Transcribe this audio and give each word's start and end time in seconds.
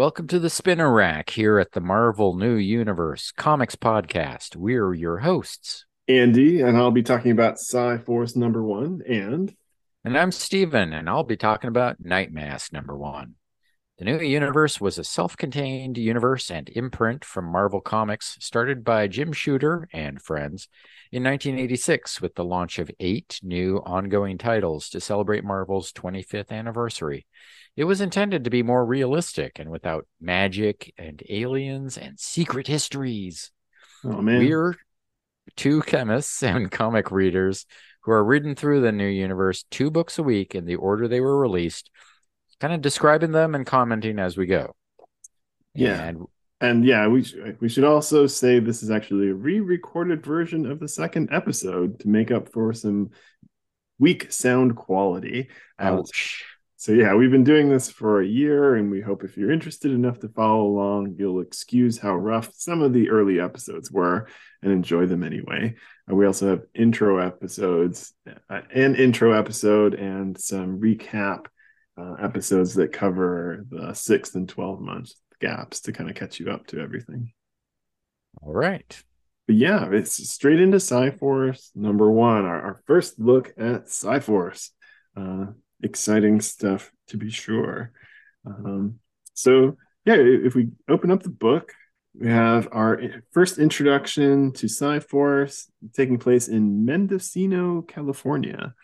Welcome 0.00 0.28
to 0.28 0.38
the 0.38 0.48
Spinner 0.48 0.90
Rack 0.90 1.28
here 1.28 1.58
at 1.58 1.72
the 1.72 1.80
Marvel 1.82 2.34
New 2.34 2.54
Universe 2.54 3.32
Comics 3.32 3.76
Podcast. 3.76 4.56
We're 4.56 4.94
your 4.94 5.18
hosts. 5.18 5.84
Andy, 6.08 6.62
and 6.62 6.78
I'll 6.78 6.90
be 6.90 7.02
talking 7.02 7.32
about 7.32 7.58
Psi 7.58 7.98
Force 7.98 8.34
number 8.34 8.62
one. 8.62 9.02
And 9.06 9.54
And 10.02 10.16
I'm 10.16 10.32
Steven, 10.32 10.94
and 10.94 11.06
I'll 11.06 11.24
be 11.24 11.36
talking 11.36 11.68
about 11.68 12.02
Nightmask 12.02 12.72
number 12.72 12.96
one. 12.96 13.34
The 13.98 14.06
New 14.06 14.20
Universe 14.20 14.80
was 14.80 14.96
a 14.96 15.04
self 15.04 15.36
contained 15.36 15.98
universe 15.98 16.50
and 16.50 16.70
imprint 16.70 17.22
from 17.22 17.52
Marvel 17.52 17.82
Comics 17.82 18.38
started 18.40 18.82
by 18.82 19.06
Jim 19.06 19.34
Shooter 19.34 19.86
and 19.92 20.22
friends 20.22 20.66
in 21.12 21.24
1986 21.24 22.20
with 22.20 22.34
the 22.36 22.44
launch 22.44 22.78
of 22.78 22.90
eight 23.00 23.40
new 23.42 23.78
ongoing 23.78 24.38
titles 24.38 24.88
to 24.90 25.00
celebrate 25.00 25.44
Marvel's 25.44 25.92
25th 25.92 26.52
anniversary. 26.52 27.26
It 27.76 27.84
was 27.84 28.00
intended 28.00 28.44
to 28.44 28.50
be 28.50 28.62
more 28.62 28.84
realistic 28.84 29.58
and 29.58 29.70
without 29.70 30.06
magic 30.20 30.92
and 30.96 31.22
aliens 31.28 31.98
and 31.98 32.18
secret 32.18 32.66
histories. 32.68 33.50
oh 34.04 34.22
man, 34.22 34.46
We're 34.46 34.76
two 35.56 35.82
chemists 35.82 36.42
and 36.44 36.70
comic 36.70 37.10
readers 37.10 37.66
who 38.02 38.12
are 38.12 38.24
reading 38.24 38.54
through 38.54 38.80
the 38.80 38.92
new 38.92 39.08
universe 39.08 39.64
two 39.70 39.90
books 39.90 40.18
a 40.18 40.22
week 40.22 40.54
in 40.54 40.64
the 40.64 40.76
order 40.76 41.08
they 41.08 41.20
were 41.20 41.38
released, 41.38 41.90
kind 42.60 42.72
of 42.72 42.80
describing 42.80 43.32
them 43.32 43.54
and 43.54 43.66
commenting 43.66 44.18
as 44.18 44.36
we 44.36 44.46
go. 44.46 44.74
Yeah. 45.74 46.02
And 46.02 46.26
and 46.60 46.84
yeah, 46.84 47.06
we 47.08 47.22
sh- 47.22 47.36
we 47.60 47.68
should 47.68 47.84
also 47.84 48.26
say 48.26 48.58
this 48.58 48.82
is 48.82 48.90
actually 48.90 49.28
a 49.28 49.34
re-recorded 49.34 50.24
version 50.24 50.66
of 50.66 50.78
the 50.78 50.88
second 50.88 51.30
episode 51.32 52.00
to 52.00 52.08
make 52.08 52.30
up 52.30 52.52
for 52.52 52.72
some 52.72 53.10
weak 53.98 54.30
sound 54.32 54.76
quality. 54.76 55.48
Uh, 55.78 55.98
ouch. 55.98 56.44
So 56.76 56.92
yeah, 56.92 57.14
we've 57.14 57.30
been 57.30 57.44
doing 57.44 57.68
this 57.68 57.90
for 57.90 58.22
a 58.22 58.26
year, 58.26 58.76
and 58.76 58.90
we 58.90 59.02
hope 59.02 59.22
if 59.22 59.36
you're 59.36 59.50
interested 59.50 59.90
enough 59.90 60.18
to 60.20 60.28
follow 60.28 60.62
along, 60.62 61.16
you'll 61.18 61.42
excuse 61.42 61.98
how 61.98 62.16
rough 62.16 62.50
some 62.54 62.80
of 62.80 62.94
the 62.94 63.10
early 63.10 63.38
episodes 63.38 63.90
were 63.92 64.28
and 64.62 64.72
enjoy 64.72 65.04
them 65.04 65.22
anyway. 65.22 65.74
Uh, 66.10 66.14
we 66.14 66.24
also 66.24 66.48
have 66.48 66.62
intro 66.74 67.18
episodes, 67.18 68.14
uh, 68.48 68.60
an 68.72 68.96
intro 68.96 69.32
episode, 69.32 69.92
and 69.92 70.40
some 70.40 70.80
recap 70.80 71.46
uh, 71.98 72.14
episodes 72.14 72.74
that 72.74 72.92
cover 72.92 73.66
the 73.68 73.92
sixth 73.92 74.34
and 74.34 74.48
twelve 74.48 74.80
month 74.80 75.12
gaps 75.40 75.80
to 75.82 75.92
kind 75.92 76.08
of 76.08 76.16
catch 76.16 76.38
you 76.38 76.50
up 76.50 76.66
to 76.68 76.80
everything. 76.80 77.32
All 78.42 78.52
right. 78.52 79.02
But 79.46 79.56
yeah, 79.56 79.88
it's 79.90 80.30
straight 80.30 80.60
into 80.60 80.78
Psi 80.78 81.10
Force 81.10 81.72
number 81.74 82.10
one, 82.10 82.44
our, 82.44 82.60
our 82.60 82.82
first 82.86 83.18
look 83.18 83.52
at 83.58 83.88
Psi 83.88 84.20
Force. 84.20 84.70
Uh, 85.16 85.46
exciting 85.82 86.40
stuff 86.40 86.92
to 87.08 87.16
be 87.16 87.30
sure. 87.30 87.92
Um, 88.46 89.00
so 89.34 89.76
yeah, 90.04 90.14
if 90.16 90.54
we 90.54 90.68
open 90.88 91.10
up 91.10 91.22
the 91.22 91.30
book, 91.30 91.72
we 92.14 92.28
have 92.28 92.68
our 92.72 93.00
first 93.32 93.58
introduction 93.58 94.52
to 94.52 94.68
Psi 94.68 95.00
Force 95.00 95.70
taking 95.94 96.18
place 96.18 96.48
in 96.48 96.84
Mendocino, 96.84 97.82
California. 97.82 98.74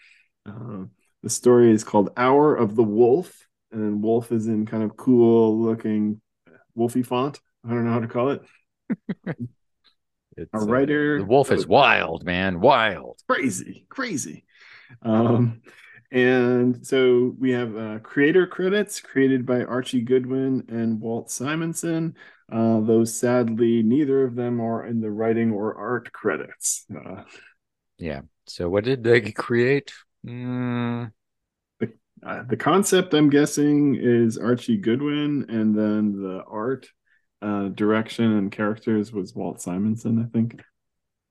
Uh, 0.44 0.84
the 1.22 1.30
story 1.30 1.72
is 1.72 1.84
called 1.84 2.10
Hour 2.16 2.54
of 2.54 2.76
the 2.76 2.84
Wolf, 2.84 3.46
and 3.72 4.02
Wolf 4.02 4.30
is 4.30 4.46
in 4.46 4.66
kind 4.66 4.82
of 4.82 4.96
cool 4.96 5.60
looking 5.60 6.20
wolfy 6.76 7.04
font. 7.04 7.40
I 7.64 7.70
don't 7.70 7.84
know 7.84 7.92
how 7.92 8.00
to 8.00 8.08
call 8.08 8.30
it. 8.30 8.42
It's, 10.36 10.50
Our 10.52 10.60
uh, 10.60 10.64
writer 10.66 11.18
the 11.18 11.24
wolf 11.24 11.50
is 11.50 11.66
wild, 11.66 12.24
man. 12.24 12.60
Wild. 12.60 13.18
crazy, 13.26 13.86
crazy. 13.88 14.44
Um, 15.02 15.62
and 16.12 16.86
so 16.86 17.34
we 17.38 17.52
have 17.52 17.76
uh, 17.76 17.98
creator 18.00 18.46
credits 18.46 19.00
created 19.00 19.46
by 19.46 19.64
Archie 19.64 20.02
Goodwin 20.02 20.64
and 20.68 21.00
Walt 21.00 21.30
Simonson. 21.30 22.16
Uh, 22.52 22.80
though 22.80 23.04
sadly, 23.04 23.82
neither 23.82 24.24
of 24.24 24.36
them 24.36 24.60
are 24.60 24.86
in 24.86 25.00
the 25.00 25.10
writing 25.10 25.52
or 25.52 25.74
art 25.74 26.12
credits. 26.12 26.84
Uh, 26.94 27.22
Yeah. 27.98 28.20
So 28.46 28.68
what 28.68 28.84
did 28.84 29.02
they 29.02 29.32
create? 29.32 29.92
Mm, 30.24 31.12
uh, 32.22 32.42
the 32.48 32.56
concept, 32.56 33.14
I'm 33.14 33.30
guessing, 33.30 33.96
is 34.00 34.38
Archie 34.38 34.78
Goodwin, 34.78 35.46
and 35.48 35.76
then 35.76 36.20
the 36.20 36.42
art 36.48 36.88
uh, 37.42 37.68
direction 37.68 38.36
and 38.38 38.50
characters 38.50 39.12
was 39.12 39.34
Walt 39.34 39.60
Simonson, 39.60 40.22
I 40.22 40.26
think. 40.32 40.62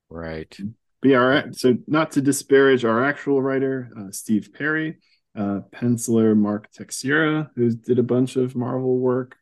right. 0.09 0.55
But 1.01 1.09
yeah, 1.09 1.19
all 1.19 1.27
right. 1.27 1.55
So 1.55 1.77
not 1.87 2.11
to 2.11 2.21
disparage 2.21 2.85
our 2.85 3.03
actual 3.03 3.41
writer, 3.41 3.91
uh, 3.97 4.11
Steve 4.11 4.49
Perry, 4.53 4.97
uh, 5.35 5.59
penciler 5.73 6.35
Mark 6.35 6.71
Texeira 6.71 7.49
who 7.55 7.69
did 7.71 7.99
a 7.99 8.03
bunch 8.03 8.37
of 8.37 8.55
Marvel 8.55 8.97
work 8.97 9.35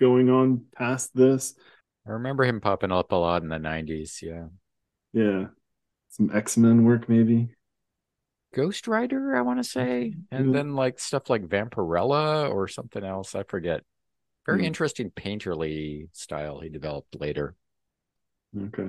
going 0.00 0.30
on 0.30 0.64
past 0.74 1.14
this. 1.14 1.54
I 2.06 2.12
remember 2.12 2.44
him 2.44 2.60
popping 2.60 2.92
up 2.92 3.12
a 3.12 3.16
lot 3.16 3.42
in 3.42 3.48
the 3.48 3.56
90s. 3.56 4.22
Yeah. 4.22 4.46
Yeah, 5.12 5.46
some 6.08 6.30
X 6.34 6.56
Men 6.56 6.84
work 6.84 7.08
maybe. 7.08 7.50
Ghost 8.54 8.86
Rider, 8.88 9.36
I 9.36 9.42
want 9.42 9.58
to 9.58 9.64
say, 9.64 10.14
and 10.30 10.46
Mhm. 10.46 10.54
then 10.54 10.74
like 10.74 10.98
stuff 11.00 11.28
like 11.28 11.42
Vampirella 11.42 12.50
or 12.50 12.68
something 12.68 13.04
else. 13.04 13.34
I 13.34 13.42
forget. 13.44 13.82
Very 14.46 14.64
Mhm. 14.64 14.66
interesting 14.66 15.10
painterly 15.10 16.08
style 16.12 16.60
he 16.60 16.68
developed 16.68 17.20
later. 17.20 17.56
Okay. 18.66 18.88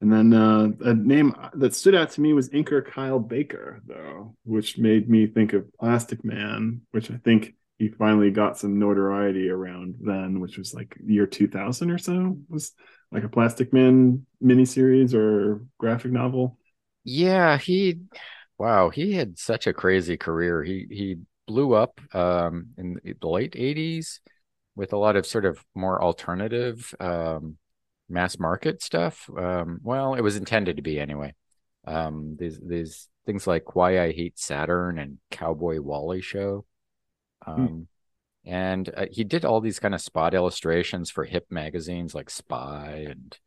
And 0.00 0.12
then 0.12 0.34
uh, 0.34 0.68
a 0.82 0.94
name 0.94 1.34
that 1.54 1.74
stood 1.74 1.94
out 1.94 2.10
to 2.12 2.22
me 2.22 2.34
was 2.34 2.50
inker 2.50 2.84
Kyle 2.86 3.20
Baker, 3.20 3.82
though, 3.86 4.36
which 4.44 4.78
made 4.78 5.08
me 5.10 5.26
think 5.26 5.54
of 5.54 5.72
Plastic 5.80 6.24
Man, 6.24 6.82
which 6.92 7.10
I 7.10 7.18
think 7.18 7.54
he 7.78 7.88
finally 7.88 8.30
got 8.30 8.58
some 8.58 8.78
notoriety 8.78 9.50
around 9.50 9.96
then, 10.00 10.40
which 10.40 10.58
was 10.58 10.74
like 10.74 10.96
year 11.06 11.26
2000 11.26 11.90
or 11.90 11.98
so. 11.98 12.38
Was 12.48 12.72
like 13.12 13.24
a 13.24 13.28
Plastic 13.30 13.72
Man 13.72 14.26
miniseries 14.42 15.14
or 15.14 15.66
graphic 15.78 16.12
novel. 16.12 16.58
Yeah, 17.04 17.58
he 17.58 18.00
wow, 18.58 18.90
he 18.90 19.12
had 19.14 19.38
such 19.38 19.66
a 19.66 19.72
crazy 19.72 20.16
career. 20.16 20.62
He 20.62 20.86
he 20.90 21.16
blew 21.46 21.74
up 21.74 22.00
um 22.14 22.68
in 22.78 22.98
the 23.20 23.28
late 23.28 23.54
80s 23.54 24.20
with 24.76 24.92
a 24.92 24.96
lot 24.96 25.16
of 25.16 25.26
sort 25.26 25.44
of 25.44 25.62
more 25.74 26.02
alternative 26.02 26.94
um 27.00 27.56
mass 28.08 28.38
market 28.38 28.82
stuff. 28.82 29.28
Um 29.36 29.80
well, 29.82 30.14
it 30.14 30.20
was 30.22 30.36
intended 30.36 30.76
to 30.76 30.82
be 30.82 30.98
anyway. 31.00 31.34
Um 31.86 32.36
these 32.38 32.58
these 32.60 33.08
things 33.26 33.46
like 33.46 33.74
Why 33.74 34.00
I 34.02 34.12
Hate 34.12 34.38
Saturn 34.38 34.98
and 34.98 35.18
Cowboy 35.30 35.80
Wally 35.80 36.20
show. 36.20 36.64
Um 37.46 37.88
and 38.46 38.90
uh, 38.94 39.06
he 39.10 39.24
did 39.24 39.44
all 39.44 39.60
these 39.60 39.80
kind 39.80 39.94
of 39.94 40.00
spot 40.00 40.34
illustrations 40.34 41.10
for 41.10 41.24
hip 41.24 41.46
magazines 41.50 42.14
like 42.14 42.28
Spy 42.30 43.06
and 43.08 43.38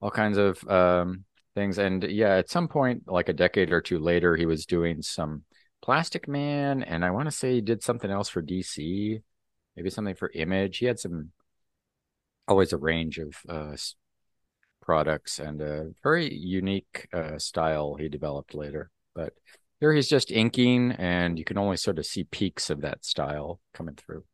all 0.00 0.10
kinds 0.10 0.38
of 0.38 0.66
um 0.68 1.24
things. 1.54 1.78
And 1.78 2.02
yeah, 2.04 2.36
at 2.36 2.50
some 2.50 2.68
point, 2.68 3.04
like 3.06 3.28
a 3.28 3.32
decade 3.32 3.72
or 3.72 3.80
two 3.80 3.98
later, 3.98 4.36
he 4.36 4.46
was 4.46 4.66
doing 4.66 5.02
some 5.02 5.44
Plastic 5.82 6.26
Man, 6.26 6.82
and 6.82 7.04
I 7.04 7.10
want 7.10 7.26
to 7.26 7.30
say 7.30 7.54
he 7.54 7.60
did 7.60 7.82
something 7.82 8.10
else 8.10 8.28
for 8.28 8.42
DC, 8.42 9.20
maybe 9.76 9.90
something 9.90 10.14
for 10.14 10.30
Image. 10.34 10.78
He 10.78 10.86
had 10.86 10.98
some 10.98 11.30
always 12.48 12.72
a 12.72 12.78
range 12.78 13.18
of 13.18 13.34
uh, 13.48 13.76
products 14.80 15.38
and 15.38 15.60
a 15.60 15.90
very 16.02 16.32
unique 16.32 17.08
uh, 17.12 17.38
style 17.38 17.96
he 17.96 18.08
developed 18.08 18.54
later. 18.54 18.90
But 19.14 19.34
here 19.80 19.92
he's 19.92 20.08
just 20.08 20.30
inking, 20.30 20.92
and 20.92 21.38
you 21.38 21.44
can 21.44 21.58
only 21.58 21.76
sort 21.76 21.98
of 21.98 22.06
see 22.06 22.24
peaks 22.24 22.70
of 22.70 22.80
that 22.80 23.04
style 23.04 23.60
coming 23.74 23.96
through. 23.96 24.24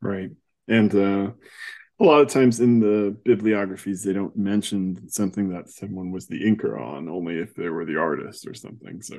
Right. 0.00 0.30
And 0.66 0.94
uh, 0.94 1.30
a 2.00 2.04
lot 2.04 2.20
of 2.22 2.28
times 2.28 2.60
in 2.60 2.80
the 2.80 3.16
bibliographies, 3.24 4.02
they 4.02 4.12
don't 4.12 4.36
mention 4.36 5.08
something 5.08 5.50
that 5.50 5.68
someone 5.70 6.10
was 6.10 6.26
the 6.26 6.42
inker 6.42 6.80
on, 6.80 7.08
only 7.08 7.38
if 7.38 7.54
they 7.54 7.68
were 7.68 7.84
the 7.84 7.96
artist 7.98 8.46
or 8.46 8.54
something. 8.54 9.00
So, 9.02 9.16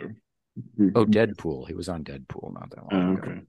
Oh, 0.95 1.05
Deadpool. 1.05 1.67
He 1.67 1.73
was 1.73 1.89
on 1.89 2.03
Deadpool 2.03 2.53
not 2.53 2.69
that 2.71 2.93
long 2.93 3.17
Oh, 3.17 3.21
ago. 3.23 3.41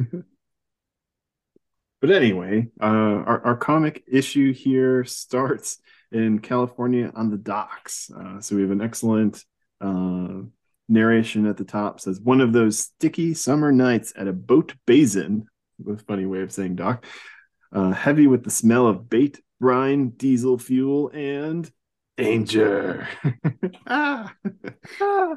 okay. 0.00 0.22
but 2.00 2.10
anyway, 2.10 2.68
uh, 2.80 2.84
our, 2.84 3.44
our 3.46 3.56
comic 3.56 4.02
issue 4.10 4.52
here 4.52 5.04
starts 5.04 5.78
in 6.10 6.38
California 6.40 7.12
on 7.14 7.30
the 7.30 7.36
docks. 7.38 8.10
Uh, 8.10 8.40
so 8.40 8.56
we 8.56 8.62
have 8.62 8.70
an 8.70 8.82
excellent 8.82 9.44
uh, 9.80 10.40
narration 10.88 11.46
at 11.46 11.56
the 11.56 11.64
top. 11.64 12.00
Says 12.00 12.20
one 12.20 12.40
of 12.40 12.52
those 12.52 12.78
sticky 12.78 13.34
summer 13.34 13.70
nights 13.72 14.12
at 14.16 14.28
a 14.28 14.32
boat 14.32 14.74
basin. 14.86 15.46
A 15.88 15.96
funny 15.96 16.26
way 16.26 16.40
of 16.42 16.52
saying 16.52 16.76
dock. 16.76 17.04
Uh, 17.72 17.90
heavy 17.92 18.26
with 18.26 18.44
the 18.44 18.50
smell 18.50 18.86
of 18.86 19.08
bait, 19.08 19.40
brine, 19.60 20.10
diesel 20.10 20.58
fuel, 20.58 21.10
and 21.14 21.70
danger. 22.16 23.08
ah. 23.86 24.34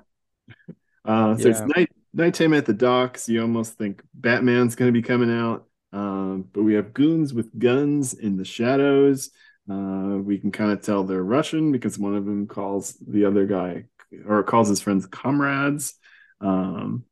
Uh, 1.03 1.37
so 1.37 1.49
it's 1.49 1.61
Yeah. 1.61 1.67
night 1.75 1.89
nighttime 2.13 2.53
at 2.53 2.65
the 2.65 2.73
docks. 2.73 3.29
You 3.29 3.41
almost 3.41 3.73
think 3.77 4.01
Batman's 4.13 4.75
going 4.75 4.91
to 4.93 4.99
be 4.99 5.05
coming 5.05 5.31
out, 5.31 5.67
um, 5.93 6.47
but 6.53 6.63
we 6.63 6.73
have 6.75 6.93
goons 6.93 7.33
with 7.33 7.57
guns 7.57 8.13
in 8.13 8.37
the 8.37 8.45
shadows. 8.45 9.29
Uh, 9.69 10.17
we 10.23 10.37
can 10.37 10.51
kind 10.51 10.71
of 10.71 10.81
tell 10.81 11.03
they're 11.03 11.23
Russian 11.23 11.71
because 11.71 11.97
one 11.99 12.15
of 12.15 12.25
them 12.25 12.47
calls 12.47 12.93
the 13.07 13.25
other 13.25 13.45
guy 13.45 13.85
or 14.25 14.43
calls 14.43 14.69
his 14.69 14.79
friends 14.81 15.05
comrades. 15.05 15.95
Um, 16.41 17.05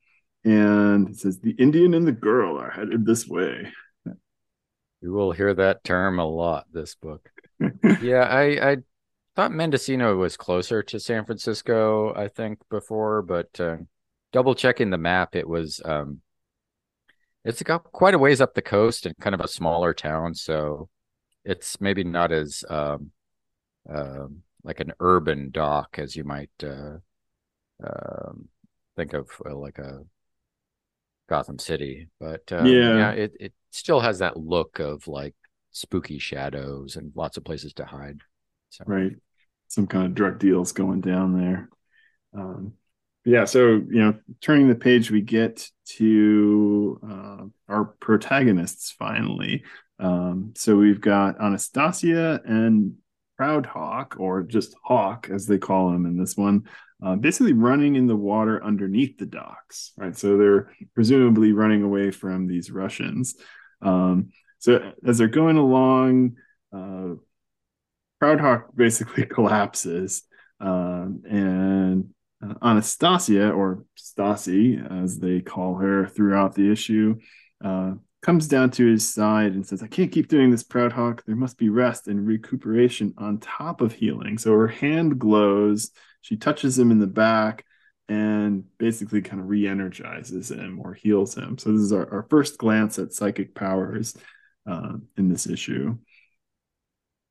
and 0.46 1.10
it 1.10 1.18
says 1.18 1.40
the 1.40 1.52
Indian 1.52 1.94
and 1.94 2.08
the 2.08 2.12
girl 2.12 2.58
are 2.60 2.70
headed 2.72 3.06
this 3.06 3.28
way. 3.28 3.72
You 5.04 5.12
will 5.12 5.34
hear 5.34 5.54
that 5.54 5.84
term 5.84 6.18
a 6.18 6.26
lot 6.26 6.68
this 6.72 6.96
book. 6.96 7.30
yeah, 8.02 8.22
I, 8.22 8.72
I 8.72 8.78
thought 9.36 9.52
Mendocino 9.52 10.16
was 10.16 10.38
closer 10.38 10.82
to 10.82 10.98
San 10.98 11.26
Francisco, 11.26 12.14
I 12.16 12.30
think, 12.30 12.60
before, 12.70 13.22
but 13.22 13.60
uh, 13.60 13.78
double 14.32 14.56
checking 14.56 14.92
the 14.92 14.98
map, 14.98 15.36
it 15.36 15.46
was 15.46 15.82
um, 15.84 16.22
it's 17.44 17.62
got 17.64 17.84
quite 17.84 18.14
a 18.14 18.18
ways 18.18 18.40
up 18.40 18.54
the 18.54 18.62
coast 18.62 19.06
and 19.06 19.14
kind 19.18 19.34
of 19.34 19.42
a 19.42 19.48
smaller 19.50 19.94
town, 19.94 20.36
so 20.36 20.88
it's 21.44 21.82
maybe 21.82 22.06
not 22.06 22.32
as 22.32 22.64
um, 22.70 23.12
uh, 23.94 24.28
like 24.64 24.80
an 24.80 24.94
urban 25.02 25.52
dock 25.52 25.98
as 26.00 26.16
you 26.16 26.24
might 26.24 26.50
uh, 26.64 26.96
um, 27.86 28.48
think 28.96 29.12
of 29.12 29.30
uh, 29.46 29.54
like 29.54 29.80
a 29.80 30.06
Gotham 31.30 31.60
City, 31.60 32.10
but 32.20 32.52
um, 32.52 32.66
yeah. 32.66 32.98
yeah, 32.98 33.12
it 33.12 33.34
it 33.40 33.54
still 33.72 34.00
has 34.00 34.20
that 34.20 34.38
look 34.38 34.80
of 34.80 35.08
like 35.08 35.36
spooky 35.72 36.20
shadows 36.20 36.96
and 36.96 37.12
lots 37.16 37.38
of 37.38 37.44
places 37.44 37.74
to 37.74 37.86
hide. 37.86 38.20
So. 38.70 38.84
Right, 38.88 39.16
some 39.68 39.88
kind 39.88 40.06
of 40.06 40.16
drug 40.16 40.40
deals 40.40 40.72
going 40.72 41.02
down 41.02 41.40
there. 41.40 41.70
Um, 42.36 42.74
yeah, 43.26 43.46
so 43.46 43.68
you 43.68 44.02
know, 44.02 44.16
turning 44.42 44.68
the 44.68 44.76
page, 44.76 45.10
we 45.10 45.22
get 45.22 45.70
to 45.86 47.00
uh, 47.10 47.46
our 47.70 47.86
protagonists 48.00 48.92
finally. 48.92 49.64
Um, 50.00 50.54
so 50.58 50.76
we've 50.76 51.00
got 51.00 51.40
Anastasia 51.42 52.42
and 52.46 52.96
Proud 53.38 53.66
Hawk, 53.66 54.16
or 54.20 54.44
just 54.44 54.76
Hawk 54.84 55.30
as 55.32 55.46
they 55.46 55.58
call 55.58 55.92
him 55.94 56.06
in 56.06 56.18
this 56.18 56.36
one, 56.36 56.68
uh, 57.04 57.16
basically 57.16 57.54
running 57.54 57.96
in 57.96 58.08
the 58.08 58.16
water 58.16 58.64
underneath 58.64 59.18
the 59.18 59.26
docks, 59.26 59.92
right? 59.98 60.18
So 60.18 60.38
they're 60.38 60.72
presumably 60.96 61.52
running 61.52 61.84
away 61.84 62.12
from 62.12 62.48
these 62.48 62.72
Russians. 62.72 63.36
Um, 63.82 64.30
so 64.60 64.94
as 65.06 65.18
they're 65.18 65.28
going 65.28 65.58
along, 65.58 66.38
uh, 66.74 67.16
Proudhawk 68.22 68.68
basically 68.76 69.26
collapses, 69.30 70.24
um, 70.62 71.24
and 71.30 72.14
uh, 72.42 72.54
Anastasia, 72.62 73.52
or 73.52 73.84
Stasi, 73.98 75.04
as 75.04 75.20
they 75.20 75.42
call 75.42 75.76
her 75.76 76.08
throughout 76.08 76.56
the 76.56 76.72
issue, 76.72 77.20
uh, 77.64 77.94
comes 78.22 78.48
down 78.48 78.72
to 78.72 78.86
his 78.86 79.14
side 79.14 79.52
and 79.52 79.68
says, 79.68 79.84
I 79.84 79.88
can't 79.88 80.12
keep 80.12 80.30
doing 80.30 80.52
this, 80.52 80.64
Proudhawk. 80.64 81.26
There 81.26 81.36
must 81.36 81.58
be 81.58 81.68
rest 81.68 82.08
and 82.08 82.26
recuperation 82.26 83.14
on 83.18 83.40
top 83.40 83.82
of 83.82 83.92
healing. 83.92 84.38
So 84.38 84.52
her 84.52 84.70
hand 84.70 85.20
glows 85.20 85.92
she 86.24 86.38
touches 86.38 86.80
him 86.80 86.90
in 86.90 86.98
the 86.98 87.06
back 87.06 87.66
and 88.10 88.64
basically 88.78 89.22
kind 89.22 89.42
of 89.42 89.50
re-energizes 89.50 90.50
him 90.50 90.82
or 90.84 90.94
heals 90.94 91.36
him. 91.36 91.58
So 91.58 91.72
this 91.72 91.82
is 91.82 91.94
our, 91.94 92.12
our 92.12 92.28
first 92.30 92.58
glance 92.58 92.98
at 92.98 93.14
psychic 93.14 93.54
powers 93.54 94.16
uh, 94.68 94.94
in 95.16 95.30
this 95.30 95.46
issue. 95.46 95.98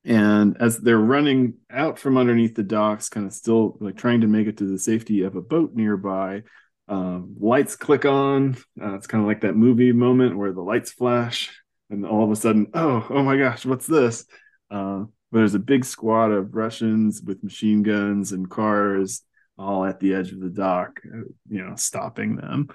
And 0.04 0.56
as 0.60 0.78
they're 0.78 0.98
running 0.98 1.54
out 1.70 1.98
from 1.98 2.18
underneath 2.18 2.54
the 2.54 2.62
docks, 2.62 3.08
kind 3.08 3.26
of 3.26 3.32
still 3.32 3.76
like 3.80 3.96
trying 3.96 4.22
to 4.22 4.26
make 4.26 4.46
it 4.46 4.58
to 4.58 4.64
the 4.64 4.78
safety 4.78 5.22
of 5.22 5.36
a 5.36 5.42
boat 5.42 5.74
nearby, 5.74 6.42
um, 6.88 7.36
lights 7.38 7.76
click 7.76 8.04
on. 8.04 8.56
Uh, 8.80 8.94
it's 8.94 9.06
kind 9.06 9.22
of 9.22 9.28
like 9.28 9.42
that 9.42 9.56
movie 9.56 9.92
moment 9.92 10.36
where 10.36 10.52
the 10.52 10.60
lights 10.60 10.92
flash, 10.92 11.50
and 11.88 12.04
all 12.04 12.24
of 12.24 12.30
a 12.30 12.36
sudden, 12.36 12.66
oh, 12.74 13.06
oh 13.10 13.22
my 13.22 13.36
gosh, 13.36 13.64
what's 13.64 13.86
this? 13.86 14.26
Uh, 14.70 15.04
but 15.32 15.38
there's 15.38 15.54
a 15.54 15.58
big 15.58 15.84
squad 15.84 16.30
of 16.30 16.54
Russians 16.54 17.22
with 17.22 17.42
machine 17.42 17.82
guns 17.82 18.32
and 18.32 18.50
cars 18.50 19.22
all 19.58 19.84
at 19.84 19.98
the 19.98 20.14
edge 20.14 20.30
of 20.30 20.40
the 20.40 20.50
dock, 20.50 21.00
you 21.48 21.64
know, 21.64 21.74
stopping 21.74 22.36
them. 22.36 22.68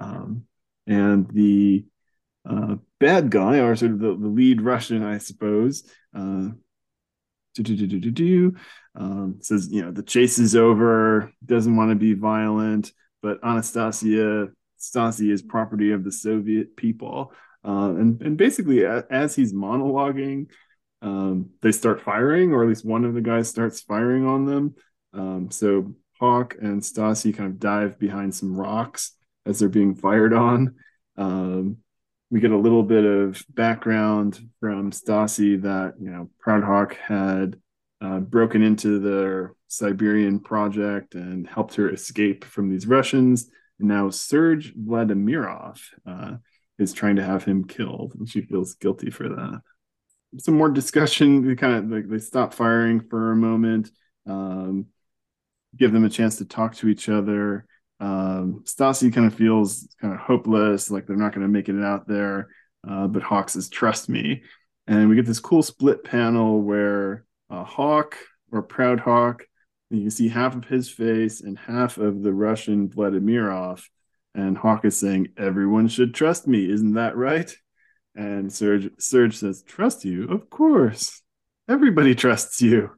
Um, 0.00 0.44
and 0.88 1.28
the 1.30 1.84
uh, 2.48 2.76
bad 2.98 3.30
guy, 3.30 3.60
or 3.60 3.76
sort 3.76 3.92
of 3.92 4.00
the, 4.00 4.16
the 4.16 4.28
lead 4.28 4.60
Russian, 4.60 5.04
I 5.04 5.18
suppose, 5.18 5.84
uh, 6.14 6.50
um, 8.96 9.36
says, 9.40 9.68
you 9.70 9.82
know, 9.82 9.92
the 9.92 10.02
chase 10.04 10.38
is 10.38 10.56
over, 10.56 11.32
doesn't 11.44 11.76
want 11.76 11.90
to 11.90 11.96
be 11.96 12.14
violent, 12.14 12.92
but 13.22 13.38
Anastasia 13.44 14.48
Stasi 14.80 15.30
is 15.30 15.42
property 15.42 15.92
of 15.92 16.02
the 16.02 16.12
Soviet 16.12 16.76
people. 16.76 17.32
Uh, 17.64 17.94
and, 17.96 18.22
and 18.22 18.36
basically, 18.36 18.84
as 18.86 19.36
he's 19.36 19.52
monologuing, 19.52 20.48
um, 21.02 21.50
they 21.62 21.72
start 21.72 22.02
firing, 22.02 22.52
or 22.52 22.62
at 22.62 22.68
least 22.68 22.84
one 22.84 23.04
of 23.04 23.14
the 23.14 23.20
guys 23.20 23.48
starts 23.48 23.80
firing 23.80 24.26
on 24.26 24.44
them. 24.44 24.74
Um, 25.12 25.50
so 25.50 25.94
Hawk 26.18 26.56
and 26.60 26.82
Stasi 26.82 27.34
kind 27.34 27.50
of 27.50 27.58
dive 27.58 27.98
behind 27.98 28.34
some 28.34 28.54
rocks 28.54 29.12
as 29.46 29.58
they're 29.58 29.68
being 29.68 29.94
fired 29.94 30.34
on. 30.34 30.74
Um, 31.16 31.78
we 32.30 32.40
get 32.40 32.52
a 32.52 32.56
little 32.56 32.82
bit 32.82 33.04
of 33.04 33.42
background 33.48 34.40
from 34.60 34.92
Stasi 34.92 35.60
that 35.62 35.94
you 35.98 36.10
know 36.10 36.30
Proud 36.38 36.62
Hawk 36.62 36.96
had 36.96 37.56
uh, 38.00 38.20
broken 38.20 38.62
into 38.62 38.98
their 38.98 39.54
Siberian 39.68 40.40
project 40.40 41.14
and 41.14 41.48
helped 41.48 41.74
her 41.74 41.90
escape 41.90 42.44
from 42.44 42.68
these 42.68 42.86
Russians. 42.86 43.50
And 43.78 43.88
now 43.88 44.10
Serge 44.10 44.74
Vladimirov 44.74 45.80
uh, 46.06 46.36
is 46.78 46.92
trying 46.92 47.16
to 47.16 47.24
have 47.24 47.44
him 47.44 47.64
killed, 47.64 48.14
and 48.18 48.28
she 48.28 48.42
feels 48.42 48.74
guilty 48.74 49.10
for 49.10 49.28
that 49.30 49.62
some 50.38 50.56
more 50.56 50.70
discussion. 50.70 51.46
They 51.46 51.54
kind 51.54 51.74
of 51.74 51.90
like 51.90 52.08
they 52.08 52.18
stop 52.18 52.54
firing 52.54 53.00
for 53.00 53.32
a 53.32 53.36
moment, 53.36 53.90
um, 54.26 54.86
give 55.76 55.92
them 55.92 56.04
a 56.04 56.10
chance 56.10 56.36
to 56.38 56.44
talk 56.44 56.76
to 56.76 56.88
each 56.88 57.08
other. 57.08 57.66
Um, 57.98 58.64
Stasi 58.64 59.12
kind 59.12 59.26
of 59.26 59.34
feels 59.34 59.88
kind 60.00 60.14
of 60.14 60.20
hopeless, 60.20 60.90
like 60.90 61.06
they're 61.06 61.16
not 61.16 61.34
going 61.34 61.46
to 61.46 61.52
make 61.52 61.68
it 61.68 61.82
out 61.82 62.08
there. 62.08 62.48
Uh, 62.88 63.06
but 63.06 63.22
Hawk 63.22 63.50
says, 63.50 63.68
"Trust 63.68 64.08
me," 64.08 64.42
and 64.86 65.08
we 65.08 65.16
get 65.16 65.26
this 65.26 65.40
cool 65.40 65.62
split 65.62 66.02
panel 66.04 66.62
where 66.62 67.24
uh, 67.50 67.64
Hawk 67.64 68.16
or 68.52 68.62
Proud 68.62 69.00
Hawk, 69.00 69.44
you 69.90 70.00
can 70.00 70.10
see 70.10 70.28
half 70.28 70.56
of 70.56 70.64
his 70.64 70.88
face 70.88 71.42
and 71.42 71.58
half 71.58 71.98
of 71.98 72.22
the 72.22 72.32
Russian 72.32 72.88
Vladimirov, 72.88 73.82
and 74.34 74.56
Hawk 74.56 74.84
is 74.86 74.96
saying, 74.96 75.28
"Everyone 75.36 75.88
should 75.88 76.14
trust 76.14 76.46
me, 76.46 76.70
isn't 76.70 76.94
that 76.94 77.16
right?" 77.16 77.54
And 78.14 78.52
Serge 78.52 78.90
Serge 78.98 79.36
says, 79.36 79.62
"Trust 79.62 80.04
you? 80.04 80.28
Of 80.28 80.50
course. 80.50 81.22
Everybody 81.68 82.14
trusts 82.14 82.60
you." 82.60 82.90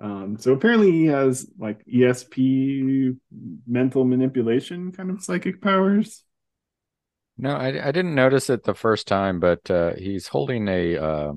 Um, 0.00 0.36
so 0.38 0.52
apparently 0.52 0.92
he 0.92 1.06
has 1.06 1.50
like 1.58 1.84
ESP 1.86 3.16
mental 3.66 4.04
manipulation 4.04 4.92
kind 4.92 5.10
of 5.10 5.22
psychic 5.22 5.60
powers. 5.60 6.22
No, 7.36 7.50
I, 7.50 7.88
I 7.88 7.92
didn't 7.92 8.14
notice 8.14 8.50
it 8.50 8.64
the 8.64 8.74
first 8.74 9.06
time, 9.06 9.40
but 9.40 9.70
uh, 9.70 9.94
he's 9.96 10.26
holding 10.26 10.68
a 10.68 10.96
uh, 10.96 11.32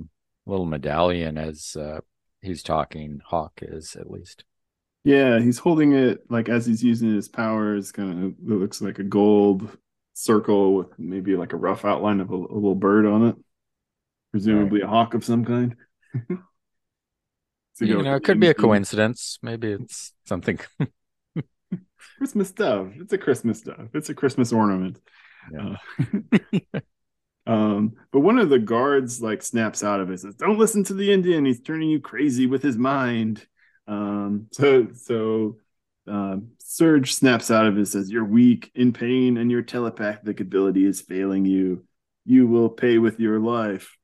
little 0.46 0.66
medallion 0.66 1.38
as 1.38 1.76
uh, 1.80 2.00
he's 2.42 2.64
talking. 2.64 3.22
Hawk 3.26 3.60
is 3.62 3.96
at 3.96 4.10
least. 4.10 4.44
Yeah, 5.04 5.40
he's 5.40 5.58
holding 5.58 5.94
it 5.94 6.20
like 6.30 6.50
as 6.50 6.66
he's 6.66 6.84
using 6.84 7.14
his 7.14 7.30
powers. 7.30 7.92
Kind 7.92 8.24
of 8.24 8.34
looks 8.44 8.82
like 8.82 9.00
a 9.00 9.04
gold 9.04 9.78
circle 10.22 10.76
with 10.76 11.00
maybe 11.00 11.36
like 11.36 11.54
a 11.54 11.58
rough 11.58 11.84
outline 11.84 12.20
of 12.20 12.30
a, 12.30 12.36
a 12.36 12.38
little 12.38 12.76
bird 12.76 13.06
on 13.06 13.28
it, 13.28 13.36
presumably 14.32 14.82
right. 14.82 14.88
a 14.88 14.90
hawk 14.90 15.14
of 15.14 15.26
some 15.26 15.44
kind. 15.44 15.76
so 17.74 17.86
you 17.86 18.02
know, 18.02 18.16
it 18.16 18.24
could 18.24 18.40
be 18.40 18.48
a 18.48 18.54
coincidence. 18.54 19.40
Maybe 19.42 19.72
it's 19.72 20.14
something. 20.26 20.60
Christmas 22.18 22.52
dove. 22.52 22.94
It's 22.98 23.14
a 23.14 23.18
Christmas 23.18 23.62
dove. 23.62 23.90
It's 23.94 24.10
a 24.10 24.14
Christmas 24.14 24.54
ornament. 24.54 25.00
Yeah. 25.52 25.76
Uh, 26.78 26.80
um, 27.52 27.94
but 28.12 28.20
one 28.20 28.38
of 28.38 28.50
the 28.50 28.60
guards 28.60 29.22
like 29.22 29.42
snaps 29.42 29.84
out 29.84 30.00
of 30.00 30.12
it. 30.12 30.20
Says, 30.20 30.36
"Don't 30.36 30.60
listen 30.60 30.84
to 30.86 30.94
the 30.94 31.12
Indian. 31.12 31.46
He's 31.46 31.62
turning 31.62 31.90
you 31.90 32.00
crazy 32.00 32.46
with 32.46 32.62
his 32.62 32.78
mind." 32.78 33.46
Um, 33.88 34.48
so 34.52 34.90
so 34.94 35.58
uh, 36.08 36.38
Serge 36.60 37.14
snaps 37.14 37.52
out 37.52 37.66
of 37.66 37.78
it 37.78 37.86
says, 37.88 38.10
You're 38.10 38.26
weak, 38.26 38.72
in 38.76 38.94
pain, 38.94 39.38
and 39.38 39.52
your 39.52 39.62
telepathic 39.62 40.40
ability 40.40 40.86
is 40.86 41.02
failing 41.02 41.46
you. 41.46 41.86
You 42.26 42.48
will 42.48 42.70
pay 42.70 42.98
with 42.98 43.20
your 43.20 43.40
life. 43.40 43.98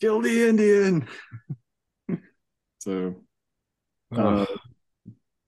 Kill 0.00 0.20
the 0.20 0.48
Indian. 0.48 1.08
so 2.78 3.16
uh, 4.16 4.46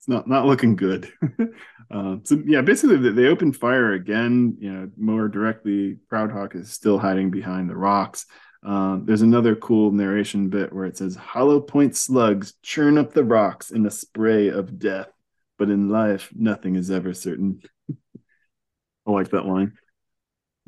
it's 0.03 0.07
not 0.07 0.27
not 0.27 0.45
looking 0.45 0.75
good. 0.75 1.11
uh, 1.91 2.17
so 2.23 2.41
yeah, 2.45 2.61
basically 2.61 2.97
they, 2.97 3.09
they 3.09 3.27
open 3.27 3.53
fire 3.53 3.93
again. 3.93 4.57
You 4.59 4.73
know, 4.73 4.91
more 4.97 5.27
directly. 5.27 5.97
Proudhawk 6.11 6.55
is 6.55 6.71
still 6.71 6.99
hiding 6.99 7.31
behind 7.31 7.69
the 7.69 7.77
rocks. 7.77 8.25
Um, 8.65 9.03
there's 9.05 9.21
another 9.21 9.55
cool 9.55 9.91
narration 9.91 10.49
bit 10.49 10.73
where 10.73 10.85
it 10.85 10.97
says, 10.97 11.15
"Hollow 11.15 11.61
point 11.61 11.95
slugs 11.95 12.53
churn 12.61 12.97
up 12.97 13.13
the 13.13 13.23
rocks 13.23 13.71
in 13.71 13.85
a 13.85 13.91
spray 13.91 14.49
of 14.49 14.77
death." 14.77 15.12
But 15.63 15.71
in 15.71 15.87
life, 15.87 16.29
nothing 16.35 16.75
is 16.75 16.91
ever 16.91 17.13
certain. 17.13 17.61
I 19.07 19.11
like 19.11 19.29
that 19.29 19.45
line. 19.45 19.71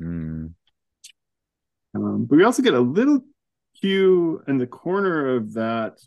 Mm. 0.00 0.54
Um, 1.94 2.24
but 2.24 2.36
we 2.36 2.44
also 2.44 2.62
get 2.62 2.72
a 2.72 2.80
little 2.80 3.20
cue 3.78 4.42
in 4.48 4.56
the 4.56 4.66
corner 4.66 5.36
of 5.36 5.52
that 5.52 5.98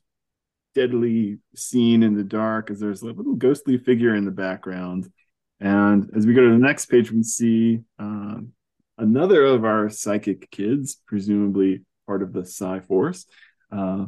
deadly 0.73 1.37
scene 1.55 2.01
in 2.01 2.15
the 2.15 2.23
dark 2.23 2.71
as 2.71 2.79
there's 2.79 3.03
a 3.03 3.05
little 3.05 3.35
ghostly 3.35 3.77
figure 3.77 4.15
in 4.15 4.25
the 4.25 4.31
background. 4.31 5.07
And 5.59 6.09
as 6.17 6.25
we 6.25 6.33
go 6.33 6.41
to 6.41 6.51
the 6.51 6.57
next 6.57 6.87
page, 6.87 7.11
we 7.11 7.21
see 7.21 7.81
uh, 7.99 8.37
another 8.97 9.45
of 9.45 9.65
our 9.65 9.91
psychic 9.91 10.49
kids, 10.49 10.97
presumably 11.05 11.85
part 12.07 12.23
of 12.23 12.33
the 12.33 12.43
Psi 12.43 12.79
Force, 12.79 13.27
uh, 13.71 14.07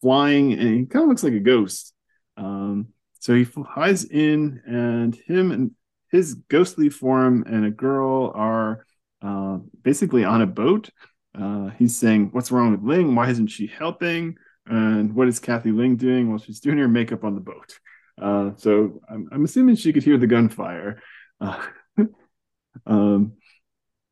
flying, 0.00 0.54
and 0.54 0.74
he 0.76 0.86
kind 0.86 1.04
of 1.04 1.08
looks 1.08 1.22
like 1.22 1.34
a 1.34 1.38
ghost. 1.38 1.94
Um, 2.36 2.88
so 3.18 3.34
he 3.34 3.44
flies 3.44 4.04
in, 4.04 4.62
and 4.66 5.14
him 5.14 5.50
and 5.50 5.72
his 6.10 6.34
ghostly 6.48 6.88
form 6.88 7.44
and 7.46 7.64
a 7.64 7.70
girl 7.70 8.32
are 8.34 8.86
uh, 9.22 9.58
basically 9.82 10.24
on 10.24 10.42
a 10.42 10.46
boat. 10.46 10.90
Uh, 11.38 11.68
he's 11.78 11.98
saying, 11.98 12.30
"What's 12.32 12.50
wrong 12.50 12.72
with 12.72 12.82
Ling? 12.82 13.14
Why 13.14 13.30
isn't 13.30 13.48
she 13.48 13.66
helping? 13.66 14.36
And 14.66 15.14
what 15.14 15.28
is 15.28 15.38
Kathy 15.38 15.72
Ling 15.72 15.96
doing? 15.96 16.28
Well, 16.28 16.38
she's 16.38 16.60
doing 16.60 16.78
her 16.78 16.88
makeup 16.88 17.24
on 17.24 17.34
the 17.34 17.40
boat." 17.40 17.78
Uh, 18.20 18.50
so 18.56 19.00
I'm, 19.08 19.28
I'm, 19.30 19.44
assuming 19.44 19.76
she 19.76 19.92
could 19.92 20.02
hear 20.02 20.18
the 20.18 20.26
gunfire. 20.26 21.00
Uh, 21.40 21.64
um, 22.86 23.34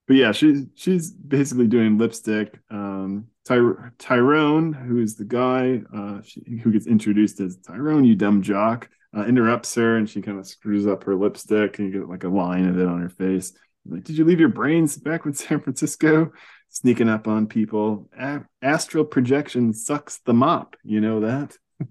but 0.06 0.16
yeah, 0.16 0.32
she's 0.32 0.64
she's 0.74 1.10
basically 1.10 1.66
doing 1.66 1.98
lipstick. 1.98 2.58
Um, 2.70 3.28
Ty- 3.46 3.90
Tyrone, 3.98 4.72
who 4.72 4.98
is 4.98 5.16
the 5.16 5.24
guy 5.24 5.82
uh, 5.94 6.20
she, 6.22 6.42
who 6.62 6.72
gets 6.72 6.86
introduced 6.86 7.40
as 7.40 7.56
Tyrone, 7.58 8.04
you 8.04 8.16
dumb 8.16 8.42
jock, 8.42 8.88
uh, 9.16 9.24
interrupts 9.24 9.74
her 9.76 9.96
and 9.96 10.10
she 10.10 10.20
kind 10.20 10.38
of 10.38 10.46
screws 10.46 10.86
up 10.86 11.04
her 11.04 11.14
lipstick 11.14 11.78
and 11.78 11.92
you 11.92 12.00
get 12.00 12.08
like 12.08 12.24
a 12.24 12.28
line 12.28 12.68
of 12.68 12.78
it 12.78 12.86
on 12.86 13.00
her 13.00 13.08
face. 13.08 13.52
Like, 13.88 14.02
did 14.02 14.18
you 14.18 14.24
leave 14.24 14.40
your 14.40 14.48
brains 14.48 14.96
back 14.96 15.26
in 15.26 15.34
San 15.34 15.60
Francisco? 15.60 16.32
Sneaking 16.70 17.08
up 17.08 17.28
on 17.28 17.46
people. 17.46 18.10
A- 18.18 18.44
astral 18.60 19.04
projection 19.04 19.72
sucks 19.72 20.18
the 20.26 20.34
mop. 20.34 20.76
You 20.82 21.00
know 21.00 21.20
that? 21.20 21.56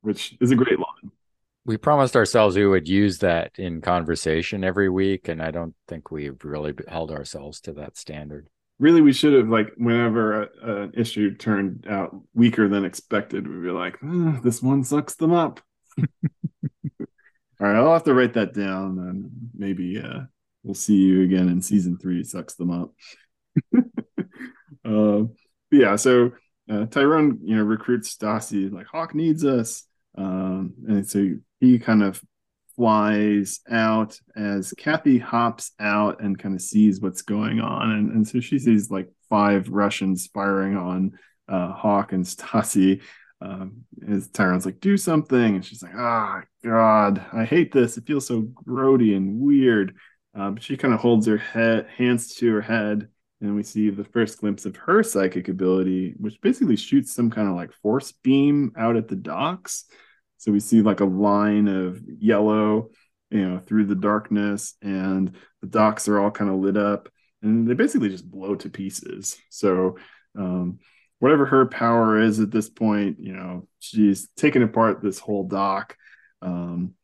Which 0.00 0.36
is 0.40 0.50
a 0.50 0.56
great 0.56 0.78
line. 0.78 1.12
We 1.66 1.76
promised 1.76 2.16
ourselves 2.16 2.56
we 2.56 2.66
would 2.66 2.88
use 2.88 3.18
that 3.18 3.52
in 3.58 3.82
conversation 3.82 4.64
every 4.64 4.88
week, 4.88 5.28
and 5.28 5.42
I 5.42 5.50
don't 5.50 5.74
think 5.86 6.10
we've 6.10 6.42
really 6.42 6.72
held 6.88 7.12
ourselves 7.12 7.60
to 7.60 7.74
that 7.74 7.98
standard 7.98 8.48
really 8.80 9.00
we 9.02 9.12
should 9.12 9.34
have 9.34 9.48
like 9.48 9.72
whenever 9.76 10.42
an 10.62 10.92
issue 10.94 11.36
turned 11.36 11.86
out 11.88 12.16
weaker 12.34 12.66
than 12.68 12.84
expected 12.84 13.46
we'd 13.46 13.62
be 13.62 13.70
like 13.70 13.98
oh, 14.02 14.40
this 14.42 14.60
one 14.60 14.82
sucks 14.82 15.14
them 15.14 15.32
up. 15.32 15.60
All 16.00 17.66
right 17.66 17.76
i'll 17.76 17.92
have 17.92 18.04
to 18.04 18.14
write 18.14 18.34
that 18.34 18.54
down 18.54 18.98
and 18.98 19.30
maybe 19.54 20.00
uh, 20.00 20.20
we'll 20.64 20.74
see 20.74 20.96
you 20.96 21.22
again 21.22 21.48
in 21.48 21.60
season 21.62 21.98
three 21.98 22.24
sucks 22.24 22.54
them 22.54 22.70
up. 22.70 22.92
Uh, 24.82 25.24
yeah 25.70 25.94
so 25.94 26.32
uh, 26.70 26.86
tyrone 26.86 27.38
you 27.42 27.54
know 27.54 27.62
recruits 27.62 28.16
Stassi 28.16 28.72
like 28.72 28.86
hawk 28.86 29.14
needs 29.14 29.44
us. 29.44 29.84
Um, 30.16 30.72
and 30.88 31.06
so 31.06 31.34
he 31.60 31.78
kind 31.78 32.02
of 32.02 32.20
flies 32.80 33.60
out 33.70 34.18
as 34.34 34.72
Kathy 34.78 35.18
hops 35.18 35.72
out 35.78 36.22
and 36.22 36.38
kind 36.38 36.54
of 36.54 36.62
sees 36.62 36.98
what's 36.98 37.20
going 37.20 37.60
on. 37.60 37.90
And, 37.90 38.10
and 38.12 38.26
so 38.26 38.40
she 38.40 38.58
sees 38.58 38.90
like 38.90 39.10
five 39.28 39.68
Russians 39.68 40.30
firing 40.32 40.78
on 40.78 41.12
uh, 41.46 41.72
Hawk 41.72 42.14
and 42.14 42.24
Stassi. 42.24 43.02
Um, 43.42 43.84
as 44.08 44.28
Tyrone's 44.28 44.64
like, 44.64 44.80
do 44.80 44.96
something. 44.96 45.56
And 45.56 45.62
she's 45.62 45.82
like, 45.82 45.92
ah, 45.94 46.40
oh, 46.40 46.46
God, 46.64 47.22
I 47.34 47.44
hate 47.44 47.70
this. 47.70 47.98
It 47.98 48.06
feels 48.06 48.26
so 48.26 48.42
grody 48.42 49.14
and 49.14 49.38
weird. 49.38 49.94
But 50.32 50.62
she 50.62 50.78
kind 50.78 50.94
of 50.94 51.00
holds 51.00 51.26
her 51.26 51.36
head, 51.36 51.86
hands 51.94 52.34
to 52.36 52.50
her 52.50 52.62
head, 52.62 53.08
and 53.42 53.56
we 53.56 53.62
see 53.62 53.90
the 53.90 54.04
first 54.04 54.38
glimpse 54.38 54.64
of 54.64 54.76
her 54.76 55.02
psychic 55.02 55.48
ability, 55.48 56.14
which 56.16 56.40
basically 56.40 56.76
shoots 56.76 57.12
some 57.12 57.30
kind 57.30 57.46
of 57.46 57.56
like 57.56 57.74
force 57.82 58.12
beam 58.22 58.72
out 58.74 58.96
at 58.96 59.08
the 59.08 59.16
docks. 59.16 59.84
So 60.40 60.50
we 60.50 60.60
see 60.60 60.80
like 60.80 61.00
a 61.00 61.04
line 61.04 61.68
of 61.68 62.02
yellow, 62.18 62.88
you 63.30 63.46
know, 63.46 63.58
through 63.58 63.84
the 63.84 63.94
darkness, 63.94 64.74
and 64.80 65.36
the 65.60 65.66
docks 65.66 66.08
are 66.08 66.18
all 66.18 66.30
kind 66.30 66.50
of 66.50 66.56
lit 66.56 66.78
up, 66.78 67.10
and 67.42 67.68
they 67.68 67.74
basically 67.74 68.08
just 68.08 68.28
blow 68.28 68.54
to 68.54 68.70
pieces. 68.70 69.36
So 69.50 69.98
um, 70.38 70.78
whatever 71.18 71.44
her 71.44 71.66
power 71.66 72.18
is 72.18 72.40
at 72.40 72.50
this 72.50 72.70
point, 72.70 73.18
you 73.20 73.34
know, 73.34 73.68
she's 73.80 74.28
taking 74.34 74.62
apart 74.62 75.02
this 75.02 75.18
whole 75.18 75.44
dock. 75.44 75.94
Um, 76.40 76.94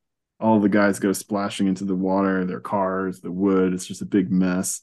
all 0.40 0.58
the 0.58 0.70
guys 0.70 0.98
go 0.98 1.12
splashing 1.12 1.66
into 1.66 1.84
the 1.84 1.94
water, 1.94 2.46
their 2.46 2.60
cars, 2.60 3.20
the 3.20 3.30
wood. 3.30 3.74
It's 3.74 3.86
just 3.86 4.00
a 4.00 4.06
big 4.06 4.32
mess, 4.32 4.80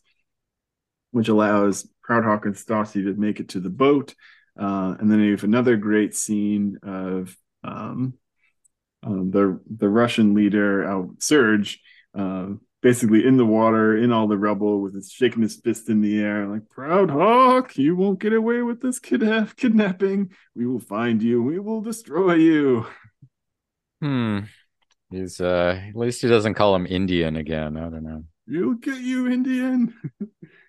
which 1.09 1.27
allows 1.27 1.89
Proudhawk 2.07 2.45
and 2.45 2.53
Stassi 2.53 3.03
to 3.03 3.19
make 3.19 3.39
it 3.39 3.49
to 3.49 3.59
the 3.59 3.71
boat. 3.71 4.13
Uh, 4.59 4.95
and 4.99 5.11
then 5.11 5.19
you 5.21 5.31
have 5.31 5.43
another 5.43 5.75
great 5.75 6.15
scene 6.15 6.77
of 6.83 7.35
um, 7.63 8.13
um, 9.03 9.31
the 9.31 9.59
the 9.77 9.89
Russian 9.89 10.33
leader 10.33 10.87
uh, 10.87 11.03
Serge, 11.19 11.81
uh, 12.17 12.47
basically 12.81 13.25
in 13.25 13.37
the 13.37 13.45
water, 13.45 13.97
in 13.97 14.11
all 14.11 14.27
the 14.27 14.37
rubble, 14.37 14.81
with 14.81 14.95
his 14.95 15.11
shaking 15.11 15.41
his 15.41 15.57
fist 15.57 15.89
in 15.89 16.01
the 16.01 16.19
air, 16.19 16.47
like 16.47 16.69
"Proud 16.69 17.09
Hawk, 17.09 17.77
you 17.77 17.95
won't 17.95 18.19
get 18.19 18.33
away 18.33 18.61
with 18.61 18.81
this 18.81 18.99
kidnap 18.99 19.55
kidnapping. 19.55 20.31
We 20.55 20.65
will 20.65 20.79
find 20.79 21.21
you. 21.21 21.41
We 21.43 21.59
will 21.59 21.81
destroy 21.81 22.35
you." 22.35 22.85
Hmm. 24.01 24.39
He's 25.09 25.39
uh 25.39 25.79
at 25.89 25.95
least 25.95 26.21
he 26.21 26.27
doesn't 26.27 26.55
call 26.55 26.75
him 26.75 26.87
Indian 26.87 27.35
again. 27.35 27.77
I 27.77 27.89
don't 27.89 28.03
know. 28.03 28.23
You'll 28.47 28.75
get 28.75 28.99
you, 28.99 29.27
Indian. 29.27 29.93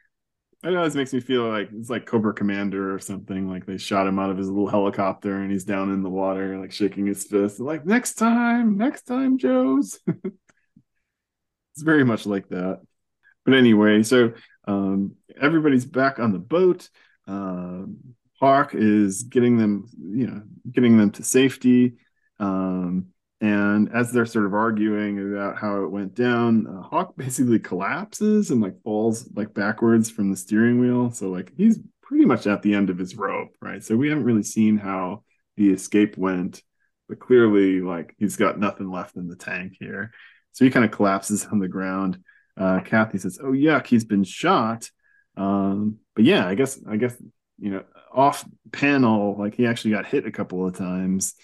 I 0.64 0.70
know 0.70 0.82
this 0.82 0.94
makes 0.94 1.12
me 1.12 1.20
feel 1.20 1.46
like 1.46 1.68
it's 1.74 1.90
like 1.90 2.06
Cobra 2.06 2.32
Commander 2.32 2.94
or 2.94 2.98
something. 2.98 3.50
Like 3.50 3.66
they 3.66 3.76
shot 3.76 4.06
him 4.06 4.18
out 4.18 4.30
of 4.30 4.38
his 4.38 4.48
little 4.48 4.66
helicopter 4.66 5.42
and 5.42 5.52
he's 5.52 5.64
down 5.64 5.92
in 5.92 6.02
the 6.02 6.08
water, 6.08 6.58
like 6.58 6.72
shaking 6.72 7.04
his 7.04 7.24
fist, 7.24 7.60
like 7.60 7.84
next 7.84 8.14
time, 8.14 8.78
next 8.78 9.02
time, 9.02 9.36
Joes. 9.36 10.00
it's 10.06 11.82
very 11.82 12.02
much 12.02 12.24
like 12.24 12.48
that. 12.48 12.80
But 13.44 13.52
anyway, 13.52 14.02
so 14.04 14.32
um, 14.66 15.16
everybody's 15.38 15.84
back 15.84 16.18
on 16.18 16.32
the 16.32 16.38
boat. 16.38 16.88
Uh, 17.28 17.82
Hawk 18.40 18.74
is 18.74 19.24
getting 19.24 19.58
them, 19.58 19.86
you 20.00 20.26
know, 20.28 20.42
getting 20.72 20.96
them 20.96 21.10
to 21.10 21.22
safety. 21.22 21.96
Um, 22.40 23.08
and 23.40 23.90
as 23.92 24.12
they're 24.12 24.26
sort 24.26 24.46
of 24.46 24.54
arguing 24.54 25.34
about 25.34 25.58
how 25.58 25.84
it 25.84 25.90
went 25.90 26.14
down, 26.14 26.66
uh, 26.66 26.82
Hawk 26.82 27.14
basically 27.16 27.58
collapses 27.58 28.50
and 28.50 28.60
like 28.60 28.80
falls 28.82 29.28
like 29.34 29.54
backwards 29.54 30.10
from 30.10 30.30
the 30.30 30.36
steering 30.36 30.78
wheel. 30.78 31.10
So 31.10 31.28
like 31.28 31.52
he's 31.56 31.78
pretty 32.02 32.24
much 32.24 32.46
at 32.46 32.62
the 32.62 32.74
end 32.74 32.90
of 32.90 32.98
his 32.98 33.16
rope, 33.16 33.50
right? 33.60 33.82
So 33.82 33.96
we 33.96 34.08
haven't 34.08 34.24
really 34.24 34.42
seen 34.42 34.76
how 34.76 35.24
the 35.56 35.70
escape 35.70 36.16
went, 36.16 36.62
but 37.08 37.18
clearly 37.18 37.80
like 37.80 38.14
he's 38.18 38.36
got 38.36 38.58
nothing 38.58 38.90
left 38.90 39.16
in 39.16 39.28
the 39.28 39.36
tank 39.36 39.76
here. 39.78 40.12
So 40.52 40.64
he 40.64 40.70
kind 40.70 40.84
of 40.84 40.92
collapses 40.92 41.46
on 41.46 41.58
the 41.58 41.68
ground. 41.68 42.22
Uh, 42.56 42.80
Kathy 42.80 43.18
says, 43.18 43.40
"Oh 43.42 43.50
yuck, 43.50 43.86
he's 43.86 44.04
been 44.04 44.22
shot." 44.22 44.88
Um, 45.36 45.98
but 46.14 46.24
yeah, 46.24 46.46
I 46.46 46.54
guess 46.54 46.78
I 46.88 46.96
guess 46.96 47.16
you 47.58 47.70
know 47.70 47.84
off 48.12 48.44
panel, 48.70 49.36
like 49.36 49.56
he 49.56 49.66
actually 49.66 49.90
got 49.90 50.06
hit 50.06 50.26
a 50.26 50.30
couple 50.30 50.64
of 50.64 50.76
times. 50.78 51.34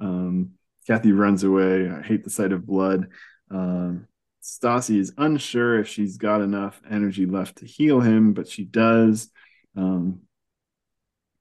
Um, 0.00 0.57
Kathy 0.88 1.12
runs 1.12 1.44
away. 1.44 1.90
I 1.90 2.00
hate 2.00 2.24
the 2.24 2.30
sight 2.30 2.50
of 2.50 2.66
blood. 2.66 3.08
Um, 3.50 4.08
Stassi 4.42 4.98
is 4.98 5.12
unsure 5.18 5.78
if 5.78 5.86
she's 5.86 6.16
got 6.16 6.40
enough 6.40 6.80
energy 6.90 7.26
left 7.26 7.58
to 7.58 7.66
heal 7.66 8.00
him, 8.00 8.32
but 8.32 8.48
she 8.48 8.64
does. 8.64 9.28
Um, 9.76 10.20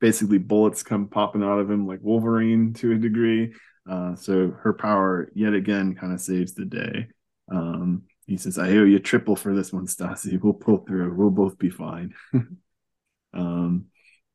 basically, 0.02 0.38
bullets 0.38 0.84
come 0.84 1.08
popping 1.08 1.44
out 1.44 1.60
of 1.60 1.72
him 1.72 1.88
like 1.88 2.00
Wolverine 2.02 2.74
to 2.74 2.92
a 2.92 2.98
degree. 2.98 3.54
Uh, 3.90 4.16
so 4.16 4.52
her 4.52 4.74
power 4.74 5.32
yet 5.34 5.54
again 5.54 5.96
kind 5.96 6.12
of 6.12 6.20
saves 6.20 6.54
the 6.54 6.66
day. 6.66 7.08
Um, 7.50 8.04
he 8.26 8.36
says, 8.36 8.58
I 8.58 8.72
owe 8.72 8.84
you 8.84 9.00
triple 9.00 9.38
for 9.38 9.56
this 9.56 9.72
one, 9.72 9.88
Stassi. 9.88 10.42
We'll 10.42 10.52
pull 10.52 10.80
through. 10.80 11.16
We'll 11.16 11.30
both 11.30 11.58
be 11.58 11.70
fine. 11.70 12.14
um, 13.34 13.86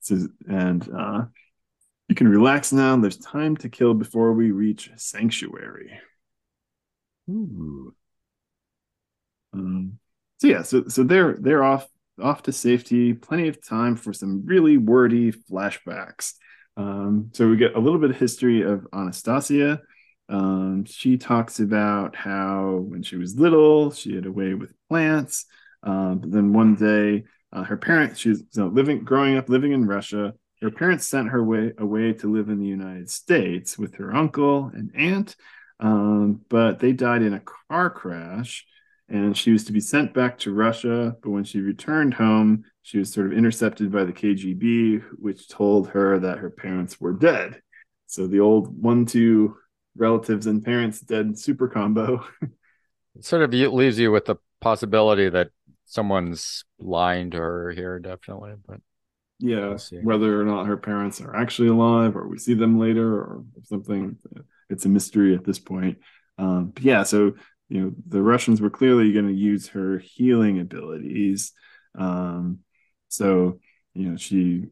so, 0.01 0.27
and 0.49 0.89
uh, 0.89 1.25
you 2.13 2.15
can 2.15 2.29
relax 2.29 2.75
now. 2.75 2.95
There's 2.95 3.17
time 3.17 3.57
to 3.57 3.71
kill 3.71 3.95
before 3.95 4.35
we 4.35 4.51
reach 4.51 4.91
sanctuary. 4.97 5.99
Ooh. 7.31 7.95
Um, 9.55 9.99
so 10.39 10.47
yeah, 10.47 10.61
so 10.61 10.89
so 10.89 11.05
they're 11.05 11.39
they're 11.41 11.65
off 11.65 11.89
off 12.23 12.43
to 12.43 12.53
safety. 12.53 13.15
Plenty 13.15 13.49
of 13.49 13.67
time 13.67 13.97
for 13.97 14.13
some 14.13 14.43
really 14.45 14.77
wordy 14.77 15.33
flashbacks. 15.33 16.35
Um, 16.77 17.31
so 17.33 17.49
we 17.49 17.57
get 17.57 17.77
a 17.77 17.81
little 17.81 17.99
bit 17.99 18.11
of 18.11 18.19
history 18.19 18.61
of 18.61 18.87
Anastasia. 18.93 19.81
Um, 20.29 20.85
she 20.85 21.17
talks 21.17 21.61
about 21.61 22.15
how 22.15 22.85
when 22.91 23.03
she 23.03 23.17
was 23.17 23.41
little, 23.41 23.91
she 23.91 24.15
had 24.15 24.27
a 24.27 24.33
way 24.33 24.53
with 24.53 24.75
plants. 24.91 25.47
Um, 25.83 26.19
but 26.19 26.31
then 26.31 26.53
one 26.53 26.75
day, 26.75 27.25
uh, 27.55 27.63
her 27.63 27.79
parents, 27.79 28.21
she's 28.21 28.41
you 28.41 28.63
know, 28.63 28.69
living, 28.69 29.03
growing 29.03 29.39
up, 29.39 29.49
living 29.49 29.73
in 29.73 29.87
Russia. 29.87 30.35
Her 30.63 30.71
parents 30.71 31.09
sent 31.09 31.29
her 31.31 31.43
way, 31.43 31.73
away 31.77 32.13
to 32.15 32.33
live 32.33 32.49
in 32.49 32.61
the 32.61 32.67
United 32.67 33.11
States 33.11 33.77
with 33.77 33.97
her 33.97 34.15
uncle 34.15 34.71
and 34.73 34.93
aunt, 34.95 35.35
um, 35.81 36.41
but 36.49 36.79
they 36.79 36.93
died 36.93 37.23
in 37.23 37.35
a 37.35 37.43
car 37.69 37.91
crash. 37.91 38.65
And 39.09 39.37
she 39.37 39.51
was 39.51 39.65
to 39.65 39.73
be 39.73 39.81
sent 39.81 40.15
back 40.15 40.39
to 40.39 40.55
Russia. 40.55 41.17
But 41.21 41.31
when 41.31 41.43
she 41.43 41.61
returned 41.61 42.15
home, 42.15 42.65
she 42.81 42.99
was 42.99 43.13
sort 43.13 43.27
of 43.27 43.33
intercepted 43.33 43.91
by 43.91 44.05
the 44.05 44.13
KGB, 44.13 45.03
which 45.19 45.49
told 45.49 45.89
her 45.89 46.21
that 46.21 46.39
her 46.39 46.49
parents 46.49 47.01
were 47.01 47.13
dead. 47.13 47.61
So 48.07 48.29
the 48.29 48.41
old 48.41 48.81
one 48.81 49.05
two 49.05 49.57
relatives 49.97 50.47
and 50.47 50.65
parents 50.65 51.01
dead 51.01 51.37
super 51.39 51.69
combo. 51.69 52.25
it 53.17 53.25
sort 53.25 53.43
of 53.43 53.53
leaves 53.53 53.99
you 53.99 54.13
with 54.13 54.27
the 54.27 54.37
possibility 54.61 55.29
that 55.29 55.51
someone's 55.87 56.65
lying 56.79 57.33
to 57.33 57.39
her 57.39 57.73
here, 57.73 57.99
definitely. 57.99 58.53
But 58.67 58.81
yeah, 59.43 59.77
whether 60.03 60.41
or 60.41 60.45
not 60.45 60.67
her 60.67 60.77
parents 60.77 61.21
are 61.21 61.35
actually 61.35 61.69
alive 61.69 62.17
or 62.17 62.29
we 62.29 62.39
see 62.39 62.55
them 62.55 62.79
later 62.79 63.15
or 63.15 63.45
something, 63.65 64.17
it's 64.71 64.85
a 64.85 64.89
mystery 64.89 65.35
at 65.35 65.45
this 65.45 65.59
point. 65.59 65.99
Um, 66.39 66.73
but 66.75 66.83
yeah, 66.83 67.03
so 67.03 67.35
you 67.69 67.81
know 67.81 67.93
the 68.07 68.23
Russians 68.23 68.61
were 68.61 68.71
clearly 68.71 69.13
going 69.13 69.29
to 69.29 69.35
use 69.35 69.69
her 69.69 69.99
healing 69.99 70.61
abilities. 70.61 71.53
Um, 71.99 72.61
so 73.09 73.61
you 73.95 74.11
know 74.11 74.17
she 74.17 74.69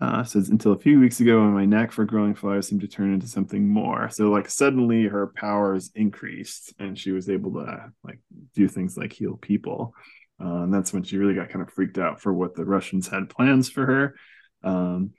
uh, 0.00 0.22
says 0.22 0.48
until 0.48 0.72
a 0.72 0.78
few 0.78 1.00
weeks 1.00 1.18
ago, 1.20 1.40
my 1.40 1.64
knack 1.64 1.90
for 1.90 2.04
growing 2.04 2.34
flowers 2.34 2.68
seemed 2.68 2.82
to 2.82 2.88
turn 2.88 3.12
into 3.12 3.26
something 3.26 3.68
more. 3.68 4.08
So 4.10 4.30
like 4.30 4.48
suddenly 4.48 5.04
her 5.04 5.26
powers 5.34 5.90
increased, 5.94 6.72
and 6.78 6.96
she 6.96 7.10
was 7.10 7.28
able 7.28 7.52
to 7.54 7.92
like 8.04 8.20
do 8.54 8.68
things 8.68 8.96
like 8.96 9.12
heal 9.12 9.36
people. 9.36 9.94
Uh, 10.40 10.62
and 10.62 10.72
that's 10.72 10.92
when 10.92 11.02
she 11.02 11.18
really 11.18 11.34
got 11.34 11.48
kind 11.48 11.62
of 11.62 11.72
freaked 11.72 11.98
out 11.98 12.20
for 12.20 12.32
what 12.32 12.54
the 12.54 12.64
Russians 12.64 13.08
had 13.08 13.28
plans 13.28 13.68
for 13.68 13.86
her. 13.86 14.14
Um, 14.62 15.10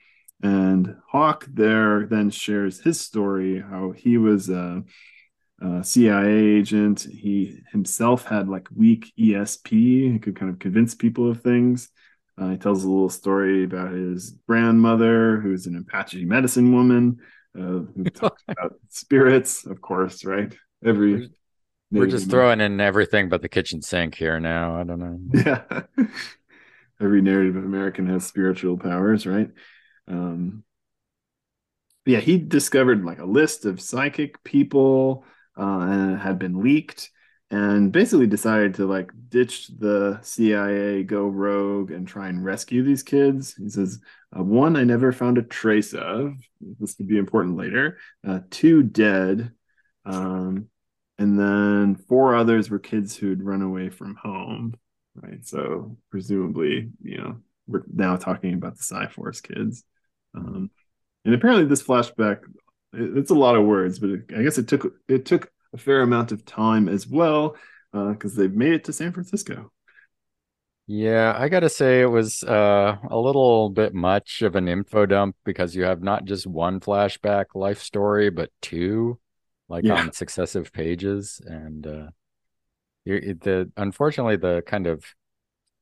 and 0.42 0.96
Hawk 1.10 1.46
there 1.52 2.06
then 2.06 2.30
shares 2.30 2.80
his 2.80 3.02
story 3.02 3.60
how 3.62 3.92
he 3.92 4.18
was 4.18 4.50
a, 4.50 4.84
a, 5.62 5.84
CIA 5.84 6.30
agent. 6.30 7.02
He 7.02 7.60
himself 7.72 8.26
had 8.26 8.48
like 8.48 8.70
weak 8.74 9.12
ESP. 9.20 10.14
He 10.14 10.20
could 10.20 10.38
kind 10.38 10.52
of 10.52 10.60
convince 10.60 10.96
people 10.96 11.30
of 11.30 11.42
things. 11.42 11.90
Uh, 12.38 12.52
he 12.52 12.58
tells 12.58 12.86
a 12.86 12.90
little 12.90 13.10
story 13.10 13.66
about 13.66 13.92
his 13.92 14.38
grandmother, 14.48 15.42
who's 15.42 15.66
an 15.66 15.76
Apache 15.76 16.24
medicine 16.24 16.74
woman, 16.74 17.18
uh, 17.58 17.84
who 17.94 18.04
talks 18.14 18.42
about 18.48 18.76
spirits, 18.88 19.66
of 19.66 19.82
course, 19.82 20.24
right? 20.24 20.56
Every 20.86 21.30
we're 21.92 22.08
just 22.08 22.30
throwing 22.30 22.62
in 22.62 22.80
everything 22.80 23.30
but 23.30 23.42
the 23.42 23.50
kitchen 23.50 23.82
sink 23.82 24.16
here 24.16 24.40
now. 24.40 24.80
I 24.80 24.84
don't 24.84 25.00
know. 25.00 25.20
Yeah. 25.46 26.06
Every 27.02 27.22
narrative 27.22 27.56
American 27.56 28.08
has 28.08 28.26
spiritual 28.26 28.78
powers, 28.78 29.26
right? 29.26 29.50
Um, 30.10 30.66
yeah, 32.06 32.20
he 32.20 32.38
discovered 32.38 33.06
like 33.06 33.20
a 33.20 33.26
list 33.26 33.66
of 33.66 33.80
psychic 33.80 34.44
people 34.44 35.24
uh, 35.58 35.80
and 35.80 36.20
had 36.20 36.40
been 36.40 36.62
leaked 36.62 37.10
and 37.52 37.92
basically 37.92 38.28
decided 38.28 38.76
to 38.76 38.86
like 38.86 39.12
ditch 39.30 39.68
the 39.68 40.20
CIA, 40.22 41.04
go 41.04 41.28
rogue, 41.28 41.92
and 41.92 42.08
try 42.08 42.28
and 42.28 42.44
rescue 42.44 42.84
these 42.84 43.04
kids. 43.04 43.56
He 43.56 43.70
says, 43.70 44.00
uh, 44.38 44.44
one, 44.44 44.76
I 44.76 44.84
never 44.84 45.12
found 45.12 45.38
a 45.38 45.44
trace 45.44 45.94
of. 45.94 46.36
This 46.80 46.96
could 46.96 47.08
be 47.08 47.18
important 47.18 47.58
later. 47.58 47.98
Uh, 48.28 48.40
two, 48.50 48.84
dead. 48.84 49.52
Um, 50.06 50.68
and 51.20 51.40
then 51.40 51.96
four 51.96 52.36
others 52.36 52.72
were 52.72 52.80
kids 52.80 53.16
who'd 53.16 53.44
run 53.44 53.62
away 53.62 53.90
from 53.90 54.16
home 54.16 54.74
right? 55.16 55.46
So 55.46 55.98
presumably 56.10 56.90
you 57.04 57.18
know 57.18 57.38
we're 57.68 57.84
now 57.94 58.16
talking 58.16 58.56
about 58.56 58.78
the 58.78 58.84
Psi-Force 58.84 59.42
kids. 59.42 59.84
Um, 60.36 60.72
and 61.26 61.34
apparently 61.34 61.66
this 61.66 61.84
flashback 61.84 62.40
it, 62.94 63.18
it's 63.18 63.32
a 63.32 63.36
lot 63.36 63.56
of 63.56 63.66
words 63.66 64.00
but 64.00 64.10
it, 64.10 64.22
i 64.36 64.42
guess 64.44 64.58
it 64.58 64.68
took 64.68 64.94
it 65.08 65.26
took 65.26 65.52
a 65.74 65.78
fair 65.78 66.02
amount 66.02 66.32
of 66.32 66.46
time 66.46 66.88
as 66.88 67.08
well 67.08 67.56
because 67.92 68.38
uh, 68.38 68.42
they've 68.42 68.54
made 68.54 68.74
it 68.74 68.84
to 68.84 68.94
san 68.94 69.12
francisco. 69.12 69.72
Yeah 70.88 71.36
i 71.38 71.50
gotta 71.50 71.70
say 71.70 72.02
it 72.02 72.08
was 72.08 72.44
uh, 72.44 72.98
a 73.10 73.18
little 73.18 73.70
bit 73.70 73.94
much 73.94 74.42
of 74.42 74.56
an 74.56 74.68
info 74.68 75.06
dump 75.06 75.36
because 75.46 75.76
you 75.76 75.84
have 75.84 76.02
not 76.02 76.26
just 76.26 76.48
one 76.48 76.80
flashback 76.80 77.46
life 77.54 77.82
story 77.82 78.30
but 78.30 78.52
two 78.62 79.20
like 79.70 79.86
yeah. 79.86 79.96
on 79.96 80.12
successive 80.12 80.74
pages 80.74 81.42
and 81.46 81.88
uh 81.88 82.08
the 83.06 83.72
unfortunately 83.78 84.36
the 84.36 84.62
kind 84.68 84.88
of 84.88 85.04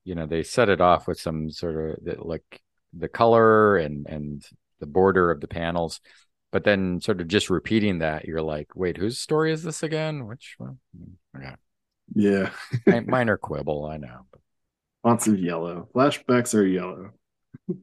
you 0.03 0.15
know 0.15 0.25
they 0.25 0.43
set 0.43 0.69
it 0.69 0.79
off 0.79 1.07
with 1.07 1.19
some 1.19 1.49
sort 1.49 1.99
of 2.07 2.25
like 2.25 2.61
the 2.93 3.09
color 3.09 3.77
and 3.77 4.05
and 4.07 4.45
the 4.79 4.85
border 4.85 5.31
of 5.31 5.41
the 5.41 5.47
panels 5.47 5.99
but 6.51 6.63
then 6.63 7.01
sort 7.01 7.19
of 7.19 7.27
just 7.27 7.49
repeating 7.49 7.99
that 7.99 8.25
you're 8.25 8.41
like 8.41 8.69
wait 8.75 8.97
whose 8.97 9.19
story 9.19 9.51
is 9.51 9.63
this 9.63 9.83
again? 9.83 10.27
Which 10.27 10.55
well, 10.59 10.77
okay. 11.35 11.55
yeah. 12.15 12.51
Minor 13.07 13.37
quibble 13.37 13.85
i 13.85 13.97
know 13.97 14.25
lots 15.03 15.27
of 15.27 15.39
yellow. 15.39 15.87
Flashbacks 15.95 16.53
are 16.53 16.65
yellow. 16.65 17.11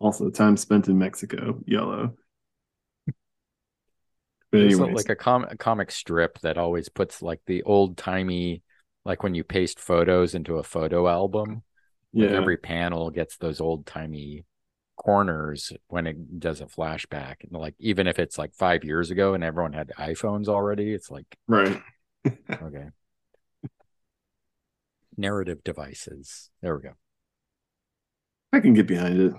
Also 0.00 0.30
time 0.30 0.56
spent 0.56 0.88
in 0.88 0.98
mexico 0.98 1.60
yellow 1.64 2.16
there's 4.52 4.78
like 4.78 5.08
a, 5.08 5.16
com- 5.16 5.46
a 5.48 5.56
comic 5.56 5.90
strip 5.90 6.38
that 6.40 6.58
always 6.58 6.88
puts 6.88 7.22
like 7.22 7.40
the 7.46 7.62
old 7.62 7.96
timey, 7.96 8.62
like 9.04 9.22
when 9.22 9.34
you 9.34 9.44
paste 9.44 9.80
photos 9.80 10.34
into 10.34 10.58
a 10.58 10.62
photo 10.62 11.08
album. 11.08 11.62
Yeah. 12.12 12.26
Like 12.26 12.34
every 12.34 12.56
panel 12.58 13.10
gets 13.10 13.38
those 13.38 13.60
old 13.60 13.86
timey 13.86 14.44
corners 14.96 15.72
when 15.88 16.06
it 16.06 16.38
does 16.38 16.60
a 16.60 16.66
flashback. 16.66 17.36
And 17.42 17.52
like 17.52 17.74
even 17.78 18.06
if 18.06 18.18
it's 18.18 18.36
like 18.36 18.54
five 18.54 18.84
years 18.84 19.10
ago 19.10 19.32
and 19.32 19.42
everyone 19.42 19.72
had 19.72 19.90
iPhones 19.98 20.48
already, 20.48 20.92
it's 20.92 21.10
like 21.10 21.24
right. 21.48 21.80
okay. 22.26 22.88
Narrative 25.16 25.64
devices. 25.64 26.50
There 26.60 26.76
we 26.76 26.82
go. 26.82 26.92
I 28.52 28.60
can 28.60 28.74
get 28.74 28.86
behind 28.86 29.20
it. 29.20 29.32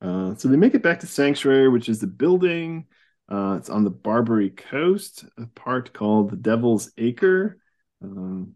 Uh, 0.00 0.36
so 0.36 0.48
they 0.48 0.56
make 0.56 0.74
it 0.74 0.82
back 0.82 1.00
to 1.00 1.08
Sanctuary, 1.08 1.68
which 1.68 1.88
is 1.88 1.98
the 1.98 2.06
building 2.06 2.86
uh, 3.28 3.56
it's 3.58 3.68
on 3.68 3.84
the 3.84 3.90
Barbary 3.90 4.50
Coast, 4.50 5.24
a 5.36 5.46
part 5.46 5.92
called 5.92 6.30
the 6.30 6.36
Devil's 6.36 6.90
Acre, 6.96 7.58
um, 8.02 8.54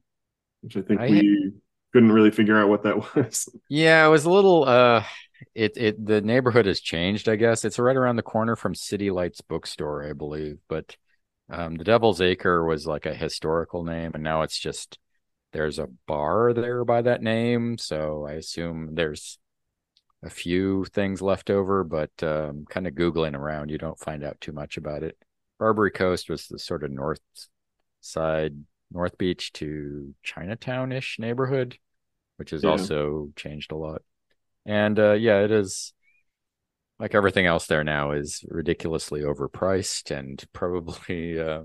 which 0.63 0.77
I 0.77 0.83
think 0.83 1.01
I 1.01 1.09
we 1.09 1.53
couldn't 1.93 2.13
really 2.13 2.31
figure 2.31 2.59
out 2.59 2.69
what 2.69 2.85
that 2.85 2.97
was. 3.15 3.49
Yeah, 3.69 4.07
it 4.07 4.11
was 4.11 4.25
a 4.25 4.31
little. 4.31 4.65
Uh, 4.65 5.05
it 5.55 5.73
it 5.77 6.05
the 6.05 6.21
neighborhood 6.21 6.67
has 6.67 6.81
changed. 6.81 7.29
I 7.29 7.37
guess 7.37 7.65
it's 7.65 7.79
right 7.79 7.97
around 7.97 8.17
the 8.17 8.23
corner 8.23 8.57
from 8.57 8.75
City 8.75 9.11
Lights 9.11 9.43
Bookstore, 9.43 10.09
I 10.09 10.15
believe. 10.15 10.59
But 10.69 10.97
um, 11.51 11.77
the 11.77 11.85
Devil's 11.85 12.21
Acre 12.21 12.65
was 12.65 12.87
like 12.87 13.05
a 13.05 13.15
historical 13.15 13.85
name, 13.85 14.13
and 14.15 14.23
now 14.23 14.43
it's 14.43 14.59
just 14.59 14.99
there's 15.53 15.79
a 15.79 15.89
bar 16.07 16.55
there 16.55 16.85
by 16.85 17.03
that 17.03 17.23
name. 17.23 17.77
So 17.77 18.27
I 18.27 18.33
assume 18.33 18.95
there's 18.95 19.39
a 20.23 20.31
few 20.31 20.85
things 20.87 21.21
left 21.21 21.51
over, 21.51 21.83
but 21.85 22.11
um, 22.23 22.65
kind 22.69 22.87
of 22.87 22.95
Googling 22.95 23.35
around, 23.35 23.71
you 23.71 23.79
don't 23.79 23.99
find 23.99 24.23
out 24.23 24.41
too 24.41 24.53
much 24.53 24.77
about 24.77 25.03
it. 25.03 25.17
Barbary 25.59 25.91
Coast 25.91 26.31
was 26.31 26.47
the 26.47 26.59
sort 26.59 26.85
of 26.85 26.91
north 26.91 27.21
side, 28.01 28.55
North 28.91 29.19
Beach 29.19 29.53
to 29.55 30.15
Chinatown 30.23 30.93
ish 30.93 31.19
neighborhood, 31.19 31.77
which 32.37 32.51
has 32.51 32.63
yeah. 32.63 32.71
also 32.71 33.31
changed 33.37 33.73
a 33.73 33.77
lot. 33.77 34.03
And 34.65 34.99
uh, 34.99 35.13
yeah, 35.13 35.41
it 35.41 35.51
is 35.51 35.93
like 36.99 37.15
everything 37.15 37.47
else 37.47 37.67
there 37.67 37.83
now 37.83 38.13
is 38.13 38.45
ridiculously 38.49 39.23
overpriced 39.23 40.17
and 40.17 40.43
probably, 40.53 41.41
uh, 41.41 41.63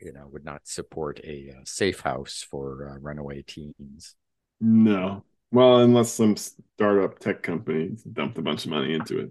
you 0.00 0.12
know, 0.12 0.28
would 0.32 0.44
not 0.44 0.62
support 0.64 1.20
a 1.22 1.54
uh, 1.56 1.60
safe 1.64 2.00
house 2.00 2.44
for 2.48 2.92
uh, 2.94 2.98
runaway 3.00 3.42
teens. 3.42 4.16
No, 4.60 5.24
well, 5.50 5.78
unless 5.78 6.12
some 6.12 6.36
startup 6.36 7.18
tech 7.18 7.42
company 7.42 7.96
dumped 8.12 8.38
a 8.38 8.42
bunch 8.42 8.64
of 8.64 8.70
money 8.70 8.94
into 8.94 9.20
it. 9.20 9.30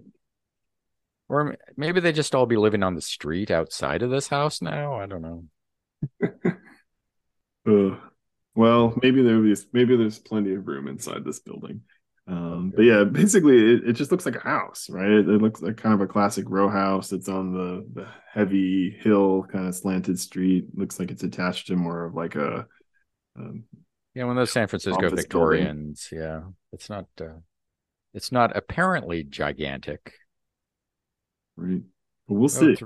Or 1.28 1.56
maybe 1.76 2.00
they 2.00 2.12
just 2.12 2.34
all 2.34 2.46
be 2.46 2.56
living 2.56 2.82
on 2.82 2.94
the 2.94 3.02
street 3.02 3.50
outside 3.50 4.02
of 4.02 4.10
this 4.10 4.28
house 4.28 4.62
now. 4.62 4.94
I 4.94 5.06
don't 5.06 5.22
know. 5.22 5.44
uh, 7.92 7.96
well, 8.54 8.94
maybe 9.02 9.22
there's 9.22 9.66
maybe 9.72 9.96
there's 9.96 10.18
plenty 10.18 10.54
of 10.54 10.66
room 10.66 10.88
inside 10.88 11.24
this 11.24 11.40
building. 11.40 11.82
Um, 12.26 12.72
but 12.74 12.82
yeah, 12.82 13.04
basically, 13.04 13.74
it, 13.74 13.88
it, 13.88 13.92
just 13.94 14.10
looks 14.10 14.26
like 14.26 14.36
a 14.36 14.40
house, 14.40 14.88
right? 14.90 15.10
It, 15.10 15.28
it, 15.28 15.40
looks 15.40 15.62
like 15.62 15.78
kind 15.78 15.94
of 15.94 16.02
a 16.02 16.06
classic 16.06 16.44
row 16.48 16.68
house. 16.68 17.10
It's 17.10 17.28
on 17.28 17.54
the, 17.54 17.86
the 17.94 18.08
heavy 18.30 18.90
hill, 18.90 19.46
kind 19.50 19.66
of 19.66 19.74
slanted 19.74 20.20
street. 20.20 20.66
Looks 20.74 20.98
like 20.98 21.10
it's 21.10 21.22
attached 21.22 21.68
to 21.68 21.76
more 21.76 22.04
of 22.04 22.14
like 22.14 22.34
a 22.34 22.66
um, 23.34 23.64
yeah, 24.18 24.24
one 24.24 24.36
of 24.36 24.40
those 24.40 24.50
San 24.50 24.66
Francisco 24.66 25.10
Victorians. 25.10 26.08
Building. 26.10 26.28
Yeah, 26.28 26.40
it's 26.72 26.90
not. 26.90 27.06
Uh, 27.20 27.38
it's 28.12 28.32
not 28.32 28.56
apparently 28.56 29.22
gigantic. 29.22 30.12
Right. 31.56 31.82
Well, 32.26 32.40
we'll, 32.40 32.44
oh, 32.44 32.48
see. 32.48 32.76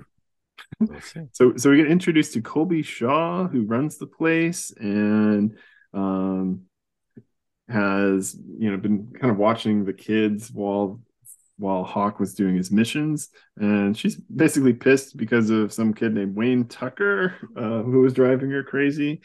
we'll 0.78 1.00
see. 1.00 1.20
so, 1.32 1.56
so 1.56 1.70
we 1.70 1.78
get 1.78 1.86
introduced 1.90 2.34
to 2.34 2.42
Colby 2.42 2.82
Shaw, 2.82 3.48
who 3.48 3.62
runs 3.62 3.96
the 3.96 4.06
place, 4.06 4.74
and 4.76 5.56
um, 5.94 6.64
has 7.66 8.36
you 8.58 8.70
know 8.70 8.76
been 8.76 9.10
kind 9.18 9.30
of 9.30 9.38
watching 9.38 9.86
the 9.86 9.94
kids 9.94 10.50
while 10.52 11.00
while 11.56 11.82
Hawk 11.82 12.20
was 12.20 12.34
doing 12.34 12.56
his 12.56 12.70
missions, 12.70 13.30
and 13.56 13.96
she's 13.96 14.16
basically 14.16 14.74
pissed 14.74 15.16
because 15.16 15.48
of 15.48 15.72
some 15.72 15.94
kid 15.94 16.12
named 16.12 16.36
Wayne 16.36 16.66
Tucker 16.66 17.36
uh, 17.56 17.80
who 17.84 18.02
was 18.02 18.12
driving 18.12 18.50
her 18.50 18.62
crazy. 18.62 19.22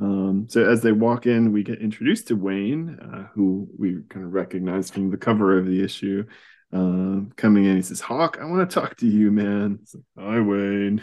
Um, 0.00 0.46
so 0.48 0.68
as 0.68 0.82
they 0.82 0.92
walk 0.92 1.26
in, 1.26 1.52
we 1.52 1.62
get 1.62 1.80
introduced 1.80 2.28
to 2.28 2.36
Wayne, 2.36 2.98
uh, 3.00 3.28
who 3.34 3.68
we 3.78 4.00
kind 4.08 4.26
of 4.26 4.32
recognize 4.32 4.90
from 4.90 5.10
the 5.10 5.16
cover 5.16 5.56
of 5.58 5.66
the 5.66 5.82
issue. 5.82 6.24
Uh, 6.72 7.20
coming 7.36 7.64
in, 7.66 7.76
he 7.76 7.82
says, 7.82 8.00
"Hawk, 8.00 8.38
I 8.40 8.44
want 8.46 8.68
to 8.68 8.74
talk 8.74 8.96
to 8.96 9.06
you, 9.06 9.30
man." 9.30 9.78
It's 9.82 9.94
like, 9.94 10.04
"Hi, 10.18 10.40
Wayne." 10.40 11.02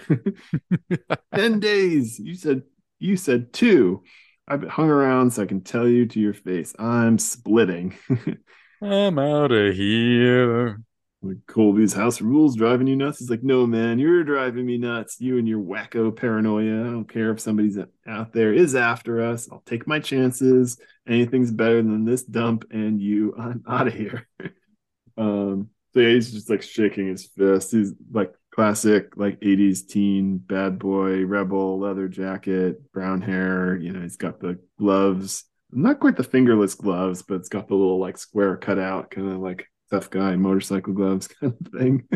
Ten 1.33 1.59
days. 1.59 2.19
You 2.19 2.35
said 2.35 2.63
you 2.99 3.15
said 3.15 3.53
two. 3.53 4.03
I've 4.47 4.67
hung 4.67 4.89
around 4.89 5.31
so 5.31 5.43
I 5.43 5.45
can 5.45 5.61
tell 5.61 5.87
you 5.87 6.05
to 6.07 6.19
your 6.19 6.33
face. 6.33 6.73
I'm 6.77 7.17
splitting. 7.17 7.95
I'm 8.81 9.17
out 9.17 9.51
of 9.51 9.75
here. 9.75 10.81
Like 11.23 11.37
Colby's 11.45 11.93
house 11.93 12.19
rules 12.19 12.55
driving 12.55 12.87
you 12.87 12.95
nuts. 12.95 13.19
He's 13.19 13.29
like, 13.29 13.43
no, 13.43 13.67
man, 13.67 13.99
you're 13.99 14.23
driving 14.23 14.65
me 14.65 14.77
nuts. 14.77 15.17
You 15.19 15.37
and 15.37 15.47
your 15.47 15.61
wacko 15.61 16.15
paranoia. 16.15 16.81
I 16.81 16.85
don't 16.85 17.05
care 17.05 17.31
if 17.31 17.39
somebody's 17.39 17.77
out 18.07 18.33
there 18.33 18.51
is 18.51 18.73
after 18.73 19.21
us. 19.21 19.47
I'll 19.51 19.61
take 19.65 19.85
my 19.85 19.99
chances. 19.99 20.79
Anything's 21.07 21.51
better 21.51 21.77
than 21.77 22.05
this 22.05 22.23
dump 22.23 22.65
and 22.71 22.99
you. 22.99 23.35
I'm 23.37 23.63
out 23.67 23.87
of 23.87 23.93
here. 23.93 24.27
um, 25.17 25.69
so 25.93 25.99
yeah, 25.99 26.09
he's 26.09 26.31
just 26.31 26.49
like 26.49 26.63
shaking 26.63 27.07
his 27.07 27.27
fist. 27.27 27.71
He's 27.71 27.93
like 28.11 28.33
classic, 28.51 29.15
like 29.15 29.39
80s 29.41 29.87
teen 29.87 30.37
bad 30.39 30.79
boy, 30.79 31.25
rebel, 31.25 31.79
leather 31.79 32.07
jacket, 32.07 32.91
brown 32.93 33.21
hair. 33.21 33.75
You 33.75 33.91
know, 33.91 34.01
he's 34.01 34.17
got 34.17 34.39
the 34.39 34.59
gloves, 34.79 35.45
not 35.71 35.99
quite 35.99 36.17
the 36.17 36.23
fingerless 36.23 36.75
gloves, 36.75 37.21
but 37.21 37.35
it's 37.35 37.49
got 37.49 37.67
the 37.67 37.75
little 37.75 37.99
like 37.99 38.17
square 38.17 38.57
cutout, 38.57 39.11
kind 39.11 39.29
of 39.29 39.39
like 39.39 39.67
tough 39.91 40.09
guy, 40.09 40.35
motorcycle 40.35 40.93
gloves 40.93 41.27
kind 41.41 41.53
of 41.59 41.71
thing. 41.71 42.07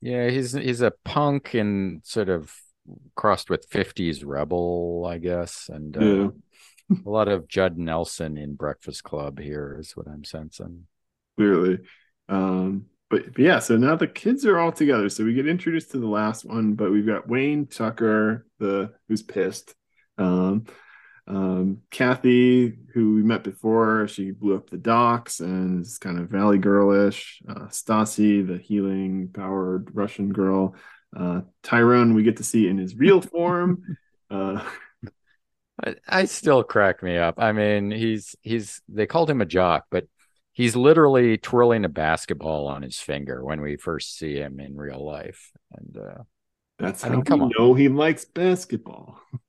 Yeah, 0.00 0.28
he's 0.28 0.52
he's 0.52 0.82
a 0.82 0.92
punk 1.04 1.54
and 1.54 2.02
sort 2.04 2.28
of 2.28 2.52
crossed 3.14 3.50
with 3.50 3.68
50s 3.70 4.22
rebel, 4.24 5.06
I 5.08 5.18
guess. 5.18 5.70
And 5.72 5.96
uh, 5.96 6.00
yeah. 6.04 6.28
a 7.06 7.08
lot 7.08 7.28
of 7.28 7.48
Judd 7.48 7.78
Nelson 7.78 8.36
in 8.36 8.54
Breakfast 8.54 9.02
Club 9.04 9.38
here 9.38 9.76
is 9.80 9.96
what 9.96 10.06
I'm 10.06 10.24
sensing. 10.24 10.86
Clearly. 11.36 11.78
Um, 12.28 12.86
but, 13.10 13.32
but, 13.32 13.38
yeah, 13.38 13.58
so 13.58 13.76
now 13.76 13.96
the 13.96 14.06
kids 14.06 14.44
are 14.44 14.58
all 14.58 14.72
together. 14.72 15.08
So 15.08 15.24
we 15.24 15.34
get 15.34 15.46
introduced 15.46 15.92
to 15.92 15.98
the 15.98 16.06
last 16.06 16.44
one, 16.44 16.74
but 16.74 16.90
we've 16.90 17.06
got 17.06 17.28
Wayne 17.28 17.66
Tucker, 17.66 18.46
the 18.58 18.92
who's 19.08 19.22
pissed. 19.22 19.74
Um, 20.18 20.66
um, 21.26 21.78
Kathy, 21.90 22.76
who 22.92 23.14
we 23.14 23.22
met 23.22 23.44
before, 23.44 24.06
she 24.08 24.30
blew 24.30 24.56
up 24.56 24.68
the 24.68 24.76
docks 24.76 25.40
and 25.40 25.84
is 25.84 25.98
kind 25.98 26.18
of 26.18 26.28
valley 26.28 26.58
girlish. 26.58 27.40
Uh, 27.48 27.66
Stasi, 27.68 28.46
the 28.46 28.58
healing 28.58 29.30
powered 29.32 29.88
Russian 29.94 30.32
girl. 30.32 30.74
Uh, 31.16 31.42
Tyrone, 31.62 32.14
we 32.14 32.24
get 32.24 32.36
to 32.38 32.44
see 32.44 32.68
in 32.68 32.76
his 32.76 32.96
real 32.96 33.20
form. 33.22 33.96
Uh, 34.30 34.62
I, 35.82 35.94
I 36.06 36.24
still 36.26 36.62
crack 36.62 37.02
me 37.02 37.16
up. 37.16 37.36
I 37.38 37.52
mean, 37.52 37.90
he's 37.90 38.36
he's 38.42 38.82
they 38.88 39.06
called 39.06 39.30
him 39.30 39.40
a 39.40 39.46
jock, 39.46 39.86
but 39.90 40.06
he's 40.52 40.76
literally 40.76 41.38
twirling 41.38 41.84
a 41.84 41.88
basketball 41.88 42.66
on 42.66 42.82
his 42.82 42.98
finger 43.00 43.42
when 43.42 43.60
we 43.60 43.76
first 43.76 44.18
see 44.18 44.34
him 44.34 44.60
in 44.60 44.76
real 44.76 45.04
life. 45.04 45.50
And 45.72 45.96
uh, 45.96 46.22
that's 46.78 47.02
I 47.02 47.08
how 47.08 47.14
mean, 47.14 47.24
come 47.24 47.40
we 47.40 47.44
on. 47.46 47.52
know 47.58 47.74
he 47.74 47.88
likes 47.88 48.24
basketball. 48.26 49.20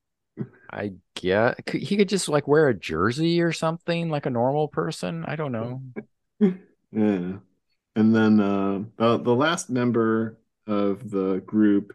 I 0.69 0.93
get 1.15 1.69
he 1.69 1.97
could 1.97 2.10
just 2.10 2.30
like 2.30 2.47
wear 2.47 2.67
a 2.67 2.73
jersey 2.73 3.41
or 3.41 3.51
something 3.51 4.10
like 4.10 4.25
a 4.25 4.32
normal 4.32 4.67
person. 4.67 5.25
I 5.25 5.36
don't 5.36 5.51
know. 5.51 5.82
yeah. 6.91 7.34
And 7.97 8.13
then 8.13 8.39
uh, 8.39 8.84
the, 8.97 9.36
last 9.36 9.69
member 9.69 10.38
of 10.67 11.10
the 11.10 11.41
group, 11.45 11.93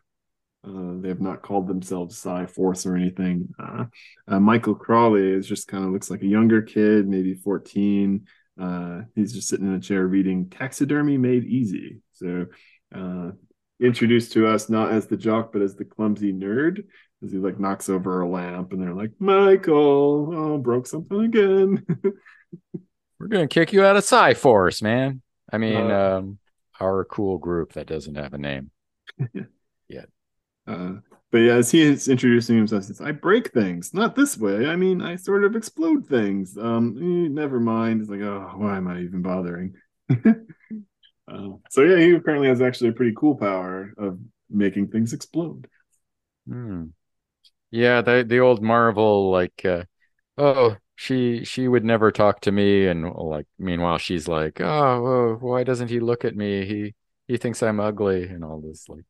uh, 0.66 0.94
they 1.00 1.08
have 1.08 1.20
not 1.20 1.42
called 1.42 1.68
themselves 1.68 2.16
Psi 2.16 2.46
Force 2.46 2.86
or 2.86 2.96
anything. 2.96 3.48
Uh, 3.58 3.84
uh 4.26 4.40
Michael 4.40 4.74
Crawley 4.74 5.30
is 5.30 5.46
just 5.46 5.68
kind 5.68 5.84
of 5.84 5.90
looks 5.90 6.10
like 6.10 6.22
a 6.22 6.26
younger 6.26 6.62
kid, 6.62 7.06
maybe 7.06 7.34
14. 7.34 8.26
Uh, 8.58 9.02
he's 9.14 9.32
just 9.32 9.48
sitting 9.48 9.66
in 9.66 9.74
a 9.74 9.80
chair 9.80 10.06
reading 10.06 10.48
Taxidermy 10.48 11.18
Made 11.18 11.44
Easy. 11.44 12.00
So 12.12 12.46
uh, 12.94 13.32
introduced 13.80 14.32
to 14.32 14.46
us 14.46 14.68
not 14.68 14.92
as 14.92 15.06
the 15.06 15.16
jock, 15.16 15.52
but 15.52 15.62
as 15.62 15.74
the 15.74 15.84
clumsy 15.84 16.32
nerd 16.32 16.84
as 17.22 17.32
he 17.32 17.38
like 17.38 17.58
knocks 17.58 17.88
over 17.88 18.20
a 18.20 18.28
lamp 18.28 18.72
and 18.72 18.82
they're 18.82 18.94
like 18.94 19.12
michael 19.18 20.32
oh 20.34 20.58
broke 20.58 20.86
something 20.86 21.24
again. 21.24 21.84
We're 23.18 23.26
gonna 23.26 23.48
kick 23.48 23.72
you 23.72 23.84
out 23.84 23.96
of 23.96 24.04
psi 24.04 24.34
force 24.34 24.82
man. 24.82 25.22
I 25.52 25.58
mean 25.58 25.90
uh, 25.90 26.18
um 26.18 26.38
our 26.80 27.04
cool 27.04 27.38
group 27.38 27.74
that 27.74 27.86
doesn't 27.86 28.14
have 28.14 28.32
a 28.32 28.38
name 28.38 28.70
yet. 29.88 30.08
Uh, 30.66 30.94
but 31.30 31.38
yeah 31.38 31.54
as 31.54 31.70
he 31.70 31.82
is 31.82 32.08
introducing 32.08 32.56
himself 32.56 32.84
says 32.84 33.00
i 33.00 33.12
break 33.12 33.52
things. 33.52 33.92
Not 33.92 34.16
this 34.16 34.38
way. 34.38 34.66
I 34.66 34.76
mean 34.76 35.02
i 35.02 35.16
sort 35.16 35.44
of 35.44 35.56
explode 35.56 36.06
things. 36.06 36.56
Um 36.56 36.96
eh, 36.96 37.28
never 37.28 37.60
mind. 37.60 38.00
It's 38.00 38.10
like 38.10 38.20
oh 38.20 38.52
why 38.56 38.76
am 38.76 38.88
i 38.88 39.00
even 39.00 39.22
bothering 39.22 39.74
uh, 41.30 41.50
so 41.70 41.82
yeah 41.82 41.98
he 41.98 42.14
apparently 42.14 42.48
has 42.48 42.60
actually 42.60 42.90
a 42.90 42.92
pretty 42.94 43.14
cool 43.16 43.36
power 43.36 43.92
of 43.98 44.18
making 44.50 44.88
things 44.88 45.12
explode 45.12 45.66
Hmm. 46.46 46.86
Yeah, 47.70 48.02
the 48.02 48.24
the 48.28 48.40
old 48.40 48.62
Marvel 48.62 49.30
like 49.30 49.64
uh, 49.64 49.84
oh, 50.38 50.76
she 50.96 51.44
she 51.44 51.68
would 51.68 51.84
never 51.84 52.12
talk 52.12 52.42
to 52.42 52.52
me 52.52 52.86
and 52.88 53.12
like 53.14 53.46
meanwhile 53.58 53.98
she's 53.98 54.28
like, 54.28 54.60
"Oh, 54.60 55.36
why 55.40 55.64
doesn't 55.64 55.88
he 55.90 56.00
look 56.00 56.24
at 56.24 56.36
me? 56.36 56.66
He 56.66 56.94
he 57.28 57.38
thinks 57.38 57.62
I'm 57.62 57.80
ugly." 57.80 58.24
And 58.24 58.44
all 58.44 58.60
this 58.62 58.88
like 58.88 59.06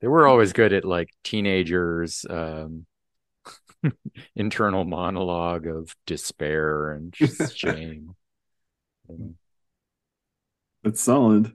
They 0.00 0.08
were 0.08 0.26
always 0.26 0.52
good 0.52 0.72
at 0.72 0.84
like 0.84 1.10
teenagers 1.24 2.24
um 2.28 2.86
internal 4.36 4.84
monologue 4.84 5.66
of 5.66 5.96
despair 6.06 6.92
and 6.92 7.14
shame. 7.54 8.14
That's 10.86 11.02
solid. 11.02 11.52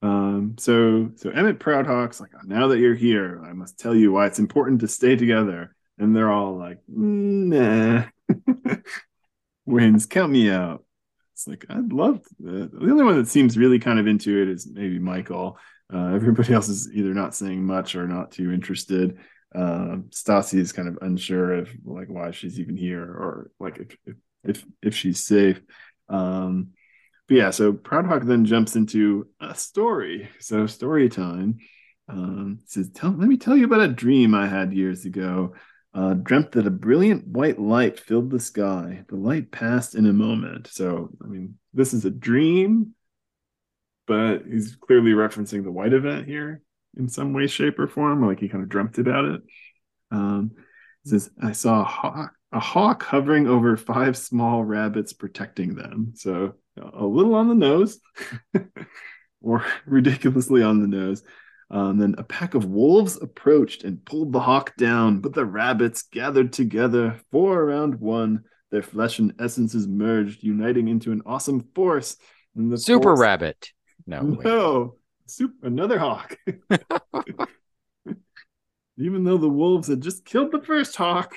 Um, 0.00 0.54
so 0.58 1.10
so 1.16 1.28
Emmett 1.28 1.58
Proudhawk's 1.58 2.22
like, 2.22 2.30
now 2.46 2.68
that 2.68 2.78
you're 2.78 2.94
here, 2.94 3.42
I 3.44 3.52
must 3.52 3.78
tell 3.78 3.94
you 3.94 4.12
why 4.12 4.26
it's 4.26 4.38
important 4.38 4.80
to 4.80 4.88
stay 4.88 5.14
together. 5.14 5.76
And 5.98 6.16
they're 6.16 6.32
all 6.32 6.56
like, 6.56 6.78
nah. 6.88 8.04
Wins, 9.66 10.06
count 10.06 10.32
me 10.32 10.50
out. 10.50 10.86
It's 11.34 11.46
like 11.46 11.66
I'd 11.68 11.92
love 11.92 12.22
the, 12.40 12.70
only 12.80 13.04
one 13.04 13.18
that 13.18 13.28
seems 13.28 13.58
really 13.58 13.78
kind 13.78 13.98
of 13.98 14.06
into 14.06 14.40
it 14.40 14.48
is 14.48 14.66
maybe 14.66 14.98
Michael. 14.98 15.58
Uh, 15.92 16.14
everybody 16.14 16.54
else 16.54 16.70
is 16.70 16.90
either 16.94 17.12
not 17.12 17.34
saying 17.34 17.62
much 17.62 17.94
or 17.94 18.08
not 18.08 18.32
too 18.32 18.52
interested. 18.52 19.18
Uh, 19.54 19.96
Stasi 20.08 20.58
is 20.58 20.72
kind 20.72 20.88
of 20.88 20.96
unsure 21.02 21.52
of 21.56 21.68
like 21.84 22.08
why 22.08 22.30
she's 22.30 22.58
even 22.58 22.78
here 22.78 23.04
or 23.04 23.50
like 23.60 23.76
if 23.76 23.96
if 24.06 24.16
if, 24.44 24.64
if 24.80 24.96
she's 24.96 25.22
safe. 25.22 25.60
Um, 26.08 26.70
but 27.32 27.38
yeah, 27.38 27.50
so 27.50 27.72
Proudhawk 27.72 28.26
then 28.26 28.44
jumps 28.44 28.76
into 28.76 29.26
a 29.40 29.54
story. 29.54 30.28
So 30.38 30.66
story 30.66 31.08
time. 31.08 31.60
Um, 32.06 32.58
says, 32.66 32.90
"Tell, 32.90 33.10
let 33.10 33.26
me 33.26 33.38
tell 33.38 33.56
you 33.56 33.64
about 33.64 33.80
a 33.80 33.88
dream 33.88 34.34
I 34.34 34.46
had 34.46 34.74
years 34.74 35.06
ago. 35.06 35.54
Uh, 35.94 36.12
dreamt 36.12 36.52
that 36.52 36.66
a 36.66 36.70
brilliant 36.70 37.26
white 37.26 37.58
light 37.58 37.98
filled 37.98 38.28
the 38.28 38.38
sky. 38.38 39.06
The 39.08 39.16
light 39.16 39.50
passed 39.50 39.94
in 39.94 40.04
a 40.04 40.12
moment. 40.12 40.66
So, 40.66 41.08
I 41.24 41.26
mean, 41.26 41.54
this 41.72 41.94
is 41.94 42.04
a 42.04 42.10
dream, 42.10 42.94
but 44.06 44.42
he's 44.46 44.76
clearly 44.76 45.12
referencing 45.12 45.64
the 45.64 45.72
white 45.72 45.94
event 45.94 46.26
here 46.28 46.60
in 46.98 47.08
some 47.08 47.32
way, 47.32 47.46
shape, 47.46 47.78
or 47.78 47.88
form. 47.88 48.26
Like 48.26 48.40
he 48.40 48.48
kind 48.50 48.62
of 48.62 48.68
dreamt 48.68 48.98
about 48.98 49.24
it. 49.24 49.42
Um, 50.10 50.50
says, 51.06 51.30
I 51.42 51.52
saw 51.52 51.80
a 51.80 51.84
hawk, 51.84 52.34
a 52.52 52.60
hawk 52.60 53.02
hovering 53.02 53.48
over 53.48 53.78
five 53.78 54.18
small 54.18 54.62
rabbits 54.62 55.14
protecting 55.14 55.76
them. 55.76 56.12
So 56.14 56.56
a 56.76 57.04
little 57.04 57.34
on 57.34 57.48
the 57.48 57.54
nose 57.54 58.00
or 59.42 59.64
ridiculously 59.86 60.62
on 60.62 60.80
the 60.80 60.88
nose. 60.88 61.22
Um, 61.70 61.98
then 61.98 62.14
a 62.18 62.22
pack 62.22 62.54
of 62.54 62.66
wolves 62.66 63.20
approached 63.20 63.84
and 63.84 64.04
pulled 64.04 64.32
the 64.32 64.40
hawk 64.40 64.76
down, 64.76 65.20
but 65.20 65.32
the 65.32 65.46
rabbits 65.46 66.02
gathered 66.02 66.52
together, 66.52 67.18
four 67.30 67.60
around 67.62 67.98
one. 67.98 68.44
Their 68.70 68.82
flesh 68.82 69.18
and 69.18 69.34
essences 69.38 69.86
merged, 69.88 70.42
uniting 70.42 70.88
into 70.88 71.12
an 71.12 71.22
awesome 71.24 71.68
force. 71.74 72.16
And 72.56 72.70
the 72.70 72.78
Super 72.78 73.02
force... 73.02 73.20
rabbit. 73.20 73.70
No, 74.06 74.20
no, 74.44 74.96
super, 75.26 75.66
another 75.66 75.98
hawk. 75.98 76.36
Even 78.98 79.24
though 79.24 79.38
the 79.38 79.48
wolves 79.48 79.88
had 79.88 80.02
just 80.02 80.24
killed 80.26 80.52
the 80.52 80.62
first 80.62 80.94
hawk, 80.96 81.34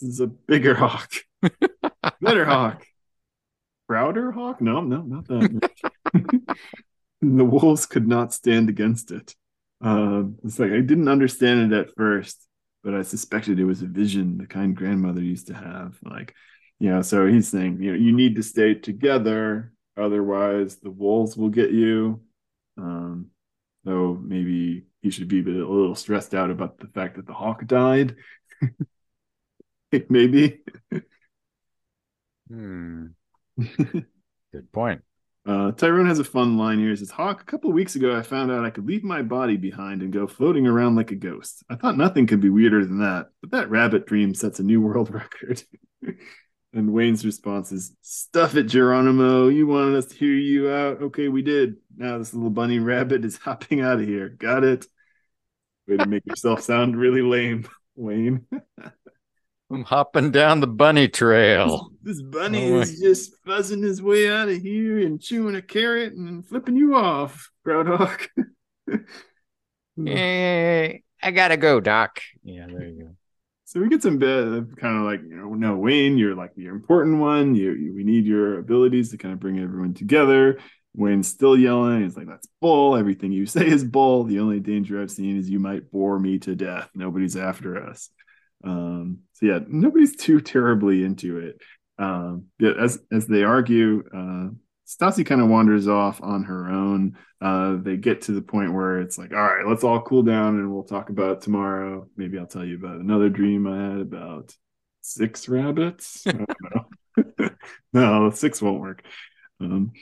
this 0.00 0.10
is 0.10 0.20
a 0.20 0.26
bigger 0.26 0.74
hawk, 0.74 1.10
better 2.20 2.44
hawk. 2.44 2.84
Prouder 3.86 4.32
hawk? 4.32 4.60
No, 4.60 4.80
no, 4.80 5.02
not 5.02 5.26
that. 5.28 5.60
the 7.20 7.44
wolves 7.44 7.86
could 7.86 8.08
not 8.08 8.32
stand 8.32 8.68
against 8.68 9.10
it. 9.10 9.34
Uh, 9.82 10.24
it's 10.44 10.58
like 10.58 10.70
I 10.70 10.80
didn't 10.80 11.08
understand 11.08 11.72
it 11.72 11.78
at 11.78 11.94
first, 11.96 12.46
but 12.82 12.94
I 12.94 13.02
suspected 13.02 13.58
it 13.58 13.64
was 13.64 13.82
a 13.82 13.86
vision 13.86 14.38
the 14.38 14.46
kind 14.46 14.74
grandmother 14.74 15.20
used 15.20 15.48
to 15.48 15.54
have. 15.54 15.98
Like, 16.02 16.34
you 16.78 16.90
know, 16.90 17.02
so 17.02 17.26
he's 17.26 17.48
saying, 17.48 17.82
you 17.82 17.92
know, 17.92 17.98
you 17.98 18.12
need 18.12 18.36
to 18.36 18.42
stay 18.42 18.74
together, 18.74 19.72
otherwise 19.96 20.76
the 20.76 20.90
wolves 20.90 21.36
will 21.36 21.50
get 21.50 21.70
you. 21.70 22.22
Um, 22.78 23.26
though 23.84 24.14
maybe 24.14 24.86
he 25.02 25.10
should 25.10 25.28
be 25.28 25.40
a 25.40 25.44
little 25.44 25.94
stressed 25.94 26.34
out 26.34 26.50
about 26.50 26.78
the 26.78 26.88
fact 26.88 27.16
that 27.16 27.26
the 27.26 27.34
hawk 27.34 27.66
died. 27.66 28.16
maybe. 30.08 30.62
hmm. 32.48 33.06
Good 33.58 34.72
point. 34.72 35.02
Uh, 35.46 35.72
Tyrone 35.72 36.06
has 36.06 36.18
a 36.18 36.24
fun 36.24 36.56
line 36.56 36.78
here. 36.78 36.90
He 36.90 36.96
says, 36.96 37.10
Hawk, 37.10 37.42
a 37.42 37.44
couple 37.44 37.70
weeks 37.70 37.96
ago, 37.96 38.16
I 38.16 38.22
found 38.22 38.50
out 38.50 38.64
I 38.64 38.70
could 38.70 38.86
leave 38.86 39.04
my 39.04 39.20
body 39.20 39.56
behind 39.58 40.00
and 40.00 40.12
go 40.12 40.26
floating 40.26 40.66
around 40.66 40.96
like 40.96 41.10
a 41.10 41.16
ghost. 41.16 41.62
I 41.68 41.76
thought 41.76 41.98
nothing 41.98 42.26
could 42.26 42.40
be 42.40 42.48
weirder 42.48 42.84
than 42.84 43.00
that, 43.00 43.26
but 43.42 43.50
that 43.50 43.68
rabbit 43.68 44.06
dream 44.06 44.34
sets 44.34 44.58
a 44.58 44.62
new 44.62 44.80
world 44.80 45.10
record. 45.14 45.62
and 46.72 46.92
Wayne's 46.92 47.26
response 47.26 47.72
is, 47.72 47.94
Stuff 48.00 48.56
it, 48.56 48.64
Geronimo. 48.64 49.48
You 49.48 49.66
wanted 49.66 49.96
us 49.96 50.06
to 50.06 50.16
hear 50.16 50.32
you 50.32 50.70
out. 50.70 51.02
Okay, 51.02 51.28
we 51.28 51.42
did. 51.42 51.76
Now 51.94 52.16
this 52.16 52.32
little 52.32 52.50
bunny 52.50 52.78
rabbit 52.78 53.24
is 53.24 53.36
hopping 53.44 53.82
out 53.82 54.00
of 54.00 54.06
here. 54.06 54.30
Got 54.30 54.64
it. 54.64 54.86
Way 55.86 55.98
to 55.98 56.06
make 56.06 56.24
yourself 56.24 56.62
sound 56.62 56.96
really 56.96 57.20
lame, 57.20 57.68
Wayne. 57.96 58.46
I'm 59.70 59.84
hopping 59.84 60.30
down 60.30 60.60
the 60.60 60.66
bunny 60.66 61.08
trail. 61.08 61.90
This, 62.02 62.18
this 62.18 62.22
bunny 62.22 62.72
oh, 62.72 62.80
is 62.80 63.00
just 63.00 63.44
fuzzing 63.44 63.82
his 63.82 64.02
way 64.02 64.30
out 64.30 64.48
of 64.48 64.60
here 64.60 64.98
and 64.98 65.20
chewing 65.20 65.56
a 65.56 65.62
carrot 65.62 66.12
and 66.12 66.46
flipping 66.46 66.76
you 66.76 66.94
off, 66.94 67.50
Groundhog. 67.64 68.20
hey, 68.86 68.98
eh, 70.06 70.98
I 71.22 71.30
gotta 71.30 71.56
go, 71.56 71.80
Doc. 71.80 72.20
Yeah, 72.42 72.66
there 72.66 72.84
you 72.84 73.04
go. 73.04 73.16
So 73.64 73.80
we 73.80 73.88
get 73.88 74.02
some 74.02 74.18
bit 74.18 74.46
of 74.46 74.76
kind 74.76 74.98
of 74.98 75.04
like, 75.04 75.22
you 75.22 75.34
know, 75.34 75.54
no, 75.54 75.76
Wayne, 75.76 76.18
you're 76.18 76.36
like 76.36 76.54
the 76.54 76.66
important 76.66 77.18
one. 77.18 77.54
You, 77.56 77.72
you, 77.72 77.94
we 77.94 78.04
need 78.04 78.26
your 78.26 78.58
abilities 78.58 79.10
to 79.10 79.18
kind 79.18 79.32
of 79.32 79.40
bring 79.40 79.58
everyone 79.58 79.94
together. 79.94 80.58
Wayne's 80.94 81.26
still 81.26 81.56
yelling. 81.56 82.02
He's 82.04 82.16
like, 82.16 82.28
that's 82.28 82.46
bull. 82.60 82.96
Everything 82.96 83.32
you 83.32 83.46
say 83.46 83.66
is 83.66 83.82
bull. 83.82 84.24
The 84.24 84.38
only 84.38 84.60
danger 84.60 85.02
I've 85.02 85.10
seen 85.10 85.38
is 85.38 85.50
you 85.50 85.58
might 85.58 85.90
bore 85.90 86.20
me 86.20 86.38
to 86.40 86.54
death. 86.54 86.90
Nobody's 86.94 87.36
after 87.36 87.82
us. 87.82 88.10
Um, 88.64 89.20
so 89.32 89.46
yeah, 89.46 89.58
nobody's 89.66 90.16
too 90.24 90.40
terribly 90.40 91.04
into 91.04 91.38
it. 91.38 91.60
Um, 91.98 92.46
as 92.60 92.98
as 93.12 93.26
they 93.26 93.44
argue, 93.44 94.02
uh, 94.12 94.54
Stassi 94.86 95.24
kind 95.24 95.40
of 95.40 95.48
wanders 95.48 95.88
off 95.88 96.22
on 96.22 96.44
her 96.44 96.68
own. 96.70 97.16
Uh, 97.40 97.76
they 97.80 97.96
get 97.96 98.22
to 98.22 98.32
the 98.32 98.42
point 98.42 98.72
where 98.72 99.00
it's 99.00 99.16
like, 99.16 99.32
all 99.32 99.38
right, 99.38 99.66
let's 99.66 99.84
all 99.84 100.02
cool 100.02 100.22
down 100.22 100.56
and 100.58 100.72
we'll 100.72 100.84
talk 100.84 101.08
about 101.08 101.40
tomorrow. 101.40 102.06
Maybe 102.16 102.38
I'll 102.38 102.46
tell 102.46 102.64
you 102.64 102.76
about 102.76 103.00
another 103.00 103.28
dream 103.28 103.66
I 103.66 103.90
had 103.90 104.00
about 104.00 104.54
six 105.00 105.48
rabbits. 105.48 106.24
I 106.26 106.32
don't 106.32 106.48
know. 106.62 107.50
no, 107.92 108.30
six 108.30 108.60
won't 108.60 108.80
work. 108.80 109.04
Um, 109.60 109.92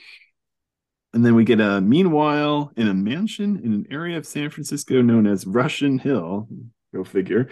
and 1.13 1.25
then 1.25 1.35
we 1.35 1.43
get 1.43 1.61
a 1.61 1.79
meanwhile 1.79 2.71
in 2.75 2.87
a 2.87 2.93
mansion 2.93 3.61
in 3.63 3.73
an 3.73 3.87
area 3.91 4.17
of 4.17 4.25
San 4.25 4.49
Francisco 4.49 5.01
known 5.01 5.27
as 5.27 5.45
Russian 5.45 5.99
Hill. 5.99 6.47
Go 6.93 7.03
figure. 7.03 7.49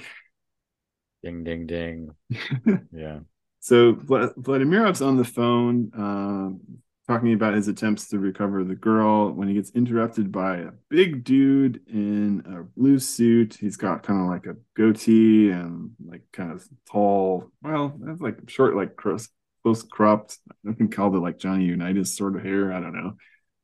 Ding, 1.23 1.43
ding, 1.43 1.67
ding. 1.67 2.11
yeah. 2.91 3.19
So 3.59 3.93
Vladimirov's 3.93 5.01
on 5.01 5.17
the 5.17 5.23
phone. 5.23 5.91
Uh, 5.93 6.73
talking 7.11 7.33
about 7.33 7.53
his 7.53 7.67
attempts 7.67 8.07
to 8.07 8.19
recover 8.19 8.63
the 8.63 8.75
girl 8.75 9.31
when 9.31 9.47
he 9.47 9.53
gets 9.53 9.71
interrupted 9.71 10.31
by 10.31 10.57
a 10.57 10.71
big 10.89 11.23
dude 11.23 11.81
in 11.87 12.41
a 12.45 12.63
blue 12.79 12.99
suit. 12.99 13.55
He's 13.59 13.75
got 13.75 14.03
kind 14.03 14.21
of 14.21 14.27
like 14.27 14.45
a 14.45 14.55
goatee 14.75 15.49
and 15.49 15.91
like 16.05 16.23
kind 16.31 16.51
of 16.51 16.65
tall, 16.89 17.51
well, 17.61 17.97
that's 17.99 18.21
like 18.21 18.49
short, 18.49 18.75
like 18.75 18.95
close, 18.95 19.27
close 19.63 19.83
cropped. 19.83 20.37
I 20.67 20.73
can 20.73 20.89
call 20.89 21.15
it 21.15 21.19
like 21.19 21.37
Johnny 21.37 21.65
Unitas 21.65 22.15
sort 22.15 22.35
of 22.35 22.43
hair. 22.43 22.71
I 22.71 22.79
don't 22.79 22.95
know. 22.95 23.13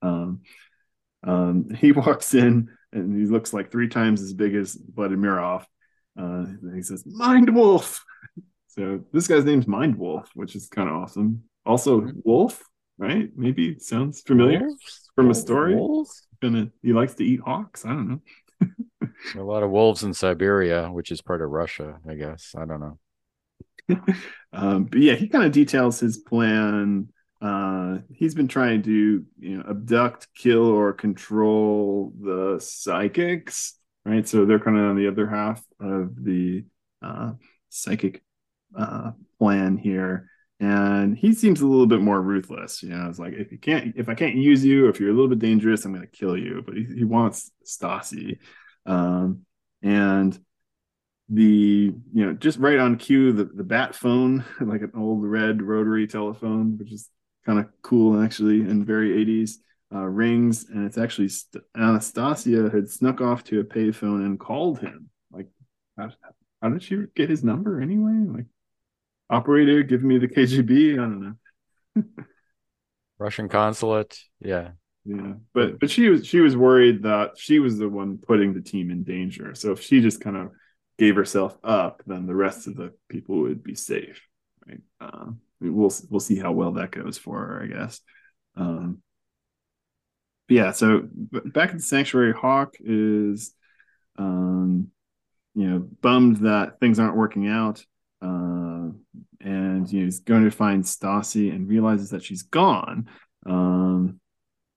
Um, 0.02 0.42
um, 1.24 1.70
he 1.80 1.92
walks 1.92 2.34
in 2.34 2.70
and 2.92 3.18
he 3.18 3.26
looks 3.32 3.54
like 3.54 3.72
three 3.72 3.88
times 3.88 4.22
as 4.22 4.34
big 4.34 4.56
as 4.56 4.76
Vladimirov. 4.76 5.66
Uh, 6.18 6.46
he 6.74 6.82
says, 6.82 7.04
Mind 7.06 7.54
Wolf. 7.54 8.04
So 8.70 9.00
this 9.12 9.28
guy's 9.28 9.44
name's 9.44 9.66
Mind 9.66 9.98
Wolf, 9.98 10.30
which 10.36 10.56
is 10.56 10.68
kind 10.68 10.88
of 10.88 10.94
awesome. 10.94 11.42
Also, 11.66 12.02
mm-hmm. 12.02 12.20
Wolf 12.24 12.62
right? 12.98 13.30
Maybe 13.36 13.78
sounds 13.80 14.22
familiar 14.22 14.66
wolves? 14.66 15.10
from 15.16 15.30
a 15.30 15.34
story. 15.34 15.76
Wolves? 15.76 16.28
Gonna 16.42 16.70
he 16.82 16.94
likes 16.94 17.16
to 17.16 17.24
eat 17.24 17.40
hawks. 17.40 17.86
I 17.86 17.90
don't 17.90 18.10
know. 18.10 19.10
a 19.36 19.44
lot 19.44 19.64
of 19.64 19.72
wolves 19.72 20.04
in 20.04 20.14
Siberia, 20.14 20.90
which 20.92 21.12
is 21.12 21.22
part 21.22 21.42
of 21.42 21.50
Russia, 21.50 22.00
I 22.08 22.16
guess. 22.16 22.54
I 22.56 22.66
don't 22.66 22.80
know. 22.80 23.00
um, 24.54 24.86
but 24.86 25.00
yeah, 25.00 25.16
he 25.16 25.28
kind 25.28 25.46
of 25.46 25.52
details 25.52 26.00
his 26.00 26.18
plan. 26.18 27.10
Uh, 27.42 28.00
he's 28.12 28.36
been 28.36 28.48
trying 28.48 28.84
to 28.84 29.26
you 29.40 29.58
know 29.58 29.64
abduct, 29.70 30.28
kill, 30.36 30.66
or 30.66 30.94
control 30.94 32.14
the 32.20 32.60
psychics, 32.60 33.77
right? 34.08 34.28
So 34.28 34.46
they're 34.46 34.60
kind 34.60 34.78
of 34.78 34.86
on 34.86 34.96
the 34.96 35.08
other 35.08 35.28
half 35.28 35.64
of 35.80 36.24
the 36.24 36.66
uh, 37.02 37.34
psychic 37.70 38.24
uh, 38.78 39.12
plan 39.40 39.78
here 39.78 40.30
and 40.60 41.16
he 41.16 41.34
seems 41.34 41.62
a 41.62 41.68
little 41.68 41.86
bit 41.86 42.02
more 42.02 42.22
ruthless. 42.22 42.82
You 42.82 42.90
know, 42.90 43.08
it's 43.10 43.20
like 43.20 43.34
if 43.34 43.52
you 43.52 43.60
can't, 43.60 43.94
if 43.96 44.10
I 44.10 44.16
can't 44.16 44.36
use 44.36 44.66
you, 44.66 44.88
if 44.88 45.00
you're 45.00 45.12
a 45.12 45.14
little 45.14 45.30
bit 45.30 45.40
dangerous, 45.40 45.86
I'm 45.86 45.94
going 45.94 46.06
to 46.06 46.08
kill 46.08 46.36
you. 46.36 46.64
But 46.66 46.76
he, 46.76 46.86
he 46.98 47.04
wants 47.04 47.52
Stassi, 47.66 48.40
um, 48.86 49.42
and 49.84 50.38
the 51.30 51.94
you 52.14 52.26
know 52.26 52.34
just 52.34 52.58
right 52.58 52.80
on 52.80 52.98
cue 52.98 53.34
the 53.34 53.46
the 53.46 53.64
bat 53.64 53.94
phone, 53.94 54.46
like 54.62 54.82
an 54.82 54.94
old 54.96 55.24
red 55.24 55.62
rotary 55.62 56.08
telephone, 56.08 56.78
which 56.78 56.92
is 56.92 57.10
kind 57.46 57.60
of 57.60 57.68
cool 57.84 58.22
actually 58.22 58.62
and 58.62 58.86
very 58.86 59.24
80s. 59.26 59.58
Uh, 59.94 60.00
rings 60.00 60.66
and 60.70 60.86
it's 60.86 60.98
actually 60.98 61.30
St- 61.30 61.64
Anastasia 61.78 62.70
had 62.70 62.90
snuck 62.90 63.22
off 63.22 63.46
to 63.46 63.62
a 63.62 63.64
payphone 63.64 64.26
and 64.26 64.38
called 64.38 64.80
him. 64.80 65.10
Like, 65.32 65.48
how, 65.98 66.10
how 66.62 66.70
did 66.70 66.84
she 66.84 67.04
get 67.16 67.30
his 67.30 67.42
number 67.42 67.80
anyway? 67.80 68.26
Like, 68.28 68.46
operator, 69.30 69.84
give 69.84 70.04
me 70.04 70.18
the 70.18 70.28
KGB. 70.28 70.94
I 70.94 70.96
don't 70.98 71.38
know. 71.96 72.04
Russian 73.18 73.50
consulate. 73.50 74.20
Yeah. 74.42 74.72
Yeah. 75.06 75.34
But 75.54 75.80
but 75.80 75.90
she 75.90 76.10
was 76.10 76.28
she 76.28 76.42
was 76.42 76.58
worried 76.58 77.04
that 77.04 77.38
she 77.38 77.60
was 77.60 77.78
the 77.78 77.88
one 77.88 78.18
putting 78.18 78.54
the 78.54 78.62
team 78.62 78.92
in 78.92 79.04
danger. 79.04 79.56
So 79.56 79.72
if 79.72 79.82
she 79.82 80.02
just 80.02 80.20
kind 80.20 80.36
of 80.36 80.52
gave 80.98 81.16
herself 81.16 81.58
up, 81.64 82.04
then 82.06 82.26
the 82.26 82.36
rest 82.36 82.68
of 82.68 82.76
the 82.76 82.94
people 83.08 83.42
would 83.44 83.64
be 83.64 83.76
safe. 83.76 84.22
Right. 84.68 84.82
Uh, 85.00 85.32
we'll 85.62 85.94
we'll 86.10 86.20
see 86.20 86.38
how 86.38 86.52
well 86.52 86.74
that 86.74 86.92
goes 86.92 87.18
for 87.18 87.38
her, 87.38 87.64
I 87.64 87.68
guess. 87.68 88.02
Um, 88.56 89.02
yeah, 90.50 90.72
so 90.72 91.02
back 91.12 91.70
at 91.70 91.78
the 91.78 91.82
sanctuary, 91.82 92.34
Hawk 92.34 92.76
is 92.80 93.54
um, 94.18 94.90
you 95.58 95.68
know, 95.68 95.88
bummed 96.02 96.38
that 96.38 96.80
things 96.80 97.00
aren't 97.00 97.16
working 97.16 97.48
out. 97.48 97.84
Uh, 98.22 98.90
and 99.42 99.92
you 99.92 100.00
know, 100.00 100.06
he's 100.06 100.20
going 100.20 100.44
to 100.44 100.52
find 100.52 100.84
Stassi 100.84 101.54
and 101.54 101.68
realizes 101.68 102.12
that 102.12 102.24
she's 102.24 102.44
gone. 102.44 103.10
Um, 103.46 104.20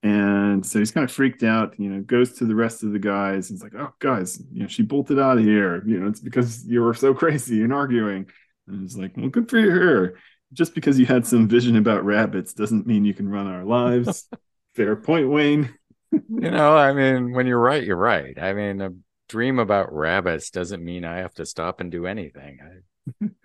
and 0.03 0.65
so 0.65 0.79
he's 0.79 0.91
kind 0.91 1.05
of 1.05 1.13
freaked 1.13 1.43
out, 1.43 1.79
you 1.79 1.91
know, 1.91 2.01
goes 2.01 2.33
to 2.39 2.47
the 2.47 2.55
rest 2.55 2.83
of 2.83 2.93
the 2.93 2.99
guys 2.99 3.51
and 3.51 3.57
it's 3.57 3.63
like, 3.63 3.75
oh, 3.75 3.93
guys, 3.99 4.43
you 4.51 4.63
know, 4.63 4.69
she 4.69 4.83
bolted 4.83 5.19
out 5.19 5.37
of 5.37 5.45
here. 5.45 5.83
You 5.87 6.01
know, 6.01 6.09
it's 6.09 6.21
because 6.21 6.65
you 6.67 6.81
were 6.81 6.95
so 6.95 7.13
crazy 7.23 7.63
and 7.63 7.73
arguing. 7.73 8.31
And 8.67 8.85
it's 8.85 8.97
like, 8.97 9.17
well, 9.17 9.29
good 9.29 9.51
for 9.51 9.61
her. 9.61 10.15
Just 10.53 10.75
because 10.75 10.99
you 10.99 11.07
had 11.07 11.27
some 11.27 11.47
vision 11.47 11.77
about 11.77 12.05
rabbits 12.05 12.55
doesn't 12.55 12.87
mean 12.87 13.05
you 13.05 13.15
can 13.15 13.29
run 13.29 13.47
our 13.47 13.65
lives. 13.65 14.29
Fair 14.75 14.97
point, 14.97 15.29
Wayne. 15.29 15.75
you 16.13 16.51
know, 16.51 16.77
I 16.77 16.93
mean, 16.93 17.33
when 17.33 17.47
you're 17.47 17.61
right, 17.61 17.83
you're 17.83 17.97
right. 17.97 18.39
I 18.39 18.53
mean, 18.53 18.81
a 18.81 18.91
dream 19.29 19.59
about 19.59 19.93
rabbits 19.93 20.51
doesn't 20.51 20.85
mean 20.85 21.05
I 21.05 21.19
have 21.19 21.35
to 21.35 21.47
stop 21.47 21.81
and 21.81 21.91
do 21.91 22.07
anything. 22.07 22.59
I 22.63 23.27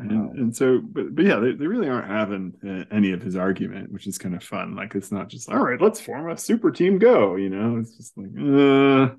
and, 0.00 0.38
and 0.38 0.56
so 0.56 0.80
but, 0.82 1.14
but 1.14 1.24
yeah 1.24 1.36
they, 1.36 1.52
they 1.52 1.66
really 1.66 1.88
aren't 1.88 2.08
having 2.08 2.54
uh, 2.66 2.94
any 2.94 3.12
of 3.12 3.22
his 3.22 3.36
argument 3.36 3.92
which 3.92 4.06
is 4.06 4.18
kind 4.18 4.34
of 4.34 4.42
fun 4.42 4.74
like 4.74 4.94
it's 4.94 5.12
not 5.12 5.28
just 5.28 5.48
all 5.50 5.58
right 5.58 5.80
let's 5.80 6.00
form 6.00 6.30
a 6.30 6.36
super 6.36 6.70
team 6.70 6.98
go 6.98 7.36
you 7.36 7.50
know 7.50 7.78
it's 7.78 7.96
just 7.96 8.16
like 8.16 8.30
uh 8.38 9.14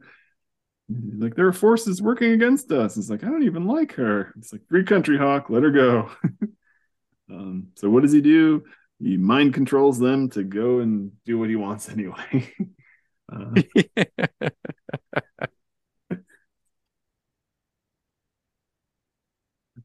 like 1.17 1.36
there 1.36 1.48
are 1.48 1.54
forces 1.54 2.02
working 2.02 2.32
against 2.32 2.72
us 2.72 2.98
it's 2.98 3.10
like 3.10 3.24
i 3.24 3.28
don't 3.28 3.44
even 3.44 3.65
like 3.65 3.94
her 3.94 4.34
it's 4.38 4.52
like 4.52 4.62
free 4.67 4.84
country 4.84 5.17
hawk 5.17 5.50
let 5.50 5.63
her 5.63 5.72
go 5.72 6.10
um 7.30 7.67
so 7.76 7.89
what 7.89 8.02
does 8.02 8.12
he 8.12 8.22
do 8.22 8.63
he 9.02 9.18
mind 9.18 9.54
controls 9.54 10.00
them 10.00 10.30
to 10.30 10.44
go 10.44 10.80
and 10.80 11.12
do 11.26 11.38
what 11.38 11.50
he 11.50 11.56
wants 11.56 11.90
anyway 11.98 12.54
uh, 13.32 13.62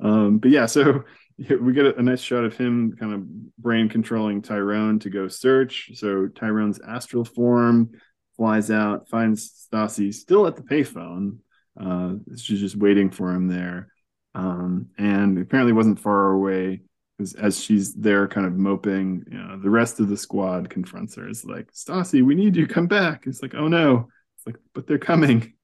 Um, 0.00 0.38
but 0.38 0.50
yeah, 0.50 0.66
so 0.66 1.04
we 1.38 1.72
get 1.72 1.98
a, 1.98 2.02
nice 2.02 2.20
shot 2.20 2.44
of 2.44 2.56
him 2.56 2.96
kind 2.98 3.12
of 3.12 3.54
brain 3.58 3.88
controlling 3.88 4.42
Tyrone 4.42 4.98
to 5.00 5.10
go 5.10 5.28
search. 5.28 5.90
So 5.94 6.28
Tyrone's 6.28 6.80
astral 6.86 7.24
form 7.24 7.90
flies 8.36 8.70
out, 8.70 9.08
finds 9.08 9.68
Stassi 9.72 10.12
still 10.12 10.46
at 10.46 10.56
the 10.56 10.62
payphone. 10.62 11.38
Uh, 11.78 12.14
she's 12.36 12.60
just 12.60 12.76
waiting 12.76 13.10
for 13.10 13.32
him 13.32 13.48
there. 13.48 13.88
Um, 14.34 14.88
and 14.98 15.38
apparently 15.38 15.72
wasn't 15.72 16.00
far 16.00 16.30
away 16.30 16.82
because 17.16 17.34
as 17.34 17.60
she's 17.60 17.94
there 17.94 18.28
kind 18.28 18.46
of 18.46 18.54
moping, 18.54 19.24
you 19.30 19.38
know, 19.38 19.58
the 19.58 19.70
rest 19.70 20.00
of 20.00 20.08
the 20.08 20.16
squad 20.16 20.68
confronts 20.68 21.14
her. 21.14 21.28
It's 21.28 21.44
like, 21.44 21.72
Stassi, 21.72 22.22
we 22.22 22.34
need 22.34 22.56
you, 22.56 22.66
come 22.66 22.86
back. 22.86 23.26
It's 23.26 23.42
like, 23.42 23.54
oh 23.54 23.68
no. 23.68 24.08
It's 24.36 24.46
like, 24.46 24.56
but 24.74 24.86
they're 24.86 24.98
coming. 24.98 25.54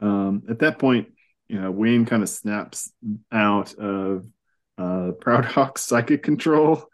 Um, 0.00 0.42
at 0.48 0.60
that 0.60 0.78
point, 0.78 1.08
you 1.48 1.60
know, 1.60 1.70
Wayne 1.70 2.06
kind 2.06 2.22
of 2.22 2.28
snaps 2.28 2.90
out 3.30 3.74
of 3.74 4.26
uh, 4.78 5.12
Proud 5.20 5.44
Hawk's 5.44 5.82
psychic 5.82 6.22
control. 6.22 6.84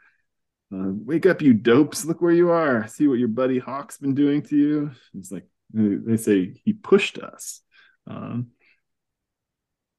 Uh, 0.75 0.91
Wake 0.91 1.27
up, 1.27 1.43
you 1.43 1.55
dopes! 1.55 2.05
Look 2.05 2.21
where 2.21 2.33
you 2.33 2.51
are. 2.51 2.89
See 2.89 3.07
what 3.07 3.21
your 3.21 3.29
buddy 3.29 3.61
Hawk's 3.61 3.99
been 3.99 4.15
doing 4.15 4.43
to 4.43 4.57
you. 4.57 4.91
It's 5.15 5.31
like 5.31 5.47
they 5.73 6.17
say 6.17 6.55
he 6.65 6.73
pushed 6.73 7.19
us. 7.19 7.61
Um, 8.09 8.49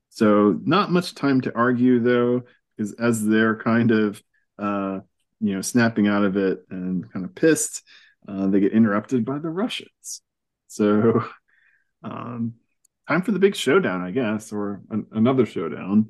so 0.10 0.60
not 0.64 0.92
much 0.92 1.16
time 1.16 1.42
to 1.42 1.56
argue 1.56 2.00
though, 2.00 2.44
is 2.78 2.94
as 3.00 3.26
they're 3.26 3.58
kind 3.58 3.92
of 3.92 4.22
uh, 4.60 5.00
you 5.40 5.56
know 5.56 5.62
snapping 5.62 6.08
out 6.08 6.24
of 6.24 6.38
it 6.38 6.60
and 6.70 7.12
kind 7.12 7.26
of 7.26 7.36
pissed, 7.36 7.84
uh, 8.28 8.48
they 8.48 8.60
get 8.60 8.74
interrupted 8.74 9.26
by 9.26 9.40
the 9.40 9.50
Russians. 9.50 10.22
So 10.68 11.24
um, 12.04 12.54
time 13.08 13.22
for 13.22 13.32
the 13.32 13.40
big 13.40 13.56
showdown, 13.56 14.02
I 14.02 14.12
guess, 14.12 14.52
or 14.52 14.82
an- 14.90 15.08
another 15.12 15.46
showdown. 15.46 16.10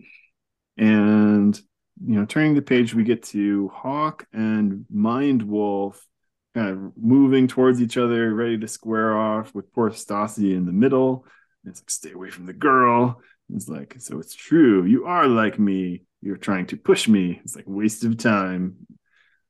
And 0.77 1.59
you 2.05 2.19
know, 2.19 2.25
turning 2.25 2.53
the 2.53 2.61
page, 2.61 2.93
we 2.93 3.03
get 3.03 3.23
to 3.23 3.69
Hawk 3.69 4.25
and 4.31 4.85
Mind 4.89 5.41
Wolf 5.41 6.05
kind 6.53 6.69
of 6.69 6.97
moving 6.97 7.47
towards 7.47 7.81
each 7.81 7.97
other, 7.97 8.33
ready 8.33 8.57
to 8.57 8.67
square 8.67 9.17
off 9.17 9.53
with 9.53 9.71
poor 9.73 9.89
Stassi 9.91 10.55
in 10.55 10.65
the 10.65 10.71
middle. 10.71 11.25
It's 11.65 11.81
like, 11.81 11.89
stay 11.89 12.11
away 12.11 12.29
from 12.29 12.45
the 12.45 12.53
girl. 12.53 13.21
It's 13.53 13.67
like, 13.67 13.95
so 13.99 14.19
it's 14.19 14.35
true. 14.35 14.85
You 14.85 15.05
are 15.05 15.27
like 15.27 15.57
me. 15.57 16.03
You're 16.21 16.37
trying 16.37 16.67
to 16.67 16.77
push 16.77 17.07
me. 17.07 17.39
It's 17.43 17.55
like 17.55 17.65
waste 17.67 18.03
of 18.03 18.17
time. 18.17 18.87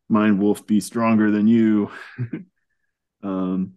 Mind 0.10 0.40
Wolf 0.40 0.66
be 0.68 0.80
stronger 0.80 1.32
than 1.32 1.48
you. 1.48 1.92
um, 3.24 3.74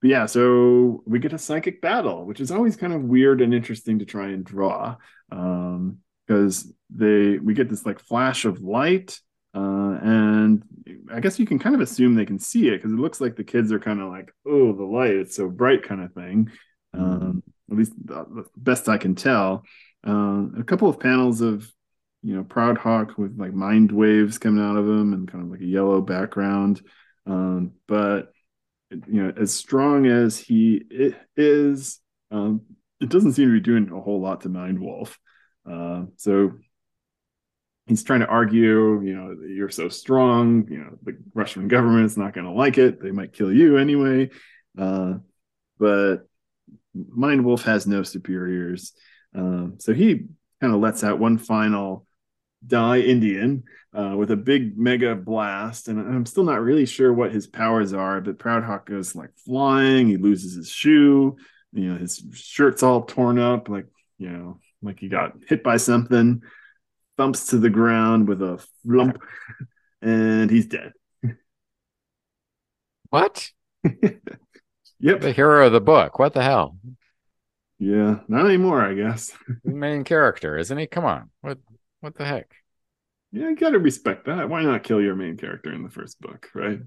but 0.00 0.10
yeah, 0.10 0.26
so 0.26 1.02
we 1.06 1.18
get 1.18 1.32
a 1.32 1.38
psychic 1.38 1.80
battle, 1.80 2.26
which 2.26 2.40
is 2.40 2.50
always 2.50 2.76
kind 2.76 2.92
of 2.92 3.02
weird 3.02 3.40
and 3.40 3.54
interesting 3.54 4.00
to 4.00 4.04
try 4.04 4.28
and 4.28 4.44
draw. 4.44 4.96
Um, 5.30 5.98
because 6.26 6.72
they 6.88 7.38
we 7.38 7.52
get 7.52 7.68
this 7.68 7.84
like 7.84 7.98
flash 7.98 8.44
of 8.44 8.62
light 8.62 9.18
uh, 9.54 9.98
and 10.02 10.62
I 11.12 11.20
guess 11.20 11.38
you 11.38 11.46
can 11.46 11.58
kind 11.58 11.74
of 11.74 11.82
assume 11.82 12.14
they 12.14 12.24
can 12.24 12.38
see 12.38 12.68
it 12.68 12.78
because 12.78 12.92
it 12.92 12.98
looks 12.98 13.20
like 13.20 13.36
the 13.36 13.44
kids 13.44 13.70
are 13.70 13.78
kind 13.78 14.00
of 14.00 14.08
like, 14.08 14.32
oh, 14.46 14.72
the 14.72 14.84
light, 14.84 15.14
it's 15.14 15.36
so 15.36 15.48
bright, 15.48 15.82
kind 15.82 16.00
of 16.02 16.12
thing. 16.14 16.50
Mm-hmm. 16.94 17.04
Um, 17.04 17.42
at 17.72 17.78
least 17.78 17.92
best 18.56 18.88
I 18.88 18.98
can 18.98 19.14
tell. 19.14 19.64
Uh, 20.06 20.46
a 20.58 20.64
couple 20.64 20.88
of 20.88 21.00
panels 21.00 21.40
of, 21.40 21.70
you 22.22 22.34
know, 22.34 22.44
Proudhawk 22.44 23.16
with 23.16 23.38
like 23.38 23.52
mind 23.52 23.90
waves 23.90 24.38
coming 24.38 24.62
out 24.62 24.76
of 24.76 24.86
him 24.86 25.12
and 25.12 25.30
kind 25.30 25.44
of 25.44 25.50
like 25.50 25.60
a 25.60 25.66
yellow 25.66 26.00
background. 26.00 26.82
Um, 27.26 27.72
but 27.88 28.32
you 28.90 29.22
know, 29.22 29.32
as 29.40 29.54
strong 29.54 30.06
as 30.06 30.38
he 30.38 30.82
is, 31.36 31.98
um, 32.30 32.62
it 33.00 33.08
doesn't 33.08 33.32
seem 33.32 33.48
to 33.48 33.54
be 33.54 33.60
doing 33.60 33.90
a 33.90 34.00
whole 34.00 34.20
lot 34.20 34.42
to 34.42 34.48
Mind 34.48 34.78
Wolf. 34.78 35.18
Uh, 35.68 36.04
so 36.16 36.52
he's 37.86 38.04
trying 38.04 38.20
to 38.20 38.26
argue, 38.26 39.02
you 39.02 39.14
know, 39.16 39.36
you're 39.46 39.70
so 39.70 39.88
strong, 39.88 40.66
you 40.70 40.78
know, 40.78 40.98
the 41.02 41.16
Russian 41.34 41.68
government's 41.68 42.16
not 42.16 42.34
going 42.34 42.46
to 42.46 42.52
like 42.52 42.78
it. 42.78 43.02
They 43.02 43.10
might 43.10 43.32
kill 43.32 43.52
you 43.52 43.78
anyway. 43.78 44.30
Uh, 44.78 45.14
but 45.78 46.28
Mind 46.94 47.44
Wolf 47.44 47.62
has 47.62 47.86
no 47.86 48.02
superiors. 48.02 48.92
Um, 49.34 49.76
so 49.78 49.94
he 49.94 50.26
kind 50.60 50.74
of 50.74 50.80
lets 50.80 51.02
out 51.02 51.18
one 51.18 51.38
final 51.38 52.06
die 52.66 53.00
Indian 53.00 53.64
uh, 53.94 54.14
with 54.16 54.30
a 54.30 54.36
big 54.36 54.78
mega 54.78 55.14
blast. 55.14 55.88
And 55.88 55.98
I'm 55.98 56.26
still 56.26 56.44
not 56.44 56.60
really 56.62 56.86
sure 56.86 57.12
what 57.12 57.32
his 57.32 57.46
powers 57.46 57.92
are, 57.92 58.20
but 58.20 58.38
Proudhawk 58.38 58.86
goes 58.86 59.16
like 59.16 59.30
flying. 59.44 60.08
He 60.08 60.16
loses 60.16 60.54
his 60.54 60.70
shoe. 60.70 61.36
You 61.72 61.92
know, 61.92 61.98
his 61.98 62.22
shirt's 62.34 62.82
all 62.82 63.02
torn 63.02 63.38
up, 63.38 63.68
like, 63.68 63.86
you 64.18 64.28
know, 64.28 64.60
like 64.82 65.00
he 65.00 65.08
got 65.08 65.32
hit 65.48 65.62
by 65.62 65.78
something 65.78 66.42
thumps 67.16 67.46
to 67.46 67.58
the 67.58 67.70
ground 67.70 68.28
with 68.28 68.42
a 68.42 68.64
flump, 68.84 69.22
and 70.00 70.50
he's 70.50 70.66
dead. 70.66 70.92
What? 73.10 73.50
yep. 75.02 75.20
The 75.20 75.32
hero 75.32 75.66
of 75.66 75.72
the 75.72 75.80
book. 75.80 76.18
What 76.18 76.32
the 76.32 76.42
hell? 76.42 76.78
Yeah, 77.78 78.20
not 78.28 78.46
anymore, 78.46 78.80
I 78.80 78.94
guess. 78.94 79.32
the 79.64 79.72
main 79.72 80.04
character, 80.04 80.56
isn't 80.56 80.78
he? 80.78 80.86
Come 80.86 81.04
on. 81.04 81.30
What 81.40 81.58
what 82.00 82.16
the 82.16 82.24
heck? 82.24 82.54
Yeah, 83.32 83.48
you 83.48 83.56
gotta 83.56 83.78
respect 83.78 84.26
that. 84.26 84.48
Why 84.48 84.62
not 84.62 84.84
kill 84.84 85.02
your 85.02 85.16
main 85.16 85.36
character 85.36 85.72
in 85.72 85.82
the 85.82 85.90
first 85.90 86.20
book, 86.20 86.48
right? 86.54 86.78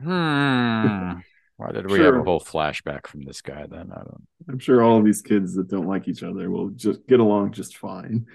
Hmm. 0.00 1.20
Why 1.56 1.72
did 1.72 1.90
we 1.90 1.96
sure. 1.96 2.14
have 2.14 2.20
a 2.20 2.24
whole 2.24 2.40
flashback 2.40 3.06
from 3.06 3.24
this 3.24 3.40
guy 3.40 3.66
then? 3.66 3.90
I 3.90 4.00
don't 4.00 4.26
I'm 4.48 4.58
sure 4.58 4.82
all 4.82 4.98
of 4.98 5.04
these 5.04 5.22
kids 5.22 5.54
that 5.54 5.68
don't 5.68 5.88
like 5.88 6.06
each 6.06 6.22
other 6.22 6.50
will 6.50 6.68
just 6.68 7.06
get 7.06 7.18
along 7.18 7.52
just 7.52 7.78
fine. 7.78 8.26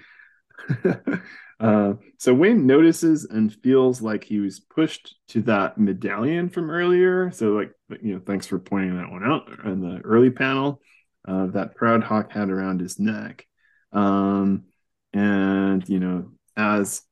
uh, 1.62 1.94
so 2.18 2.34
Wayne 2.34 2.66
notices 2.66 3.24
and 3.24 3.54
feels 3.54 4.02
like 4.02 4.24
he 4.24 4.40
was 4.40 4.58
pushed 4.58 5.14
to 5.28 5.42
that 5.42 5.78
medallion 5.78 6.48
from 6.48 6.70
earlier. 6.70 7.30
So, 7.30 7.52
like, 7.52 7.72
you 8.02 8.14
know, 8.14 8.20
thanks 8.26 8.48
for 8.48 8.58
pointing 8.58 8.96
that 8.96 9.12
one 9.12 9.24
out 9.24 9.48
in 9.64 9.80
the 9.80 10.00
early 10.00 10.30
panel. 10.30 10.80
Uh, 11.26 11.46
that 11.46 11.76
Proudhawk 11.76 12.32
had 12.32 12.50
around 12.50 12.80
his 12.80 12.98
neck. 12.98 13.46
Um, 13.92 14.64
and, 15.12 15.88
you 15.88 16.00
know, 16.00 16.32
as 16.56 17.02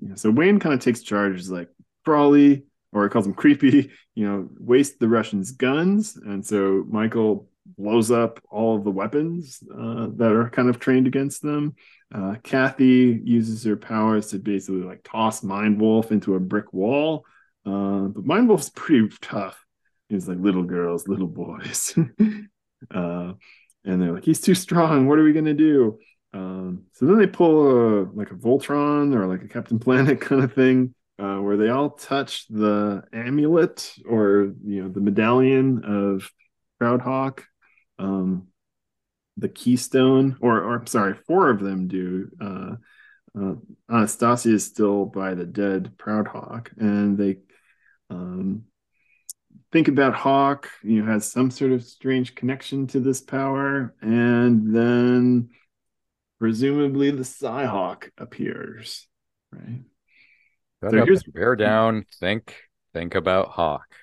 you 0.00 0.08
know, 0.08 0.16
so 0.16 0.28
Wayne 0.28 0.58
kind 0.58 0.74
of 0.74 0.80
takes 0.80 1.02
charge, 1.02 1.38
is 1.38 1.52
like, 1.52 1.68
Crawley, 2.04 2.64
or 2.92 3.04
he 3.04 3.10
calls 3.10 3.26
him 3.26 3.34
creepy, 3.34 3.92
you 4.16 4.26
know, 4.26 4.48
waste 4.58 4.98
the 4.98 5.08
Russians' 5.08 5.52
guns. 5.52 6.16
And 6.16 6.44
so 6.44 6.84
Michael 6.88 7.48
blows 7.66 8.10
up 8.10 8.40
all 8.50 8.76
of 8.76 8.84
the 8.84 8.90
weapons 8.90 9.62
uh, 9.72 10.08
that 10.16 10.32
are 10.32 10.50
kind 10.50 10.68
of 10.68 10.78
trained 10.78 11.06
against 11.06 11.42
them. 11.42 11.74
Uh, 12.14 12.36
Kathy 12.42 13.20
uses 13.24 13.64
her 13.64 13.76
powers 13.76 14.28
to 14.28 14.38
basically 14.38 14.82
like 14.82 15.02
toss 15.04 15.42
Mind 15.42 15.80
Wolf 15.80 16.12
into 16.12 16.34
a 16.34 16.40
brick 16.40 16.72
wall. 16.72 17.24
Uh, 17.66 18.08
but 18.08 18.24
Mind 18.24 18.48
Wolf's 18.48 18.70
pretty 18.74 19.08
tough. 19.20 19.64
He's 20.08 20.28
like 20.28 20.38
little 20.38 20.64
girls, 20.64 21.08
little 21.08 21.26
boys. 21.26 21.94
uh, 22.94 23.32
and 23.84 24.02
they're 24.02 24.12
like, 24.12 24.24
he's 24.24 24.40
too 24.40 24.54
strong. 24.54 25.06
What 25.06 25.18
are 25.18 25.24
we 25.24 25.32
gonna 25.32 25.54
do? 25.54 25.98
Um, 26.32 26.84
so 26.92 27.06
then 27.06 27.18
they 27.18 27.26
pull 27.26 27.68
a 27.68 28.10
like 28.12 28.30
a 28.30 28.34
Voltron 28.34 29.14
or 29.14 29.26
like 29.26 29.42
a 29.42 29.48
Captain 29.48 29.78
Planet 29.78 30.20
kind 30.20 30.42
of 30.42 30.52
thing, 30.52 30.94
uh, 31.18 31.36
where 31.36 31.56
they 31.56 31.68
all 31.68 31.90
touch 31.90 32.46
the 32.48 33.04
amulet 33.12 33.94
or 34.06 34.52
you 34.64 34.82
know 34.82 34.88
the 34.88 35.00
medallion 35.00 35.84
of 35.84 36.30
Proudhawk. 36.80 37.42
Um, 37.98 38.48
the 39.36 39.48
Keystone, 39.48 40.36
or 40.40 40.62
or 40.62 40.76
I'm 40.76 40.86
sorry, 40.86 41.14
four 41.26 41.50
of 41.50 41.60
them 41.60 41.88
do. 41.88 42.28
Uh, 42.40 42.76
uh, 43.38 43.54
Anastasia 43.90 44.50
is 44.50 44.64
still 44.64 45.06
by 45.06 45.34
the 45.34 45.44
dead 45.44 45.92
Proudhawk, 45.98 46.68
and 46.78 47.18
they 47.18 47.38
um, 48.10 48.64
think 49.72 49.88
about 49.88 50.14
Hawk. 50.14 50.70
You 50.82 51.02
know, 51.02 51.12
has 51.12 51.30
some 51.30 51.50
sort 51.50 51.72
of 51.72 51.82
strange 51.82 52.34
connection 52.34 52.86
to 52.88 53.00
this 53.00 53.20
power, 53.20 53.94
and 54.00 54.74
then 54.74 55.50
presumably 56.38 57.10
the 57.10 57.24
Psi-Hawk 57.24 58.10
appears. 58.18 59.08
Right. 59.50 59.82
so 60.82 61.04
here's 61.04 61.24
bear 61.24 61.56
down. 61.56 62.04
Think 62.20 62.54
think 62.92 63.16
about 63.16 63.48
Hawk. 63.48 63.96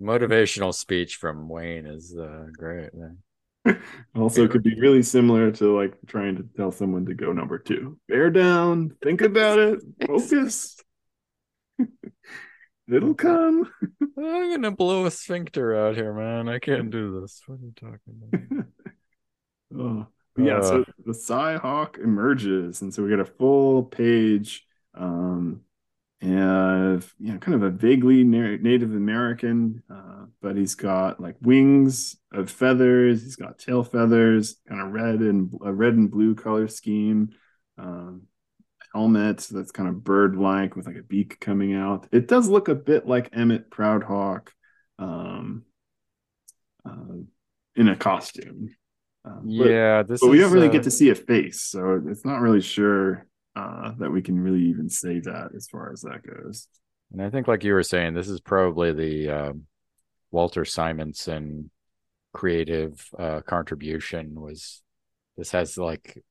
Motivational 0.00 0.74
speech 0.74 1.16
from 1.16 1.48
Wayne 1.48 1.86
is 1.86 2.16
uh, 2.16 2.46
great. 2.56 2.90
Also 4.14 4.46
could 4.46 4.62
be 4.62 4.78
really 4.78 5.02
similar 5.02 5.50
to 5.50 5.76
like 5.76 5.94
trying 6.06 6.36
to 6.36 6.44
tell 6.56 6.70
someone 6.70 7.04
to 7.06 7.14
go 7.14 7.32
number 7.32 7.58
two. 7.58 7.98
Bear 8.06 8.30
down 8.30 8.92
think 9.02 9.22
about 9.22 9.58
it 9.58 9.80
focus. 10.06 10.76
It'll 12.88 13.14
come. 13.14 13.68
I'm 14.16 14.50
gonna 14.52 14.70
blow 14.70 15.06
a 15.06 15.10
sphincter 15.10 15.74
out 15.74 15.96
here 15.96 16.14
man. 16.14 16.48
I 16.48 16.60
can't 16.60 16.90
do 16.90 17.20
this. 17.20 17.42
What 17.46 17.58
are 17.58 17.64
you 17.64 17.72
talking 17.74 18.30
about? 18.32 18.66
Oh 19.76 20.06
yeah 20.38 20.58
uh, 20.58 20.62
so 20.62 20.84
the 21.04 21.14
Psi-Hawk 21.14 21.98
emerges 21.98 22.82
and 22.82 22.94
so 22.94 23.02
we 23.02 23.08
get 23.08 23.20
a 23.20 23.24
full 23.24 23.82
page 23.82 24.64
um 24.94 25.62
and 26.22 27.04
you 27.18 27.32
know 27.32 27.38
kind 27.38 27.54
of 27.54 27.62
a 27.62 27.70
vaguely 27.70 28.24
native 28.24 28.90
american 28.92 29.82
uh, 29.92 30.24
but 30.40 30.56
he's 30.56 30.74
got 30.74 31.20
like 31.20 31.36
wings 31.42 32.16
of 32.32 32.50
feathers 32.50 33.22
he's 33.22 33.36
got 33.36 33.58
tail 33.58 33.84
feathers 33.84 34.56
kind 34.66 34.80
of 34.80 34.92
red 34.92 35.20
and 35.20 35.52
a 35.64 35.72
red 35.72 35.92
and 35.92 36.10
blue 36.10 36.34
color 36.34 36.68
scheme 36.68 37.28
um, 37.78 38.22
helmet 38.96 39.46
that's 39.50 39.70
kind 39.70 39.88
of 39.88 40.02
bird 40.02 40.36
like 40.36 40.74
with 40.74 40.86
like 40.86 40.96
a 40.96 41.02
beak 41.02 41.38
coming 41.38 41.74
out. 41.74 42.08
It 42.12 42.28
does 42.28 42.48
look 42.48 42.68
a 42.68 42.74
bit 42.74 43.06
like 43.06 43.28
emmett 43.34 43.70
proudhawk 43.70 44.48
um, 44.98 45.64
uh, 46.88 47.20
in 47.74 47.88
a 47.88 47.96
costume. 47.96 48.74
Uh, 49.22 49.40
yeah 49.44 50.02
but, 50.04 50.20
but 50.20 50.30
we 50.30 50.38
don't 50.38 50.52
really 50.52 50.68
uh... 50.68 50.72
get 50.72 50.84
to 50.84 50.90
see 50.90 51.10
a 51.10 51.14
face 51.16 51.60
so 51.60 52.00
it's 52.06 52.24
not 52.24 52.40
really 52.40 52.60
sure 52.60 53.26
uh, 53.56 53.92
that 53.98 54.12
we 54.12 54.20
can 54.20 54.38
really 54.38 54.64
even 54.64 54.88
say 54.90 55.18
that 55.20 55.48
as 55.56 55.66
far 55.66 55.90
as 55.90 56.02
that 56.02 56.22
goes. 56.22 56.68
And 57.12 57.22
I 57.22 57.30
think, 57.30 57.48
like 57.48 57.64
you 57.64 57.72
were 57.72 57.82
saying, 57.82 58.14
this 58.14 58.28
is 58.28 58.40
probably 58.40 58.92
the 58.92 59.30
um, 59.30 59.62
Walter 60.30 60.64
Simonson 60.64 61.70
creative 62.34 63.08
uh, 63.18 63.40
contribution. 63.40 64.40
Was 64.40 64.82
this 65.36 65.52
has 65.52 65.78
like 65.78 66.22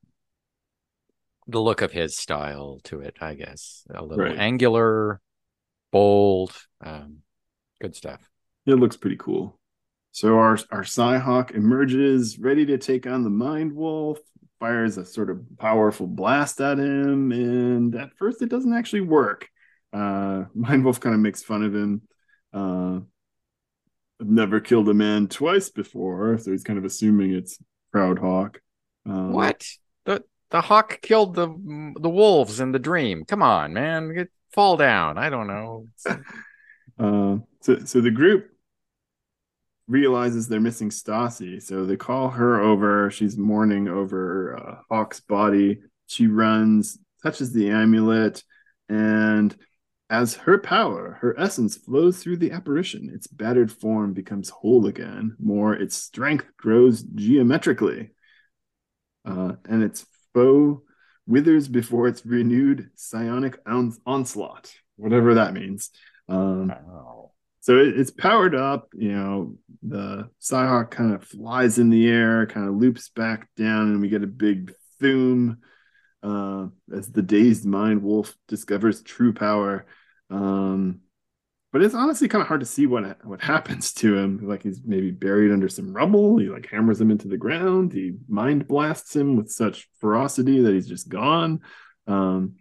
the 1.48 1.62
look 1.62 1.82
of 1.82 1.92
his 1.92 2.16
style 2.16 2.80
to 2.84 3.02
it? 3.02 3.18
I 3.22 3.34
guess 3.34 3.84
a 3.94 4.04
little 4.04 4.26
right. 4.26 4.38
angular, 4.38 5.20
bold, 5.92 6.54
um, 6.84 7.20
good 7.82 7.96
stuff. 7.96 8.22
It 8.68 8.76
looks 8.76 8.98
pretty 8.98 9.18
cool. 9.18 9.60
So 10.12 10.38
our 10.38 10.58
our 10.72 10.84
Psi-Hawk 10.84 11.52
emerges, 11.52 12.38
ready 12.38 12.66
to 12.68 12.78
take 12.78 13.08
on 13.08 13.24
the 13.24 13.30
Mind 13.30 13.74
Wolf 13.74 14.20
fires 14.66 14.98
a 14.98 15.06
sort 15.06 15.30
of 15.30 15.44
powerful 15.60 16.08
blast 16.08 16.60
at 16.60 16.80
him, 16.80 17.32
and 17.32 17.94
at 17.94 18.12
first 18.18 18.42
it 18.42 18.50
doesn't 18.50 18.74
actually 18.74 19.02
work. 19.02 19.48
Uh, 19.94 20.46
Mindwolf 20.58 21.00
kind 21.00 21.14
of 21.14 21.22
makes 21.22 21.44
fun 21.44 21.64
of 21.64 21.76
him. 21.76 22.02
Uh, 22.52 23.00
I've 24.20 24.28
never 24.28 24.60
killed 24.60 24.90
a 24.90 24.94
man 24.94 25.28
twice 25.28 25.70
before, 25.70 26.40
so 26.40 26.50
he's 26.52 26.64
kind 26.64 26.80
of 26.80 26.86
assuming 26.86 27.36
it's 27.36 27.60
Proudhawk. 27.94 28.56
Um, 29.06 29.34
what? 29.34 29.68
The 30.06 30.24
the 30.50 30.62
hawk 30.62 31.00
killed 31.02 31.36
the 31.36 31.48
the 32.00 32.10
wolves 32.10 32.60
in 32.60 32.72
the 32.72 32.80
dream. 32.80 33.24
Come 33.26 33.44
on, 33.44 33.72
man, 33.74 34.16
Get, 34.16 34.32
fall 34.52 34.78
down. 34.78 35.20
I 35.20 35.30
don't 35.30 35.48
know. 35.48 35.88
uh, 37.00 37.38
so 37.62 37.86
so 37.86 38.02
the 38.02 38.10
group 38.10 38.50
realizes 39.88 40.48
they're 40.48 40.60
missing 40.60 40.90
Stassi, 40.90 41.62
so 41.62 41.86
they 41.86 41.98
call 41.98 42.30
her 42.30 42.60
over. 42.60 43.12
She's 43.12 43.38
mourning 43.38 43.88
over 43.88 44.58
uh, 44.58 44.82
Hawk's 44.90 45.20
body. 45.20 45.82
She 46.08 46.28
runs, 46.28 46.98
touches 47.24 47.54
the 47.54 47.70
amulet, 47.70 48.44
and 48.90 49.56
as 50.10 50.36
her 50.36 50.60
power, 50.60 51.18
her 51.22 51.40
essence 51.40 51.78
flows 51.78 52.22
through 52.22 52.38
the 52.38 52.52
apparition, 52.52 53.12
its 53.14 53.26
battered 53.26 53.72
form 53.72 54.14
becomes 54.14 54.50
whole 54.50 54.86
again. 54.86 55.36
More, 55.40 55.74
its 55.74 55.96
strength 55.96 56.46
grows 56.58 57.02
geometrically, 57.02 58.12
uh, 59.26 59.54
and 59.68 59.84
its 59.84 60.06
foe 60.34 60.84
withers 61.26 61.68
before 61.68 62.08
its 62.08 62.24
renewed 62.24 62.92
psionic 62.96 63.58
on- 63.66 63.98
onslaught, 64.06 64.72
whatever 64.96 65.36
that 65.36 65.54
means. 65.54 65.90
Um. 66.28 66.72
So 67.66 67.80
it, 67.80 68.00
it's 68.00 68.12
powered 68.12 68.54
up. 68.54 68.90
You 68.94 69.12
know, 69.12 69.56
the 69.82 70.30
Psi-Hawk 70.38 70.92
kind 70.92 71.16
of 71.16 71.24
flies 71.24 71.80
in 71.80 71.90
the 71.90 72.08
air, 72.08 72.46
kind 72.46 72.70
of 72.70 72.76
loops 72.76 73.10
back 73.10 73.50
down, 73.58 73.88
and 73.88 74.02
we 74.02 74.08
get 74.08 74.22
a 74.22 74.28
big 74.28 74.72
boom 75.00 75.58
uh, 76.22 76.68
as 76.96 77.12
the 77.12 77.24
dazed 77.24 77.66
mind 77.66 78.04
wolf 78.04 78.38
discovers 78.48 79.02
true 79.02 79.34
power. 79.34 79.88
Um, 80.30 81.00
but 81.74 81.82
it's 81.82 81.96
honestly 81.96 82.28
kind 82.28 82.44
of 82.44 82.48
hard 82.48 82.60
to 82.60 82.68
see 82.68 82.86
what 82.86 83.26
what 83.26 83.42
happens 83.42 83.94
to 83.94 84.16
him. 84.16 84.48
Like 84.48 84.62
he's 84.62 84.82
maybe 84.86 85.10
buried 85.10 85.52
under 85.52 85.68
some 85.68 85.92
rubble. 85.92 86.38
He 86.38 86.50
like 86.50 86.70
hammers 86.70 87.02
him 87.02 87.10
into 87.10 87.28
the 87.28 87.36
ground. 87.36 87.94
He 87.94 88.14
mind 88.28 88.68
blasts 88.68 89.16
him 89.16 89.38
with 89.38 89.50
such 89.50 89.90
ferocity 90.00 90.62
that 90.62 90.74
he's 90.76 90.88
just 90.88 91.10
gone. 91.10 91.62
Um, 92.06 92.58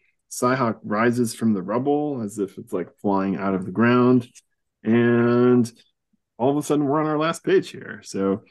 rises 0.82 1.34
from 1.34 1.52
the 1.52 1.62
rubble 1.62 2.22
as 2.22 2.38
if 2.38 2.56
it's 2.56 2.72
like 2.72 2.88
flying 3.02 3.36
out 3.36 3.52
of 3.52 3.66
the 3.66 3.70
ground, 3.70 4.26
and 4.84 5.70
all 6.38 6.50
of 6.50 6.56
a 6.56 6.62
sudden 6.62 6.84
we're 6.84 7.00
on 7.00 7.06
our 7.06 7.18
last 7.18 7.44
page 7.44 7.70
here. 7.70 8.00
So 8.04 8.42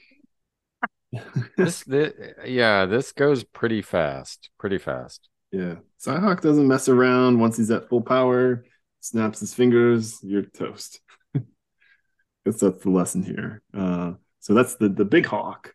this, 1.57 1.83
this, 1.83 2.13
yeah, 2.45 2.85
this 2.85 3.11
goes 3.11 3.43
pretty 3.43 3.81
fast, 3.81 4.49
pretty 4.57 4.77
fast. 4.77 5.29
Yeah, 5.51 5.75
Psi-Hawk 5.99 6.41
doesn't 6.41 6.67
mess 6.67 6.89
around. 6.89 7.39
Once 7.39 7.57
he's 7.57 7.69
at 7.69 7.87
full 7.87 8.01
power, 8.01 8.65
snaps 9.01 9.39
his 9.39 9.53
fingers, 9.53 10.17
you're 10.23 10.41
toast. 10.41 10.99
Guess 11.35 12.59
that's 12.59 12.83
the 12.83 12.89
lesson 12.89 13.21
here. 13.21 13.61
Uh, 13.71 14.13
so 14.39 14.55
that's 14.55 14.75
the 14.75 14.89
the 14.89 15.05
big 15.05 15.25
hawk, 15.27 15.73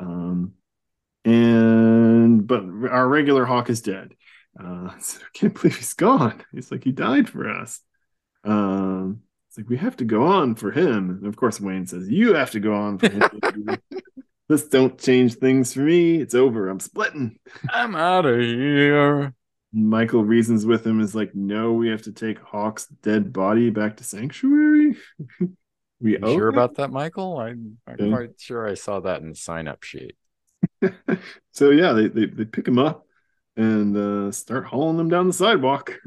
um, 0.00 0.54
and 1.24 2.46
but 2.46 2.64
our 2.90 3.06
regular 3.06 3.44
hawk 3.44 3.68
is 3.68 3.82
dead. 3.82 4.14
Uh, 4.58 4.90
so 5.00 5.20
I 5.20 5.38
can't 5.38 5.54
believe 5.54 5.76
he's 5.76 5.92
gone. 5.92 6.42
He's 6.52 6.72
like 6.72 6.82
he 6.82 6.92
died 6.92 7.28
for 7.28 7.48
us. 7.50 7.80
Um, 8.42 9.20
it's 9.50 9.58
like 9.58 9.68
we 9.68 9.78
have 9.78 9.96
to 9.96 10.04
go 10.04 10.26
on 10.26 10.54
for 10.54 10.70
him. 10.70 11.10
And 11.10 11.26
of 11.26 11.34
course, 11.34 11.60
Wayne 11.60 11.84
says 11.84 12.08
you 12.08 12.34
have 12.34 12.52
to 12.52 12.60
go 12.60 12.72
on 12.72 12.98
for 12.98 13.08
him. 13.08 13.78
this 14.48 14.68
don't 14.68 14.96
change 14.96 15.34
things 15.34 15.74
for 15.74 15.80
me. 15.80 16.20
It's 16.20 16.36
over. 16.36 16.68
I'm 16.68 16.78
splitting. 16.78 17.36
I'm 17.68 17.96
out 17.96 18.26
of 18.26 18.38
here. 18.38 19.34
Michael 19.72 20.22
reasons 20.22 20.64
with 20.64 20.86
him 20.86 21.00
is 21.00 21.16
like, 21.16 21.34
no, 21.34 21.72
we 21.72 21.88
have 21.88 22.02
to 22.02 22.12
take 22.12 22.38
Hawk's 22.38 22.86
dead 23.02 23.32
body 23.32 23.70
back 23.70 23.96
to 23.96 24.04
Sanctuary. 24.04 24.96
we 26.00 26.12
you 26.12 26.18
sure 26.22 26.48
about 26.48 26.76
that, 26.76 26.92
Michael? 26.92 27.38
I'm, 27.38 27.76
I'm 27.88 27.96
yeah. 27.98 28.16
quite 28.16 28.30
sure 28.38 28.68
I 28.68 28.74
saw 28.74 29.00
that 29.00 29.20
in 29.20 29.30
the 29.30 29.34
sign 29.34 29.66
up 29.66 29.82
sheet. 29.82 30.14
so 31.50 31.70
yeah, 31.70 31.92
they, 31.92 32.06
they, 32.06 32.26
they 32.26 32.44
pick 32.44 32.68
him 32.68 32.78
up 32.78 33.04
and 33.56 33.96
uh, 33.96 34.30
start 34.30 34.66
hauling 34.66 35.00
him 35.00 35.08
down 35.08 35.26
the 35.26 35.32
sidewalk. 35.32 35.98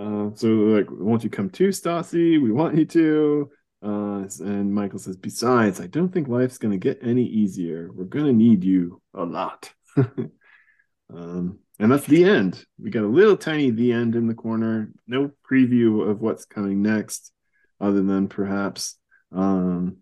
Uh, 0.00 0.30
so 0.34 0.48
like, 0.48 0.86
won't 0.90 1.24
you 1.24 1.30
come 1.30 1.50
too, 1.50 1.68
Stassi? 1.68 2.40
We 2.40 2.50
want 2.50 2.76
you 2.76 2.86
to. 2.86 3.50
Uh, 3.82 4.24
and 4.40 4.74
Michael 4.74 4.98
says, 4.98 5.16
besides, 5.16 5.80
I 5.80 5.86
don't 5.86 6.10
think 6.10 6.28
life's 6.28 6.58
going 6.58 6.72
to 6.72 6.78
get 6.78 7.00
any 7.02 7.24
easier. 7.24 7.90
We're 7.92 8.04
going 8.04 8.26
to 8.26 8.32
need 8.32 8.64
you 8.64 9.00
a 9.14 9.24
lot. 9.24 9.72
um, 9.96 11.58
and 11.78 11.92
that's 11.92 12.06
the 12.06 12.24
end. 12.24 12.64
We 12.78 12.90
got 12.90 13.04
a 13.04 13.08
little 13.08 13.36
tiny 13.36 13.70
the 13.70 13.92
end 13.92 14.16
in 14.16 14.26
the 14.26 14.34
corner. 14.34 14.90
No 15.06 15.30
preview 15.50 16.08
of 16.08 16.20
what's 16.20 16.44
coming 16.44 16.82
next, 16.82 17.32
other 17.80 18.02
than 18.02 18.28
perhaps 18.28 18.96
um, 19.32 19.98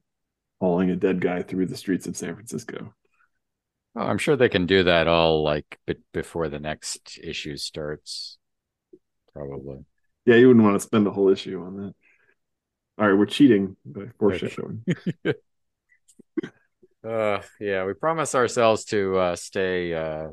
hauling 0.61 0.91
a 0.91 0.97
dead 0.97 1.21
guy 1.21 1.43
through 1.43 1.67
the 1.67 1.77
streets 1.77 2.07
of 2.07 2.17
San 2.17 2.35
Francisco. 2.35 2.95
Oh, 3.97 4.03
I'm 4.03 4.19
sure 4.19 4.37
they 4.37 4.49
can 4.49 4.67
do 4.67 4.85
that 4.85 5.09
all 5.09 5.43
like 5.43 5.79
b- 5.87 5.97
before 6.13 6.49
the 6.49 6.61
next 6.61 7.19
issue 7.23 7.57
starts. 7.57 8.38
Probably. 9.39 9.85
Yeah, 10.27 10.35
you 10.37 10.49
wouldn't 10.49 10.65
want 10.65 10.75
to 10.75 10.81
spend 10.81 11.07
a 11.07 11.11
whole 11.11 11.29
issue 11.29 11.63
on 11.63 11.77
that. 11.77 11.95
All 12.99 13.09
right, 13.09 13.17
we're 13.17 13.27
cheating 13.27 13.77
by 13.87 14.07
foreshadowing. 14.19 14.85
uh, 17.07 17.41
yeah, 17.61 17.85
we 17.85 17.95
promise 17.95 18.35
ourselves 18.35 18.85
to 18.87 19.17
uh, 19.17 19.37
stay 19.37 19.95
uh, 19.95 20.29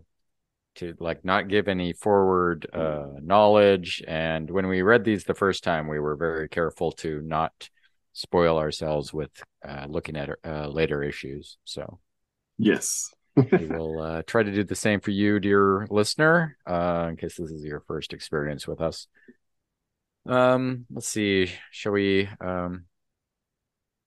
to 0.75 0.95
like 0.99 1.23
not 1.23 1.47
give 1.47 1.67
any 1.67 1.93
forward 1.93 2.67
uh, 2.73 3.05
knowledge. 3.21 4.03
And 4.07 4.49
when 4.49 4.67
we 4.67 4.81
read 4.81 5.03
these 5.03 5.23
the 5.23 5.35
first 5.35 5.63
time, 5.63 5.87
we 5.87 5.99
were 5.99 6.15
very 6.15 6.49
careful 6.49 6.91
to 6.93 7.21
not 7.21 7.69
spoil 8.13 8.57
ourselves 8.57 9.13
with 9.13 9.29
uh, 9.67 9.85
looking 9.87 10.15
at 10.17 10.29
uh, 10.43 10.67
later 10.67 11.03
issues. 11.03 11.57
So, 11.63 11.99
yes, 12.57 13.13
we 13.35 13.67
will 13.67 14.01
uh, 14.01 14.21
try 14.25 14.43
to 14.43 14.51
do 14.51 14.63
the 14.63 14.75
same 14.75 14.99
for 14.99 15.11
you, 15.11 15.39
dear 15.39 15.87
listener, 15.89 16.57
uh, 16.65 17.07
in 17.09 17.17
case 17.17 17.35
this 17.37 17.51
is 17.51 17.63
your 17.63 17.81
first 17.81 18.13
experience 18.13 18.67
with 18.67 18.81
us. 18.81 19.07
Um, 20.25 20.85
let's 20.91 21.07
see. 21.07 21.51
Shall 21.71 21.93
we? 21.93 22.29
Um, 22.39 22.85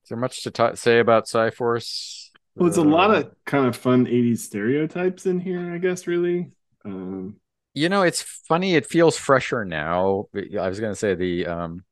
is 0.03 0.09
there 0.09 0.17
much 0.17 0.43
to 0.43 0.51
ta- 0.51 0.75
say 0.75 0.99
about 0.99 1.27
Psi-Force? 1.27 2.31
Well, 2.55 2.67
it's 2.67 2.77
a 2.77 2.81
lot 2.81 3.13
of 3.13 3.31
kind 3.45 3.67
of 3.67 3.75
fun 3.75 4.05
80s 4.05 4.39
stereotypes 4.39 5.25
in 5.25 5.39
here, 5.39 5.73
I 5.73 5.77
guess, 5.77 6.07
really. 6.07 6.51
Um, 6.83 7.37
you 7.73 7.87
know, 7.87 8.01
it's 8.01 8.21
funny. 8.21 8.75
It 8.75 8.85
feels 8.85 9.17
fresher 9.17 9.63
now. 9.63 10.25
I 10.35 10.67
was 10.67 10.79
going 10.79 10.91
to 10.91 10.99
say 10.99 11.15
the 11.15 11.45
um, 11.45 11.85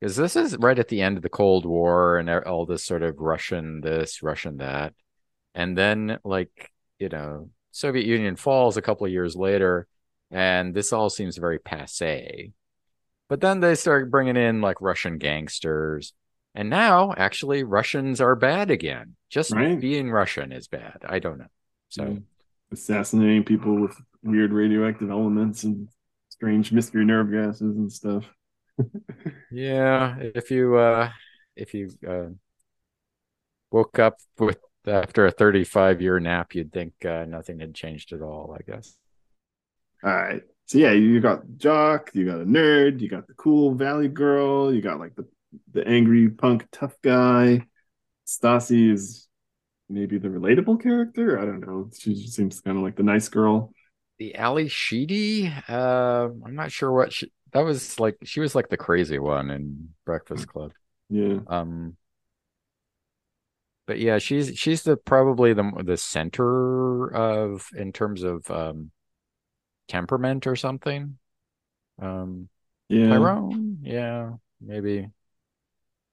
because 0.00 0.16
this 0.16 0.36
is 0.36 0.56
right 0.58 0.78
at 0.78 0.88
the 0.88 1.00
end 1.02 1.16
of 1.16 1.22
the 1.22 1.28
Cold 1.28 1.66
War 1.66 2.18
and 2.18 2.30
all 2.30 2.66
this 2.66 2.84
sort 2.84 3.02
of 3.02 3.18
Russian 3.18 3.80
this, 3.80 4.22
Russian 4.22 4.58
that, 4.58 4.94
and 5.54 5.76
then 5.76 6.18
like 6.24 6.70
you 6.98 7.08
know, 7.08 7.50
Soviet 7.70 8.06
Union 8.06 8.36
falls 8.36 8.76
a 8.76 8.82
couple 8.82 9.06
of 9.06 9.12
years 9.12 9.36
later, 9.36 9.86
and 10.30 10.74
this 10.74 10.92
all 10.92 11.10
seems 11.10 11.36
very 11.36 11.58
passe. 11.58 12.52
But 13.28 13.40
then 13.40 13.60
they 13.60 13.74
start 13.74 14.10
bringing 14.10 14.36
in 14.36 14.60
like 14.60 14.80
Russian 14.80 15.18
gangsters, 15.18 16.12
and 16.54 16.70
now 16.70 17.14
actually 17.16 17.62
Russians 17.62 18.20
are 18.20 18.36
bad 18.36 18.70
again. 18.70 19.16
Just 19.28 19.52
right. 19.52 19.78
being 19.78 20.10
Russian 20.10 20.52
is 20.52 20.68
bad. 20.68 20.98
I 21.06 21.18
don't 21.18 21.38
know. 21.38 21.46
So. 21.88 22.04
Mm 22.04 22.22
assassinating 22.72 23.44
people 23.44 23.74
with 23.74 23.96
weird 24.22 24.52
radioactive 24.52 25.10
elements 25.10 25.64
and 25.64 25.88
strange 26.28 26.72
mystery 26.72 27.04
nerve 27.04 27.30
gases 27.30 27.76
and 27.76 27.92
stuff. 27.92 28.24
yeah, 29.50 30.16
if 30.18 30.50
you 30.50 30.76
uh 30.76 31.10
if 31.56 31.74
you 31.74 31.90
uh 32.08 32.28
woke 33.70 33.98
up 33.98 34.18
with 34.38 34.58
after 34.88 35.26
a 35.26 35.30
35 35.30 36.00
year 36.00 36.18
nap, 36.20 36.54
you'd 36.54 36.72
think 36.72 36.92
uh, 37.04 37.24
nothing 37.26 37.60
had 37.60 37.74
changed 37.74 38.12
at 38.12 38.22
all, 38.22 38.56
I 38.58 38.62
guess. 38.70 38.96
All 40.02 40.10
right. 40.10 40.42
So 40.66 40.78
yeah, 40.78 40.92
you 40.92 41.20
got 41.20 41.42
jock, 41.56 42.10
you 42.12 42.26
got 42.26 42.40
a 42.40 42.44
nerd, 42.44 43.00
you 43.00 43.08
got 43.08 43.26
the 43.26 43.34
cool 43.34 43.74
valley 43.74 44.08
girl, 44.08 44.72
you 44.72 44.82
got 44.82 45.00
like 45.00 45.14
the 45.16 45.26
the 45.72 45.86
angry 45.86 46.28
punk 46.28 46.66
tough 46.70 46.94
guy. 47.02 47.66
Stassi 48.26 48.92
is 48.92 49.28
maybe 49.88 50.18
the 50.18 50.28
relatable 50.28 50.82
character. 50.82 51.38
I 51.38 51.46
don't 51.46 51.60
know. 51.60 51.90
She 51.98 52.14
just 52.14 52.34
seems 52.34 52.60
kind 52.60 52.76
of 52.76 52.84
like 52.84 52.96
the 52.96 53.02
nice 53.02 53.28
girl. 53.28 53.72
The 54.18 54.34
Ally 54.34 54.66
Sheedy. 54.66 55.52
Uh, 55.68 56.28
I'm 56.44 56.54
not 56.54 56.72
sure 56.72 56.92
what 56.92 57.12
she. 57.12 57.32
That 57.52 57.60
was 57.60 57.98
like. 57.98 58.16
She 58.24 58.40
was 58.40 58.54
like 58.54 58.68
the 58.68 58.76
crazy 58.76 59.18
one 59.18 59.50
in 59.50 59.90
Breakfast 60.04 60.46
Club. 60.48 60.72
Yeah. 61.08 61.38
Um. 61.46 61.96
But 63.88 63.98
yeah, 63.98 64.18
she's 64.18 64.56
she's 64.58 64.82
the 64.82 64.98
probably 64.98 65.54
the 65.54 65.72
the 65.82 65.96
center 65.96 67.10
of 67.10 67.70
in 67.74 67.90
terms 67.90 68.22
of 68.22 68.48
um 68.50 68.90
temperament 69.88 70.46
or 70.46 70.56
something. 70.56 71.16
Um. 72.00 72.50
Yeah. 72.90 73.08
Tyrone. 73.08 73.78
Yeah. 73.82 74.32
Maybe. 74.60 75.08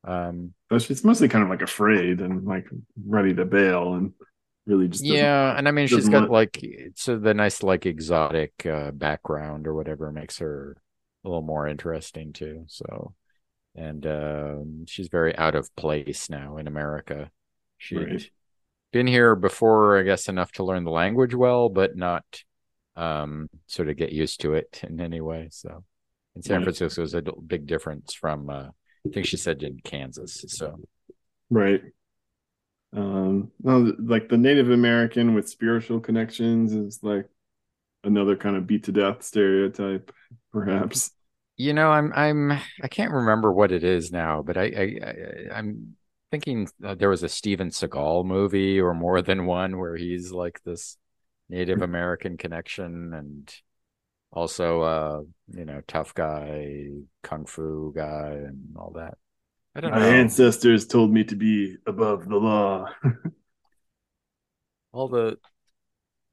Um, 0.06 0.54
but 0.70 0.84
she's 0.84 1.04
mostly 1.04 1.28
kind 1.28 1.44
of 1.44 1.50
like 1.50 1.62
afraid 1.62 2.22
and 2.22 2.46
like 2.46 2.70
ready 3.06 3.34
to 3.34 3.44
bail. 3.44 3.96
And 3.96 4.14
really 4.66 4.88
just 4.88 5.04
yeah, 5.04 5.58
and 5.58 5.68
I 5.68 5.72
mean 5.72 5.88
she's 5.88 6.08
got 6.08 6.30
like 6.30 6.64
so 6.96 7.18
the 7.18 7.34
nice 7.34 7.62
like 7.62 7.86
exotic 7.86 8.66
uh, 8.66 8.92
background 8.92 9.68
or 9.68 9.74
whatever 9.74 10.14
makes 10.14 10.38
her 10.38 10.78
a 11.26 11.28
little 11.28 11.42
more 11.42 11.68
interesting 11.68 12.32
too. 12.32 12.64
So, 12.68 13.16
and 13.76 14.08
um, 14.08 14.86
she's 14.88 15.10
very 15.10 15.38
out 15.38 15.56
of 15.56 15.76
place 15.76 16.30
now 16.30 16.56
in 16.56 16.68
America. 16.68 17.32
She'd 17.78 17.98
right. 17.98 18.30
been 18.92 19.08
here 19.08 19.36
before, 19.36 20.00
I 20.00 20.04
guess, 20.04 20.30
enough 20.30 20.52
to 20.54 20.64
learn 20.64 20.84
the 20.84 20.92
language 20.92 21.36
well, 21.36 21.70
but 21.70 21.96
not 21.96 22.24
um, 22.96 23.50
sort 23.68 23.90
of 23.90 23.98
get 23.98 24.12
used 24.12 24.42
to 24.42 24.54
it 24.54 24.82
in 24.88 25.02
any 25.02 25.22
way. 25.22 25.50
So, 25.52 25.84
in 26.36 26.42
San 26.42 26.58
right. 26.58 26.64
Francisco 26.64 27.04
is 27.04 27.14
a 27.14 27.22
big 27.22 27.68
difference 27.68 28.14
from 28.14 28.50
uh, 28.50 28.70
I 29.06 29.10
think 29.14 29.26
she 29.26 29.38
said 29.38 29.62
in 29.64 29.80
Kansas. 29.84 30.44
So, 30.48 30.80
right. 31.50 31.82
Um, 32.96 33.52
well, 33.62 33.92
like 34.00 34.30
the 34.30 34.38
Native 34.38 34.70
American 34.70 35.34
with 35.34 35.50
spiritual 35.50 36.00
connections 36.00 36.74
is 36.74 37.00
like 37.04 37.28
another 38.04 38.36
kind 38.36 38.56
of 38.56 38.68
beat 38.68 38.86
to 38.86 38.92
death 38.92 39.24
stereotype, 39.24 40.12
perhaps. 40.52 41.12
You 41.58 41.74
know, 41.74 41.90
I'm 41.90 42.12
I'm 42.16 42.52
I 42.52 42.88
can't 42.90 43.12
remember 43.12 43.52
what 43.52 43.72
it 43.72 43.84
is 43.84 44.12
now, 44.12 44.44
but 44.44 44.58
I, 44.58 44.64
I, 44.64 45.00
I 45.54 45.60
am 45.60 45.96
thinking 46.32 46.68
there 46.80 47.10
was 47.10 47.24
a 47.24 47.30
Steven 47.30 47.70
Seagal 47.70 48.26
movie 48.26 48.80
or 48.80 48.94
more 48.94 49.22
than 49.22 49.46
one 49.46 49.78
where 49.78 49.96
he's 49.96 50.32
like 50.32 50.62
this 50.64 50.98
Native 51.50 51.82
American 51.82 52.38
connection 52.38 53.14
and 53.14 53.54
also 54.32 54.82
uh 54.82 55.22
you 55.54 55.64
know 55.64 55.82
tough 55.88 56.14
guy 56.14 56.88
kung 57.24 57.46
fu 57.46 57.94
guy 57.96 58.32
and 58.32 58.76
all 58.78 58.92
that. 58.96 59.18
I 59.76 59.82
don't 59.82 59.92
my 59.92 60.00
know. 60.00 60.12
my 60.12 60.18
ancestors 60.18 60.88
told 60.88 61.12
me 61.12 61.24
to 61.26 61.36
be 61.36 61.78
above 61.86 62.28
the 62.28 62.38
law. 62.38 62.90
All 64.94 65.10
the 65.10 65.38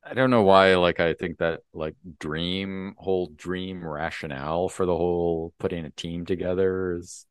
I 0.04 0.14
don't 0.14 0.30
know 0.30 0.42
why, 0.42 0.74
like, 0.74 0.98
I 0.98 1.14
think 1.14 1.38
that, 1.38 1.60
like, 1.72 1.94
dream, 2.18 2.94
whole 2.98 3.28
dream 3.28 3.86
rationale 3.86 4.68
for 4.68 4.84
the 4.84 4.96
whole 4.96 5.54
putting 5.58 5.84
a 5.84 5.90
team 5.90 6.26
together 6.26 6.96
is, 6.96 7.24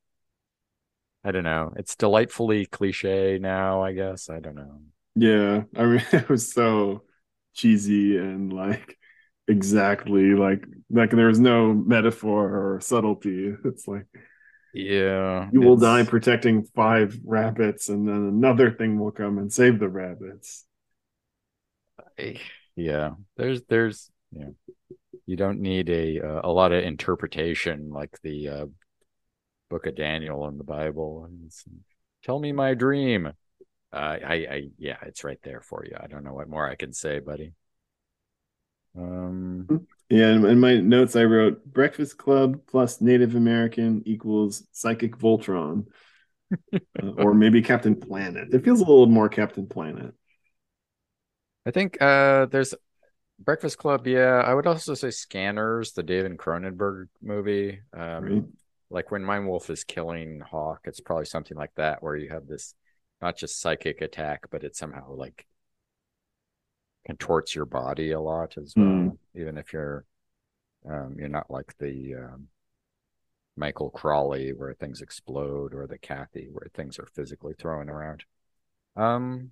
I 1.23 1.31
don't 1.31 1.43
know. 1.43 1.73
It's 1.75 1.95
delightfully 1.95 2.65
cliche 2.65 3.37
now, 3.39 3.83
I 3.83 3.93
guess. 3.93 4.29
I 4.29 4.39
don't 4.39 4.55
know. 4.55 4.81
Yeah. 5.15 5.63
I 5.75 5.85
mean, 5.85 6.03
it 6.11 6.29
was 6.29 6.51
so 6.51 7.03
cheesy 7.53 8.17
and, 8.17 8.51
like, 8.51 8.97
exactly 9.47 10.33
like, 10.33 10.65
like, 10.89 11.11
there 11.11 11.27
was 11.27 11.39
no 11.39 11.73
metaphor 11.73 12.75
or 12.75 12.79
subtlety. 12.81 13.53
It's 13.65 13.87
like, 13.87 14.05
yeah. 14.73 15.49
You 15.51 15.61
will 15.61 15.75
die 15.75 16.03
protecting 16.03 16.63
five 16.63 17.19
rabbits, 17.25 17.89
and 17.89 18.07
then 18.07 18.15
another 18.15 18.71
thing 18.71 18.97
will 18.97 19.11
come 19.11 19.37
and 19.37 19.51
save 19.51 19.79
the 19.79 19.89
rabbits. 19.89 20.65
Yeah 22.75 23.11
there's 23.37 23.61
there's 23.67 24.09
yeah 24.31 24.49
you 25.25 25.35
don't 25.35 25.59
need 25.59 25.89
a 25.89 26.19
uh, 26.19 26.41
a 26.43 26.51
lot 26.51 26.71
of 26.71 26.83
interpretation 26.83 27.89
like 27.89 28.17
the 28.23 28.47
uh, 28.47 28.65
book 29.71 29.87
of 29.87 29.95
daniel 29.95 30.47
in 30.47 30.57
the 30.57 30.63
bible 30.63 31.29
tell 32.23 32.37
me 32.37 32.51
my 32.51 32.73
dream 32.73 33.27
uh, 33.27 33.31
i 33.93 34.33
i 34.33 34.69
yeah 34.77 34.97
it's 35.03 35.23
right 35.23 35.39
there 35.43 35.61
for 35.61 35.85
you 35.85 35.95
i 35.97 36.07
don't 36.07 36.25
know 36.25 36.33
what 36.33 36.49
more 36.49 36.69
i 36.69 36.75
can 36.75 36.91
say 36.91 37.19
buddy 37.19 37.53
um 38.97 39.65
yeah 40.09 40.31
in, 40.31 40.45
in 40.45 40.59
my 40.59 40.75
notes 40.75 41.15
i 41.15 41.23
wrote 41.23 41.65
breakfast 41.65 42.17
club 42.17 42.59
plus 42.67 42.99
native 42.99 43.35
american 43.35 44.03
equals 44.05 44.67
psychic 44.73 45.17
voltron 45.17 45.85
uh, 46.73 47.07
or 47.17 47.33
maybe 47.33 47.61
captain 47.61 47.95
planet 47.95 48.53
it 48.53 48.63
feels 48.63 48.81
a 48.81 48.83
little 48.85 49.07
more 49.07 49.29
captain 49.29 49.65
planet 49.65 50.13
I 51.65 51.71
think 51.71 52.01
uh, 52.01 52.47
there's 52.47 52.73
Breakfast 53.39 53.77
Club. 53.77 54.07
Yeah, 54.07 54.43
I 54.45 54.53
would 54.53 54.67
also 54.67 54.93
say 54.93 55.11
Scanners, 55.11 55.93
the 55.93 56.03
David 56.03 56.37
Cronenberg 56.37 57.07
movie. 57.21 57.81
Um, 57.93 58.23
right. 58.23 58.43
Like 58.91 59.09
when 59.09 59.23
Mind 59.23 59.47
Wolf 59.47 59.69
is 59.69 59.83
killing 59.83 60.41
Hawk, 60.41 60.81
it's 60.83 60.99
probably 60.99 61.25
something 61.25 61.57
like 61.57 61.73
that, 61.75 62.03
where 62.03 62.15
you 62.15 62.29
have 62.29 62.47
this 62.47 62.75
not 63.21 63.37
just 63.37 63.61
psychic 63.61 64.01
attack, 64.01 64.47
but 64.51 64.63
it 64.63 64.75
somehow 64.75 65.13
like 65.13 65.45
contorts 67.05 67.55
your 67.55 67.65
body 67.65 68.11
a 68.11 68.19
lot 68.19 68.57
as 68.57 68.73
well. 68.75 68.85
Mm. 68.85 69.17
Even 69.35 69.57
if 69.57 69.73
you're 69.73 70.05
um, 70.89 71.15
you're 71.17 71.29
not 71.29 71.49
like 71.49 71.75
the 71.77 72.15
um, 72.15 72.47
Michael 73.55 73.89
Crawley 73.89 74.51
where 74.53 74.73
things 74.73 75.01
explode, 75.01 75.73
or 75.73 75.87
the 75.87 75.97
Kathy 75.97 76.49
where 76.51 76.67
things 76.73 76.99
are 76.99 77.07
physically 77.13 77.53
thrown 77.53 77.89
around. 77.89 78.23
Um, 78.95 79.51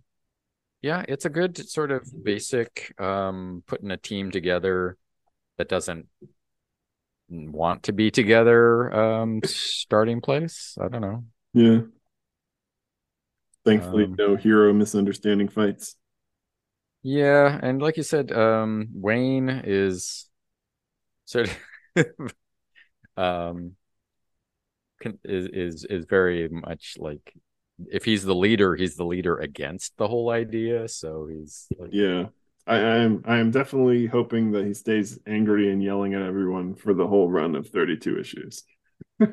yeah, 0.81 1.03
it's 1.07 1.25
a 1.25 1.29
good 1.29 1.57
sort 1.57 1.91
of 1.91 2.09
basic 2.23 2.93
um 2.99 3.63
putting 3.67 3.91
a 3.91 3.97
team 3.97 4.31
together 4.31 4.97
that 5.57 5.69
doesn't 5.69 6.07
want 7.29 7.83
to 7.83 7.93
be 7.93 8.11
together 8.11 8.93
um 8.93 9.41
starting 9.43 10.21
place. 10.21 10.77
I 10.81 10.87
don't 10.87 11.01
know. 11.01 11.23
Yeah. 11.53 11.81
Thankfully 13.65 14.05
um, 14.05 14.15
no 14.17 14.35
hero 14.35 14.73
misunderstanding 14.73 15.49
fights. 15.49 15.95
Yeah, 17.01 17.59
and 17.61 17.81
like 17.81 17.97
you 17.97 18.03
said, 18.03 18.31
um 18.31 18.89
Wayne 18.93 19.49
is 19.63 20.29
sort 21.25 21.49
of 21.95 22.33
um 23.17 23.75
is 25.23 25.47
is 25.47 25.85
is 25.85 26.05
very 26.05 26.49
much 26.49 26.95
like 26.97 27.33
if 27.87 28.03
he's 28.05 28.23
the 28.23 28.35
leader, 28.35 28.75
he's 28.75 28.95
the 28.95 29.05
leader 29.05 29.37
against 29.37 29.95
the 29.97 30.07
whole 30.07 30.29
idea. 30.29 30.87
So 30.87 31.27
he's 31.31 31.67
like, 31.77 31.91
yeah. 31.93 32.25
I, 32.69 32.75
I 32.75 32.97
am 32.97 33.23
I 33.25 33.37
am 33.39 33.49
definitely 33.49 34.05
hoping 34.05 34.51
that 34.51 34.63
he 34.63 34.75
stays 34.75 35.19
angry 35.25 35.71
and 35.71 35.83
yelling 35.83 36.13
at 36.13 36.21
everyone 36.21 36.75
for 36.75 36.93
the 36.93 37.07
whole 37.07 37.29
run 37.29 37.55
of 37.55 37.67
32 37.67 38.19
issues. 38.19 38.63
yeah, 39.19 39.27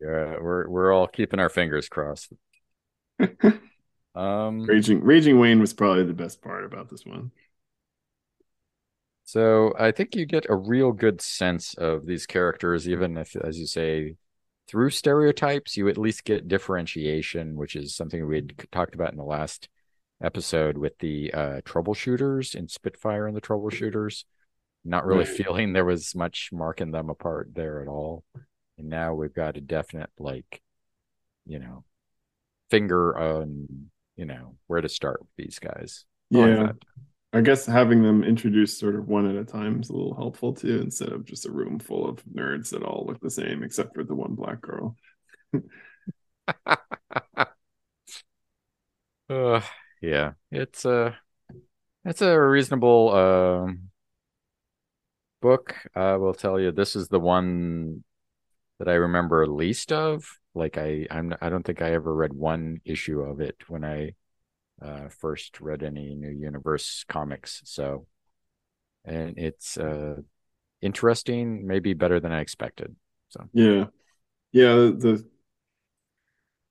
we're 0.00 0.68
we're 0.68 0.92
all 0.92 1.08
keeping 1.08 1.40
our 1.40 1.48
fingers 1.48 1.88
crossed. 1.88 2.32
um 4.14 4.62
Raging 4.62 5.02
Raging 5.02 5.40
Wayne 5.40 5.58
was 5.58 5.74
probably 5.74 6.04
the 6.04 6.14
best 6.14 6.40
part 6.40 6.64
about 6.64 6.88
this 6.88 7.04
one. 7.04 7.32
So 9.24 9.74
I 9.76 9.90
think 9.90 10.14
you 10.14 10.24
get 10.24 10.46
a 10.48 10.54
real 10.54 10.92
good 10.92 11.20
sense 11.20 11.74
of 11.74 12.06
these 12.06 12.26
characters, 12.26 12.88
even 12.88 13.16
if, 13.16 13.34
as 13.34 13.58
you 13.58 13.66
say, 13.66 14.16
through 14.68 14.90
stereotypes, 14.90 15.76
you 15.76 15.88
at 15.88 15.98
least 15.98 16.24
get 16.24 16.46
differentiation, 16.46 17.56
which 17.56 17.74
is 17.74 17.96
something 17.96 18.24
we 18.26 18.36
had 18.36 18.52
talked 18.70 18.94
about 18.94 19.10
in 19.10 19.16
the 19.16 19.24
last 19.24 19.68
episode 20.24 20.78
with 20.78 20.98
the 20.98 21.32
uh, 21.32 21.60
troubleshooters 21.64 22.54
in 22.54 22.68
Spitfire 22.68 23.26
and 23.26 23.36
the 23.36 23.40
troubleshooters. 23.40 24.24
Not 24.84 25.06
really 25.06 25.24
feeling 25.24 25.72
there 25.72 25.84
was 25.84 26.14
much 26.14 26.50
marking 26.52 26.90
them 26.90 27.10
apart 27.10 27.50
there 27.54 27.80
at 27.80 27.88
all. 27.88 28.24
And 28.76 28.88
now 28.88 29.14
we've 29.14 29.34
got 29.34 29.56
a 29.56 29.60
definite, 29.60 30.10
like, 30.18 30.60
you 31.46 31.58
know, 31.58 31.84
finger 32.70 33.16
on, 33.16 33.90
you 34.16 34.24
know, 34.24 34.56
where 34.66 34.80
to 34.80 34.88
start 34.88 35.20
with 35.20 35.30
these 35.36 35.58
guys. 35.58 36.04
Yeah. 36.30 36.72
I 37.32 37.40
guess 37.40 37.66
having 37.66 38.02
them 38.02 38.22
introduced 38.22 38.78
sort 38.78 38.94
of 38.94 39.08
one 39.08 39.28
at 39.28 39.34
a 39.34 39.44
time 39.44 39.80
is 39.80 39.90
a 39.90 39.92
little 39.92 40.14
helpful 40.14 40.52
too, 40.52 40.80
instead 40.82 41.10
of 41.10 41.24
just 41.24 41.46
a 41.46 41.50
room 41.50 41.80
full 41.80 42.08
of 42.08 42.22
nerds 42.26 42.70
that 42.70 42.84
all 42.84 43.06
look 43.08 43.20
the 43.20 43.30
same 43.30 43.64
except 43.64 43.94
for 43.94 44.04
the 44.04 44.14
one 44.14 44.36
black 44.36 44.60
girl. 44.60 44.96
uh, 49.28 49.60
yeah, 50.04 50.32
it's 50.50 50.84
a 50.84 51.18
it's 52.04 52.22
a 52.22 52.38
reasonable 52.38 53.14
um, 53.14 53.90
book. 55.40 55.74
I 55.94 56.16
will 56.16 56.34
tell 56.34 56.60
you, 56.60 56.72
this 56.72 56.96
is 56.96 57.08
the 57.08 57.20
one 57.20 58.04
that 58.78 58.88
I 58.88 58.94
remember 58.94 59.46
least 59.46 59.92
of. 59.92 60.24
Like 60.54 60.78
I, 60.78 61.06
I'm, 61.10 61.34
I 61.40 61.48
don't 61.48 61.64
think 61.64 61.82
I 61.82 61.92
ever 61.92 62.14
read 62.14 62.32
one 62.32 62.80
issue 62.84 63.20
of 63.20 63.40
it 63.40 63.56
when 63.68 63.84
I 63.84 64.14
uh, 64.82 65.08
first 65.08 65.60
read 65.60 65.82
any 65.82 66.14
new 66.14 66.30
universe 66.30 67.04
comics. 67.08 67.62
So, 67.64 68.06
and 69.04 69.38
it's 69.38 69.76
uh, 69.78 70.16
interesting, 70.82 71.66
maybe 71.66 71.94
better 71.94 72.20
than 72.20 72.32
I 72.32 72.40
expected. 72.40 72.94
So 73.30 73.48
yeah, 73.52 73.86
yeah, 74.52 74.74
the 74.74 75.24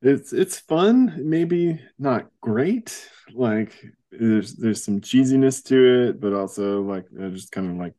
it's 0.03 0.33
it's 0.33 0.59
fun, 0.59 1.15
maybe 1.17 1.79
not 1.97 2.27
great. 2.41 3.09
Like 3.33 3.73
there's 4.11 4.53
there's 4.55 4.83
some 4.83 4.99
cheesiness 4.99 5.63
to 5.65 6.09
it, 6.09 6.19
but 6.19 6.33
also 6.33 6.81
like 6.81 7.05
uh, 7.19 7.29
just 7.29 7.51
kind 7.51 7.71
of 7.71 7.77
like 7.77 7.93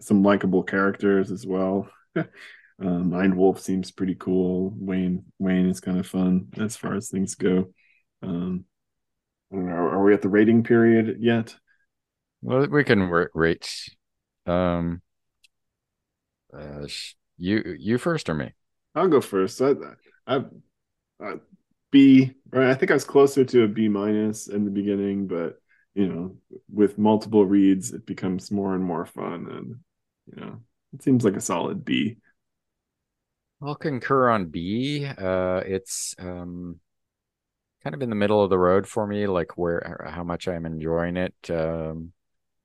some 0.00 0.22
likable 0.22 0.62
characters 0.62 1.32
as 1.32 1.46
well. 1.46 1.88
uh, 2.16 2.24
Mind 2.78 3.36
Wolf 3.36 3.60
seems 3.60 3.90
pretty 3.90 4.14
cool. 4.14 4.72
Wayne 4.76 5.24
Wayne 5.38 5.68
is 5.68 5.80
kind 5.80 5.98
of 5.98 6.06
fun 6.06 6.48
as 6.58 6.76
far 6.76 6.94
as 6.94 7.10
things 7.10 7.34
go. 7.34 7.72
Um, 8.22 8.64
are 9.52 10.02
we 10.04 10.14
at 10.14 10.22
the 10.22 10.28
rating 10.28 10.62
period 10.62 11.16
yet? 11.20 11.56
Well, 12.40 12.66
we 12.68 12.84
can 12.84 13.10
rate. 13.34 13.90
Um, 14.46 15.02
uh, 16.56 16.86
you 17.36 17.76
you 17.78 17.98
first 17.98 18.28
or 18.28 18.34
me? 18.34 18.52
I'll 18.94 19.08
go 19.08 19.20
first. 19.20 19.60
I, 19.60 19.74
I, 20.26 20.36
I 20.36 20.44
B. 21.90 22.32
Right, 22.50 22.70
I 22.70 22.74
think 22.74 22.90
I 22.90 22.94
was 22.94 23.04
closer 23.04 23.44
to 23.44 23.64
a 23.64 23.68
B 23.68 23.88
minus 23.88 24.48
in 24.48 24.64
the 24.64 24.70
beginning, 24.70 25.26
but 25.26 25.60
you 25.94 26.06
know, 26.08 26.36
with 26.72 26.98
multiple 26.98 27.44
reads, 27.44 27.92
it 27.92 28.06
becomes 28.06 28.50
more 28.50 28.74
and 28.74 28.84
more 28.84 29.06
fun, 29.06 29.46
and 29.50 29.76
you 30.34 30.40
know, 30.40 30.60
it 30.92 31.02
seems 31.02 31.24
like 31.24 31.36
a 31.36 31.40
solid 31.40 31.84
B. 31.84 32.16
I'll 33.60 33.74
concur 33.74 34.28
on 34.28 34.46
B. 34.46 35.04
Uh, 35.04 35.62
it's 35.66 36.14
um, 36.18 36.80
kind 37.82 37.94
of 37.94 38.02
in 38.02 38.10
the 38.10 38.16
middle 38.16 38.42
of 38.42 38.50
the 38.50 38.58
road 38.58 38.86
for 38.86 39.06
me, 39.06 39.26
like 39.26 39.56
where 39.56 40.06
how 40.10 40.24
much 40.24 40.48
I'm 40.48 40.66
enjoying 40.66 41.16
it. 41.16 41.34
Um, 41.50 42.12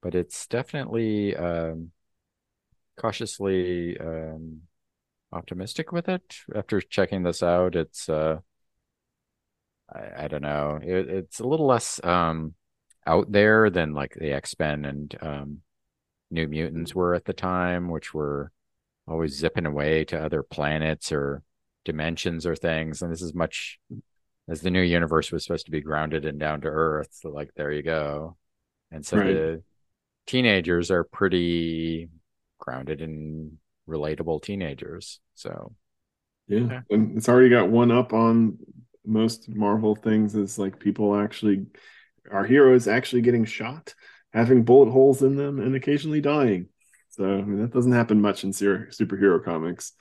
but 0.02 0.16
it's 0.16 0.48
definitely 0.48 1.36
um, 1.36 1.92
cautiously 2.98 3.98
um, 4.00 4.62
optimistic 5.34 5.92
with 5.92 6.08
it. 6.08 6.36
After 6.56 6.80
checking 6.80 7.24
this 7.24 7.44
out, 7.44 7.76
it's 7.76 8.08
uh, 8.08 8.40
I, 9.92 10.26
I 10.26 10.28
don't 10.28 10.42
know, 10.42 10.80
it, 10.82 11.10
it's 11.10 11.40
a 11.40 11.48
little 11.48 11.68
less 11.68 12.04
um, 12.04 12.54
out 13.06 13.32
there 13.32 13.70
than 13.70 13.94
like 13.94 14.14
the 14.14 14.32
X 14.32 14.56
Men 14.60 14.86
and 14.86 15.18
um, 15.22 15.58
New 16.32 16.48
Mutants 16.48 16.96
were 16.96 17.14
at 17.14 17.26
the 17.26 17.34
time, 17.34 17.90
which 17.90 18.14
were 18.14 18.52
always 19.08 19.38
zipping 19.38 19.66
away 19.66 20.06
to 20.06 20.24
other 20.24 20.44
planets 20.44 21.12
or 21.12 21.44
dimensions 21.86 22.46
or 22.46 22.56
things. 22.56 23.02
And 23.02 23.12
this 23.12 23.22
is 23.22 23.34
much 23.34 23.80
as 24.48 24.62
the 24.62 24.72
new 24.72 24.82
universe 24.82 25.32
was 25.32 25.44
supposed 25.44 25.66
to 25.66 25.72
be 25.72 25.82
grounded 25.82 26.26
and 26.26 26.40
down 26.40 26.62
to 26.62 26.68
earth. 26.68 27.10
So 27.12 27.30
like 27.30 27.52
there 27.56 27.72
you 27.72 27.84
go. 27.84 28.38
And 28.92 29.06
so 29.06 29.18
right. 29.18 29.28
the 29.28 29.64
teenagers 30.26 30.92
are 30.92 31.04
pretty 31.04 32.10
grounded 32.60 33.02
and 33.02 33.58
relatable 33.88 34.42
teenagers. 34.42 35.20
So 35.36 35.74
yeah. 36.48 36.60
yeah. 36.60 36.82
And 36.90 37.18
it's 37.18 37.30
already 37.30 37.50
got 37.50 37.70
one 37.70 37.92
up 37.92 38.14
on 38.14 38.58
most 39.06 39.50
Marvel 39.50 39.96
things 39.96 40.36
is 40.36 40.58
like 40.58 40.80
people 40.80 41.16
actually 41.16 41.66
our 42.32 42.46
heroes 42.46 42.88
actually 42.88 43.22
getting 43.22 43.46
shot, 43.46 43.94
having 44.32 44.64
bullet 44.64 44.90
holes 44.90 45.22
in 45.22 45.36
them, 45.36 45.60
and 45.60 45.76
occasionally 45.76 46.22
dying. 46.22 46.68
So 47.10 47.26
I 47.26 47.42
mean, 47.42 47.62
that 47.62 47.74
doesn't 47.74 47.92
happen 47.92 48.22
much 48.22 48.44
in 48.44 48.52
superhero 48.52 49.44
comics. 49.44 49.94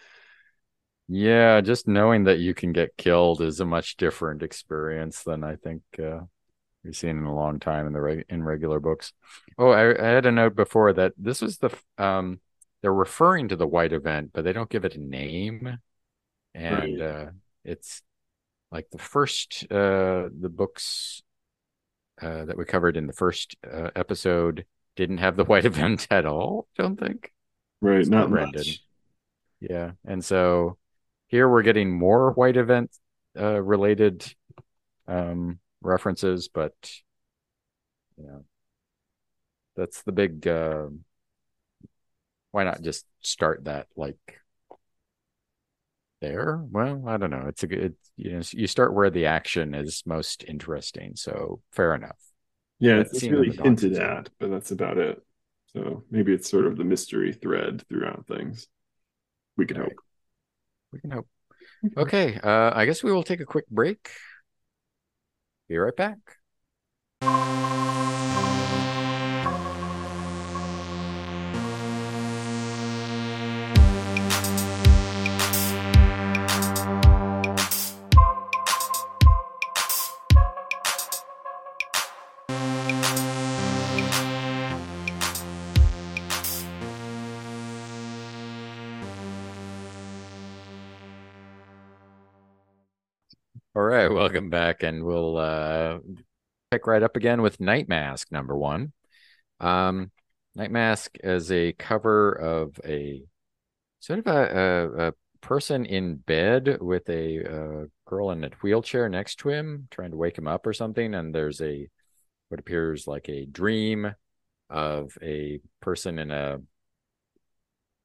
Yeah, 1.08 1.60
just 1.60 1.88
knowing 1.88 2.24
that 2.24 2.38
you 2.38 2.54
can 2.54 2.72
get 2.72 2.96
killed 2.96 3.42
is 3.42 3.60
a 3.60 3.66
much 3.66 3.96
different 3.96 4.42
experience 4.42 5.22
than 5.24 5.44
I 5.44 5.56
think 5.56 5.82
uh, 6.02 6.20
we've 6.82 6.96
seen 6.96 7.18
in 7.18 7.24
a 7.24 7.34
long 7.34 7.60
time 7.60 7.86
in 7.86 7.92
the 7.92 8.00
reg- 8.00 8.24
in 8.28 8.42
regular 8.42 8.80
books. 8.80 9.12
Oh, 9.58 9.70
I, 9.70 10.00
I, 10.00 10.06
had 10.06 10.26
a 10.26 10.32
note 10.32 10.56
before 10.56 10.92
that 10.94 11.12
this 11.18 11.42
was 11.42 11.58
the 11.58 11.70
um, 11.98 12.40
they're 12.82 12.92
referring 12.92 13.48
to 13.48 13.56
the 13.56 13.66
white 13.66 13.92
event, 13.92 14.30
but 14.32 14.44
they 14.44 14.52
don't 14.52 14.68
give 14.68 14.84
it 14.84 14.96
a 14.96 15.00
name, 15.00 15.78
and 16.54 17.00
right. 17.00 17.00
uh, 17.00 17.26
it's 17.64 18.02
like 18.70 18.90
the 18.90 18.98
first 18.98 19.64
uh, 19.70 20.28
the 20.38 20.50
books 20.50 21.22
uh, 22.20 22.44
that 22.44 22.58
we 22.58 22.64
covered 22.64 22.96
in 22.96 23.06
the 23.06 23.12
first 23.12 23.56
uh, 23.70 23.90
episode 23.94 24.66
didn't 24.96 25.18
have 25.18 25.36
the 25.36 25.44
white 25.52 25.64
event 25.64 26.08
at 26.10 26.26
all. 26.26 26.66
Don't 26.76 26.98
think. 26.98 27.32
Right, 27.80 28.00
it's 28.00 28.08
not 28.08 28.30
much. 28.30 28.82
Yeah, 29.60 29.92
and 30.04 30.24
so 30.24 30.76
here 31.28 31.48
we're 31.48 31.62
getting 31.62 31.96
more 31.96 32.32
white 32.32 32.56
event 32.56 32.90
uh, 33.38 33.62
related 33.62 34.24
um, 35.06 35.60
references, 35.80 36.48
but 36.48 36.74
yeah, 38.16 38.38
that's 39.76 40.02
the 40.02 40.12
big. 40.12 40.48
Uh, 40.48 40.88
why 42.52 42.64
not 42.64 42.82
just 42.82 43.04
start 43.20 43.64
that 43.64 43.88
like 43.96 44.16
there? 46.20 46.64
Well, 46.70 47.02
I 47.08 47.16
don't 47.16 47.30
know. 47.30 47.46
It's 47.48 47.64
a 47.64 47.66
good. 47.66 47.96
You 48.16 48.32
know, 48.32 48.42
you 48.52 48.66
start 48.66 48.94
where 48.94 49.10
the 49.10 49.26
action 49.26 49.74
is 49.74 50.02
most 50.06 50.44
interesting. 50.46 51.16
So 51.16 51.60
fair 51.72 51.94
enough. 51.94 52.18
Yeah, 52.78 53.00
it's, 53.00 53.14
it's 53.14 53.28
really 53.28 53.50
hinted 53.50 53.94
at, 53.94 54.28
but 54.38 54.50
that's 54.50 54.70
about 54.70 54.98
it. 54.98 55.20
So 55.72 56.04
maybe 56.10 56.32
it's 56.32 56.50
sort 56.50 56.66
of 56.66 56.76
the 56.76 56.84
mystery 56.84 57.32
thread 57.32 57.82
throughout 57.88 58.26
things. 58.26 58.68
We 59.56 59.66
can 59.66 59.78
right. 59.78 59.88
hope. 59.88 60.00
We 60.92 61.00
can 61.00 61.10
hope. 61.10 61.28
Okay, 61.96 62.38
uh, 62.42 62.72
I 62.74 62.84
guess 62.84 63.02
we 63.02 63.12
will 63.12 63.22
take 63.22 63.40
a 63.40 63.46
quick 63.46 63.68
break. 63.68 64.10
Be 65.68 65.78
right 65.78 65.96
back. 65.96 66.18
And 94.82 95.04
we'll 95.04 95.36
uh, 95.36 95.98
pick 96.70 96.86
right 96.86 97.02
up 97.02 97.16
again 97.16 97.42
with 97.42 97.58
Nightmask 97.58 98.30
number 98.30 98.56
one. 98.56 98.92
Um, 99.60 100.10
Nightmask 100.56 101.10
is 101.22 101.50
a 101.50 101.72
cover 101.72 102.32
of 102.32 102.78
a 102.84 103.22
sort 104.00 104.18
of 104.18 104.26
a, 104.26 104.58
a, 104.58 105.08
a 105.08 105.12
person 105.40 105.84
in 105.84 106.16
bed 106.16 106.78
with 106.80 107.08
a, 107.08 107.38
a, 107.38 107.86
girl 108.06 108.30
in 108.30 108.44
a 108.44 108.50
wheelchair 108.62 109.08
next 109.08 109.36
to 109.36 109.48
him, 109.48 109.88
trying 109.90 110.10
to 110.10 110.16
wake 110.16 110.36
him 110.36 110.46
up 110.46 110.66
or 110.66 110.74
something. 110.74 111.14
And 111.14 111.34
there's 111.34 111.62
a 111.62 111.88
what 112.48 112.60
appears 112.60 113.06
like 113.06 113.28
a 113.30 113.46
dream 113.46 114.14
of 114.68 115.16
a 115.22 115.60
person 115.80 116.18
in 116.18 116.30
a 116.30 116.58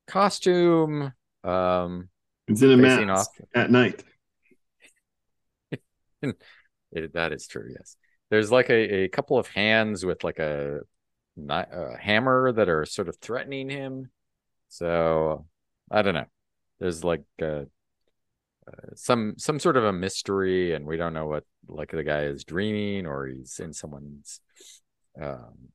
costume. 0.07 1.11
Um, 1.43 2.09
it's 2.47 2.61
in 2.61 2.71
a 2.71 2.77
mask 2.77 3.09
off. 3.09 3.27
at 3.53 3.69
night. 3.69 4.03
it, 6.91 7.13
that 7.13 7.33
is 7.33 7.47
true. 7.47 7.69
Yes, 7.71 7.97
there's 8.29 8.51
like 8.51 8.69
a, 8.69 9.03
a 9.03 9.07
couple 9.09 9.37
of 9.37 9.47
hands 9.47 10.05
with 10.05 10.23
like 10.23 10.39
a, 10.39 10.79
a 11.49 11.97
hammer 11.99 12.51
that 12.51 12.69
are 12.69 12.85
sort 12.85 13.09
of 13.09 13.17
threatening 13.17 13.69
him. 13.69 14.09
So 14.69 15.45
I 15.91 16.01
don't 16.01 16.15
know. 16.15 16.25
There's 16.79 17.03
like 17.03 17.23
uh, 17.41 17.65
uh, 18.67 18.93
some 18.95 19.35
some 19.37 19.59
sort 19.59 19.77
of 19.77 19.85
a 19.85 19.93
mystery, 19.93 20.73
and 20.73 20.85
we 20.85 20.97
don't 20.97 21.13
know 21.13 21.27
what 21.27 21.43
like 21.67 21.91
the 21.91 22.03
guy 22.03 22.23
is 22.23 22.43
dreaming 22.43 23.05
or 23.05 23.27
he's 23.27 23.59
in 23.59 23.73
someone's 23.73 24.39
um, 25.21 25.69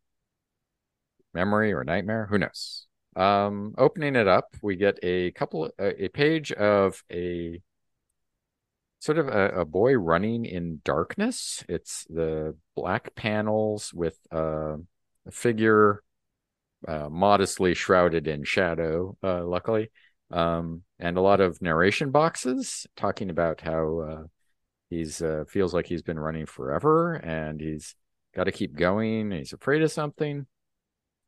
memory 1.34 1.72
or 1.72 1.84
nightmare. 1.84 2.26
Who 2.30 2.38
knows? 2.38 2.86
Um, 3.16 3.74
opening 3.76 4.16
it 4.16 4.28
up, 4.28 4.54
we 4.62 4.76
get 4.76 4.98
a 5.02 5.32
couple 5.32 5.70
a, 5.78 6.04
a 6.04 6.08
page 6.08 6.52
of 6.52 7.02
a 7.10 7.60
sort 9.02 9.18
of 9.18 9.26
a, 9.26 9.48
a, 9.48 9.64
boy 9.64 9.94
running 9.94 10.44
in 10.44 10.80
darkness. 10.84 11.64
It's 11.68 12.06
the 12.08 12.56
black 12.76 13.16
panels 13.16 13.92
with 13.92 14.16
uh, 14.32 14.76
a 15.26 15.30
figure 15.32 16.04
uh, 16.86 17.08
modestly 17.10 17.74
shrouded 17.74 18.28
in 18.28 18.44
shadow, 18.44 19.16
uh, 19.20 19.44
luckily, 19.44 19.90
um, 20.30 20.82
and 21.00 21.16
a 21.16 21.20
lot 21.20 21.40
of 21.40 21.60
narration 21.60 22.12
boxes 22.12 22.86
talking 22.96 23.28
about 23.28 23.60
how 23.60 23.98
uh, 23.98 24.22
he's 24.88 25.20
uh, 25.20 25.46
feels 25.48 25.74
like 25.74 25.86
he's 25.86 26.02
been 26.02 26.18
running 26.18 26.46
forever 26.46 27.14
and 27.14 27.60
he's 27.60 27.96
got 28.36 28.44
to 28.44 28.52
keep 28.52 28.76
going. 28.76 29.32
he's 29.32 29.52
afraid 29.52 29.82
of 29.82 29.90
something. 29.90 30.46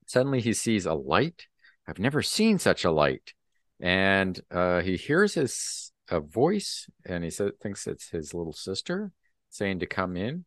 Suddenly, 0.06 0.40
he 0.42 0.52
sees 0.52 0.86
a 0.86 0.94
light. 0.94 1.48
I've 1.88 1.98
never 1.98 2.22
seen 2.22 2.60
such 2.60 2.84
a 2.84 2.92
light, 2.92 3.34
and 3.80 4.40
uh, 4.52 4.80
he 4.80 4.96
hears 4.96 5.34
his 5.34 5.90
a 6.10 6.20
voice 6.20 6.88
and 7.04 7.24
he 7.24 7.30
said 7.30 7.58
thinks 7.60 7.86
it's 7.86 8.10
his 8.10 8.34
little 8.34 8.52
sister 8.52 9.10
saying 9.50 9.80
to 9.80 9.86
come 9.86 10.16
in 10.16 10.44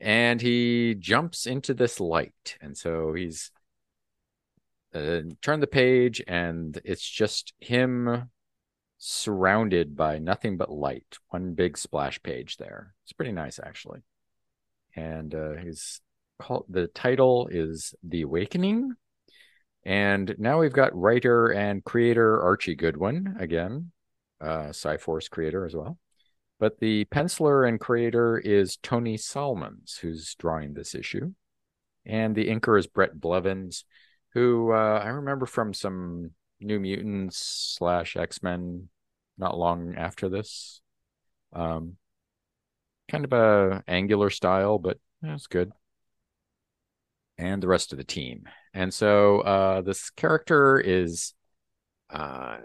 and 0.00 0.40
he 0.40 0.94
jumps 0.98 1.46
into 1.46 1.74
this 1.74 2.00
light. 2.00 2.56
And 2.60 2.76
so 2.76 3.14
he's 3.14 3.50
uh, 4.94 5.20
turned 5.42 5.62
the 5.62 5.68
page 5.68 6.22
and 6.26 6.78
it's 6.84 7.08
just 7.08 7.52
him 7.60 8.30
surrounded 8.98 9.94
by 9.94 10.18
nothing 10.18 10.56
but 10.56 10.70
light 10.70 11.18
one 11.28 11.54
big 11.54 11.76
splash 11.76 12.22
page 12.22 12.56
there. 12.56 12.94
It's 13.04 13.12
pretty 13.12 13.32
nice 13.32 13.60
actually. 13.62 14.00
And 14.94 15.34
uh, 15.34 15.56
he's 15.62 16.00
called 16.38 16.64
the 16.68 16.86
title 16.88 17.48
is 17.50 17.94
the 18.02 18.22
awakening. 18.22 18.94
And 19.84 20.34
now 20.38 20.58
we've 20.58 20.72
got 20.72 20.96
writer 20.96 21.48
and 21.48 21.84
creator 21.84 22.42
archie 22.42 22.74
goodwin 22.74 23.36
again 23.38 23.92
uh, 24.40 24.72
Psi-Force 24.72 25.28
creator 25.28 25.64
as 25.64 25.74
well. 25.74 25.98
But 26.58 26.78
the 26.80 27.04
penciler 27.06 27.68
and 27.68 27.78
creator 27.78 28.38
is 28.38 28.78
Tony 28.78 29.16
Salmons, 29.16 29.98
who's 30.00 30.34
drawing 30.36 30.74
this 30.74 30.94
issue. 30.94 31.32
And 32.06 32.34
the 32.34 32.48
inker 32.48 32.78
is 32.78 32.86
Bret 32.86 33.20
Blevins, 33.20 33.84
who 34.32 34.72
uh, 34.72 35.00
I 35.04 35.08
remember 35.08 35.46
from 35.46 35.74
some 35.74 36.30
New 36.60 36.80
Mutants 36.80 37.36
slash 37.78 38.16
X 38.16 38.42
Men 38.42 38.88
not 39.36 39.58
long 39.58 39.94
after 39.96 40.28
this. 40.28 40.80
Um, 41.52 41.96
kind 43.08 43.24
of 43.24 43.32
a 43.32 43.84
angular 43.86 44.30
style, 44.30 44.78
but 44.78 44.98
it's 45.22 45.46
good. 45.46 45.72
and 47.38 47.62
the 47.62 47.68
rest 47.68 47.92
of 47.92 47.98
the 47.98 48.04
team. 48.04 48.48
And 48.74 48.92
so 48.92 49.40
uh, 49.40 49.80
this 49.82 50.10
character 50.10 50.78
is, 50.78 51.34
uh, 52.10 52.58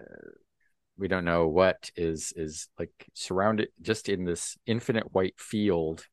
we 1.01 1.07
don't 1.07 1.25
know 1.25 1.47
what 1.47 1.89
is 1.95 2.31
is 2.37 2.69
like 2.77 2.91
surrounded 3.13 3.69
just 3.81 4.07
in 4.07 4.23
this 4.23 4.55
infinite 4.67 5.13
white 5.13 5.39
field 5.39 6.05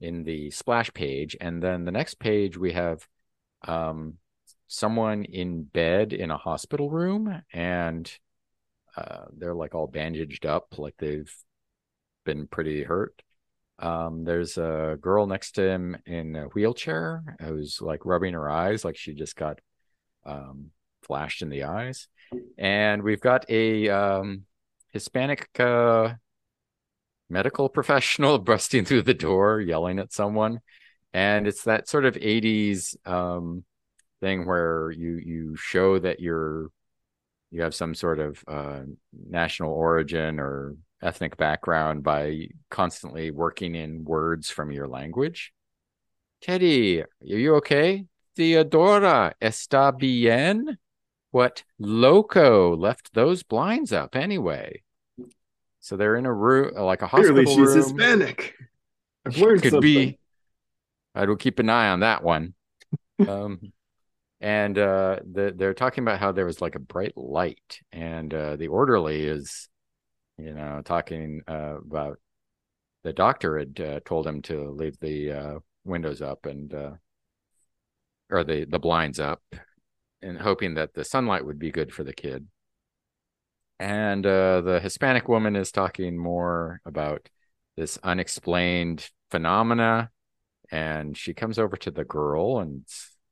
in 0.00 0.24
the 0.24 0.50
splash 0.50 0.92
page, 0.94 1.36
and 1.40 1.62
then 1.62 1.84
the 1.84 1.92
next 1.92 2.18
page 2.18 2.56
we 2.56 2.72
have 2.72 3.06
um, 3.68 4.14
someone 4.66 5.24
in 5.24 5.62
bed 5.62 6.14
in 6.14 6.30
a 6.30 6.38
hospital 6.38 6.90
room, 6.90 7.42
and 7.52 8.10
uh, 8.96 9.26
they're 9.36 9.54
like 9.54 9.74
all 9.74 9.86
bandaged 9.86 10.46
up, 10.46 10.78
like 10.78 10.94
they've 10.98 11.32
been 12.24 12.46
pretty 12.46 12.82
hurt. 12.82 13.22
Um, 13.78 14.24
there's 14.24 14.56
a 14.56 14.96
girl 15.00 15.26
next 15.26 15.52
to 15.52 15.62
him 15.62 15.96
in 16.06 16.34
a 16.34 16.44
wheelchair 16.44 17.36
who's 17.40 17.80
like 17.82 18.06
rubbing 18.06 18.32
her 18.32 18.48
eyes, 18.48 18.86
like 18.86 18.96
she 18.96 19.12
just 19.12 19.36
got 19.36 19.58
um, 20.24 20.70
flashed 21.02 21.42
in 21.42 21.50
the 21.50 21.64
eyes. 21.64 22.08
And 22.58 23.02
we've 23.02 23.20
got 23.20 23.48
a 23.48 23.88
um, 23.88 24.44
Hispanic 24.92 25.48
uh, 25.58 26.14
medical 27.28 27.68
professional 27.78 28.38
busting 28.50 28.84
through 28.84 29.02
the 29.02 29.14
door, 29.14 29.60
yelling 29.60 29.98
at 29.98 30.12
someone. 30.12 30.60
And 31.12 31.46
it's 31.46 31.64
that 31.64 31.88
sort 31.88 32.04
of 32.04 32.14
80s 32.14 32.96
um, 33.06 33.64
thing 34.20 34.46
where 34.46 34.90
you 34.90 35.16
you 35.16 35.56
show 35.56 35.98
that 35.98 36.20
you're 36.20 36.70
you 37.50 37.62
have 37.62 37.74
some 37.74 37.94
sort 37.94 38.20
of 38.20 38.44
uh, 38.46 38.82
national 39.28 39.72
origin 39.72 40.38
or 40.38 40.76
ethnic 41.02 41.36
background 41.36 42.02
by 42.02 42.46
constantly 42.70 43.30
working 43.30 43.74
in 43.74 44.04
words 44.04 44.50
from 44.50 44.70
your 44.70 44.86
language. 44.86 45.52
Teddy, 46.40 47.02
are 47.02 47.06
you 47.20 47.56
okay? 47.56 48.06
Theodora, 48.36 49.34
está 49.42 49.96
bien? 49.96 50.78
What 51.30 51.64
loco 51.78 52.76
left 52.76 53.14
those 53.14 53.42
blinds 53.42 53.92
up 53.92 54.16
anyway? 54.16 54.82
So 55.80 55.96
they're 55.96 56.16
in 56.16 56.26
a 56.26 56.32
room, 56.32 56.74
like 56.74 57.02
a 57.02 57.06
hospital 57.06 57.42
Clearly, 57.42 57.46
she's 57.46 57.74
room. 57.74 57.96
Hispanic. 57.96 58.54
I've 59.24 59.34
She 59.34 59.42
learned 59.42 59.62
could 59.62 59.70
something. 59.70 60.14
be. 60.14 60.18
I 61.14 61.24
will 61.26 61.36
keep 61.36 61.58
an 61.58 61.68
eye 61.68 61.88
on 61.88 62.00
that 62.00 62.22
one. 62.22 62.54
um, 63.28 63.60
and 64.40 64.78
uh, 64.78 65.20
the, 65.30 65.52
they're 65.54 65.74
talking 65.74 66.02
about 66.04 66.18
how 66.20 66.32
there 66.32 66.46
was 66.46 66.60
like 66.60 66.74
a 66.74 66.80
bright 66.80 67.16
light, 67.16 67.80
and 67.92 68.32
uh, 68.32 68.56
the 68.56 68.68
orderly 68.68 69.26
is, 69.26 69.68
you 70.38 70.54
know, 70.54 70.82
talking 70.84 71.42
uh, 71.46 71.76
about 71.78 72.18
the 73.02 73.12
doctor 73.12 73.58
had 73.58 73.80
uh, 73.80 74.00
told 74.04 74.26
him 74.26 74.42
to 74.42 74.70
leave 74.70 74.98
the 75.00 75.32
uh, 75.32 75.58
windows 75.84 76.22
up 76.22 76.46
and 76.46 76.72
uh, 76.74 76.92
or 78.30 78.44
the 78.44 78.64
the 78.64 78.78
blinds 78.78 79.18
up, 79.18 79.42
and 80.22 80.38
hoping 80.38 80.74
that 80.74 80.94
the 80.94 81.04
sunlight 81.04 81.44
would 81.44 81.58
be 81.58 81.70
good 81.70 81.92
for 81.92 82.04
the 82.04 82.12
kid. 82.12 82.46
And 83.78 84.26
uh, 84.26 84.60
the 84.60 84.80
Hispanic 84.80 85.28
woman 85.28 85.56
is 85.56 85.72
talking 85.72 86.18
more 86.18 86.80
about 86.84 87.28
this 87.76 87.98
unexplained 88.02 89.08
phenomena 89.30 90.10
and 90.70 91.16
she 91.16 91.32
comes 91.32 91.58
over 91.58 91.76
to 91.78 91.90
the 91.90 92.04
girl 92.04 92.58
and 92.58 92.84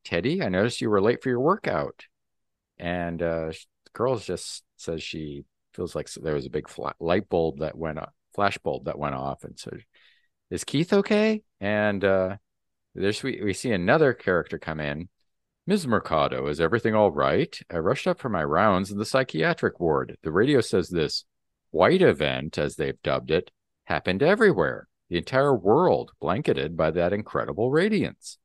Teddy, 0.05 0.43
I 0.43 0.49
noticed 0.49 0.81
you 0.81 0.89
were 0.89 1.03
late 1.03 1.23
for 1.23 1.29
your 1.29 1.41
workout. 1.41 2.07
And 2.79 3.23
uh, 3.23 3.49
the 3.49 3.91
girl 3.93 4.17
just 4.17 4.65
says 4.77 5.03
she 5.03 5.45
feels 5.75 5.95
like 5.95 6.11
there 6.15 6.35
was 6.35 6.47
a 6.47 6.51
big 6.51 6.67
light 6.99 7.29
bulb 7.29 7.59
that 7.59 7.77
went 7.77 7.99
up, 7.99 8.15
flash 8.35 8.57
bulb 8.57 8.87
that 8.87 8.99
went 8.99 9.15
off. 9.15 9.45
And 9.45 9.59
so, 9.59 9.71
is 10.51 10.65
Keith 10.65 10.95
okay? 10.95 11.43
And 11.61 12.03
uh, 12.05 12.37
there's 12.95 13.23
we, 13.23 13.43
we 13.45 13.53
see 13.53 13.73
another 13.73 14.15
character 14.15 14.59
come 14.59 14.81
in. 14.81 15.11
Ms. 15.69 15.87
Mercado, 15.87 16.47
is 16.47 16.63
everything 16.63 16.95
all 16.95 17.11
right? 17.11 17.61
I 17.71 17.77
rushed 17.77 18.07
up 18.07 18.19
for 18.19 18.31
my 18.31 18.43
rounds 18.43 18.91
in 18.91 18.97
the 18.97 19.05
psychiatric 19.05 19.79
ward. 19.79 20.17
The 20.23 20.33
radio 20.33 20.63
says 20.63 20.89
this 20.89 21.27
white 21.73 22.01
event, 22.01 22.57
as 22.57 22.77
they've 22.77 22.97
dubbed 23.03 23.31
it, 23.31 23.51
happened 23.85 24.23
everywhere 24.23 24.89
the 25.11 25.19
entire 25.19 25.55
world 25.55 26.13
blanketed 26.23 26.75
by 26.75 26.93
that 26.93 27.13
incredible 27.13 27.71
radiance. 27.71 28.39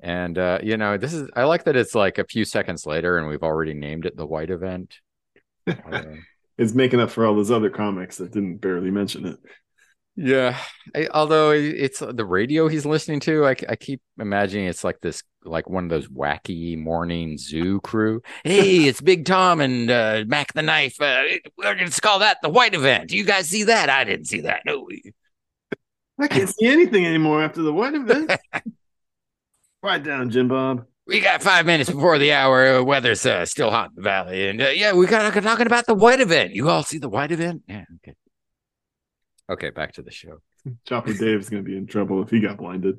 And 0.00 0.36
uh, 0.36 0.58
you 0.64 0.76
know, 0.76 0.96
this 0.96 1.12
is 1.12 1.30
I 1.36 1.44
like 1.44 1.62
that 1.66 1.76
it's 1.76 1.94
like 1.94 2.18
a 2.18 2.26
few 2.26 2.44
seconds 2.44 2.86
later 2.86 3.16
and 3.16 3.28
we've 3.28 3.44
already 3.44 3.74
named 3.74 4.04
it 4.04 4.16
the 4.16 4.26
white 4.26 4.50
event. 4.50 4.98
Uh, 5.68 6.02
It's 6.58 6.74
making 6.74 6.98
up 7.00 7.10
for 7.10 7.24
all 7.24 7.36
those 7.36 7.52
other 7.52 7.70
comics 7.70 8.18
that 8.18 8.32
didn't 8.32 8.56
barely 8.56 8.90
mention 8.90 9.26
it. 9.26 9.38
Yeah, 10.22 10.58
I, 10.94 11.08
although 11.14 11.50
it's 11.50 12.00
the 12.00 12.26
radio 12.26 12.68
he's 12.68 12.84
listening 12.84 13.20
to, 13.20 13.46
I, 13.46 13.56
I 13.70 13.76
keep 13.76 14.02
imagining 14.18 14.66
it's 14.66 14.84
like 14.84 15.00
this, 15.00 15.22
like 15.44 15.70
one 15.70 15.84
of 15.84 15.90
those 15.90 16.08
wacky 16.08 16.76
morning 16.76 17.38
zoo 17.38 17.80
crew. 17.80 18.20
Hey, 18.44 18.84
it's 18.86 19.00
Big 19.00 19.24
Tom 19.24 19.62
and 19.62 19.90
uh, 19.90 20.24
Mac 20.26 20.52
the 20.52 20.60
Knife. 20.60 21.00
Uh, 21.00 21.22
we're 21.56 21.74
going 21.74 21.90
to 21.90 22.00
call 22.02 22.18
that 22.18 22.36
the 22.42 22.50
white 22.50 22.74
event. 22.74 23.08
Do 23.08 23.16
you 23.16 23.24
guys 23.24 23.48
see 23.48 23.62
that? 23.64 23.88
I 23.88 24.04
didn't 24.04 24.26
see 24.26 24.42
that. 24.42 24.60
No. 24.66 24.86
I 26.18 26.28
can't 26.28 26.50
see 26.50 26.66
anything 26.66 27.06
anymore 27.06 27.42
after 27.42 27.62
the 27.62 27.72
white 27.72 27.94
event. 27.94 28.30
Quiet 29.82 30.02
down, 30.02 30.28
Jim 30.28 30.48
Bob. 30.48 30.84
We 31.06 31.20
got 31.20 31.42
five 31.42 31.64
minutes 31.64 31.88
before 31.88 32.18
the 32.18 32.34
hour. 32.34 32.76
Uh, 32.76 32.82
weather's 32.82 33.24
uh, 33.24 33.46
still 33.46 33.70
hot 33.70 33.88
in 33.88 33.96
the 33.96 34.02
valley, 34.02 34.48
and 34.48 34.60
uh, 34.60 34.68
yeah, 34.68 34.92
we 34.92 35.06
got 35.06 35.32
to 35.32 35.40
talking 35.40 35.66
about 35.66 35.86
the 35.86 35.94
white 35.94 36.20
event. 36.20 36.54
You 36.54 36.68
all 36.68 36.82
see 36.82 36.98
the 36.98 37.08
white 37.08 37.32
event? 37.32 37.62
Yeah. 37.66 37.84
Okay. 37.96 38.14
Okay, 39.50 39.70
back 39.70 39.94
to 39.94 40.02
the 40.02 40.12
show. 40.12 40.40
Chopper 40.86 41.12
Dave's 41.12 41.50
gonna 41.50 41.62
be 41.62 41.76
in 41.76 41.86
trouble 41.86 42.22
if 42.22 42.30
he 42.30 42.40
got 42.40 42.58
blinded. 42.58 42.98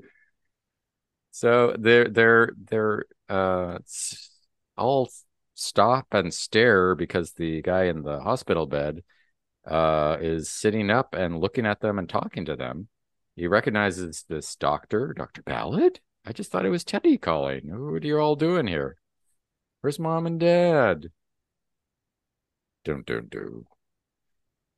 So 1.31 1.75
they're 1.79 2.09
they're 2.09 2.51
they're 2.61 3.05
uh 3.29 3.77
all 4.77 5.09
stop 5.53 6.07
and 6.11 6.33
stare 6.33 6.93
because 6.93 7.31
the 7.33 7.61
guy 7.61 7.85
in 7.85 8.01
the 8.03 8.19
hospital 8.19 8.65
bed 8.65 9.03
uh 9.65 10.17
is 10.19 10.51
sitting 10.51 10.89
up 10.89 11.15
and 11.15 11.39
looking 11.39 11.65
at 11.65 11.79
them 11.79 11.97
and 11.97 12.09
talking 12.09 12.45
to 12.45 12.57
them. 12.57 12.89
He 13.35 13.47
recognizes 13.47 14.25
this 14.27 14.55
doctor, 14.57 15.13
Dr. 15.13 15.41
Ballard. 15.43 16.01
I 16.25 16.33
just 16.33 16.51
thought 16.51 16.65
it 16.65 16.69
was 16.69 16.83
Teddy 16.83 17.17
calling. 17.17 17.61
What 17.65 18.03
are 18.03 18.07
you 18.07 18.19
all 18.19 18.35
doing 18.35 18.67
here? 18.67 18.97
Where's 19.79 19.99
mom 19.99 20.27
and 20.27 20.39
dad? 20.39 21.11
Dun 22.83 23.03
dun 23.05 23.27
dun. 23.29 23.65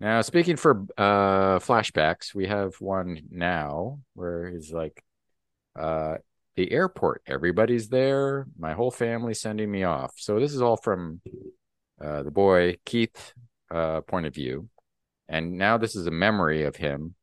Now, 0.03 0.19
speaking 0.21 0.57
for 0.57 0.85
uh 0.97 1.59
flashbacks, 1.59 2.35
we 2.35 2.47
have 2.47 2.75
one 2.81 3.21
now 3.31 3.99
where 4.15 4.49
he's 4.49 4.69
like 4.69 5.01
uh 5.79 6.15
the 6.57 6.69
airport. 6.73 7.21
Everybody's 7.25 7.87
there. 7.87 8.45
My 8.59 8.73
whole 8.73 8.91
family 8.91 9.33
sending 9.33 9.71
me 9.71 9.85
off. 9.85 10.11
So 10.17 10.41
this 10.41 10.53
is 10.53 10.61
all 10.61 10.75
from 10.75 11.21
uh, 12.03 12.21
the 12.23 12.31
boy 12.31 12.75
Keith 12.85 13.33
uh, 13.71 14.01
point 14.01 14.25
of 14.25 14.35
view, 14.35 14.67
and 15.29 15.53
now 15.53 15.77
this 15.77 15.95
is 15.95 16.05
a 16.05 16.11
memory 16.11 16.63
of 16.63 16.75
him 16.75 17.15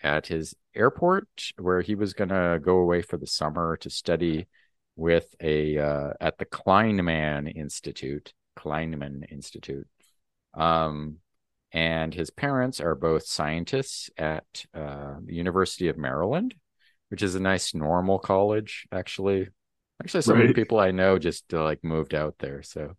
at 0.00 0.28
his 0.28 0.54
airport 0.72 1.26
where 1.58 1.80
he 1.80 1.96
was 1.96 2.14
going 2.14 2.28
to 2.30 2.60
go 2.62 2.76
away 2.76 3.02
for 3.02 3.16
the 3.16 3.26
summer 3.26 3.76
to 3.78 3.90
study 3.90 4.46
with 4.94 5.34
a 5.40 5.78
uh, 5.78 6.12
at 6.20 6.38
the 6.38 6.46
Kleinman 6.46 7.52
Institute, 7.56 8.32
Kleinman 8.56 9.24
Institute. 9.32 9.88
Um, 10.54 11.16
and 11.72 12.12
his 12.12 12.30
parents 12.30 12.80
are 12.80 12.94
both 12.94 13.26
scientists 13.26 14.10
at 14.16 14.44
uh, 14.74 15.14
the 15.24 15.34
University 15.34 15.88
of 15.88 15.98
Maryland 15.98 16.54
which 17.10 17.22
is 17.22 17.34
a 17.34 17.40
nice 17.40 17.74
normal 17.74 18.18
college 18.18 18.86
actually. 18.90 19.48
Actually 20.00 20.22
some 20.22 20.40
of 20.40 20.48
the 20.48 20.54
people 20.54 20.80
i 20.80 20.92
know 20.92 21.18
just 21.18 21.52
uh, 21.52 21.62
like 21.62 21.84
moved 21.84 22.14
out 22.14 22.34
there 22.38 22.62
so 22.62 22.94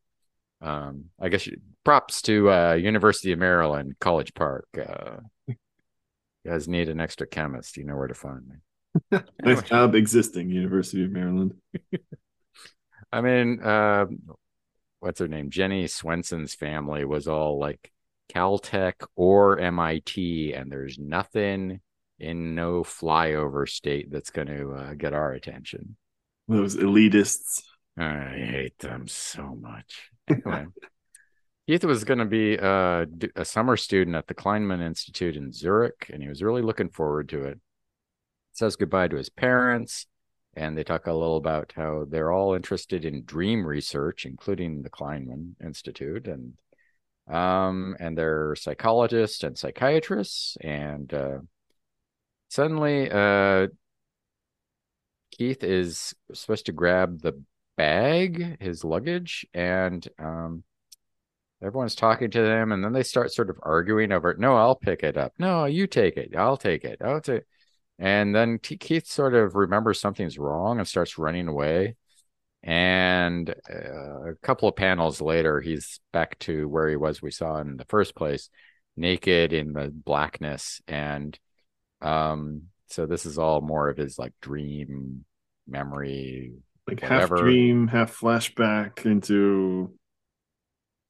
um 0.61 1.05
i 1.19 1.29
guess 1.29 1.47
you, 1.47 1.57
props 1.83 2.21
to 2.21 2.51
uh 2.51 2.73
university 2.73 3.31
of 3.31 3.39
maryland 3.39 3.95
college 3.99 4.35
park 4.35 4.67
uh 4.77 5.17
you 5.47 5.55
guys 6.45 6.67
need 6.67 6.89
an 6.89 6.99
extra 6.99 7.25
chemist 7.25 7.75
you 7.75 7.85
know 7.85 7.95
where 7.95 8.07
to 8.07 8.13
find 8.13 8.47
me. 8.47 9.19
Nice 9.43 9.63
job 9.63 9.95
existing, 9.95 10.51
University 10.51 11.03
of 11.03 11.11
Maryland. 11.11 11.55
i 13.11 13.21
mean 13.21 13.59
uh 13.63 14.05
what's 14.99 15.19
her 15.19 15.27
name? 15.27 15.49
Jenny 15.49 15.87
swenson's 15.87 16.53
family 16.53 17.03
was 17.03 17.27
all 17.27 17.59
like 17.59 17.91
caltech 18.33 18.93
or 19.15 19.57
mit 19.57 20.17
and 20.55 20.71
there's 20.71 20.97
nothing 20.97 21.79
in 22.19 22.55
no 22.55 22.83
flyover 22.83 23.67
state 23.67 24.11
that's 24.11 24.29
going 24.29 24.47
to 24.47 24.71
uh, 24.73 24.93
get 24.93 25.13
our 25.13 25.33
attention 25.33 25.95
Those 26.47 26.75
elitists. 26.75 27.63
I 27.97 28.29
hate 28.29 28.79
them 28.79 29.07
so 29.07 29.57
much. 29.59 30.11
Anyway, 30.29 30.67
Keith 31.67 31.83
was 31.83 32.03
going 32.03 32.19
to 32.19 32.25
be 32.25 32.55
a, 32.55 33.05
d- 33.05 33.29
a 33.35 33.45
summer 33.45 33.77
student 33.77 34.15
at 34.15 34.27
the 34.27 34.33
Kleinman 34.33 34.81
Institute 34.81 35.35
in 35.35 35.51
Zurich, 35.51 36.09
and 36.11 36.21
he 36.21 36.29
was 36.29 36.41
really 36.41 36.61
looking 36.61 36.89
forward 36.89 37.29
to 37.29 37.43
it. 37.43 37.59
Says 38.53 38.75
goodbye 38.75 39.07
to 39.09 39.17
his 39.17 39.29
parents, 39.29 40.07
and 40.55 40.77
they 40.77 40.83
talk 40.83 41.07
a 41.07 41.13
little 41.13 41.37
about 41.37 41.73
how 41.75 42.05
they're 42.09 42.31
all 42.31 42.53
interested 42.53 43.05
in 43.05 43.23
dream 43.23 43.65
research, 43.65 44.25
including 44.25 44.81
the 44.81 44.89
Kleinman 44.89 45.55
Institute, 45.63 46.27
and 46.27 46.53
um, 47.31 47.95
and 47.99 48.17
they're 48.17 48.55
psychologists 48.55 49.43
and 49.43 49.57
psychiatrists, 49.57 50.57
and 50.61 51.13
uh, 51.13 51.39
suddenly, 52.49 53.09
uh, 53.09 53.67
Keith 55.31 55.63
is 55.63 56.13
supposed 56.33 56.65
to 56.65 56.73
grab 56.73 57.21
the 57.21 57.41
bag, 57.77 58.61
his 58.61 58.83
luggage, 58.83 59.45
and 59.53 60.07
um, 60.19 60.63
everyone's 61.63 61.95
talking 61.95 62.29
to 62.31 62.41
them, 62.41 62.71
and 62.71 62.83
then 62.83 62.91
they 62.93 63.03
start 63.03 63.31
sort 63.31 63.49
of 63.49 63.57
arguing 63.61 64.11
over, 64.11 64.35
no, 64.37 64.55
I'll 64.55 64.75
pick 64.75 65.03
it 65.03 65.17
up. 65.17 65.33
No, 65.39 65.65
you 65.65 65.87
take 65.87 66.17
it. 66.17 66.35
I'll 66.35 66.57
take 66.57 66.83
it. 66.83 67.01
I'll 67.01 67.21
take. 67.21 67.37
it. 67.37 67.47
And 67.97 68.35
then 68.35 68.59
T- 68.59 68.77
Keith 68.77 69.07
sort 69.07 69.35
of 69.35 69.55
remembers 69.55 69.99
something's 69.99 70.39
wrong 70.39 70.79
and 70.79 70.87
starts 70.87 71.17
running 71.17 71.47
away. 71.47 71.95
And 72.63 73.49
uh, 73.69 74.31
a 74.31 74.35
couple 74.43 74.69
of 74.69 74.75
panels 74.75 75.21
later, 75.21 75.61
he's 75.61 75.99
back 76.13 76.37
to 76.39 76.67
where 76.67 76.87
he 76.89 76.95
was. 76.95 77.21
We 77.21 77.31
saw 77.31 77.57
in 77.59 77.77
the 77.77 77.85
first 77.85 78.15
place, 78.15 78.49
naked 78.95 79.53
in 79.53 79.73
the 79.73 79.89
blackness, 79.89 80.81
and 80.87 81.37
um, 82.01 82.63
so 82.87 83.05
this 83.05 83.25
is 83.25 83.37
all 83.39 83.61
more 83.61 83.89
of 83.89 83.97
his 83.97 84.19
like 84.19 84.33
dream 84.41 85.25
memory, 85.67 86.53
like 86.87 87.01
whatever. 87.01 87.35
half 87.37 87.43
dream, 87.43 87.87
half 87.87 88.15
flashback 88.19 89.05
into 89.05 89.97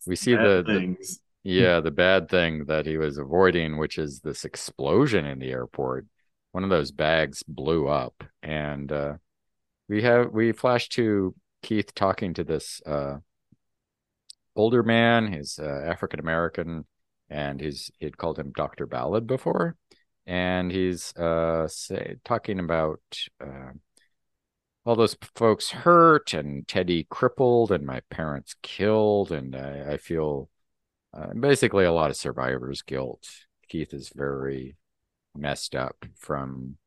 We 0.05 0.15
see 0.15 0.35
the, 0.35 0.63
the 0.65 0.79
things. 0.79 1.19
yeah 1.43 1.79
the 1.79 1.91
bad 1.91 2.29
thing 2.29 2.65
that 2.65 2.85
he 2.85 2.97
was 2.97 3.17
avoiding, 3.17 3.77
which 3.77 3.97
is 3.97 4.19
this 4.21 4.45
explosion 4.45 5.25
in 5.25 5.39
the 5.39 5.51
airport. 5.51 6.05
One 6.51 6.63
of 6.63 6.69
those 6.69 6.91
bags 6.91 7.43
blew 7.43 7.87
up, 7.87 8.23
and 8.43 8.91
uh, 8.91 9.13
we 9.91 10.01
have 10.03 10.31
we 10.31 10.53
flash 10.53 10.87
to 10.87 11.35
Keith 11.61 11.93
talking 11.93 12.33
to 12.35 12.45
this 12.45 12.81
uh, 12.85 13.17
older 14.55 14.83
man. 14.83 15.33
He's 15.33 15.59
uh, 15.59 15.83
African 15.85 16.21
American, 16.21 16.85
and 17.29 17.59
he's 17.59 17.91
he'd 17.99 18.17
called 18.17 18.39
him 18.39 18.53
Doctor 18.55 18.87
Ballard 18.87 19.27
before, 19.27 19.75
and 20.25 20.71
he's 20.71 21.13
uh, 21.17 21.67
say, 21.67 22.15
talking 22.23 22.57
about 22.59 23.01
uh, 23.43 23.71
all 24.85 24.95
those 24.95 25.17
folks 25.35 25.71
hurt 25.71 26.33
and 26.33 26.65
Teddy 26.69 27.05
crippled 27.09 27.69
and 27.73 27.85
my 27.85 27.99
parents 28.09 28.55
killed, 28.63 29.33
and 29.33 29.53
I, 29.57 29.93
I 29.93 29.97
feel 29.97 30.49
uh, 31.13 31.33
basically 31.37 31.83
a 31.83 31.91
lot 31.91 32.11
of 32.11 32.15
survivor's 32.15 32.81
guilt. 32.81 33.27
Keith 33.67 33.93
is 33.93 34.09
very 34.15 34.77
messed 35.35 35.75
up 35.75 36.05
from 36.15 36.77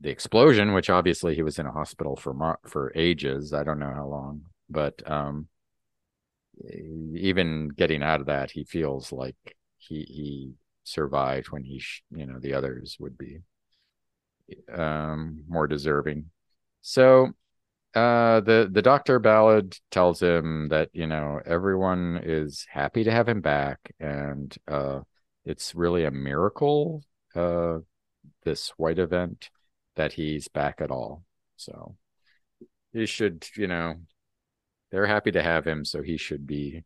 the 0.00 0.10
explosion, 0.10 0.72
which 0.72 0.90
obviously 0.90 1.34
he 1.34 1.42
was 1.42 1.58
in 1.58 1.66
a 1.66 1.72
hospital 1.72 2.16
for 2.16 2.58
for 2.66 2.92
ages. 2.94 3.52
I 3.52 3.64
don't 3.64 3.78
know 3.78 3.92
how 3.94 4.06
long, 4.06 4.42
but 4.68 5.08
um, 5.10 5.48
even 7.14 7.68
getting 7.68 8.02
out 8.02 8.20
of 8.20 8.26
that, 8.26 8.50
he 8.50 8.64
feels 8.64 9.12
like 9.12 9.36
he 9.78 10.02
he 10.02 10.52
survived 10.84 11.50
when 11.50 11.64
he 11.64 11.82
you 12.10 12.26
know 12.26 12.38
the 12.38 12.54
others 12.54 12.96
would 13.00 13.16
be 13.16 13.40
um 14.72 15.44
more 15.48 15.66
deserving. 15.66 16.30
So 16.82 17.32
uh 17.94 18.40
the 18.40 18.68
the 18.70 18.82
doctor 18.82 19.18
ballard 19.18 19.76
tells 19.90 20.20
him 20.20 20.68
that 20.68 20.90
you 20.92 21.06
know 21.06 21.40
everyone 21.46 22.20
is 22.22 22.66
happy 22.70 23.04
to 23.04 23.10
have 23.10 23.28
him 23.28 23.40
back 23.40 23.78
and 24.00 24.56
uh 24.68 25.00
it's 25.44 25.74
really 25.76 26.04
a 26.04 26.10
miracle 26.10 27.04
uh 27.36 27.78
this 28.44 28.70
white 28.70 28.98
event 28.98 29.50
that 29.96 30.12
he's 30.12 30.48
back 30.48 30.80
at 30.80 30.90
all 30.90 31.22
so 31.56 31.96
he 32.92 33.06
should 33.06 33.46
you 33.56 33.66
know 33.66 33.94
they're 34.90 35.06
happy 35.06 35.30
to 35.32 35.42
have 35.42 35.66
him 35.66 35.84
so 35.84 36.02
he 36.02 36.16
should 36.16 36.46
be 36.46 36.84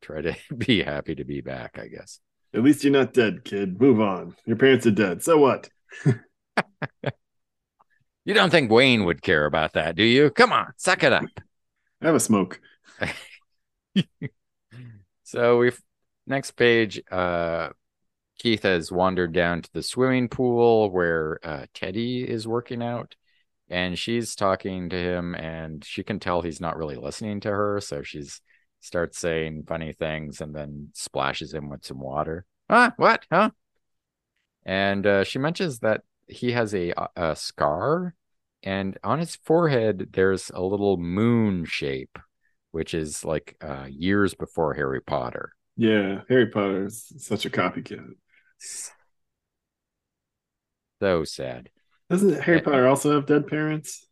try 0.00 0.20
to 0.20 0.36
be 0.56 0.82
happy 0.82 1.14
to 1.14 1.24
be 1.24 1.40
back 1.40 1.78
i 1.80 1.86
guess 1.86 2.20
At 2.54 2.62
least 2.62 2.84
you're 2.84 2.92
not 2.92 3.12
dead, 3.12 3.44
kid. 3.44 3.80
Move 3.80 4.00
on. 4.00 4.34
Your 4.46 4.56
parents 4.56 4.86
are 4.86 4.90
dead. 4.92 5.22
So 5.22 5.36
what? 5.36 5.68
you 8.24 8.32
don't 8.34 8.50
think 8.50 8.70
wayne 8.70 9.04
would 9.04 9.20
care 9.20 9.44
about 9.44 9.74
that 9.74 9.94
do 9.94 10.04
you 10.04 10.30
come 10.30 10.52
on 10.52 10.72
suck 10.76 11.02
it 11.02 11.12
up 11.12 11.24
Have 12.02 12.14
a 12.14 12.20
smoke. 12.20 12.60
So 15.24 15.58
we've 15.58 15.80
next 16.26 16.52
page. 16.52 17.02
Uh, 17.10 17.70
Keith 18.38 18.62
has 18.62 18.92
wandered 18.92 19.32
down 19.32 19.62
to 19.62 19.72
the 19.72 19.82
swimming 19.82 20.28
pool 20.28 20.90
where 20.90 21.38
uh, 21.42 21.66
Teddy 21.74 22.22
is 22.22 22.46
working 22.46 22.82
out, 22.82 23.14
and 23.68 23.98
she's 23.98 24.34
talking 24.34 24.90
to 24.90 24.96
him, 24.96 25.34
and 25.34 25.84
she 25.84 26.02
can 26.02 26.20
tell 26.20 26.42
he's 26.42 26.60
not 26.60 26.76
really 26.76 26.96
listening 26.96 27.40
to 27.40 27.50
her. 27.50 27.80
So 27.80 28.02
she's 28.02 28.40
starts 28.80 29.18
saying 29.18 29.64
funny 29.66 29.92
things, 29.92 30.40
and 30.40 30.54
then 30.54 30.90
splashes 30.94 31.52
him 31.52 31.68
with 31.70 31.84
some 31.84 32.00
water. 32.00 32.44
Huh? 32.70 32.90
What? 32.96 33.24
Huh? 33.30 33.50
And 34.64 35.06
uh, 35.06 35.24
she 35.24 35.38
mentions 35.38 35.78
that 35.80 36.02
he 36.26 36.52
has 36.52 36.74
a 36.74 36.92
a 37.14 37.36
scar, 37.36 38.14
and 38.62 38.98
on 39.02 39.18
his 39.18 39.36
forehead 39.36 40.08
there's 40.12 40.50
a 40.50 40.62
little 40.62 40.96
moon 40.96 41.64
shape 41.64 42.18
which 42.76 42.92
is 42.92 43.24
like 43.24 43.56
uh, 43.62 43.86
years 43.88 44.34
before 44.34 44.74
Harry 44.74 45.00
Potter. 45.00 45.54
Yeah, 45.78 46.20
Harry 46.28 46.48
Potter 46.48 46.84
is 46.84 47.10
such 47.16 47.46
a 47.46 47.50
copycat. 47.50 48.10
So 51.00 51.24
sad. 51.24 51.70
Doesn't 52.10 52.40
Harry. 52.42 52.60
Potter 52.60 52.86
also 52.86 53.14
have 53.14 53.26
dead 53.26 53.46
parents? 53.46 54.06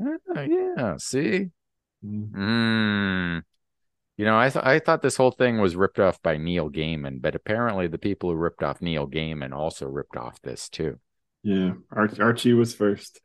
Ah, 0.00 0.42
yeah, 0.42 0.96
see? 0.98 1.50
Mm. 2.04 2.30
Mm. 2.32 3.42
You 4.16 4.24
know, 4.24 4.38
I 4.38 4.48
th- 4.48 4.64
I 4.64 4.78
thought 4.78 5.02
this 5.02 5.16
whole 5.16 5.30
thing 5.32 5.58
was 5.60 5.74
ripped 5.74 5.98
off 5.98 6.22
by 6.22 6.36
Neil 6.36 6.70
Gaiman, 6.70 7.20
but 7.20 7.34
apparently 7.34 7.86
the 7.88 7.98
people 7.98 8.30
who 8.30 8.36
ripped 8.36 8.62
off 8.62 8.80
Neil 8.82 9.08
Gaiman 9.08 9.52
also 9.52 9.86
ripped 9.86 10.16
off 10.16 10.40
this 10.42 10.68
too. 10.68 10.98
Yeah, 11.42 11.72
Ar- 11.90 12.10
Archie 12.20 12.52
was 12.54 12.74
first. 12.74 13.20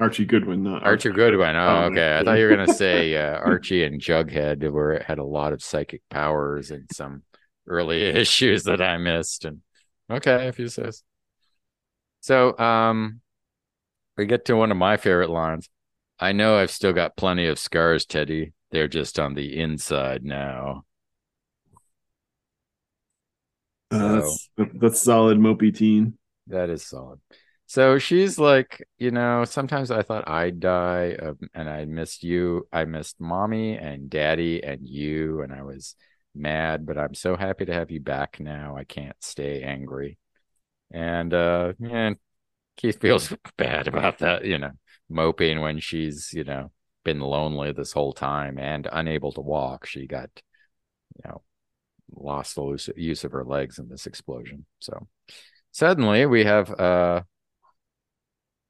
Archie 0.00 0.24
Goodwin, 0.24 0.62
not 0.62 0.82
Archie 0.82 1.10
Goodwin. 1.10 1.56
Oh, 1.56 1.60
Oh, 1.60 1.84
okay. 1.84 2.18
I 2.18 2.24
thought 2.24 2.38
you 2.38 2.46
were 2.48 2.56
gonna 2.56 2.72
say 2.72 3.16
uh, 3.34 3.36
Archie 3.38 3.84
and 3.84 4.00
Jughead 4.00 4.68
were 4.70 5.02
had 5.06 5.18
a 5.18 5.24
lot 5.24 5.52
of 5.52 5.62
psychic 5.62 6.02
powers 6.10 6.70
and 6.70 6.88
some 6.92 7.22
early 7.66 8.02
issues 8.02 8.64
that 8.64 8.80
I 8.82 8.98
missed. 8.98 9.44
And 9.44 9.60
okay, 10.10 10.48
if 10.48 10.58
you 10.58 10.68
says. 10.68 11.02
So, 12.20 12.58
um, 12.58 13.20
we 14.16 14.26
get 14.26 14.44
to 14.46 14.56
one 14.56 14.70
of 14.70 14.76
my 14.76 14.96
favorite 14.98 15.30
lines. 15.30 15.68
I 16.18 16.32
know 16.32 16.56
I've 16.58 16.70
still 16.70 16.92
got 16.92 17.16
plenty 17.16 17.46
of 17.46 17.58
scars, 17.58 18.04
Teddy. 18.04 18.52
They're 18.70 18.88
just 18.88 19.18
on 19.18 19.34
the 19.34 19.58
inside 19.58 20.22
now. 20.22 20.84
Uh, 23.90 24.14
that's 24.14 24.50
that's 24.74 25.00
solid 25.00 25.38
mopey 25.38 25.74
teen. 25.74 26.18
That 26.46 26.70
is 26.70 26.84
solid. 26.84 27.20
So 27.66 27.98
she's 27.98 28.38
like, 28.38 28.84
you 28.98 29.10
know, 29.12 29.44
sometimes 29.44 29.90
I 29.90 30.02
thought 30.02 30.28
I'd 30.28 30.60
die 30.60 31.16
um, 31.22 31.38
and 31.54 31.70
I 31.70 31.84
missed 31.84 32.24
you. 32.24 32.66
I 32.72 32.84
missed 32.84 33.20
mommy 33.20 33.78
and 33.78 34.10
daddy 34.10 34.62
and 34.62 34.86
you, 34.86 35.42
and 35.42 35.52
I 35.52 35.62
was 35.62 35.94
mad, 36.34 36.86
but 36.86 36.98
I'm 36.98 37.14
so 37.14 37.36
happy 37.36 37.64
to 37.66 37.72
have 37.74 37.90
you 37.90 38.00
back 38.00 38.40
now. 38.40 38.76
I 38.76 38.84
can't 38.84 39.16
stay 39.20 39.62
angry. 39.62 40.18
And 40.92 41.32
uh 41.34 41.72
Keith 42.76 43.00
feels 43.00 43.32
bad 43.56 43.88
about 43.88 44.18
that, 44.18 44.44
you 44.44 44.58
know, 44.58 44.72
moping 45.08 45.60
when 45.60 45.80
she's, 45.80 46.32
you 46.32 46.44
know, 46.44 46.70
been 47.04 47.20
lonely 47.20 47.72
this 47.72 47.92
whole 47.92 48.12
time 48.12 48.58
and 48.58 48.88
unable 48.90 49.32
to 49.32 49.40
walk. 49.40 49.86
She 49.86 50.06
got, 50.06 50.30
you 51.16 51.22
know, 51.30 51.42
lost 52.14 52.56
the 52.56 52.64
use- 52.66 52.90
use 52.96 53.24
of 53.24 53.32
her 53.32 53.44
legs 53.44 53.78
in 53.78 53.88
this 53.88 54.06
explosion. 54.06 54.66
So 54.80 55.08
suddenly 55.72 56.26
we 56.26 56.44
have 56.44 56.70
uh 56.78 57.22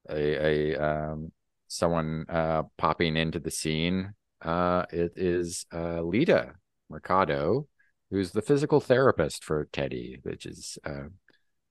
a, 0.09 0.75
a 0.75 0.77
um 0.77 1.33
someone 1.69 2.27
uh 2.29 2.63
popping 2.79 3.17
into 3.17 3.39
the 3.39 3.51
scene 3.51 4.13
uh 4.43 4.85
it 4.91 5.13
is 5.17 5.67
uh 5.73 6.01
lita 6.03 6.55
mercado 6.91 7.67
who's 8.11 8.33
the 8.33 8.43
physical 8.43 8.81
therapist 8.81 9.45
for 9.45 9.69
teddy 9.73 10.19
which 10.23 10.47
is 10.47 10.79
uh 10.85 11.05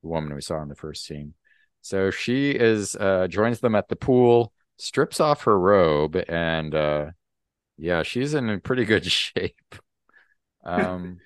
the 0.02 0.08
woman 0.08 0.34
we 0.34 0.42
saw 0.42 0.62
in 0.62 0.70
the 0.70 0.76
first 0.76 1.06
scene 1.06 1.34
so 1.82 2.10
she 2.10 2.52
is 2.52 2.96
uh 2.96 3.28
joins 3.28 3.60
them 3.60 3.76
at 3.76 3.88
the 3.90 3.96
pool 3.96 4.54
strips 4.78 5.20
off 5.20 5.44
her 5.44 5.60
robe 5.60 6.16
and 6.28 6.74
uh 6.74 7.08
yeah 7.78 8.04
she's 8.04 8.34
in 8.34 8.60
pretty 8.62 8.86
good 8.86 9.06
shape 9.12 9.76
um 10.64 11.20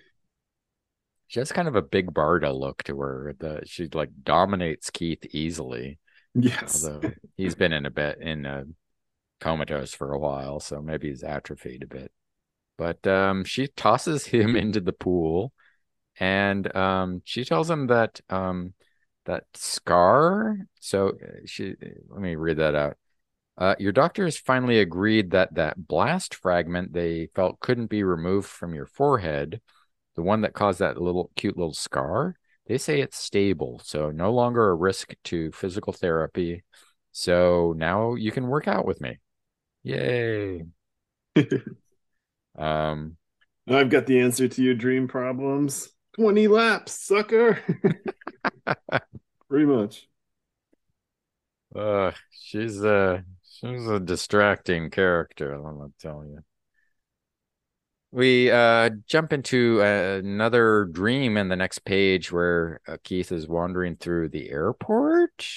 she 1.28 1.40
has 1.40 1.52
kind 1.52 1.68
of 1.68 1.76
a 1.76 1.82
big 1.82 2.14
barda 2.14 2.52
look 2.58 2.84
to 2.84 3.00
her 3.00 3.36
that 3.40 3.68
she 3.68 3.88
like 3.94 4.10
dominates 4.24 4.90
keith 4.90 5.26
easily 5.34 6.00
Yes. 6.36 6.84
although 6.84 7.12
he's 7.38 7.56
been 7.56 7.74
in 7.74 7.86
a 7.86 7.92
bit 7.92 8.20
in 8.20 8.46
a 8.46 8.66
comatose 9.40 9.94
for 9.94 10.14
a 10.14 10.20
while, 10.20 10.60
so 10.60 10.82
maybe 10.82 11.10
he's 11.10 11.22
atrophied 11.24 11.84
a 11.84 11.88
bit. 11.88 12.12
But 12.78 13.06
um, 13.08 13.44
she 13.44 13.68
tosses 13.68 14.26
him 14.28 14.56
into 14.56 14.82
the 14.82 14.94
pool, 14.94 15.54
and 16.20 16.74
um, 16.76 17.22
she 17.26 17.46
tells 17.46 17.70
him 17.70 17.88
that 17.88 18.22
um, 18.30 18.74
that 19.26 19.46
scar. 19.54 20.58
So 20.80 21.10
uh, 21.10 21.42
she 21.46 21.76
let 22.10 22.22
me 22.22 22.36
read 22.36 22.58
that 22.58 22.76
out. 22.76 22.98
Uh, 23.56 23.76
your 23.78 23.92
doctor 23.92 24.26
has 24.26 24.38
finally 24.38 24.80
agreed 24.80 25.32
that 25.32 25.54
that 25.54 25.88
blast 25.88 26.34
fragment 26.34 26.92
they 26.94 27.28
felt 27.36 27.60
couldn't 27.60 27.88
be 27.88 28.04
removed 28.04 28.48
from 28.48 28.74
your 28.74 28.88
forehead, 28.88 29.62
the 30.16 30.24
one 30.24 30.42
that 30.42 30.54
caused 30.54 30.80
that 30.80 31.02
little 31.02 31.32
cute 31.36 31.58
little 31.58 31.74
scar, 31.74 32.36
they 32.68 32.78
say 32.78 33.02
it's 33.02 33.18
stable, 33.18 33.82
so 33.84 34.12
no 34.12 34.32
longer 34.32 34.70
a 34.70 34.76
risk 34.76 35.14
to 35.26 35.52
physical 35.52 35.94
therapy. 35.94 36.64
So 37.12 37.74
now 37.78 38.16
you 38.16 38.32
can 38.32 38.48
work 38.48 38.68
out 38.68 38.86
with 38.86 39.02
me. 39.02 39.20
Yay. 39.84 40.66
um, 42.58 43.18
I've 43.68 43.90
got 43.90 44.06
the 44.06 44.20
answer 44.20 44.48
to 44.48 44.64
your 44.64 44.76
dream 44.76 45.08
problems. 45.08 45.90
20 46.16 46.48
laps, 46.48 46.94
sucker. 46.94 47.60
Pretty 49.50 49.66
much. 49.66 50.08
Uh, 51.76 52.12
she's 52.32 52.84
a 52.84 53.24
she's 53.44 53.88
a 53.88 54.00
distracting 54.00 54.92
character, 54.92 55.58
let 55.60 55.74
me 55.76 55.92
tell 56.00 56.24
you. 56.24 56.40
We 58.12 58.52
uh, 58.52 58.92
jump 59.08 59.34
into 59.34 59.82
another 59.82 60.86
dream 60.86 61.36
in 61.36 61.50
the 61.50 61.56
next 61.56 61.80
page 61.80 62.32
where 62.32 62.80
uh, 62.88 62.98
Keith 63.04 63.32
is 63.32 63.48
wandering 63.48 63.96
through 63.96 64.30
the 64.30 64.52
airport 64.52 65.48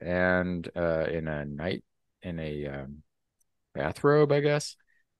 and 0.00 0.66
uh, 0.74 1.04
in 1.10 1.28
a 1.28 1.44
night 1.44 1.84
in 2.22 2.38
a 2.40 2.66
um, 2.68 3.02
bathrobe, 3.74 4.32
I 4.32 4.40
guess. 4.40 4.76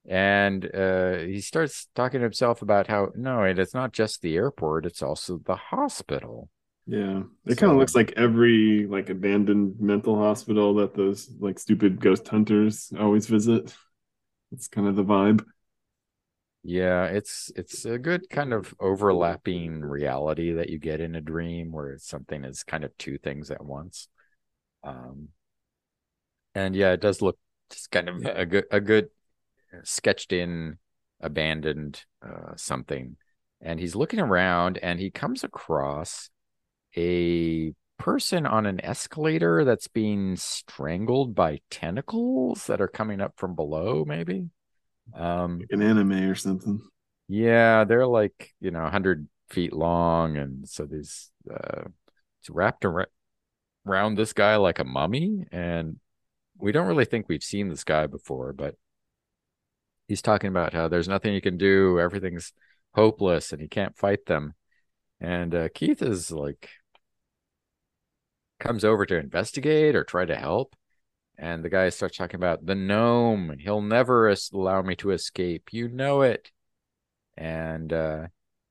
And 0.09 0.72
uh, 0.72 1.18
he 1.18 1.40
starts 1.40 1.88
talking 1.94 2.20
to 2.20 2.24
himself 2.24 2.62
about 2.62 2.86
how 2.86 3.11
no, 3.16 3.42
it's 3.42 3.74
not 3.74 3.92
just 3.92 4.22
the 4.22 4.36
airport; 4.36 4.86
it's 4.86 5.02
also 5.02 5.38
the 5.38 5.57
hospital. 5.57 6.48
Yeah, 6.88 7.24
it 7.44 7.57
so, 7.57 7.61
kind 7.61 7.72
of 7.72 7.78
looks 7.78 7.96
like 7.96 8.12
every 8.12 8.86
like 8.86 9.11
abandoned 9.11 9.80
mental 9.80 10.16
hospital 10.16 10.74
that 10.74 10.94
those 10.94 11.28
like 11.40 11.59
stupid 11.59 12.00
ghost 12.00 12.28
hunters 12.28 12.92
always 12.98 13.26
visit. 13.26 13.74
It's 14.52 14.68
kind 14.68 14.88
of 14.88 14.96
the 14.96 15.04
vibe. 15.04 15.44
Yeah, 16.62 17.04
it's 17.07 17.52
it's 17.54 17.84
a 17.84 17.96
good 17.98 18.28
kind 18.28 18.52
of 18.52 18.74
overlapping 18.80 19.82
reality 19.82 20.52
that 20.54 20.68
you 20.68 20.78
get 20.78 21.00
in 21.00 21.14
a 21.14 21.20
dream 21.20 21.70
where 21.70 21.96
something 21.98 22.44
is 22.44 22.64
kind 22.64 22.84
of 22.84 22.96
two 22.98 23.18
things 23.18 23.50
at 23.52 23.64
once. 23.64 24.09
Um 24.84 25.28
and 26.54 26.74
yeah, 26.74 26.92
it 26.92 27.00
does 27.00 27.22
look 27.22 27.38
just 27.70 27.90
kind 27.90 28.09
of 28.09 28.24
a 28.24 28.46
good 28.46 28.64
a 28.70 28.80
good 28.80 29.09
sketched 29.85 30.33
in 30.33 30.79
abandoned 31.20 32.05
uh 32.24 32.55
something. 32.57 33.16
And 33.61 33.81
he's 33.81 33.97
looking 33.97 34.20
around 34.20 34.79
and 34.79 35.01
he 35.01 35.11
comes 35.11 35.43
across 35.43 36.29
a 36.97 37.72
person 37.99 38.45
on 38.47 38.66
an 38.66 38.85
escalator 38.85 39.64
that's 39.64 39.89
being 39.89 40.37
strangled 40.37 41.35
by 41.35 41.61
tentacles 41.70 42.66
that 42.66 42.83
are 42.83 42.89
coming 42.89 43.20
up 43.22 43.33
from 43.37 43.55
below 43.55 44.05
maybe 44.07 44.51
um, 45.14 45.59
like 45.59 45.68
an 45.70 45.83
anime 45.83 46.31
or 46.31 46.35
something. 46.35 46.81
Yeah, 47.29 47.85
they're 47.85 48.07
like 48.07 48.55
you 48.61 48.70
know, 48.70 48.87
hundred 48.87 49.29
feet 49.49 49.72
long, 49.72 50.37
and 50.37 50.68
so 50.68 50.87
these 50.87 51.31
uh, 51.51 51.85
it's 52.41 52.51
wrapped 52.51 52.85
ar- 52.85 53.09
around 53.87 54.16
this 54.16 54.33
guy 54.33 54.57
like 54.57 54.79
a 54.79 54.85
mummy, 54.85 55.47
and 55.53 55.99
we 56.59 56.72
don't 56.72 56.87
really 56.87 57.05
think 57.05 57.29
we've 57.29 57.45
seen 57.45 57.68
this 57.68 57.85
guy 57.85 58.07
before, 58.07 58.53
but 58.53 58.74
he's 60.09 60.22
talking 60.22 60.48
about 60.48 60.72
how 60.72 60.88
there's 60.88 61.09
nothing 61.09 61.34
you 61.34 61.40
can 61.40 61.57
do, 61.57 62.00
everything's 62.00 62.52
hopeless, 62.94 63.52
and 63.52 63.61
he 63.61 63.68
can't 63.68 63.96
fight 63.96 64.26
them. 64.26 64.54
And 65.20 65.54
uh, 65.54 65.68
Keith 65.74 66.02
is 66.02 66.30
like 66.30 66.68
comes 68.59 68.84
over 68.84 69.04
to 69.04 69.16
investigate 69.16 69.94
or 69.94 70.02
try 70.02 70.24
to 70.24 70.36
help 70.36 70.74
and 71.38 71.62
the 71.62 71.68
guy 71.68 71.88
starts 71.90 72.16
talking 72.16 72.36
about 72.36 72.64
the 72.64 72.74
gnome. 72.74 73.57
He'll 73.59 73.82
never 73.82 74.34
allow 74.52 74.82
me 74.82 74.96
to 74.96 75.11
escape. 75.11 75.72
You 75.72 75.88
know 75.88 76.22
it. 76.22 76.50
And 77.36 77.92
uh, 77.92 78.28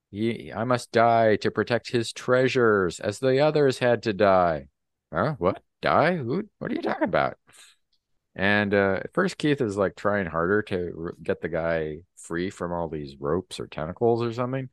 he, 0.09 0.51
I 0.51 0.63
must 0.63 0.91
die 0.91 1.35
to 1.37 1.51
protect 1.51 1.91
his 1.91 2.11
treasures, 2.11 2.99
as 2.99 3.19
the 3.19 3.39
others 3.39 3.79
had 3.79 4.03
to 4.03 4.13
die. 4.13 4.67
Huh? 5.13 5.35
What? 5.37 5.61
Die? 5.81 6.15
Who? 6.15 6.49
What 6.57 6.71
are 6.71 6.75
you 6.75 6.81
talking 6.81 7.03
about? 7.03 7.37
And 8.35 8.73
uh, 8.73 8.99
at 9.03 9.13
first, 9.13 9.37
Keith 9.37 9.61
is 9.61 9.77
like 9.77 9.95
trying 9.95 10.25
harder 10.25 10.61
to 10.63 11.13
get 11.23 11.41
the 11.41 11.49
guy 11.49 11.99
free 12.17 12.49
from 12.49 12.73
all 12.73 12.89
these 12.89 13.15
ropes 13.17 13.59
or 13.59 13.67
tentacles 13.67 14.21
or 14.21 14.33
something. 14.33 14.69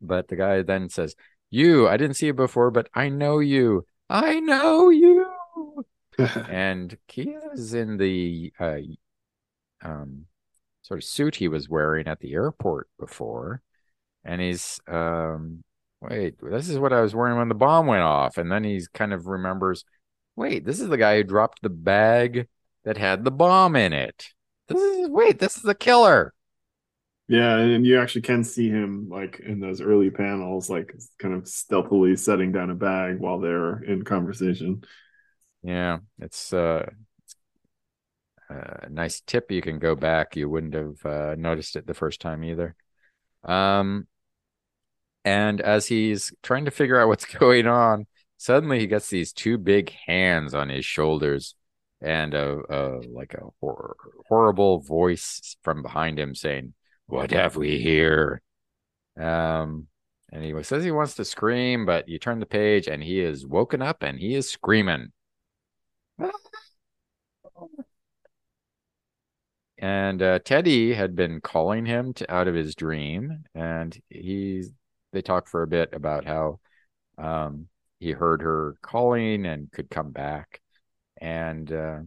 But 0.00 0.28
the 0.28 0.36
guy 0.36 0.62
then 0.62 0.90
says, 0.90 1.14
You, 1.50 1.88
I 1.88 1.96
didn't 1.96 2.16
see 2.16 2.26
you 2.26 2.34
before, 2.34 2.70
but 2.70 2.88
I 2.94 3.08
know 3.08 3.38
you. 3.38 3.86
I 4.10 4.40
know 4.40 4.90
you. 4.90 5.26
and 6.18 6.96
Keith 7.06 7.42
is 7.54 7.74
in 7.74 7.96
the 7.96 8.52
uh, 8.58 8.78
um, 9.82 10.26
sort 10.82 10.98
of 10.98 11.04
suit 11.04 11.36
he 11.36 11.48
was 11.48 11.68
wearing 11.68 12.06
at 12.06 12.20
the 12.20 12.32
airport 12.32 12.88
before, 12.98 13.62
and 14.24 14.40
he's 14.40 14.80
um, 14.88 15.62
wait, 16.00 16.36
this 16.42 16.68
is 16.68 16.78
what 16.78 16.92
I 16.92 17.00
was 17.00 17.14
wearing 17.14 17.38
when 17.38 17.48
the 17.48 17.54
bomb 17.54 17.86
went 17.86 18.02
off, 18.02 18.36
and 18.36 18.50
then 18.50 18.64
he's 18.64 18.88
kind 18.88 19.12
of 19.12 19.26
remembers, 19.26 19.84
wait, 20.38 20.64
this 20.64 20.80
is 20.80 20.88
the 20.88 20.96
guy 20.96 21.16
who 21.16 21.24
dropped 21.24 21.60
the 21.60 21.68
bag 21.68 22.46
that 22.84 22.96
had 22.96 23.24
the 23.24 23.30
bomb 23.30 23.76
in 23.76 23.92
it. 23.92 24.28
This 24.68 24.80
is 24.80 25.08
wait, 25.10 25.38
this 25.38 25.56
is 25.56 25.62
the 25.62 25.74
killer. 25.74 26.32
Yeah, 27.26 27.58
and 27.58 27.84
you 27.84 28.00
actually 28.00 28.22
can 28.22 28.42
see 28.44 28.70
him 28.70 29.08
like 29.10 29.40
in 29.40 29.60
those 29.60 29.82
early 29.82 30.10
panels, 30.10 30.70
like 30.70 30.94
kind 31.18 31.34
of 31.34 31.46
stealthily 31.46 32.16
setting 32.16 32.52
down 32.52 32.70
a 32.70 32.74
bag 32.74 33.18
while 33.18 33.40
they're 33.40 33.82
in 33.82 34.04
conversation. 34.04 34.82
Yeah, 35.62 35.98
it's 36.20 36.52
uh, 36.54 36.88
a 38.48 38.88
nice 38.88 39.20
tip. 39.20 39.50
You 39.50 39.60
can 39.60 39.78
go 39.78 39.94
back. 39.94 40.36
You 40.36 40.48
wouldn't 40.48 40.74
have 40.74 41.04
uh, 41.04 41.34
noticed 41.36 41.76
it 41.76 41.86
the 41.86 41.94
first 41.94 42.20
time 42.20 42.44
either. 42.44 42.76
Um, 43.44 44.06
and 45.24 45.60
as 45.60 45.86
he's 45.86 46.32
trying 46.42 46.64
to 46.64 46.70
figure 46.70 46.98
out 46.98 47.08
what's 47.08 47.26
going 47.38 47.66
on, 47.66 48.06
suddenly 48.38 48.80
he 48.80 48.86
gets 48.86 49.10
these 49.10 49.32
two 49.32 49.58
big 49.58 49.90
hands 50.06 50.54
on 50.54 50.70
his 50.70 50.84
shoulders, 50.84 51.54
and 52.00 52.32
a, 52.32 52.58
a 52.70 53.00
like 53.12 53.34
a 53.34 53.44
hor- 53.60 53.96
horrible 54.28 54.80
voice 54.80 55.56
from 55.62 55.82
behind 55.82 56.18
him 56.18 56.34
saying, 56.34 56.72
"What 57.06 57.32
have 57.32 57.56
we 57.56 57.78
here?" 57.78 58.40
Um, 59.20 59.88
and 60.32 60.44
he 60.44 60.54
says 60.62 60.84
he 60.84 60.90
wants 60.90 61.14
to 61.14 61.24
scream, 61.24 61.86
but 61.86 62.08
you 62.08 62.18
turn 62.18 62.38
the 62.38 62.46
page 62.46 62.86
and 62.86 63.02
he 63.02 63.20
is 63.20 63.46
woken 63.46 63.82
up 63.82 64.02
and 64.02 64.18
he 64.18 64.34
is 64.34 64.48
screaming. 64.48 65.12
and 69.78 70.22
uh, 70.22 70.38
Teddy 70.40 70.92
had 70.94 71.16
been 71.16 71.40
calling 71.40 71.86
him 71.86 72.12
to, 72.14 72.32
out 72.32 72.48
of 72.48 72.54
his 72.54 72.74
dream, 72.74 73.44
and 73.54 73.98
he 74.10 74.64
they 75.12 75.22
talked 75.22 75.48
for 75.48 75.62
a 75.62 75.66
bit 75.66 75.90
about 75.92 76.26
how 76.26 76.60
um, 77.16 77.68
he 77.98 78.12
heard 78.12 78.42
her 78.42 78.76
calling 78.82 79.46
and 79.46 79.70
could 79.72 79.90
come 79.90 80.10
back, 80.10 80.60
and 81.20 81.72
uh, 81.72 81.98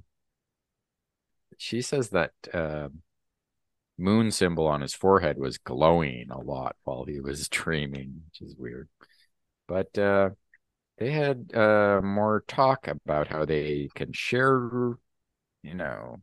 she 1.57 1.81
says 1.81 2.09
that 2.09 2.31
uh, 2.53 2.89
moon 3.97 4.31
symbol 4.31 4.67
on 4.67 4.81
his 4.81 4.93
forehead 4.93 5.37
was 5.37 5.57
glowing 5.57 6.29
a 6.31 6.39
lot 6.39 6.75
while 6.83 7.05
he 7.05 7.19
was 7.19 7.47
dreaming, 7.49 8.23
which 8.25 8.41
is 8.41 8.55
weird. 8.57 8.89
But 9.67 9.97
uh, 9.97 10.31
they 10.97 11.11
had 11.11 11.51
uh, 11.55 12.01
more 12.03 12.43
talk 12.47 12.87
about 12.87 13.27
how 13.27 13.45
they 13.45 13.89
can 13.95 14.13
share, 14.13 14.59
you 15.63 15.73
know, 15.73 16.17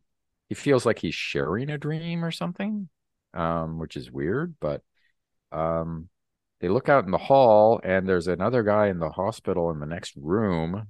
he 0.47 0.55
feels 0.55 0.85
like 0.85 0.99
he's 0.99 1.15
sharing 1.15 1.69
a 1.69 1.77
dream 1.77 2.25
or 2.25 2.31
something, 2.31 2.89
um, 3.33 3.77
which 3.77 3.95
is 3.95 4.11
weird. 4.11 4.55
But 4.59 4.81
um, 5.51 6.09
they 6.59 6.67
look 6.67 6.89
out 6.89 7.05
in 7.05 7.11
the 7.11 7.17
hall, 7.17 7.79
and 7.83 8.07
there's 8.07 8.27
another 8.27 8.63
guy 8.63 8.87
in 8.87 8.99
the 8.99 9.11
hospital 9.11 9.71
in 9.71 9.79
the 9.79 9.85
next 9.85 10.13
room 10.17 10.87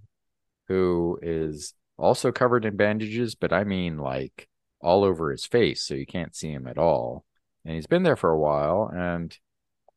who 0.67 1.19
is 1.21 1.73
also 1.97 2.31
covered 2.31 2.65
in 2.65 2.75
bandages, 2.75 3.35
but 3.35 3.53
I 3.53 3.63
mean 3.63 3.97
like 3.97 4.47
all 4.81 5.03
over 5.03 5.31
his 5.31 5.45
face, 5.45 5.83
so 5.83 5.93
you 5.93 6.05
can't 6.05 6.35
see 6.35 6.51
him 6.51 6.67
at 6.67 6.77
all. 6.77 7.25
And 7.65 7.75
he's 7.75 7.87
been 7.87 8.03
there 8.03 8.15
for 8.15 8.31
a 8.31 8.39
while, 8.39 8.89
and 8.93 9.37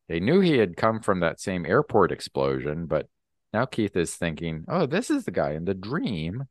they 0.09 0.21
knew 0.21 0.41
he 0.41 0.59
had 0.59 0.77
come 0.77 1.01
from 1.01 1.21
that 1.21 1.41
same 1.41 1.65
airport 1.65 2.13
explosion, 2.13 2.87
but 2.87 3.09
now 3.53 3.67
Keith 3.67 3.97
is 3.97 4.15
thinking, 4.15 4.65
"Oh, 4.69 4.87
this 4.87 5.11
is 5.11 5.25
the 5.25 5.31
guy 5.31 5.53
in 5.53 5.65
the 5.65 5.75
dream 5.75 6.45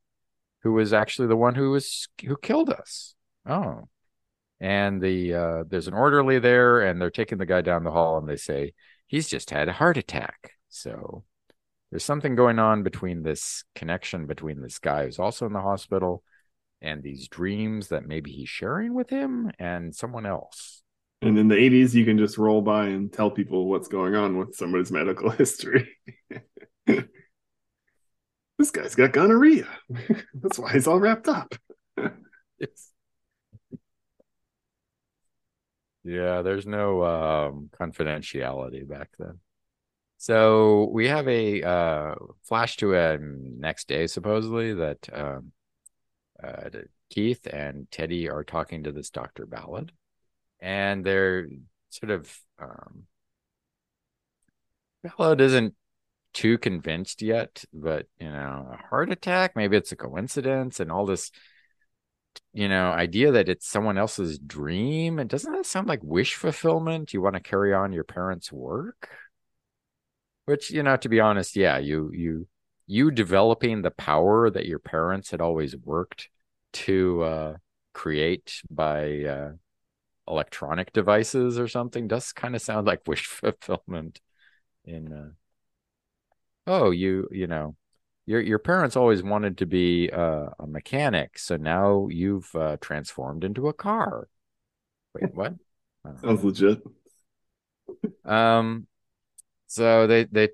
who 0.63 0.74
was 0.74 0.93
actually 0.93 1.28
the 1.28 1.36
one 1.36 1.55
who 1.55 1.72
was 1.72 2.07
who 2.26 2.38
killed 2.38 2.69
us." 2.69 3.15
Oh. 3.45 3.89
And 4.59 5.01
the 5.01 5.34
uh, 5.34 5.63
there's 5.67 5.88
an 5.88 5.95
orderly 5.95 6.38
there 6.38 6.82
and 6.82 7.01
they're 7.01 7.09
taking 7.09 7.39
the 7.39 7.47
guy 7.47 7.61
down 7.61 7.84
the 7.84 7.91
hall 7.91 8.19
and 8.19 8.30
they 8.30 8.36
say, 8.36 8.74
"He's 9.12 9.28
just 9.28 9.49
had 9.49 9.68
a 9.68 9.74
heart 9.74 9.97
attack." 9.97 10.53
So 10.70 11.26
there's 11.91 12.05
something 12.05 12.36
going 12.36 12.57
on 12.57 12.84
between 12.84 13.24
this 13.24 13.66
connection 13.76 14.26
between 14.26 14.62
this 14.62 14.80
guy 14.80 15.05
who's 15.05 15.20
also 15.20 15.45
in 15.45 15.53
the 15.53 15.59
hospital 15.62 16.24
and 16.82 17.03
these 17.03 17.28
dreams 17.28 17.89
that 17.89 18.07
maybe 18.07 18.32
he's 18.32 18.47
sharing 18.47 18.93
with 18.93 19.09
him 19.09 19.51
and 19.59 19.93
someone 19.93 20.26
else. 20.26 20.84
And 21.22 21.38
in 21.38 21.49
the 21.49 21.55
80s, 21.55 21.93
you 21.93 22.05
can 22.05 22.18
just 22.18 22.38
roll 22.38 22.62
by 22.62 22.88
and 22.88 23.12
tell 23.12 23.30
people 23.30 23.68
what's 23.68 23.89
going 23.89 24.16
on 24.16 24.38
with 24.38 24.55
somebody's 24.55 24.91
medical 24.91 25.30
history. 25.41 25.89
this 26.88 28.72
guy's 28.72 28.95
got 28.95 29.12
gonorrhea. 29.12 29.68
That's 30.34 30.57
why 30.57 30.72
he's 30.72 30.88
all 30.88 30.99
wrapped 30.99 31.28
up. 31.28 31.53
yes. 32.57 32.91
Yeah, 36.04 36.41
there's 36.41 36.66
no 36.66 37.04
um, 37.04 37.70
confidentiality 37.80 38.88
back 38.88 39.10
then. 39.20 39.39
So 40.18 40.89
we 40.91 41.08
have 41.08 41.28
a 41.28 41.64
uh, 41.64 42.16
flash 42.43 42.78
to 42.78 42.95
a 42.95 43.18
next 43.20 43.88
day, 43.88 44.08
supposedly 44.08 44.74
that 44.76 45.10
um, 45.12 45.52
uh, 46.43 46.70
Keith 47.10 47.47
and 47.47 47.89
Teddy 47.91 48.30
are 48.30 48.43
talking 48.43 48.84
to 48.84 48.91
this 48.91 49.10
Dr. 49.10 49.45
Ballard, 49.45 49.91
and 50.60 51.04
they're 51.04 51.47
sort 51.89 52.12
of 52.12 52.36
um, 52.60 53.04
Ballard 55.04 55.41
isn't 55.41 55.76
too 56.34 56.58
convinced 56.58 57.22
yet, 57.22 57.66
but 57.74 58.08
you 58.20 58.30
know, 58.30 58.70
a 58.72 58.78
heart 58.89 59.12
attack, 59.12 59.56
maybe 59.56 59.78
it's 59.78 59.91
a 59.91 59.95
coincidence, 59.95 60.80
and 60.80 60.91
all 60.91 61.06
this, 61.06 61.32
you 62.53 62.67
know, 62.67 62.91
idea 62.91 63.32
that 63.32 63.49
it's 63.49 63.67
someone 63.67 63.97
else's 63.97 64.39
dream. 64.39 65.19
And 65.19 65.29
doesn't 65.29 65.51
that 65.51 65.65
sound 65.65 65.88
like 65.88 66.01
wish 66.03 66.36
fulfillment? 66.36 67.13
You 67.13 67.21
want 67.21 67.36
to 67.36 67.41
carry 67.41 67.73
on 67.73 67.93
your 67.93 68.03
parents' 68.03 68.51
work? 68.51 69.09
Which, 70.45 70.71
you 70.71 70.84
know, 70.84 70.97
to 70.97 71.09
be 71.09 71.19
honest, 71.19 71.55
yeah, 71.55 71.77
you 71.77 72.11
you 72.13 72.47
you 72.88 73.11
developing 73.11 73.82
the 73.82 73.91
power 73.91 74.49
that 74.49 74.65
your 74.65 74.79
parents 74.79 75.32
had 75.32 75.39
always 75.41 75.77
worked 75.77 76.29
to 76.73 77.23
uh, 77.23 77.57
create 77.93 78.61
by 78.69 79.23
uh, 79.23 79.51
electronic 80.27 80.93
devices 80.93 81.59
or 81.59 81.67
something 81.67 82.07
does 82.07 82.34
kind 82.34 82.55
of 82.55 82.61
sound 82.61 82.88
like 82.88 83.07
wish 83.07 83.25
fulfillment 83.27 84.21
in 84.86 85.13
uh, 85.13 85.29
oh 86.67 86.91
you 86.91 87.27
you 87.32 87.47
know 87.47 87.75
your 88.26 88.41
your 88.41 88.59
parents 88.59 88.95
always 88.95 89.24
wanted 89.24 89.57
to 89.57 89.65
be 89.65 90.09
uh, 90.11 90.47
a 90.59 90.67
mechanic 90.67 91.38
so 91.38 91.57
now 91.57 92.07
you've 92.09 92.53
uh, 92.55 92.78
transformed 92.80 93.43
into 93.43 93.67
a 93.67 93.74
car. 93.74 94.28
Wait 95.13 95.34
what? 95.36 95.53
Sounds 96.22 96.43
legit. 96.43 96.82
Um 98.26 98.88
so 99.67 100.07
they 100.07 100.26
they 100.26 100.49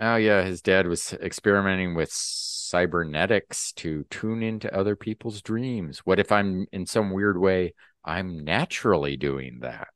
oh 0.00 0.16
yeah 0.16 0.42
his 0.42 0.62
dad 0.62 0.86
was 0.86 1.12
experimenting 1.14 1.94
with 1.94 2.10
cybernetics 2.10 3.72
to 3.72 4.04
tune 4.10 4.42
into 4.42 4.74
other 4.74 4.96
people's 4.96 5.42
dreams. 5.42 6.00
What 6.00 6.18
if 6.18 6.32
i'm 6.32 6.66
in 6.72 6.86
some 6.86 7.12
weird 7.12 7.38
way 7.38 7.74
i'm 8.04 8.44
naturally 8.44 9.16
doing 9.16 9.60
that? 9.60 9.88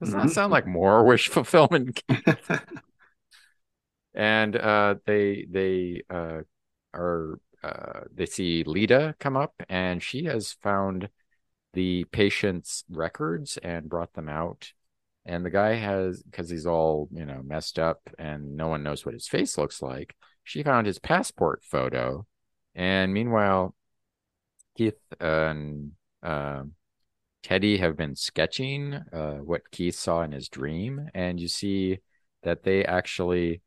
Doesn't 0.00 0.18
mm-hmm. 0.18 0.26
that 0.28 0.34
sound 0.34 0.52
like 0.52 0.66
more 0.66 1.04
wish 1.06 1.28
fulfillment 1.28 2.02
and 4.14 4.56
uh, 4.56 4.96
they 5.06 5.46
they 5.50 6.02
uh, 6.10 6.40
are 6.94 7.38
uh, 7.62 8.00
they 8.12 8.26
see 8.26 8.64
Lita 8.64 9.14
come 9.20 9.36
up, 9.36 9.54
and 9.68 10.02
she 10.02 10.24
has 10.24 10.52
found 10.52 11.08
the 11.74 12.04
patient's 12.04 12.84
records 12.90 13.58
and 13.62 13.88
brought 13.88 14.12
them 14.14 14.28
out. 14.28 14.72
And 15.24 15.44
the 15.44 15.50
guy 15.50 15.74
has 15.74 16.22
because 16.22 16.50
he's 16.50 16.66
all 16.66 17.08
you 17.12 17.24
know 17.24 17.42
messed 17.44 17.78
up, 17.78 18.00
and 18.18 18.56
no 18.56 18.68
one 18.68 18.82
knows 18.82 19.06
what 19.06 19.14
his 19.14 19.28
face 19.28 19.56
looks 19.56 19.80
like. 19.80 20.14
She 20.44 20.62
found 20.62 20.86
his 20.86 20.98
passport 20.98 21.62
photo, 21.64 22.26
and 22.74 23.14
meanwhile, 23.14 23.74
Keith 24.76 24.98
and 25.20 25.92
uh, 26.22 26.64
Teddy 27.42 27.78
have 27.78 27.96
been 27.96 28.16
sketching 28.16 28.94
uh, 29.12 29.36
what 29.36 29.70
Keith 29.70 29.94
saw 29.94 30.22
in 30.22 30.32
his 30.32 30.48
dream, 30.48 31.08
and 31.14 31.40
you 31.40 31.48
see 31.48 31.98
that 32.42 32.64
they 32.64 32.84
actually 32.84 33.62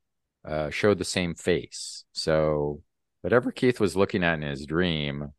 uh, 0.48 0.70
showed 0.70 0.98
the 0.98 1.06
same 1.06 1.36
face. 1.36 2.06
So 2.12 2.82
whatever 3.22 3.52
Keith 3.52 3.80
was 3.80 3.96
looking 3.96 4.24
at 4.24 4.36
in 4.36 4.42
his 4.42 4.66
dream 4.66 5.32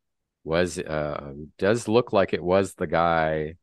was 0.43 0.77
uh, 0.77 1.33
does 1.57 1.87
look 1.87 2.13
like 2.13 2.33
it 2.33 2.43
was 2.43 2.73
the 2.73 2.87
guy 2.87 3.55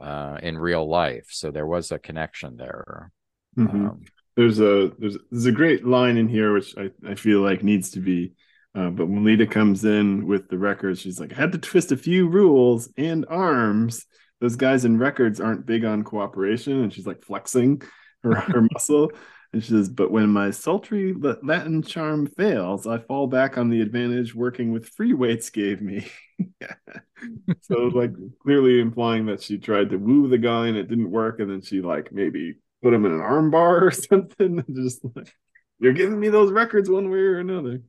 uh, 0.00 0.38
in 0.42 0.58
real 0.58 0.88
life. 0.88 1.26
So 1.30 1.50
there 1.50 1.66
was 1.66 1.90
a 1.90 1.98
connection 1.98 2.56
there. 2.56 3.10
Mm-hmm. 3.58 3.86
Um, 3.86 4.00
there's 4.36 4.60
a 4.60 4.92
there's 4.98 5.18
there's 5.30 5.46
a 5.46 5.52
great 5.52 5.86
line 5.86 6.16
in 6.16 6.26
here 6.26 6.54
which 6.54 6.74
I, 6.78 6.90
I 7.06 7.14
feel 7.16 7.40
like 7.40 7.62
needs 7.62 7.90
to 7.90 8.00
be 8.00 8.32
uh, 8.74 8.88
but 8.88 9.06
when 9.06 9.24
Lita 9.24 9.46
comes 9.46 9.84
in 9.84 10.26
with 10.26 10.48
the 10.48 10.58
records, 10.58 11.00
she's 11.00 11.20
like, 11.20 11.32
I 11.32 11.36
had 11.36 11.52
to 11.52 11.58
twist 11.58 11.92
a 11.92 11.96
few 11.96 12.28
rules 12.28 12.88
and 12.96 13.26
arms. 13.28 14.06
Those 14.40 14.56
guys 14.56 14.84
in 14.84 14.98
records 14.98 15.40
aren't 15.40 15.66
big 15.66 15.84
on 15.84 16.04
cooperation. 16.04 16.82
And 16.82 16.92
she's 16.92 17.06
like 17.06 17.22
flexing 17.22 17.82
her, 18.22 18.34
her 18.34 18.66
muscle. 18.72 19.12
And 19.52 19.62
she 19.62 19.70
says, 19.70 19.88
But 19.88 20.10
when 20.10 20.30
my 20.30 20.50
sultry 20.50 21.14
Latin 21.14 21.82
charm 21.82 22.26
fails, 22.26 22.86
I 22.86 22.98
fall 22.98 23.26
back 23.26 23.58
on 23.58 23.68
the 23.68 23.82
advantage 23.82 24.34
working 24.34 24.72
with 24.72 24.88
free 24.88 25.12
weights 25.12 25.50
gave 25.50 25.82
me. 25.82 26.06
so, 27.60 27.74
like, 27.74 28.12
clearly 28.42 28.80
implying 28.80 29.26
that 29.26 29.42
she 29.42 29.58
tried 29.58 29.90
to 29.90 29.98
woo 29.98 30.28
the 30.28 30.38
guy 30.38 30.68
and 30.68 30.76
it 30.76 30.88
didn't 30.88 31.10
work. 31.10 31.38
And 31.38 31.50
then 31.50 31.60
she, 31.60 31.82
like, 31.82 32.12
maybe 32.12 32.56
put 32.82 32.94
him 32.94 33.04
in 33.04 33.12
an 33.12 33.20
arm 33.20 33.50
bar 33.50 33.86
or 33.86 33.90
something. 33.90 34.64
Just 34.74 35.04
like, 35.14 35.34
you're 35.78 35.92
giving 35.92 36.18
me 36.18 36.30
those 36.30 36.50
records 36.50 36.88
one 36.88 37.10
way 37.10 37.18
or 37.18 37.38
another. 37.38 37.82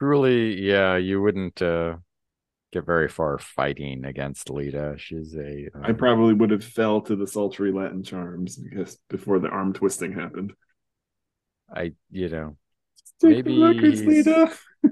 Truly, 0.00 0.60
yeah, 0.60 0.96
you 0.96 1.22
wouldn't 1.22 1.62
uh, 1.62 1.96
get 2.74 2.84
very 2.84 3.08
far 3.08 3.38
fighting 3.38 4.04
against 4.04 4.50
Lita. 4.50 4.96
She's 4.98 5.34
a. 5.34 5.70
Um... 5.74 5.84
I 5.84 5.92
probably 5.92 6.34
would 6.34 6.50
have 6.50 6.64
fell 6.64 7.00
to 7.02 7.16
the 7.16 7.26
sultry 7.26 7.72
Latin 7.72 8.02
charms 8.02 8.56
because 8.56 8.98
before 9.08 9.38
the 9.38 9.48
arm 9.48 9.72
twisting 9.72 10.12
happened. 10.12 10.52
I, 11.74 11.92
you 12.10 12.28
know, 12.28 12.56
Stick 13.04 13.46
maybe 13.46 13.62
records, 13.62 14.04
Lita. 14.04 14.52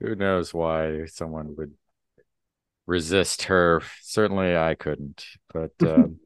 who 0.00 0.14
knows 0.14 0.54
why 0.54 1.04
someone 1.06 1.54
would 1.58 1.74
resist 2.86 3.42
her? 3.44 3.82
Certainly, 4.00 4.56
I 4.56 4.76
couldn't. 4.76 5.26
But 5.52 5.72
um, 5.82 6.20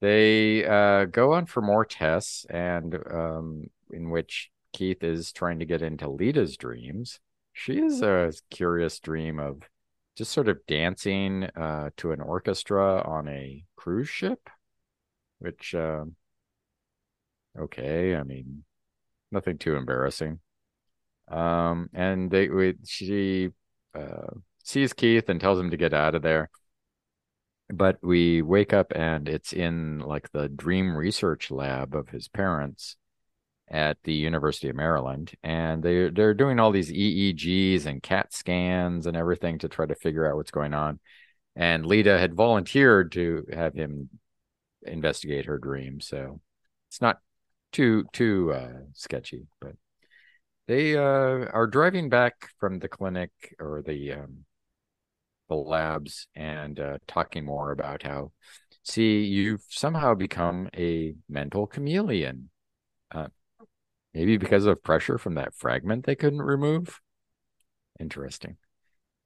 they 0.00 0.64
uh, 0.64 1.06
go 1.06 1.32
on 1.32 1.46
for 1.46 1.60
more 1.60 1.84
tests, 1.84 2.46
and 2.48 2.94
um, 2.94 3.64
in 3.90 4.10
which 4.10 4.50
Keith 4.72 5.02
is 5.02 5.32
trying 5.32 5.58
to 5.58 5.66
get 5.66 5.82
into 5.82 6.08
Lita's 6.08 6.56
dreams 6.56 7.18
she 7.58 7.78
is 7.78 8.02
a 8.02 8.30
curious 8.50 9.00
dream 9.00 9.40
of 9.40 9.62
just 10.14 10.30
sort 10.30 10.46
of 10.46 10.58
dancing 10.66 11.44
uh, 11.56 11.88
to 11.96 12.12
an 12.12 12.20
orchestra 12.20 13.00
on 13.00 13.26
a 13.28 13.64
cruise 13.76 14.10
ship, 14.10 14.50
which, 15.38 15.74
uh, 15.74 16.04
okay, 17.58 18.14
I 18.14 18.24
mean, 18.24 18.64
nothing 19.32 19.56
too 19.56 19.74
embarrassing. 19.74 20.38
Um, 21.28 21.88
and 21.94 22.30
they, 22.30 22.48
we, 22.48 22.74
she 22.84 23.48
uh, 23.94 24.34
sees 24.62 24.92
Keith 24.92 25.30
and 25.30 25.40
tells 25.40 25.58
him 25.58 25.70
to 25.70 25.78
get 25.78 25.94
out 25.94 26.14
of 26.14 26.20
there. 26.20 26.50
But 27.70 27.96
we 28.02 28.42
wake 28.42 28.74
up 28.74 28.92
and 28.94 29.30
it's 29.30 29.54
in 29.54 30.00
like 30.00 30.30
the 30.30 30.50
dream 30.50 30.94
research 30.94 31.50
lab 31.50 31.96
of 31.96 32.10
his 32.10 32.28
parents 32.28 32.96
at 33.68 33.98
the 34.04 34.12
University 34.12 34.68
of 34.68 34.76
Maryland, 34.76 35.32
and 35.42 35.82
they 35.82 36.08
they're 36.10 36.34
doing 36.34 36.60
all 36.60 36.70
these 36.70 36.92
EEGs 36.92 37.86
and 37.86 38.02
CAT 38.02 38.32
scans 38.32 39.06
and 39.06 39.16
everything 39.16 39.58
to 39.58 39.68
try 39.68 39.86
to 39.86 39.94
figure 39.94 40.28
out 40.28 40.36
what's 40.36 40.50
going 40.50 40.74
on. 40.74 41.00
And 41.56 41.86
Lita 41.86 42.18
had 42.18 42.34
volunteered 42.34 43.12
to 43.12 43.46
have 43.52 43.74
him 43.74 44.10
investigate 44.82 45.46
her 45.46 45.58
dream, 45.58 46.00
so 46.00 46.40
it's 46.88 47.00
not 47.00 47.18
too 47.72 48.04
too 48.12 48.52
uh, 48.52 48.80
sketchy. 48.94 49.46
But 49.60 49.72
they 50.68 50.96
uh, 50.96 51.46
are 51.52 51.66
driving 51.66 52.08
back 52.08 52.50
from 52.58 52.78
the 52.78 52.88
clinic 52.88 53.30
or 53.58 53.82
the 53.84 54.12
um, 54.12 54.44
the 55.48 55.54
labs 55.54 56.26
and 56.34 56.78
uh, 56.80 56.98
talking 57.06 57.44
more 57.44 57.70
about 57.70 58.02
how 58.02 58.32
see 58.82 59.24
you've 59.24 59.64
somehow 59.68 60.14
become 60.14 60.68
a 60.76 61.14
mental 61.28 61.66
chameleon. 61.66 62.50
Maybe 64.16 64.38
because 64.38 64.64
of 64.64 64.82
pressure 64.82 65.18
from 65.18 65.34
that 65.34 65.54
fragment 65.54 66.06
they 66.06 66.14
couldn't 66.14 66.40
remove. 66.40 67.02
Interesting. 68.00 68.56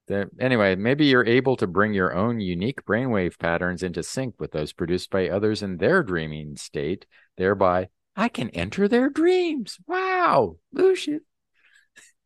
The, 0.08 0.28
anyway, 0.40 0.74
maybe 0.74 1.06
you're 1.06 1.24
able 1.24 1.56
to 1.58 1.68
bring 1.68 1.94
your 1.94 2.12
own 2.12 2.40
unique 2.40 2.84
brainwave 2.84 3.38
patterns 3.38 3.84
into 3.84 4.02
sync 4.02 4.40
with 4.40 4.50
those 4.50 4.72
produced 4.72 5.10
by 5.10 5.28
others 5.28 5.62
in 5.62 5.76
their 5.76 6.02
dreaming 6.02 6.56
state. 6.56 7.06
Thereby, 7.36 7.90
I 8.16 8.28
can 8.28 8.50
enter 8.50 8.88
their 8.88 9.10
dreams. 9.10 9.78
Wow, 9.86 10.56
Lucian. 10.72 11.20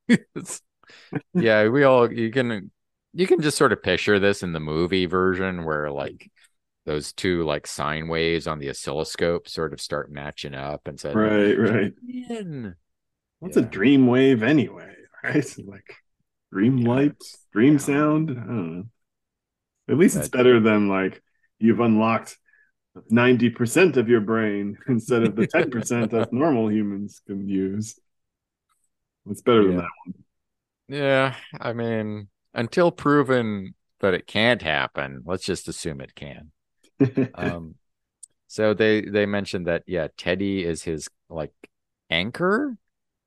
yeah, 1.35 1.69
we 1.69 1.83
all 1.83 2.11
you 2.11 2.31
can 2.31 2.71
you 3.13 3.27
can 3.27 3.43
just 3.43 3.59
sort 3.59 3.75
of 3.75 3.83
picture 3.83 4.19
this 4.19 4.43
in 4.43 4.55
the 4.55 4.61
movie 4.61 5.05
version 5.05 5.67
where 5.67 5.91
like 5.91 6.31
those 6.85 7.13
two 7.13 7.45
like 7.45 7.67
sine 7.67 8.09
waves 8.09 8.47
on 8.47 8.59
the 8.59 8.71
oscilloscope 8.71 9.49
sort 9.49 9.73
of 9.73 9.81
start 9.81 10.11
matching 10.11 10.55
up 10.55 10.87
and 10.87 11.01
said, 11.01 11.17
right, 11.17 11.55
right. 11.55 11.93
What's 13.39 13.57
yeah. 13.57 13.63
a 13.63 13.67
dream 13.67 14.07
wave 14.07 14.43
anyway? 14.43 14.95
Right, 15.23 15.59
like 15.67 15.97
dream 16.53 16.79
yeah. 16.79 16.89
light, 16.89 17.23
dream 17.53 17.75
yeah. 17.75 17.79
sound. 17.79 18.31
I 18.31 18.35
don't 18.35 18.77
know. 18.77 18.85
At 19.89 19.99
least 19.99 20.17
it's 20.17 20.29
better 20.29 20.61
than 20.61 20.89
like 20.89 21.23
you've 21.59 21.81
unlocked 21.81 22.37
90% 23.11 23.97
of 23.97 24.09
your 24.09 24.21
brain 24.21 24.79
instead 24.89 25.25
of 25.25 25.37
the 25.37 25.47
10% 25.49 26.11
that 26.11 26.33
normal 26.33 26.71
humans 26.71 27.21
can 27.27 27.49
use. 27.49 27.99
It's 29.31 29.43
better 29.43 29.65
than 29.65 29.77
that 29.79 29.89
one. 30.05 30.15
Yeah, 30.87 31.35
I 31.59 31.73
mean, 31.73 32.29
until 32.53 32.93
proven 32.93 33.75
that 34.01 34.13
it 34.13 34.27
can't 34.27 34.61
happen, 34.61 35.23
let's 35.25 35.45
just 35.45 35.67
assume 35.67 36.03
it 36.03 36.15
can 36.15 36.51
um, 37.35 37.75
so 38.47 38.75
they 38.75 39.03
they 39.03 39.27
mentioned 39.27 39.67
that 39.67 39.83
yeah, 39.87 40.09
Teddy 40.17 40.65
is 40.65 40.83
his 40.83 41.09
like 41.29 41.53
anchor, 42.11 42.77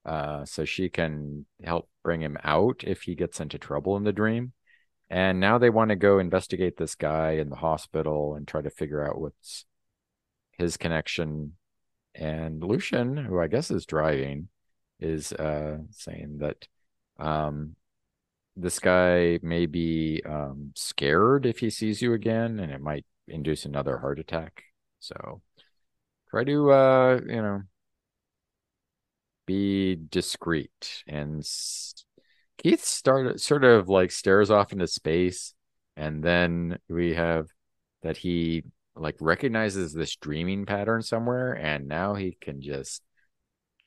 uh, 0.05 0.45
so 0.45 0.65
she 0.65 0.89
can 0.89 1.45
help 1.63 1.89
bring 2.03 2.21
him 2.21 2.37
out 2.43 2.83
if 2.85 3.03
he 3.03 3.15
gets 3.15 3.39
into 3.39 3.57
trouble 3.57 3.97
in 3.97 4.03
the 4.03 4.13
dream. 4.13 4.53
And 5.09 5.39
now 5.39 5.57
they 5.57 5.69
want 5.69 5.89
to 5.89 5.95
go 5.95 6.19
investigate 6.19 6.77
this 6.77 6.95
guy 6.95 7.31
in 7.31 7.49
the 7.49 7.55
hospital 7.55 8.35
and 8.35 8.47
try 8.47 8.61
to 8.61 8.69
figure 8.69 9.05
out 9.05 9.19
what's 9.19 9.65
his 10.57 10.77
connection. 10.77 11.53
And 12.13 12.63
Lucian, 12.63 13.15
who 13.15 13.39
I 13.39 13.47
guess 13.47 13.71
is 13.71 13.85
driving, 13.85 14.49
is 14.99 15.31
uh, 15.33 15.77
saying 15.91 16.39
that 16.39 16.67
um, 17.19 17.75
this 18.55 18.79
guy 18.79 19.39
may 19.41 19.65
be 19.65 20.21
um, 20.25 20.71
scared 20.75 21.45
if 21.45 21.59
he 21.59 21.69
sees 21.69 22.01
you 22.01 22.13
again, 22.13 22.59
and 22.59 22.71
it 22.71 22.81
might 22.81 23.05
induce 23.27 23.65
another 23.65 23.97
heart 23.97 24.19
attack. 24.19 24.63
So 24.99 25.41
try 26.29 26.43
to, 26.43 26.71
uh, 26.71 27.19
you 27.27 27.41
know, 27.41 27.61
be 29.45 29.95
discreet. 29.95 31.03
And 31.07 31.47
Keith 32.57 32.83
started 32.83 33.39
sort 33.39 33.63
of 33.63 33.89
like 33.89 34.11
stares 34.11 34.51
off 34.51 34.71
into 34.71 34.87
space, 34.87 35.53
and 35.95 36.23
then 36.23 36.79
we 36.89 37.13
have 37.13 37.47
that 38.03 38.17
he 38.17 38.63
like 38.95 39.15
recognizes 39.19 39.93
this 39.93 40.15
dreaming 40.15 40.65
pattern 40.65 41.01
somewhere, 41.01 41.53
and 41.53 41.87
now 41.87 42.15
he 42.15 42.37
can 42.39 42.61
just 42.61 43.01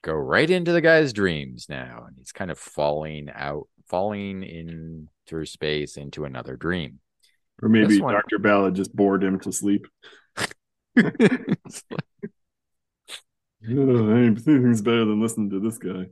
go 0.03 0.13
right 0.15 0.49
into 0.49 0.73
the 0.73 0.81
guy's 0.81 1.13
dreams 1.13 1.67
now, 1.69 2.05
and 2.07 2.17
he's 2.17 2.33
kind 2.33 2.51
of 2.51 2.59
falling 2.59 3.29
out, 3.35 3.69
falling 3.89 4.43
in 4.43 5.09
through 5.27 5.47
space 5.47 5.97
into 5.97 6.25
another 6.25 6.57
dream. 6.57 7.01
Or 7.63 7.69
maybe 7.69 8.01
one... 8.01 8.15
Dr. 8.15 8.39
Ballard 8.39 8.75
just 8.75 8.95
bored 8.95 9.23
him 9.23 9.39
to 9.41 9.53
sleep. 9.53 9.87
oh, 10.39 10.53
anything's 13.65 14.83
better 14.83 15.05
than 15.05 15.21
listening 15.21 15.51
to 15.51 15.61
this 15.61 15.79
guy. 15.79 16.07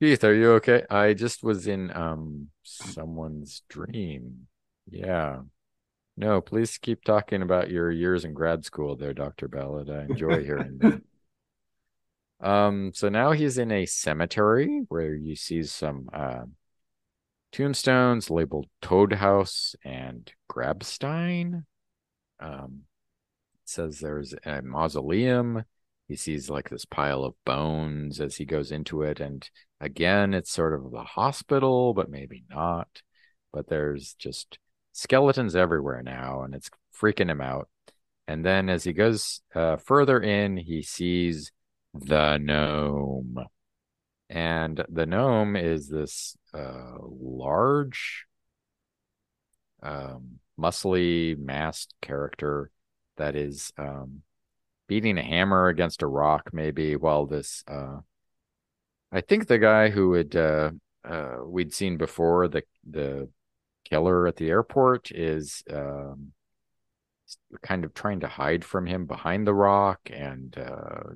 Keith, 0.00 0.22
are 0.22 0.34
you 0.34 0.52
okay? 0.52 0.84
I 0.88 1.14
just 1.14 1.42
was 1.42 1.66
in 1.66 1.94
um 1.96 2.48
someone's 2.62 3.62
dream. 3.68 4.46
Yeah. 4.88 5.40
No, 6.16 6.40
please 6.40 6.78
keep 6.78 7.04
talking 7.04 7.42
about 7.42 7.70
your 7.70 7.90
years 7.90 8.24
in 8.24 8.34
grad 8.34 8.64
school 8.64 8.96
there, 8.96 9.14
Dr. 9.14 9.46
Ballard. 9.48 9.88
I 9.88 10.02
enjoy 10.02 10.42
hearing 10.44 10.78
that. 10.78 11.02
Um, 12.40 12.92
so 12.94 13.08
now 13.08 13.32
he's 13.32 13.58
in 13.58 13.72
a 13.72 13.84
cemetery 13.84 14.84
where 14.88 15.12
you 15.12 15.34
see 15.34 15.64
some 15.64 16.08
uh, 16.12 16.44
tombstones 17.52 18.30
labeled 18.30 18.66
Toad 18.82 19.14
House 19.14 19.74
and 19.84 20.30
Grabstein. 20.50 21.64
Um, 22.40 22.82
says 23.64 24.00
there's 24.00 24.34
a 24.44 24.62
mausoleum. 24.62 25.64
He 26.08 26.16
sees 26.16 26.48
like 26.48 26.70
this 26.70 26.84
pile 26.84 27.24
of 27.24 27.34
bones 27.44 28.20
as 28.20 28.36
he 28.36 28.46
goes 28.46 28.72
into 28.72 29.02
it, 29.02 29.20
and 29.20 29.48
again, 29.80 30.32
it's 30.32 30.50
sort 30.50 30.72
of 30.72 30.90
the 30.90 31.02
hospital, 31.02 31.92
but 31.92 32.08
maybe 32.08 32.44
not. 32.48 33.02
But 33.52 33.68
there's 33.68 34.14
just 34.14 34.58
skeletons 34.92 35.54
everywhere 35.54 36.02
now, 36.02 36.42
and 36.42 36.54
it's 36.54 36.70
freaking 36.98 37.30
him 37.30 37.40
out. 37.40 37.68
And 38.26 38.44
then 38.44 38.68
as 38.68 38.84
he 38.84 38.92
goes 38.92 39.40
uh, 39.54 39.76
further 39.76 40.20
in, 40.20 40.56
he 40.56 40.82
sees 40.82 41.52
the 41.94 42.38
gnome. 42.38 43.38
And 44.30 44.84
the 44.88 45.06
gnome 45.06 45.56
is 45.56 45.88
this 45.88 46.36
uh, 46.52 46.96
large, 47.00 48.26
um, 49.82 50.40
muscly, 50.58 51.38
masked 51.38 51.94
character 52.02 52.70
that 53.16 53.36
is 53.36 53.72
um, 53.78 54.22
beating 54.86 55.18
a 55.18 55.22
hammer 55.22 55.68
against 55.68 56.02
a 56.02 56.06
rock, 56.06 56.50
maybe, 56.52 56.96
while 56.96 57.26
this. 57.26 57.64
Uh, 57.66 58.00
I 59.10 59.20
think 59.22 59.46
the 59.46 59.58
guy 59.58 59.88
who 59.88 60.12
had 60.12 60.36
uh, 60.36 60.70
uh, 61.04 61.36
we'd 61.44 61.72
seen 61.72 61.96
before, 61.96 62.48
the 62.48 62.62
the 62.88 63.28
killer 63.84 64.26
at 64.26 64.36
the 64.36 64.50
airport, 64.50 65.10
is 65.10 65.62
um, 65.72 66.32
kind 67.62 67.84
of 67.84 67.94
trying 67.94 68.20
to 68.20 68.28
hide 68.28 68.64
from 68.64 68.86
him 68.86 69.06
behind 69.06 69.46
the 69.46 69.54
rock 69.54 70.00
and 70.12 70.56
uh, 70.58 71.10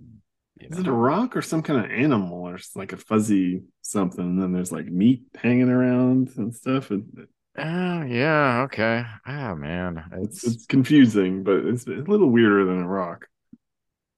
you 0.63 0.69
know? 0.69 0.77
Is 0.77 0.81
it 0.81 0.89
a 0.89 0.93
rock 0.93 1.37
or 1.37 1.43
some 1.43 1.63
kind 1.63 1.85
of 1.85 1.91
animal 1.91 2.45
or 2.45 2.59
like 2.75 2.93
a 2.93 2.97
fuzzy 2.97 3.63
something? 3.83 4.25
And 4.25 4.43
then 4.43 4.53
there's 4.53 4.73
like 4.73 4.87
meat 4.87 5.23
hanging 5.35 5.69
around 5.69 6.31
and 6.37 6.55
stuff. 6.55 6.91
And, 6.91 7.27
Oh 7.57 8.03
yeah, 8.03 8.63
okay. 8.63 9.05
Ah 9.27 9.55
man, 9.55 10.03
it's 10.13 10.43
it's 10.43 10.65
confusing, 10.65 11.43
but 11.43 11.57
it's, 11.67 11.87
a 11.87 11.91
little 11.91 12.31
weirder 12.31 12.65
than 12.65 12.81
a 12.81 12.89
rock. 12.89 13.27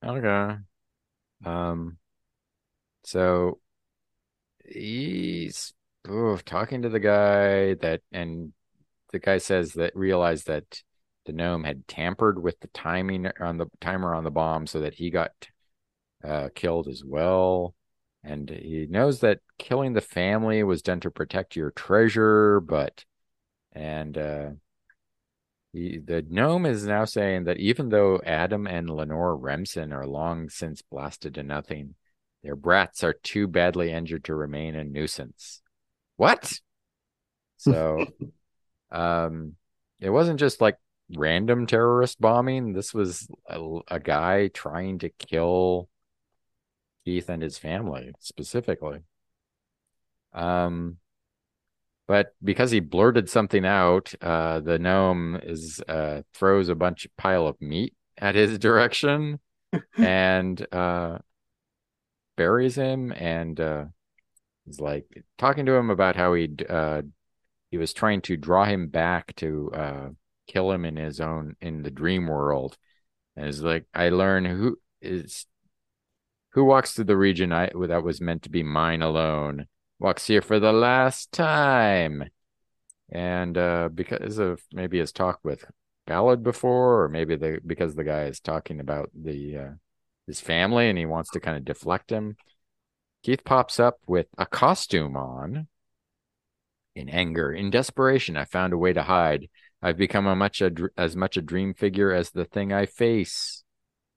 Okay. 0.04 0.56
Um. 1.44 1.98
So 3.02 3.58
he's 4.64 5.74
oh, 6.08 6.36
talking 6.36 6.82
to 6.82 6.88
the 6.88 7.00
guy 7.00 7.74
that, 7.74 8.02
and 8.12 8.52
the 9.12 9.18
guy 9.18 9.38
says 9.38 9.72
that 9.72 9.96
realized 9.96 10.46
that 10.46 10.82
the 11.26 11.32
gnome 11.32 11.64
had 11.64 11.88
tampered 11.88 12.40
with 12.40 12.60
the 12.60 12.68
timing 12.68 13.26
on 13.40 13.58
the 13.58 13.66
timer 13.80 14.14
on 14.14 14.22
the 14.22 14.30
bomb 14.30 14.68
so 14.68 14.80
that 14.80 14.94
he 14.94 15.10
got 15.10 15.32
uh, 16.26 16.48
killed 16.54 16.88
as 16.88 17.02
well. 17.04 17.74
And 18.22 18.48
he 18.48 18.86
knows 18.88 19.20
that 19.20 19.40
killing 19.58 19.92
the 19.92 20.00
family 20.00 20.62
was 20.62 20.82
done 20.82 21.00
to 21.00 21.10
protect 21.10 21.56
your 21.56 21.70
treasure, 21.70 22.60
but 22.60 23.04
and 23.72 24.16
uh, 24.16 24.50
he, 25.72 25.98
the 25.98 26.24
gnome 26.28 26.64
is 26.64 26.86
now 26.86 27.04
saying 27.04 27.44
that 27.44 27.58
even 27.58 27.90
though 27.90 28.20
Adam 28.24 28.66
and 28.66 28.88
Lenore 28.88 29.36
Remsen 29.36 29.92
are 29.92 30.06
long 30.06 30.48
since 30.48 30.80
blasted 30.82 31.34
to 31.34 31.42
nothing, 31.42 31.96
their 32.42 32.56
brats 32.56 33.04
are 33.04 33.12
too 33.12 33.46
badly 33.46 33.90
injured 33.92 34.24
to 34.24 34.34
remain 34.34 34.74
a 34.74 34.84
nuisance. 34.84 35.60
What? 36.16 36.52
So, 37.56 38.06
um, 38.90 39.54
it 40.00 40.10
wasn't 40.10 40.40
just 40.40 40.60
like 40.60 40.76
random 41.14 41.66
terrorist 41.66 42.20
bombing. 42.20 42.72
This 42.72 42.94
was 42.94 43.28
a, 43.46 43.78
a 43.88 44.00
guy 44.00 44.48
trying 44.48 45.00
to 45.00 45.10
kill 45.10 45.88
Keith 47.04 47.28
and 47.28 47.42
his 47.42 47.58
family 47.58 48.12
specifically. 48.18 49.00
Um, 50.32 50.98
but 52.06 52.34
because 52.42 52.70
he 52.70 52.80
blurted 52.80 53.30
something 53.30 53.64
out, 53.64 54.12
uh, 54.20 54.60
the 54.60 54.78
gnome 54.78 55.40
is 55.42 55.80
uh, 55.88 56.22
throws 56.34 56.68
a 56.68 56.74
bunch 56.74 57.06
of 57.06 57.16
pile 57.16 57.46
of 57.46 57.60
meat 57.60 57.94
at 58.18 58.34
his 58.34 58.58
direction 58.60 59.38
and 59.96 60.66
uh, 60.72 61.18
buries 62.36 62.74
him 62.74 63.12
and 63.12 63.58
uh, 63.58 63.84
is 64.66 64.80
like 64.80 65.24
talking 65.38 65.66
to 65.66 65.74
him 65.74 65.90
about 65.90 66.16
how 66.16 66.34
he 66.34 66.50
uh, 66.68 67.02
he 67.70 67.78
was 67.78 67.92
trying 67.92 68.20
to 68.22 68.36
draw 68.36 68.64
him 68.64 68.88
back 68.88 69.34
to 69.36 69.70
uh, 69.74 70.08
kill 70.46 70.70
him 70.70 70.84
in 70.84 70.96
his 70.96 71.20
own 71.20 71.56
in 71.60 71.82
the 71.82 71.90
dream 71.90 72.26
world 72.26 72.76
and 73.36 73.48
is 73.48 73.62
like 73.62 73.86
I 73.94 74.10
learn 74.10 74.44
who 74.44 74.78
is 75.00 75.46
who 76.54 76.64
walks 76.64 76.92
through 76.92 77.04
the 77.04 77.16
region 77.16 77.52
I, 77.52 77.70
that 77.74 78.04
was 78.04 78.20
meant 78.20 78.44
to 78.44 78.50
be 78.50 78.62
mine 78.62 79.02
alone? 79.02 79.66
Walks 79.98 80.26
here 80.26 80.42
for 80.42 80.60
the 80.60 80.72
last 80.72 81.32
time. 81.32 82.30
And 83.10 83.58
uh, 83.58 83.88
because 83.92 84.38
of 84.38 84.62
maybe 84.72 84.98
his 84.98 85.12
talk 85.12 85.40
with 85.42 85.64
Ballard 86.06 86.42
before, 86.42 87.02
or 87.02 87.08
maybe 87.08 87.36
the 87.36 87.60
because 87.64 87.94
the 87.94 88.04
guy 88.04 88.24
is 88.24 88.40
talking 88.40 88.80
about 88.80 89.10
the 89.14 89.56
uh, 89.56 89.70
his 90.26 90.40
family 90.40 90.88
and 90.88 90.98
he 90.98 91.06
wants 91.06 91.30
to 91.30 91.40
kind 91.40 91.56
of 91.56 91.64
deflect 91.64 92.10
him. 92.10 92.36
Keith 93.22 93.44
pops 93.44 93.80
up 93.80 93.98
with 94.06 94.26
a 94.38 94.46
costume 94.46 95.16
on. 95.16 95.68
In 96.94 97.08
anger, 97.08 97.52
in 97.52 97.70
desperation, 97.70 98.36
I 98.36 98.44
found 98.44 98.72
a 98.72 98.78
way 98.78 98.92
to 98.92 99.02
hide. 99.02 99.48
I've 99.82 99.96
become 99.96 100.28
a 100.28 100.36
much 100.36 100.62
a, 100.62 100.70
as 100.96 101.16
much 101.16 101.36
a 101.36 101.42
dream 101.42 101.74
figure 101.74 102.12
as 102.12 102.30
the 102.30 102.44
thing 102.44 102.72
I 102.72 102.86
face. 102.86 103.64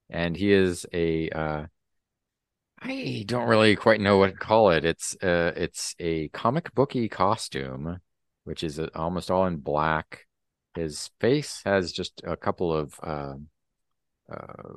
And 0.10 0.38
he 0.38 0.52
is 0.52 0.86
a 0.94 1.30
uh, 1.30 1.66
I 2.80 3.24
don't 3.26 3.48
really 3.48 3.76
quite 3.76 4.00
know 4.00 4.18
what 4.18 4.32
to 4.32 4.38
call 4.38 4.70
it. 4.70 4.86
It's 4.86 5.16
uh, 5.22 5.54
it's 5.56 5.96
a 6.00 6.30
comic 6.30 6.74
booky 6.74 7.10
costume, 7.10 8.00
which 8.44 8.64
is 8.64 8.80
uh, 8.80 8.90
almost 8.96 9.32
all 9.32 9.46
in 9.46 9.58
black. 9.58 10.26
His 10.76 11.10
face 11.20 11.62
has 11.66 11.92
just 11.92 12.22
a 12.24 12.38
couple 12.38 12.72
of 12.72 12.94
uh, 13.02 13.34
uh, 14.32 14.74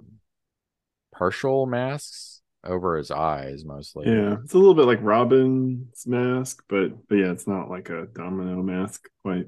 partial 1.14 1.66
masks 1.66 2.40
over 2.64 2.96
his 2.96 3.10
eyes, 3.10 3.64
mostly. 3.64 4.06
Yeah, 4.06 4.36
it's 4.42 4.54
a 4.54 4.58
little 4.58 4.74
bit 4.74 4.86
like 4.86 5.02
Robin's 5.02 6.06
mask, 6.06 6.62
but 6.68 7.06
but 7.08 7.16
yeah, 7.16 7.32
it's 7.32 7.46
not 7.46 7.70
like 7.70 7.90
a 7.90 8.06
domino 8.14 8.62
mask 8.62 9.08
quite. 9.22 9.46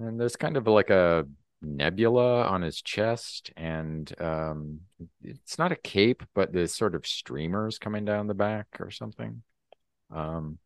And 0.00 0.18
there's 0.18 0.36
kind 0.36 0.56
of 0.56 0.66
like 0.66 0.88
a 0.88 1.26
nebula 1.62 2.44
on 2.44 2.62
his 2.62 2.82
chest 2.82 3.52
and 3.56 4.12
um 4.20 4.80
it's 5.22 5.58
not 5.58 5.72
a 5.72 5.76
cape 5.76 6.22
but 6.34 6.52
there's 6.52 6.74
sort 6.74 6.94
of 6.94 7.06
streamers 7.06 7.78
coming 7.78 8.04
down 8.04 8.26
the 8.26 8.34
back 8.34 8.66
or 8.80 8.90
something 8.90 9.42
um 10.10 10.58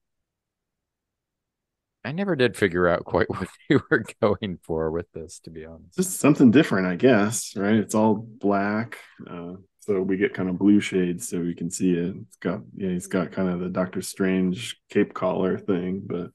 I 2.04 2.12
never 2.12 2.36
did 2.36 2.56
figure 2.56 2.86
out 2.86 3.04
quite 3.04 3.28
what 3.30 3.48
they 3.68 3.76
were 3.90 4.04
going 4.22 4.58
for 4.62 4.92
with 4.92 5.10
this, 5.12 5.40
to 5.40 5.50
be 5.50 5.64
honest. 5.64 5.96
Just 5.96 6.20
something 6.20 6.52
different, 6.52 6.86
I 6.86 6.94
guess. 6.94 7.56
Right? 7.56 7.74
It's 7.74 7.96
all 7.96 8.14
black, 8.14 8.96
uh, 9.28 9.54
so 9.80 10.02
we 10.02 10.16
get 10.16 10.34
kind 10.34 10.48
of 10.48 10.58
blue 10.58 10.80
shades, 10.80 11.28
so 11.28 11.40
we 11.40 11.54
can 11.54 11.70
see 11.70 11.92
it. 11.92 12.14
It's 12.16 12.36
got 12.36 12.60
yeah, 12.76 12.90
he's 12.90 13.06
got 13.06 13.32
kind 13.32 13.48
of 13.48 13.60
the 13.60 13.68
Doctor 13.68 14.02
Strange 14.02 14.80
cape 14.90 15.14
collar 15.14 15.58
thing, 15.58 16.02
but 16.04 16.30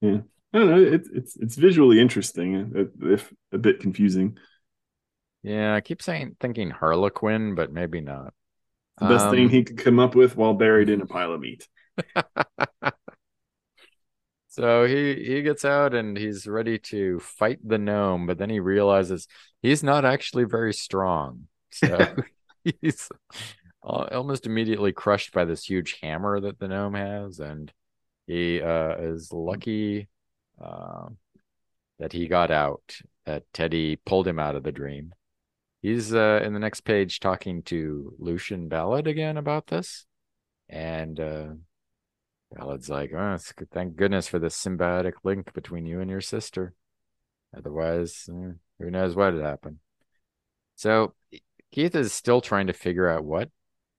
yeah, 0.00 0.18
I 0.52 0.58
don't 0.58 0.70
know. 0.70 0.82
It's 0.82 1.08
it's 1.12 1.36
it's 1.36 1.56
visually 1.56 2.00
interesting, 2.00 2.90
if 3.02 3.32
a 3.52 3.58
bit 3.58 3.80
confusing. 3.80 4.38
Yeah, 5.42 5.74
I 5.74 5.80
keep 5.80 6.02
saying 6.02 6.36
thinking 6.40 6.70
Harlequin, 6.70 7.54
but 7.54 7.72
maybe 7.72 8.00
not. 8.00 8.32
The 8.98 9.08
best 9.08 9.26
um, 9.26 9.32
thing 9.32 9.48
he 9.50 9.62
could 9.62 9.78
come 9.78 9.98
up 9.98 10.14
with 10.14 10.36
while 10.36 10.54
buried 10.54 10.88
in 10.88 11.02
a 11.02 11.06
pile 11.06 11.32
of 11.32 11.40
meat. 11.40 11.68
so 14.48 14.86
he 14.86 15.14
he 15.14 15.42
gets 15.42 15.64
out 15.64 15.94
and 15.94 16.16
he's 16.16 16.46
ready 16.46 16.78
to 16.78 17.20
fight 17.20 17.58
the 17.62 17.78
gnome, 17.78 18.26
but 18.26 18.38
then 18.38 18.48
he 18.48 18.60
realizes 18.60 19.28
he's 19.60 19.82
not 19.82 20.04
actually 20.04 20.44
very 20.44 20.72
strong. 20.72 21.48
So 21.70 22.14
he's 22.80 23.08
almost 23.82 24.46
immediately 24.46 24.92
crushed 24.92 25.32
by 25.32 25.44
this 25.44 25.64
huge 25.64 25.98
hammer 26.02 26.40
that 26.40 26.58
the 26.58 26.68
gnome 26.68 26.94
has, 26.94 27.38
and 27.38 27.72
he 28.26 28.60
uh, 28.60 28.96
is 28.96 29.32
lucky 29.32 30.08
uh, 30.62 31.08
that 31.98 32.12
he 32.12 32.28
got 32.28 32.50
out. 32.50 33.00
That 33.24 33.44
Teddy 33.52 33.96
pulled 33.96 34.28
him 34.28 34.38
out 34.38 34.54
of 34.54 34.62
the 34.62 34.72
dream. 34.72 35.12
He's 35.82 36.14
uh, 36.14 36.40
in 36.44 36.52
the 36.52 36.60
next 36.60 36.82
page 36.82 37.20
talking 37.20 37.62
to 37.64 38.14
Lucian 38.18 38.68
Ballard 38.68 39.06
again 39.06 39.36
about 39.36 39.66
this, 39.66 40.06
and 40.68 41.18
uh, 41.18 41.46
Ballard's 42.52 42.88
like, 42.88 43.12
"Oh, 43.12 43.36
thank 43.72 43.96
goodness 43.96 44.28
for 44.28 44.38
this 44.38 44.56
symbiotic 44.56 45.12
link 45.24 45.52
between 45.52 45.86
you 45.86 46.00
and 46.00 46.10
your 46.10 46.20
sister. 46.20 46.74
Otherwise, 47.56 48.28
uh, 48.28 48.52
who 48.78 48.90
knows 48.90 49.14
what 49.14 49.34
would 49.34 49.44
happen." 49.44 49.80
So 50.76 51.14
Keith 51.72 51.94
is 51.94 52.12
still 52.12 52.40
trying 52.40 52.68
to 52.68 52.72
figure 52.72 53.08
out 53.08 53.24
what 53.24 53.50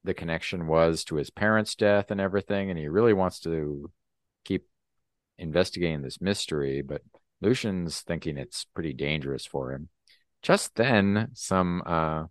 the 0.03 0.13
connection 0.13 0.67
was 0.67 1.03
to 1.05 1.15
his 1.15 1.29
parents' 1.29 1.75
death 1.75 2.11
and 2.11 2.21
everything, 2.21 2.69
and 2.69 2.79
he 2.79 2.87
really 2.87 3.13
wants 3.13 3.39
to 3.41 3.91
keep 4.45 4.65
investigating 5.37 6.01
this 6.01 6.21
mystery, 6.21 6.81
but 6.81 7.01
Lucian's 7.41 8.01
thinking 8.01 8.37
it's 8.37 8.65
pretty 8.65 8.93
dangerous 8.93 9.45
for 9.45 9.71
him. 9.71 9.89
Just 10.41 10.75
then, 10.75 11.29
some 11.33 11.83
uh, 11.85 12.25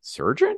surgeon, 0.00 0.56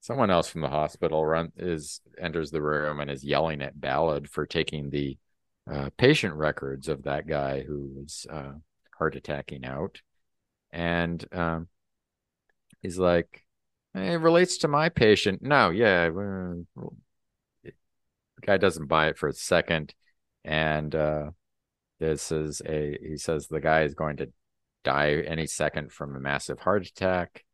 someone 0.00 0.30
else 0.30 0.48
from 0.48 0.60
the 0.60 0.68
hospital, 0.68 1.24
run 1.24 1.52
is 1.56 2.00
enters 2.18 2.50
the 2.50 2.62
room 2.62 3.00
and 3.00 3.10
is 3.10 3.24
yelling 3.24 3.62
at 3.62 3.80
Ballard 3.80 4.28
for 4.28 4.46
taking 4.46 4.90
the 4.90 5.18
uh, 5.70 5.90
patient 5.96 6.34
records 6.34 6.88
of 6.88 7.04
that 7.04 7.26
guy 7.26 7.62
who 7.62 7.90
was 7.96 8.26
uh, 8.30 8.52
heart 8.98 9.16
attacking 9.16 9.64
out, 9.64 10.00
and 10.72 11.24
um, 11.32 11.68
he's 12.82 12.98
like, 12.98 13.44
"It 13.94 14.20
relates 14.20 14.58
to 14.58 14.68
my 14.68 14.88
patient." 14.88 15.42
No, 15.42 15.70
yeah, 15.70 16.10
the 16.10 17.70
guy 18.42 18.56
doesn't 18.58 18.86
buy 18.86 19.08
it 19.08 19.18
for 19.18 19.28
a 19.28 19.32
second, 19.32 19.94
and 20.44 20.94
uh, 20.94 21.30
this 22.00 22.30
is 22.32 22.60
a 22.66 22.98
he 23.00 23.16
says 23.16 23.46
the 23.46 23.60
guy 23.60 23.82
is 23.82 23.94
going 23.94 24.18
to 24.18 24.30
die 24.84 25.22
any 25.26 25.46
second 25.46 25.92
from 25.92 26.14
a 26.14 26.20
massive 26.20 26.60
heart 26.60 26.86
attack, 26.86 27.44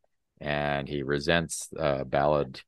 and 0.40 0.88
he 0.88 1.02
resents 1.02 1.68
uh, 1.78 2.04
Ballard 2.04 2.60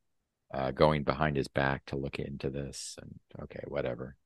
uh, 0.55 0.71
going 0.71 1.03
behind 1.03 1.37
his 1.37 1.49
back 1.49 1.85
to 1.87 1.97
look 1.97 2.19
into 2.19 2.51
this. 2.51 2.97
And 3.01 3.19
okay, 3.45 3.63
whatever. 3.67 4.17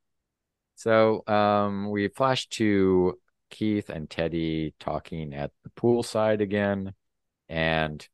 So 0.74 1.26
um, 1.26 1.90
we 1.90 2.08
flash 2.08 2.48
to 2.48 3.18
Keith 3.48 3.88
and 3.88 4.10
Teddy 4.10 4.74
talking 4.78 5.32
at 5.32 5.52
the 5.64 5.70
poolside 5.70 6.40
again, 6.40 6.92
and 7.48 8.06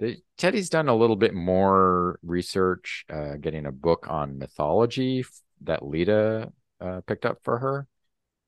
the, 0.00 0.16
Teddy's 0.36 0.70
done 0.70 0.88
a 0.88 0.96
little 0.96 1.16
bit 1.16 1.34
more 1.34 2.18
research, 2.22 3.04
uh, 3.12 3.36
getting 3.36 3.66
a 3.66 3.72
book 3.72 4.06
on 4.08 4.38
mythology 4.38 5.24
that 5.62 5.84
Lita 5.84 6.52
uh, 6.80 7.00
picked 7.06 7.26
up 7.26 7.38
for 7.42 7.58
her, 7.58 7.86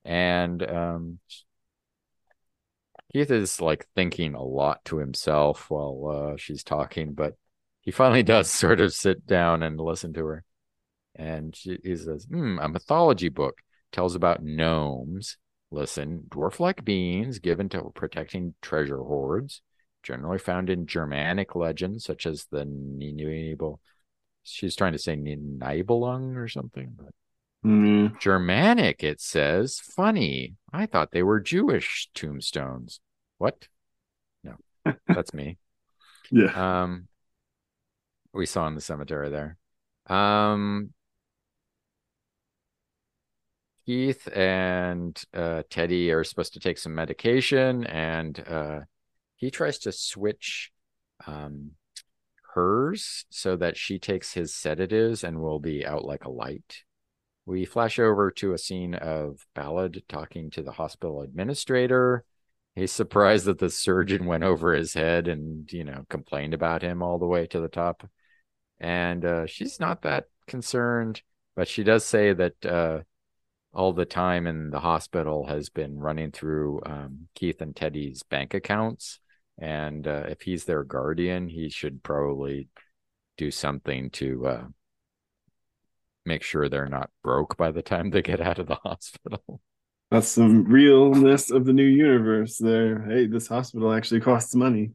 and 0.05 0.61
um, 0.63 1.19
Keith 3.13 3.31
is 3.31 3.59
like 3.59 3.87
thinking 3.95 4.35
a 4.35 4.43
lot 4.43 4.83
to 4.85 4.97
himself 4.97 5.69
while 5.69 6.31
uh, 6.33 6.37
she's 6.37 6.63
talking, 6.63 7.13
but 7.13 7.35
he 7.81 7.91
finally 7.91 8.23
does 8.23 8.49
sort 8.49 8.79
of 8.79 8.93
sit 8.93 9.25
down 9.25 9.63
and 9.63 9.79
listen 9.79 10.13
to 10.13 10.25
her. 10.25 10.43
And 11.15 11.55
she, 11.55 11.77
he 11.83 11.95
says, 11.97 12.25
hmm, 12.25 12.57
a 12.61 12.69
mythology 12.69 13.29
book 13.29 13.61
tells 13.91 14.15
about 14.15 14.43
gnomes. 14.43 15.37
Listen, 15.71 16.23
dwarf 16.29 16.59
like 16.59 16.83
beings 16.83 17.39
given 17.39 17.69
to 17.69 17.91
protecting 17.95 18.53
treasure 18.61 18.97
hoards, 18.97 19.61
generally 20.03 20.37
found 20.37 20.69
in 20.69 20.85
Germanic 20.85 21.55
legends 21.55 22.05
such 22.05 22.25
as 22.25 22.45
the 22.51 22.65
Nibel. 22.65 23.79
She's 24.43 24.75
trying 24.75 24.93
to 24.93 24.99
say 24.99 25.15
Nibelung 25.15 26.35
or 26.35 26.47
something, 26.47 26.93
but 26.97 27.13
Mm. 27.65 28.19
Germanic, 28.19 29.03
it 29.03 29.21
says. 29.21 29.79
Funny. 29.79 30.55
I 30.73 30.85
thought 30.85 31.11
they 31.11 31.23
were 31.23 31.39
Jewish 31.39 32.09
tombstones. 32.13 32.99
What? 33.37 33.67
No, 34.43 34.55
that's 35.07 35.33
me. 35.33 35.57
Yeah. 36.31 36.81
Um, 36.83 37.07
we 38.33 38.45
saw 38.45 38.67
in 38.67 38.75
the 38.75 38.81
cemetery 38.81 39.29
there. 39.29 39.57
Um, 40.07 40.93
Keith 43.85 44.27
and 44.33 45.21
uh, 45.33 45.63
Teddy 45.69 46.11
are 46.11 46.23
supposed 46.23 46.53
to 46.53 46.59
take 46.59 46.77
some 46.77 46.95
medication, 46.95 47.85
and 47.85 48.39
uh, 48.47 48.79
he 49.35 49.51
tries 49.51 49.79
to 49.79 49.91
switch 49.91 50.71
um, 51.27 51.71
hers 52.53 53.25
so 53.29 53.55
that 53.57 53.77
she 53.77 53.99
takes 53.99 54.33
his 54.33 54.53
sedatives 54.53 55.23
and 55.23 55.41
will 55.41 55.59
be 55.59 55.85
out 55.85 56.05
like 56.05 56.25
a 56.25 56.31
light. 56.31 56.83
We 57.51 57.65
flash 57.65 57.99
over 57.99 58.31
to 58.31 58.53
a 58.53 58.57
scene 58.57 58.95
of 58.95 59.45
Ballard 59.55 60.01
talking 60.07 60.51
to 60.51 60.63
the 60.63 60.71
hospital 60.71 61.21
administrator. 61.21 62.23
He's 62.75 62.93
surprised 62.93 63.43
that 63.43 63.59
the 63.59 63.69
surgeon 63.69 64.25
went 64.25 64.45
over 64.45 64.73
his 64.73 64.93
head 64.93 65.27
and, 65.27 65.69
you 65.69 65.83
know, 65.83 66.05
complained 66.09 66.53
about 66.53 66.81
him 66.81 67.03
all 67.03 67.19
the 67.19 67.27
way 67.27 67.47
to 67.47 67.59
the 67.59 67.67
top. 67.67 68.09
And 68.79 69.25
uh, 69.25 69.47
she's 69.47 69.81
not 69.81 70.03
that 70.03 70.27
concerned, 70.47 71.23
but 71.53 71.67
she 71.67 71.83
does 71.83 72.05
say 72.05 72.31
that 72.31 72.65
uh, 72.65 72.99
all 73.73 73.91
the 73.91 74.05
time 74.05 74.47
in 74.47 74.69
the 74.69 74.79
hospital 74.79 75.45
has 75.47 75.67
been 75.67 75.99
running 75.99 76.31
through 76.31 76.79
um, 76.85 77.27
Keith 77.35 77.61
and 77.61 77.75
Teddy's 77.75 78.23
bank 78.23 78.53
accounts. 78.53 79.19
And 79.57 80.07
uh, 80.07 80.23
if 80.29 80.41
he's 80.41 80.63
their 80.63 80.85
guardian, 80.85 81.49
he 81.49 81.67
should 81.67 82.01
probably 82.01 82.69
do 83.35 83.51
something 83.51 84.09
to 84.11 84.47
uh, 84.47 84.63
make 86.25 86.43
sure 86.43 86.69
they're 86.69 86.87
not 86.87 87.09
broke 87.23 87.57
by 87.57 87.71
the 87.71 87.81
time 87.81 88.09
they 88.09 88.21
get 88.21 88.41
out 88.41 88.59
of 88.59 88.67
the 88.67 88.75
hospital. 88.83 89.61
That's 90.09 90.27
some 90.27 90.65
realness 90.65 91.51
of 91.51 91.65
the 91.65 91.73
new 91.73 91.85
universe 91.85 92.57
there. 92.57 93.01
Hey, 93.07 93.27
this 93.27 93.47
hospital 93.47 93.93
actually 93.93 94.19
costs 94.19 94.53
money. 94.55 94.91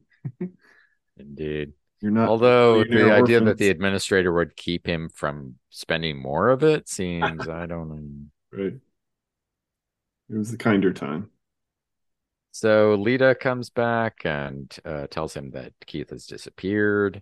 Indeed. 1.17 1.73
You're 2.01 2.11
not 2.11 2.29
although 2.29 2.83
the 2.83 3.09
orphans. 3.09 3.23
idea 3.23 3.41
that 3.41 3.57
the 3.57 3.69
administrator 3.69 4.31
would 4.31 4.55
keep 4.55 4.85
him 4.85 5.09
from 5.09 5.55
spending 5.71 6.21
more 6.21 6.49
of 6.49 6.61
it 6.63 6.87
seems 6.87 7.47
I 7.47 7.65
don't 7.65 7.89
know. 7.89 8.63
Right. 8.63 8.73
It 10.29 10.37
was 10.37 10.53
a 10.53 10.57
kinder 10.57 10.93
time. 10.93 11.31
So 12.51 12.95
Lita 12.95 13.35
comes 13.35 13.69
back 13.69 14.21
and 14.25 14.75
uh, 14.85 15.07
tells 15.07 15.33
him 15.35 15.51
that 15.51 15.73
Keith 15.85 16.09
has 16.09 16.25
disappeared. 16.25 17.21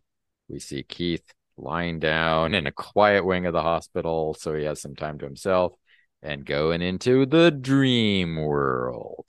We 0.49 0.60
see 0.60 0.84
Keith 0.84 1.34
lying 1.57 1.99
down 1.99 2.53
in 2.53 2.68
a 2.68 2.72
quiet 2.72 3.26
wing 3.26 3.45
of 3.45 3.53
the 3.53 3.61
hospital 3.61 4.34
so 4.34 4.53
he 4.53 4.65
has 4.65 4.82
some 4.82 4.95
time 4.95 5.18
to 5.18 5.26
himself 5.26 5.73
and 6.22 6.45
going 6.45 6.82
into 6.82 7.26
the 7.26 7.52
dream 7.52 8.36
world. 8.36 9.26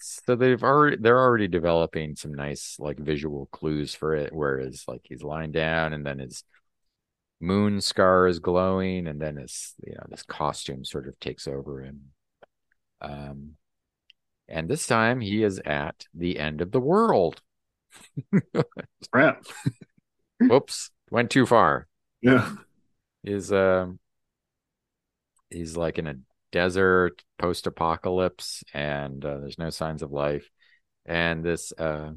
so 0.00 0.36
they've 0.36 0.62
already 0.62 0.96
they're 0.96 1.20
already 1.20 1.48
developing 1.48 2.14
some 2.14 2.34
nice 2.34 2.76
like 2.78 2.98
visual 2.98 3.46
clues 3.46 3.94
for 3.94 4.14
it 4.14 4.32
whereas 4.32 4.84
like 4.86 5.00
he's 5.04 5.22
lying 5.22 5.52
down 5.52 5.92
and 5.92 6.04
then 6.04 6.18
his 6.18 6.44
moon 7.40 7.80
scar 7.80 8.26
is 8.26 8.38
glowing 8.38 9.06
and 9.06 9.20
then 9.20 9.36
his 9.36 9.74
you 9.84 9.92
know 9.94 10.06
this 10.08 10.22
costume 10.22 10.84
sort 10.84 11.08
of 11.08 11.18
takes 11.20 11.46
over 11.46 11.82
him 11.82 12.00
um 13.00 13.52
and 14.48 14.68
this 14.68 14.86
time 14.86 15.20
he 15.20 15.42
is 15.42 15.60
at 15.64 16.04
the 16.14 16.38
end 16.38 16.60
of 16.60 16.70
the 16.70 16.80
world 16.80 17.40
Crap. 19.10 19.44
Whoops. 20.40 20.90
Went 21.10 21.30
too 21.30 21.46
far. 21.46 21.86
Yeah. 22.22 22.50
Is 23.24 23.52
um 23.52 23.98
he's 25.50 25.76
like 25.76 25.98
in 25.98 26.06
a 26.06 26.16
desert 26.52 27.22
post 27.38 27.66
apocalypse 27.66 28.64
and 28.72 29.24
uh, 29.24 29.38
there's 29.38 29.58
no 29.58 29.70
signs 29.70 30.02
of 30.02 30.12
life. 30.12 30.50
And 31.04 31.44
this 31.44 31.72
uh 31.78 32.10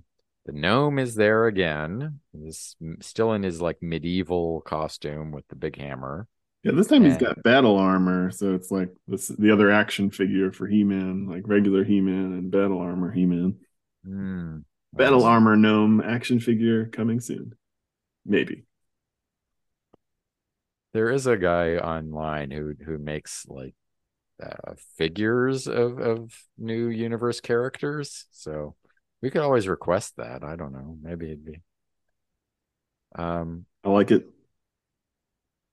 the 0.45 0.51
gnome 0.51 0.97
is 0.97 1.15
there 1.15 1.45
again. 1.45 2.19
He's 2.31 2.75
still 3.01 3.33
in 3.33 3.43
his 3.43 3.61
like 3.61 3.77
medieval 3.81 4.61
costume 4.61 5.31
with 5.31 5.47
the 5.47 5.55
big 5.55 5.77
hammer. 5.77 6.27
Yeah, 6.63 6.73
this 6.73 6.87
time 6.87 7.05
he's 7.05 7.17
got 7.17 7.41
battle 7.41 7.77
armor, 7.77 8.31
so 8.31 8.53
it's 8.53 8.69
like 8.69 8.89
this 9.07 9.27
the 9.29 9.51
other 9.51 9.71
action 9.71 10.09
figure 10.11 10.51
for 10.51 10.67
He-Man, 10.67 11.25
like 11.27 11.43
regular 11.47 11.83
He-Man 11.85 12.33
and 12.33 12.51
battle 12.51 12.79
armor 12.79 13.11
He-Man. 13.11 13.55
Hmm, 14.03 14.57
Battle 14.91 15.19
nice. 15.19 15.27
armor 15.27 15.55
gnome 15.55 16.01
action 16.01 16.39
figure 16.39 16.87
coming 16.87 17.19
soon. 17.19 17.53
Maybe. 18.29 18.63
There 20.93 21.09
is 21.09 21.27
a 21.27 21.35
guy 21.37 21.77
online 21.77 22.51
who 22.51 22.75
who 22.85 22.97
makes 22.99 23.45
like 23.47 23.75
uh, 24.41 24.75
figures 24.97 25.67
of 25.67 25.99
of 25.99 26.33
new 26.57 26.89
universe 26.89 27.41
characters. 27.41 28.27
So 28.31 28.75
we 29.21 29.31
could 29.31 29.41
always 29.41 29.67
request 29.67 30.15
that. 30.17 30.43
I 30.43 30.55
don't 30.55 30.73
know. 30.73 30.97
Maybe 31.01 31.25
it'd 31.27 31.45
be. 31.45 31.61
Um, 33.15 33.65
I 33.83 33.89
like 33.89 34.11
it. 34.11 34.25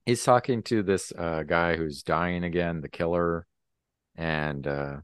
he's 0.07 0.25
talking 0.25 0.63
to 0.65 0.83
this 0.83 1.13
uh, 1.17 1.43
guy 1.43 1.77
who's 1.77 2.03
dying 2.03 2.45
again, 2.45 2.81
the 2.81 2.89
killer, 2.89 3.47
and 4.17 4.67
uh, 4.67 4.97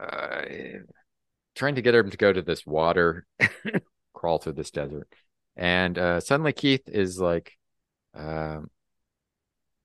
uh, 0.00 0.42
trying 1.54 1.76
to 1.76 1.82
get 1.82 1.94
him 1.94 2.10
to 2.10 2.16
go 2.16 2.32
to 2.32 2.42
this 2.42 2.66
water, 2.66 3.26
crawl 4.14 4.38
through 4.38 4.52
this 4.52 4.70
desert, 4.70 5.08
and 5.56 5.98
uh, 5.98 6.20
suddenly 6.20 6.52
Keith 6.52 6.88
is 6.88 7.20
like, 7.20 7.52
um, 8.14 8.70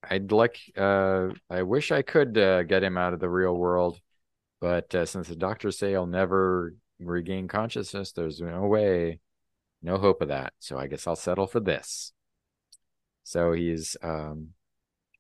"I'd 0.04 0.32
like, 0.32 0.60
uh, 0.78 1.30
I 1.50 1.64
wish 1.64 1.92
I 1.92 2.02
could 2.02 2.38
uh, 2.38 2.64
get 2.64 2.84
him 2.84 2.98
out 2.98 3.14
of 3.14 3.20
the 3.20 3.30
real 3.30 3.56
world, 3.56 4.00
but 4.62 4.94
uh, 4.96 5.06
since 5.06 5.28
the 5.28 5.36
doctors 5.36 5.78
say 5.78 5.92
he'll 5.92 6.06
never 6.08 6.74
regain 7.00 7.48
consciousness, 7.48 8.12
there's 8.12 8.42
no 8.42 8.62
way, 8.68 9.20
no 9.82 9.98
hope 9.98 10.22
of 10.22 10.30
that. 10.30 10.54
So 10.60 10.78
I 10.78 10.88
guess 10.88 11.08
I'll 11.08 11.16
settle 11.16 11.48
for 11.48 11.60
this." 11.60 12.14
So 13.24 13.52
he's 13.52 13.96
um, 14.02 14.50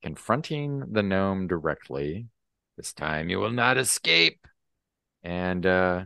confronting 0.01 0.83
the 0.91 1.03
gnome 1.03 1.47
directly. 1.47 2.27
This 2.75 2.93
time 2.93 3.29
you 3.29 3.39
will 3.39 3.51
not 3.51 3.77
escape. 3.77 4.47
And 5.21 5.65
uh, 5.65 6.05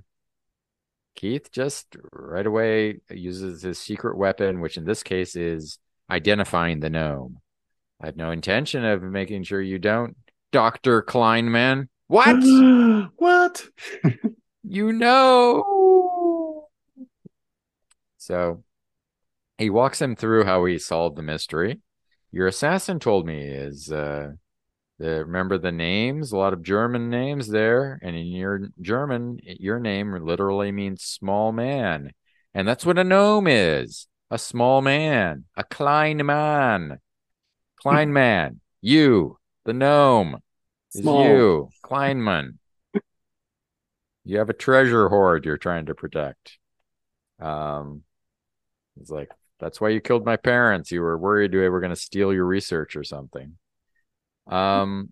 Keith 1.16 1.52
just 1.52 1.96
right 2.12 2.46
away 2.46 3.00
uses 3.10 3.62
his 3.62 3.80
secret 3.80 4.18
weapon, 4.18 4.62
which 4.62 4.78
in 4.78 4.86
this 4.86 5.04
case 5.04 5.36
is 5.36 5.78
identifying 6.10 6.80
the 6.80 6.90
gnome. 6.90 7.40
I 8.02 8.08
have 8.08 8.18
no 8.18 8.32
intention 8.32 8.84
of 8.84 9.02
making 9.02 9.44
sure 9.44 9.62
you 9.62 9.80
don't, 9.80 10.16
Dr. 10.52 11.02
Kleinman. 11.02 11.88
What? 12.08 12.38
what? 13.18 13.66
you 14.64 14.92
know. 14.92 15.64
So 18.18 18.64
he 19.58 19.70
walks 19.70 20.02
him 20.02 20.16
through 20.16 20.46
how 20.46 20.64
he 20.64 20.80
solved 20.80 21.18
the 21.18 21.22
mystery. 21.22 21.82
Your 22.32 22.48
assassin 22.48 23.00
told 23.00 23.28
me 23.28 23.42
is 23.42 23.92
uh 23.92 24.32
the 25.00 25.26
remember 25.26 25.58
the 25.58 25.72
names, 25.72 26.32
a 26.32 26.38
lot 26.38 26.54
of 26.54 26.64
German 26.64 27.10
names 27.10 27.48
there, 27.48 28.00
and 28.02 28.16
in 28.16 28.28
your 28.28 28.70
German, 28.82 29.40
your 29.44 29.80
name 29.80 30.14
literally 30.26 30.72
means 30.72 31.04
small 31.04 31.52
man. 31.52 32.12
And 32.54 32.68
that's 32.68 32.86
what 32.86 33.00
a 33.00 33.04
gnome 33.04 33.48
is. 33.48 34.08
A 34.30 34.38
small 34.38 34.82
man, 34.82 35.46
a 35.56 35.64
klein 35.64 36.26
man. 36.26 37.00
Klein 37.82 38.14
man. 38.14 38.60
You, 38.82 39.38
the 39.66 39.74
gnome, 39.74 40.40
is 40.94 41.02
Small. 41.02 41.26
you, 41.26 41.70
Kleinman. 41.84 42.58
you 44.24 44.38
have 44.38 44.50
a 44.50 44.54
treasure 44.54 45.10
hoard 45.10 45.46
you're 45.46 45.58
trying 45.58 45.88
to 45.88 45.96
protect. 45.96 46.58
Um, 47.40 48.04
it's 49.00 49.10
like 49.10 49.30
that's 49.60 49.82
why 49.82 49.90
you 49.90 50.02
killed 50.02 50.26
my 50.26 50.38
parents. 50.38 50.92
You 50.92 51.02
were 51.02 51.18
worried 51.18 51.52
they 51.52 51.70
were 51.70 51.80
going 51.80 51.90
to 51.90 51.96
steal 51.96 52.34
your 52.34 52.46
research 52.46 52.96
or 52.96 53.04
something. 53.04 53.58
Um, 54.48 55.10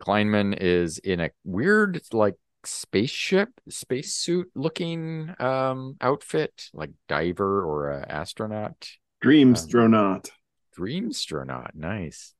Kleinman 0.00 0.56
is 0.60 0.98
in 0.98 1.20
a 1.20 1.30
weird, 1.44 2.00
like 2.12 2.36
spaceship, 2.64 3.48
spacesuit 3.68 4.50
looking 4.54 5.34
um 5.38 5.96
outfit, 6.00 6.70
like 6.72 6.90
diver 7.08 7.64
or 7.64 7.90
a 7.90 8.06
astronaut. 8.08 8.88
Dreams 9.20 9.64
Um. 9.64 9.68
Dreamstronaut, 10.76 11.74
nice. 11.74 12.34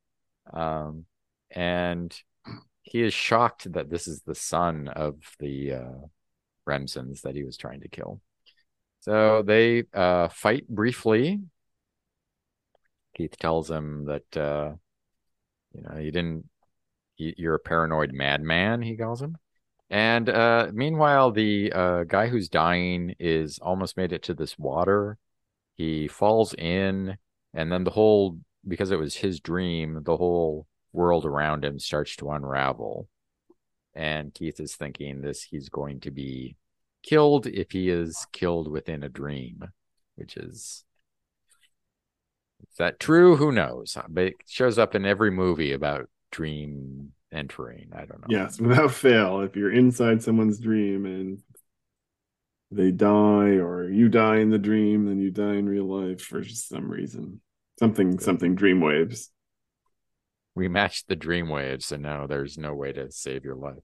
Um, 0.52 1.04
and 1.50 2.16
he 2.82 3.02
is 3.02 3.14
shocked 3.14 3.72
that 3.72 3.90
this 3.90 4.08
is 4.08 4.22
the 4.22 4.34
son 4.34 4.88
of 4.88 5.16
the 5.38 5.74
uh, 5.74 6.06
Remsens 6.68 7.22
that 7.22 7.36
he 7.36 7.44
was 7.44 7.56
trying 7.56 7.80
to 7.82 7.88
kill. 7.88 8.20
So 9.00 9.42
they 9.42 9.84
uh, 9.92 10.28
fight 10.28 10.66
briefly. 10.68 11.40
Keith 13.16 13.36
tells 13.36 13.70
him 13.70 14.06
that 14.06 14.36
uh, 14.36 14.72
you 15.74 15.82
know 15.82 15.98
you 15.98 16.10
didn't. 16.10 16.48
you- 17.16 17.34
You're 17.36 17.54
a 17.56 17.58
paranoid 17.60 18.12
madman. 18.12 18.82
He 18.82 18.96
calls 18.96 19.20
him. 19.22 19.36
And 19.90 20.28
uh, 20.30 20.70
meanwhile, 20.72 21.30
the 21.32 21.70
uh, 21.72 22.04
guy 22.04 22.28
who's 22.28 22.48
dying 22.48 23.14
is 23.18 23.58
almost 23.58 23.96
made 23.98 24.12
it 24.12 24.22
to 24.24 24.34
this 24.34 24.58
water. 24.58 25.18
He 25.76 26.08
falls 26.08 26.54
in, 26.54 27.16
and 27.54 27.70
then 27.70 27.84
the 27.84 27.90
whole 27.90 28.38
because 28.66 28.90
it 28.90 28.98
was 28.98 29.16
his 29.16 29.40
dream, 29.40 30.00
the 30.04 30.16
whole 30.16 30.66
world 30.92 31.24
around 31.26 31.64
him 31.64 31.78
starts 31.78 32.16
to 32.16 32.30
unravel. 32.30 33.08
And 33.94 34.32
Keith 34.32 34.60
is 34.60 34.74
thinking 34.76 35.20
this 35.20 35.42
he's 35.42 35.68
going 35.68 36.00
to 36.00 36.10
be 36.10 36.56
killed 37.02 37.46
if 37.46 37.72
he 37.72 37.90
is 37.90 38.26
killed 38.32 38.70
within 38.70 39.02
a 39.02 39.08
dream, 39.08 39.64
which 40.14 40.36
is 40.36 40.84
is 42.70 42.76
that 42.78 43.00
true? 43.00 43.36
Who 43.36 43.52
knows? 43.52 43.96
But 44.08 44.24
it 44.24 44.34
shows 44.46 44.78
up 44.78 44.94
in 44.94 45.04
every 45.04 45.30
movie 45.30 45.72
about 45.72 46.08
dream 46.30 47.12
entering. 47.32 47.90
I 47.92 48.04
don't 48.04 48.20
know. 48.20 48.26
Yes, 48.28 48.60
without 48.60 48.92
fail. 48.92 49.40
If 49.40 49.56
you're 49.56 49.72
inside 49.72 50.22
someone's 50.22 50.58
dream 50.58 51.06
and 51.06 51.42
they 52.70 52.90
die 52.90 53.56
or 53.58 53.88
you 53.90 54.08
die 54.08 54.38
in 54.38 54.50
the 54.50 54.58
dream, 54.58 55.06
then 55.06 55.18
you 55.18 55.30
die 55.30 55.56
in 55.56 55.68
real 55.68 55.84
life 55.84 56.22
for 56.22 56.42
some 56.44 56.90
reason. 56.90 57.40
Something 57.78 58.18
something 58.18 58.54
dream 58.54 58.80
waves. 58.80 59.30
we 60.54 60.68
matched 60.68 61.08
the 61.08 61.16
dream 61.16 61.48
waves, 61.48 61.92
and 61.92 62.02
now 62.02 62.26
there's 62.26 62.58
no 62.58 62.74
way 62.74 62.92
to 62.92 63.10
save 63.10 63.44
your 63.44 63.56
life. 63.56 63.82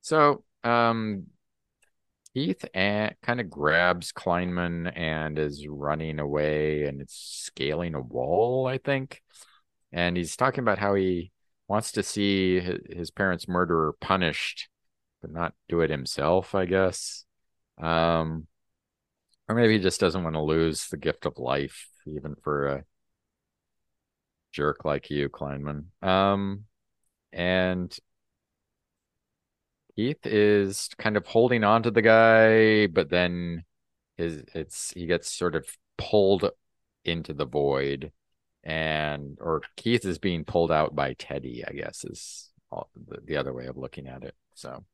So, 0.00 0.42
um, 0.64 1.26
Keith 2.34 2.64
and 2.72 3.14
kind 3.22 3.40
of 3.40 3.50
grabs 3.50 4.12
Kleinman 4.12 4.90
and 4.96 5.38
is 5.38 5.66
running 5.68 6.18
away, 6.18 6.84
and 6.84 7.00
it's 7.00 7.14
scaling 7.14 7.94
a 7.94 8.00
wall, 8.00 8.66
I 8.66 8.78
think. 8.78 9.22
And 9.92 10.16
he's 10.16 10.36
talking 10.36 10.60
about 10.60 10.78
how 10.78 10.94
he 10.94 11.30
wants 11.68 11.92
to 11.92 12.02
see 12.02 12.60
his, 12.60 13.10
parents' 13.10 13.48
murderer 13.48 13.94
punished, 14.00 14.68
but 15.20 15.30
not 15.30 15.54
do 15.68 15.80
it 15.80 15.90
himself, 15.90 16.54
I 16.54 16.64
guess. 16.64 17.24
Um, 17.80 18.46
or 19.48 19.54
maybe 19.54 19.74
he 19.74 19.78
just 19.78 20.00
doesn't 20.00 20.24
want 20.24 20.34
to 20.34 20.42
lose 20.42 20.88
the 20.88 20.96
gift 20.96 21.26
of 21.26 21.38
life, 21.38 21.88
even 22.06 22.34
for 22.42 22.66
a 22.66 22.84
jerk 24.52 24.84
like 24.84 25.10
you, 25.10 25.28
Kleinman. 25.28 25.84
Um, 26.02 26.64
and 27.32 27.94
Keith 29.96 30.26
is 30.26 30.88
kind 30.98 31.16
of 31.16 31.26
holding 31.26 31.64
on 31.64 31.82
to 31.82 31.90
the 31.90 32.02
guy, 32.02 32.86
but 32.86 33.10
then 33.10 33.64
his 34.16 34.42
it's 34.54 34.90
he 34.92 35.06
gets 35.06 35.30
sort 35.30 35.54
of 35.54 35.66
pulled 35.98 36.50
into 37.04 37.34
the 37.34 37.46
void, 37.46 38.12
and 38.64 39.38
or 39.40 39.62
Keith 39.76 40.04
is 40.04 40.18
being 40.18 40.44
pulled 40.44 40.72
out 40.72 40.94
by 40.94 41.14
Teddy, 41.14 41.64
I 41.66 41.72
guess 41.72 42.04
is 42.04 42.50
all, 42.70 42.88
the, 43.08 43.18
the 43.24 43.36
other 43.36 43.52
way 43.52 43.66
of 43.66 43.76
looking 43.76 44.06
at 44.06 44.24
it. 44.24 44.34
So 44.54 44.84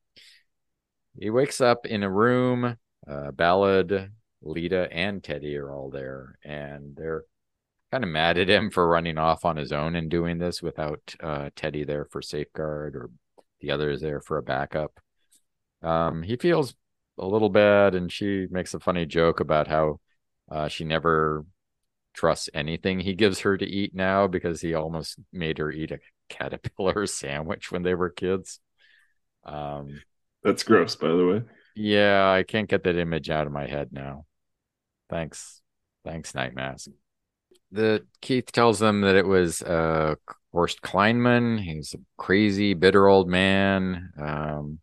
he 1.17 1.29
wakes 1.29 1.61
up 1.61 1.85
in 1.85 2.03
a 2.03 2.09
room. 2.09 2.77
Uh, 3.07 3.31
Ballard, 3.31 4.11
Lita, 4.41 4.89
and 4.91 5.23
Teddy 5.23 5.55
are 5.57 5.71
all 5.71 5.89
there, 5.89 6.37
and 6.43 6.95
they're 6.95 7.23
kind 7.91 8.03
of 8.03 8.09
mad 8.09 8.37
at 8.37 8.49
him 8.49 8.69
for 8.69 8.87
running 8.87 9.17
off 9.17 9.45
on 9.45 9.55
his 9.55 9.71
own 9.71 9.95
and 9.95 10.11
doing 10.11 10.37
this 10.37 10.61
without 10.61 11.15
uh, 11.21 11.49
Teddy 11.55 11.83
there 11.83 12.05
for 12.05 12.21
safeguard 12.21 12.95
or 12.95 13.09
the 13.59 13.71
other 13.71 13.89
is 13.89 14.01
there 14.01 14.21
for 14.21 14.37
a 14.37 14.43
backup. 14.43 14.99
Um, 15.81 16.23
he 16.23 16.35
feels 16.35 16.75
a 17.17 17.25
little 17.25 17.49
bad, 17.49 17.95
and 17.95 18.11
she 18.11 18.47
makes 18.49 18.73
a 18.73 18.79
funny 18.79 19.05
joke 19.05 19.39
about 19.39 19.67
how 19.67 19.99
uh, 20.51 20.67
she 20.67 20.83
never 20.83 21.45
trusts 22.13 22.49
anything 22.53 22.99
he 22.99 23.13
gives 23.13 23.41
her 23.41 23.57
to 23.57 23.65
eat 23.65 23.93
now 23.93 24.27
because 24.27 24.61
he 24.61 24.73
almost 24.73 25.17
made 25.31 25.57
her 25.57 25.71
eat 25.71 25.91
a 25.91 25.99
caterpillar 26.27 27.05
sandwich 27.07 27.71
when 27.71 27.83
they 27.83 27.93
were 27.93 28.09
kids. 28.09 28.59
Um, 29.45 30.01
That's 30.43 30.63
gross, 30.63 30.95
by 30.95 31.09
the 31.09 31.25
way. 31.25 31.41
yeah, 31.75 32.29
I 32.29 32.43
can't 32.43 32.69
get 32.69 32.83
that 32.83 32.97
image 32.97 33.29
out 33.29 33.47
of 33.47 33.53
my 33.53 33.67
head 33.67 33.89
now. 33.91 34.25
Thanks. 35.09 35.61
Thanks, 36.03 36.33
Nightmask. 36.33 36.89
The 37.71 38.05
Keith 38.21 38.51
tells 38.51 38.79
them 38.79 39.01
that 39.01 39.15
it 39.15 39.25
was 39.25 39.61
uh 39.61 40.15
Horst 40.51 40.81
Kleinman. 40.81 41.59
He's 41.59 41.93
a 41.93 41.99
crazy, 42.17 42.73
bitter 42.73 43.07
old 43.07 43.27
man. 43.27 44.11
Um, 44.19 44.79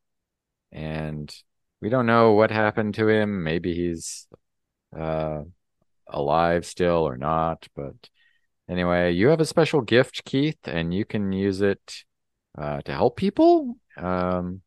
and 0.73 1.35
we 1.81 1.89
don't 1.89 2.07
know 2.07 2.33
what 2.33 2.51
happened 2.51 2.95
to 2.95 3.09
him. 3.09 3.43
Maybe 3.43 3.75
he's 3.75 4.27
uh 4.97 5.43
alive 6.09 6.65
still 6.65 7.07
or 7.07 7.17
not, 7.17 7.67
but 7.75 7.95
anyway, 8.69 9.13
you 9.13 9.29
have 9.29 9.41
a 9.41 9.47
special 9.47 9.81
gift, 9.81 10.25
Keith, 10.25 10.59
and 10.65 10.95
you 10.95 11.05
can 11.05 11.33
use 11.33 11.61
it 11.61 12.05
uh, 12.57 12.81
to 12.83 12.93
help 12.93 13.17
people. 13.17 13.77
Um, 13.97 14.63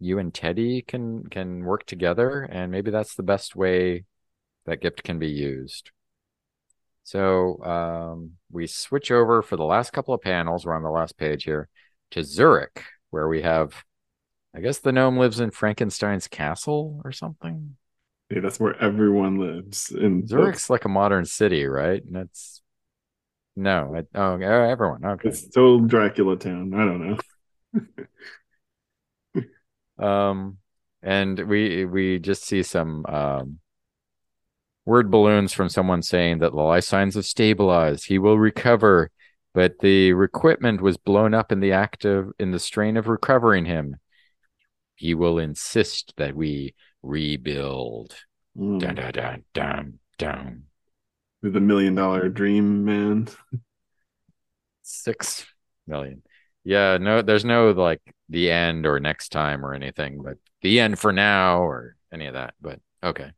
you 0.00 0.18
and 0.18 0.32
Teddy 0.32 0.82
can 0.82 1.24
can 1.28 1.64
work 1.64 1.86
together, 1.86 2.42
and 2.42 2.70
maybe 2.70 2.90
that's 2.90 3.14
the 3.14 3.22
best 3.22 3.56
way 3.56 4.04
that 4.66 4.80
gift 4.80 5.02
can 5.02 5.18
be 5.18 5.28
used. 5.28 5.90
So 7.08 7.64
um, 7.64 8.32
we 8.52 8.66
switch 8.66 9.10
over 9.10 9.40
for 9.40 9.56
the 9.56 9.64
last 9.64 9.94
couple 9.94 10.12
of 10.12 10.20
panels. 10.20 10.66
We're 10.66 10.76
on 10.76 10.82
the 10.82 10.90
last 10.90 11.16
page 11.16 11.44
here 11.44 11.70
to 12.10 12.22
Zurich, 12.22 12.84
where 13.08 13.26
we 13.26 13.40
have, 13.40 13.82
I 14.54 14.60
guess 14.60 14.80
the 14.80 14.92
gnome 14.92 15.16
lives 15.16 15.40
in 15.40 15.50
Frankenstein's 15.50 16.28
castle 16.28 17.00
or 17.06 17.12
something. 17.12 17.76
Yeah, 18.28 18.40
that's 18.40 18.60
where 18.60 18.76
everyone 18.76 19.38
lives. 19.38 19.90
In 19.90 20.26
Zurich's 20.26 20.56
books. 20.56 20.68
like 20.68 20.84
a 20.84 20.90
modern 20.90 21.24
city, 21.24 21.64
right? 21.64 22.04
And 22.04 22.14
that's 22.14 22.60
no, 23.56 23.96
I, 23.96 24.18
oh, 24.18 24.34
everyone. 24.34 25.02
Okay, 25.02 25.30
it's 25.30 25.48
total 25.48 25.80
Dracula 25.80 26.36
town. 26.36 26.74
I 26.74 26.84
don't 26.84 27.88
know. 29.98 30.06
um, 30.06 30.58
and 31.02 31.38
we 31.38 31.86
we 31.86 32.18
just 32.18 32.44
see 32.44 32.62
some 32.62 33.06
um 33.06 33.60
word 34.88 35.10
balloons 35.10 35.52
from 35.52 35.68
someone 35.68 36.00
saying 36.00 36.38
that 36.38 36.50
the 36.50 36.62
life 36.62 36.82
signs 36.82 37.14
have 37.14 37.26
stabilized. 37.26 38.06
He 38.06 38.18
will 38.18 38.38
recover, 38.38 39.10
but 39.52 39.78
the 39.80 40.18
equipment 40.18 40.80
was 40.80 40.96
blown 40.96 41.34
up 41.34 41.52
in 41.52 41.60
the 41.60 41.72
act 41.72 42.06
of 42.06 42.32
in 42.38 42.52
the 42.52 42.58
strain 42.58 42.96
of 42.96 43.06
recovering 43.06 43.66
him. 43.66 43.96
He 44.94 45.14
will 45.14 45.38
insist 45.38 46.14
that 46.16 46.34
we 46.34 46.74
rebuild. 47.02 48.16
Mm. 48.56 48.80
Dun, 48.80 48.94
dun, 48.94 49.12
dun, 49.12 49.44
dun, 49.52 49.98
dun. 50.16 50.62
With 51.42 51.54
a 51.54 51.60
million 51.60 51.94
dollar 51.94 52.30
dream, 52.30 52.86
man. 52.86 53.28
Six 54.82 55.44
million. 55.86 56.22
Yeah, 56.64 56.96
no, 56.96 57.20
there's 57.20 57.44
no 57.44 57.72
like 57.72 58.00
the 58.30 58.50
end 58.50 58.86
or 58.86 59.00
next 59.00 59.32
time 59.32 59.66
or 59.66 59.74
anything, 59.74 60.22
but 60.22 60.38
the 60.62 60.80
end 60.80 60.98
for 60.98 61.12
now 61.12 61.60
or 61.60 61.94
any 62.10 62.26
of 62.26 62.34
that. 62.34 62.54
But 62.58 62.80
okay. 63.04 63.32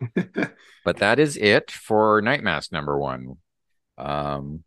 but 0.84 0.98
that 0.98 1.18
is 1.18 1.36
it 1.36 1.70
for 1.70 2.20
Nightmask 2.22 2.72
number 2.72 2.98
one. 2.98 3.36
Um, 3.98 4.64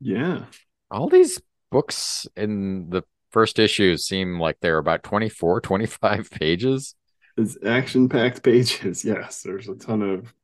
yeah, 0.00 0.44
all 0.90 1.08
these 1.08 1.40
books 1.70 2.26
in 2.36 2.90
the 2.90 3.02
first 3.30 3.58
issue 3.58 3.96
seem 3.96 4.38
like 4.38 4.58
they're 4.60 4.78
about 4.78 5.02
24, 5.02 5.60
25 5.62 6.30
pages. 6.30 6.94
It's 7.36 7.56
action 7.64 8.08
packed 8.08 8.42
pages. 8.42 9.04
Yes, 9.04 9.42
there's 9.42 9.68
a 9.68 9.74
ton 9.74 10.02
of. 10.02 10.34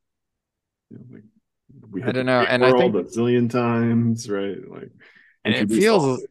You 0.89 0.97
know, 0.97 1.05
like, 1.11 1.23
we 1.91 2.03
I 2.03 2.11
don't 2.11 2.25
know, 2.25 2.41
and 2.41 2.65
I 2.65 2.71
think 2.71 2.95
a 2.95 3.03
zillion 3.03 3.49
times, 3.49 4.29
right? 4.29 4.57
Like, 4.67 4.89
and 5.45 5.53
it 5.53 5.69
feels 5.69 6.25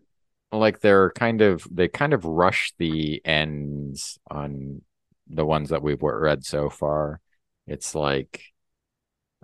like 0.51 0.81
they're 0.81 1.11
kind 1.11 1.43
of 1.43 1.67
they 1.71 1.89
kind 1.89 2.13
of 2.13 2.25
rush 2.25 2.73
the 2.79 3.23
ends 3.25 4.19
on 4.31 4.83
the 5.29 5.45
ones 5.45 5.71
that 5.71 5.83
we've 5.83 6.03
read 6.03 6.45
so 6.45 6.69
far. 6.71 7.21
It's 7.69 7.95
like 7.95 8.43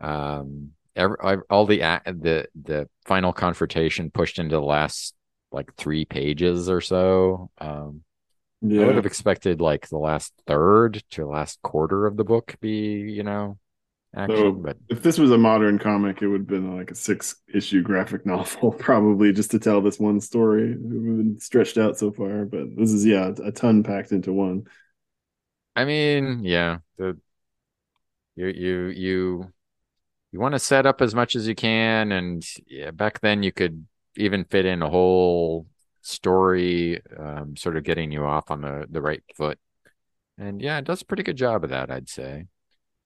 um 0.00 0.70
every, 0.96 1.16
all 1.50 1.66
the 1.66 1.78
the 1.78 2.46
the 2.60 2.88
final 3.04 3.32
confrontation 3.32 4.10
pushed 4.10 4.38
into 4.38 4.56
the 4.56 4.62
last 4.62 5.14
like 5.52 5.74
three 5.76 6.04
pages 6.04 6.68
or 6.68 6.80
so. 6.80 7.50
Um 7.58 8.02
yeah. 8.60 8.82
I 8.82 8.86
would 8.86 8.96
have 8.96 9.06
expected 9.06 9.60
like 9.60 9.88
the 9.88 9.98
last 9.98 10.32
third 10.46 11.02
to 11.10 11.26
last 11.26 11.60
quarter 11.62 12.06
of 12.06 12.16
the 12.16 12.24
book 12.24 12.54
be, 12.60 12.98
you 13.00 13.22
know, 13.22 13.58
action. 14.16 14.36
So 14.36 14.52
but 14.52 14.78
if 14.88 15.02
this 15.02 15.18
was 15.18 15.30
a 15.32 15.38
modern 15.38 15.78
comic, 15.78 16.22
it 16.22 16.28
would 16.28 16.42
have 16.42 16.46
been 16.46 16.76
like 16.76 16.90
a 16.90 16.94
six 16.94 17.36
issue 17.52 17.82
graphic 17.82 18.24
novel, 18.26 18.72
probably 18.72 19.32
just 19.32 19.50
to 19.50 19.58
tell 19.58 19.80
this 19.82 19.98
one 19.98 20.20
story. 20.20 20.72
It 20.72 20.78
would 20.80 20.94
have 20.94 21.16
been 21.18 21.40
stretched 21.40 21.76
out 21.76 21.98
so 21.98 22.10
far, 22.10 22.46
but 22.46 22.74
this 22.76 22.92
is 22.92 23.04
yeah, 23.04 23.32
a 23.44 23.52
ton 23.52 23.82
packed 23.82 24.12
into 24.12 24.32
one. 24.32 24.66
I 25.76 25.84
mean, 25.84 26.44
yeah, 26.44 26.78
the 26.96 27.18
you 28.36 28.46
you 28.46 28.86
you 28.86 29.52
you 30.32 30.40
want 30.40 30.52
to 30.52 30.58
set 30.58 30.86
up 30.86 31.00
as 31.00 31.14
much 31.14 31.36
as 31.36 31.46
you 31.46 31.54
can 31.54 32.12
and 32.12 32.44
yeah, 32.66 32.90
back 32.90 33.20
then 33.20 33.42
you 33.42 33.52
could 33.52 33.86
even 34.16 34.44
fit 34.44 34.66
in 34.66 34.82
a 34.82 34.90
whole 34.90 35.66
story 36.02 37.00
um, 37.18 37.56
sort 37.56 37.76
of 37.76 37.84
getting 37.84 38.10
you 38.10 38.24
off 38.24 38.50
on 38.50 38.60
the 38.60 38.86
the 38.90 39.02
right 39.02 39.22
foot. 39.36 39.58
And 40.38 40.60
yeah 40.60 40.78
it 40.78 40.84
does 40.84 41.02
a 41.02 41.06
pretty 41.06 41.22
good 41.22 41.36
job 41.36 41.64
of 41.64 41.70
that 41.70 41.90
i'd 41.90 42.08
say. 42.08 42.46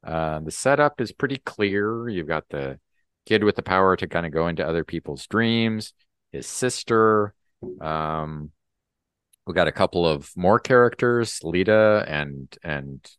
Uh, 0.04 0.38
the 0.40 0.50
setup 0.52 1.00
is 1.00 1.10
pretty 1.10 1.38
clear. 1.38 2.08
You've 2.08 2.28
got 2.28 2.48
the 2.50 2.78
kid 3.26 3.42
with 3.42 3.56
the 3.56 3.62
power 3.62 3.96
to 3.96 4.06
kind 4.06 4.24
of 4.24 4.32
go 4.32 4.46
into 4.46 4.66
other 4.66 4.84
people's 4.84 5.26
dreams 5.26 5.92
his 6.32 6.46
sister 6.46 7.34
um, 7.80 8.50
we 9.46 9.54
got 9.54 9.68
a 9.68 9.72
couple 9.72 10.06
of 10.06 10.30
more 10.36 10.58
characters 10.58 11.40
lita 11.42 12.04
and 12.06 12.56
and 12.62 13.10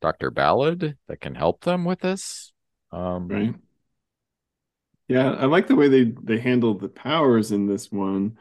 Dr. 0.00 0.30
Ballard 0.30 0.96
that 1.08 1.20
can 1.20 1.34
help 1.34 1.62
them 1.62 1.84
with 1.84 2.00
this. 2.00 2.52
Um, 2.92 3.28
right. 3.28 3.54
Yeah, 5.08 5.32
I 5.32 5.46
like 5.46 5.66
the 5.66 5.74
way 5.74 5.88
they 5.88 6.12
they 6.22 6.38
handle 6.38 6.78
the 6.78 6.88
powers 6.88 7.50
in 7.50 7.66
this 7.66 7.90
one. 7.90 8.38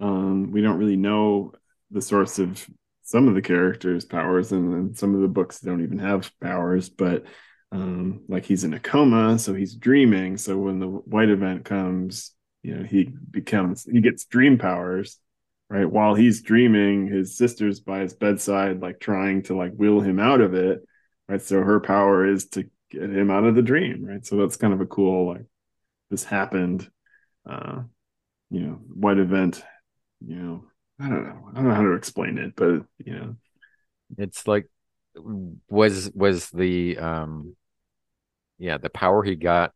Um, 0.00 0.50
we 0.50 0.60
don't 0.60 0.78
really 0.78 0.96
know 0.96 1.52
the 1.90 2.02
source 2.02 2.38
of 2.38 2.68
some 3.02 3.28
of 3.28 3.34
the 3.34 3.42
characters' 3.42 4.04
powers, 4.04 4.52
and, 4.52 4.74
and 4.74 4.98
some 4.98 5.14
of 5.14 5.20
the 5.20 5.28
books 5.28 5.60
don't 5.60 5.82
even 5.82 6.00
have 6.00 6.32
powers. 6.40 6.88
But 6.88 7.24
um, 7.70 8.22
like 8.28 8.44
he's 8.44 8.64
in 8.64 8.74
a 8.74 8.80
coma, 8.80 9.38
so 9.38 9.54
he's 9.54 9.76
dreaming. 9.76 10.38
So 10.38 10.58
when 10.58 10.80
the 10.80 10.88
white 10.88 11.30
event 11.30 11.64
comes, 11.64 12.32
you 12.62 12.74
know, 12.74 12.84
he 12.84 13.10
becomes 13.30 13.84
he 13.84 14.00
gets 14.00 14.24
dream 14.24 14.58
powers, 14.58 15.18
right? 15.70 15.88
While 15.88 16.16
he's 16.16 16.42
dreaming, 16.42 17.06
his 17.06 17.36
sister's 17.36 17.78
by 17.80 18.00
his 18.00 18.14
bedside, 18.14 18.80
like 18.80 18.98
trying 18.98 19.42
to 19.44 19.56
like 19.56 19.72
will 19.76 20.00
him 20.00 20.18
out 20.18 20.40
of 20.40 20.54
it 20.54 20.82
right? 21.28 21.42
So 21.42 21.60
her 21.62 21.80
power 21.80 22.26
is 22.26 22.46
to 22.50 22.64
get 22.90 23.02
him 23.02 23.30
out 23.30 23.44
of 23.44 23.54
the 23.54 23.62
dream, 23.62 24.04
right? 24.04 24.24
So 24.24 24.36
that's 24.36 24.56
kind 24.56 24.72
of 24.72 24.80
a 24.80 24.86
cool 24.86 25.28
like 25.28 25.44
this 26.10 26.24
happened, 26.24 26.90
uh, 27.48 27.82
you 28.50 28.60
know, 28.60 28.72
white 28.94 29.18
event, 29.18 29.62
you 30.26 30.36
know, 30.36 30.64
I 31.00 31.08
don't 31.08 31.24
know, 31.24 31.48
I 31.50 31.54
don't 31.54 31.68
know 31.68 31.74
how 31.74 31.82
to 31.82 31.92
explain 31.92 32.38
it, 32.38 32.54
but 32.56 32.82
you 32.98 33.14
know, 33.14 33.36
it's 34.16 34.46
like 34.46 34.66
was 35.14 36.10
was 36.14 36.48
the 36.50 36.96
um 36.98 37.56
yeah 38.58 38.78
the 38.78 38.90
power 38.90 39.22
he 39.22 39.34
got 39.34 39.72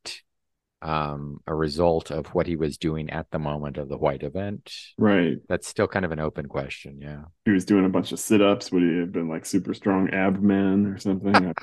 um, 0.83 1.41
a 1.47 1.55
result 1.55 2.11
of 2.11 2.27
what 2.29 2.47
he 2.47 2.57
was 2.57 2.77
doing 2.77 3.11
at 3.11 3.31
the 3.31 3.39
moment 3.39 3.79
of 3.79 3.89
the 3.89 3.97
white 3.97 4.23
event. 4.23 4.75
Right. 4.99 5.39
That's 5.49 5.69
still 5.69 5.87
kind 5.87 6.05
of 6.05 6.11
an 6.11 6.21
open 6.21 6.47
question. 6.47 6.99
Yeah. 7.01 7.23
He 7.45 7.53
was 7.53 7.65
doing 7.65 7.85
a 7.85 7.89
bunch 7.89 8.13
of 8.13 8.19
sit 8.19 8.43
ups. 8.43 8.73
Would 8.73 8.83
he 8.83 8.99
have 8.99 9.13
been 9.13 9.29
like 9.29 9.47
super 9.47 9.75
strong 9.75 10.11
ab 10.11 10.41
man 10.41 10.87
or 10.87 10.99
something? 10.99 11.33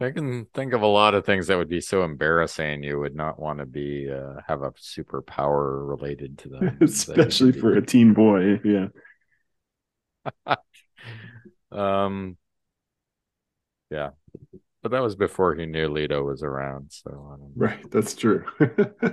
I 0.00 0.10
can 0.10 0.46
think 0.54 0.72
of 0.72 0.82
a 0.82 0.86
lot 0.86 1.14
of 1.14 1.24
things 1.24 1.46
that 1.46 1.56
would 1.56 1.68
be 1.68 1.80
so 1.80 2.02
embarrassing 2.02 2.82
you 2.82 2.98
would 2.98 3.14
not 3.14 3.38
want 3.38 3.60
to 3.60 3.66
be 3.66 4.10
uh, 4.10 4.40
have 4.46 4.62
a 4.62 4.72
superpower 4.72 5.88
related 5.88 6.38
to 6.38 6.48
them, 6.48 6.78
especially 6.80 7.52
for 7.52 7.74
a 7.74 7.84
teen 7.84 8.12
boy. 8.12 8.60
Yeah. 8.64 8.88
um. 11.72 12.36
Yeah, 13.90 14.10
but 14.82 14.90
that 14.90 15.02
was 15.02 15.16
before 15.16 15.54
he 15.54 15.66
knew 15.66 15.88
Lita 15.88 16.22
was 16.22 16.42
around. 16.42 16.90
So 16.90 17.38
right, 17.56 17.90
that's 17.90 18.14
true. 18.14 18.44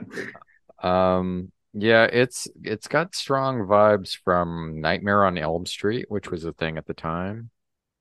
um, 0.84 1.52
yeah, 1.74 2.04
it's 2.04 2.48
it's 2.62 2.88
got 2.88 3.16
strong 3.16 3.60
vibes 3.60 4.18
from 4.24 4.82
Nightmare 4.82 5.24
on 5.26 5.38
Elm 5.38 5.66
Street, 5.66 6.06
which 6.10 6.30
was 6.30 6.44
a 6.44 6.52
thing 6.52 6.78
at 6.78 6.86
the 6.86 6.94
time, 6.94 7.50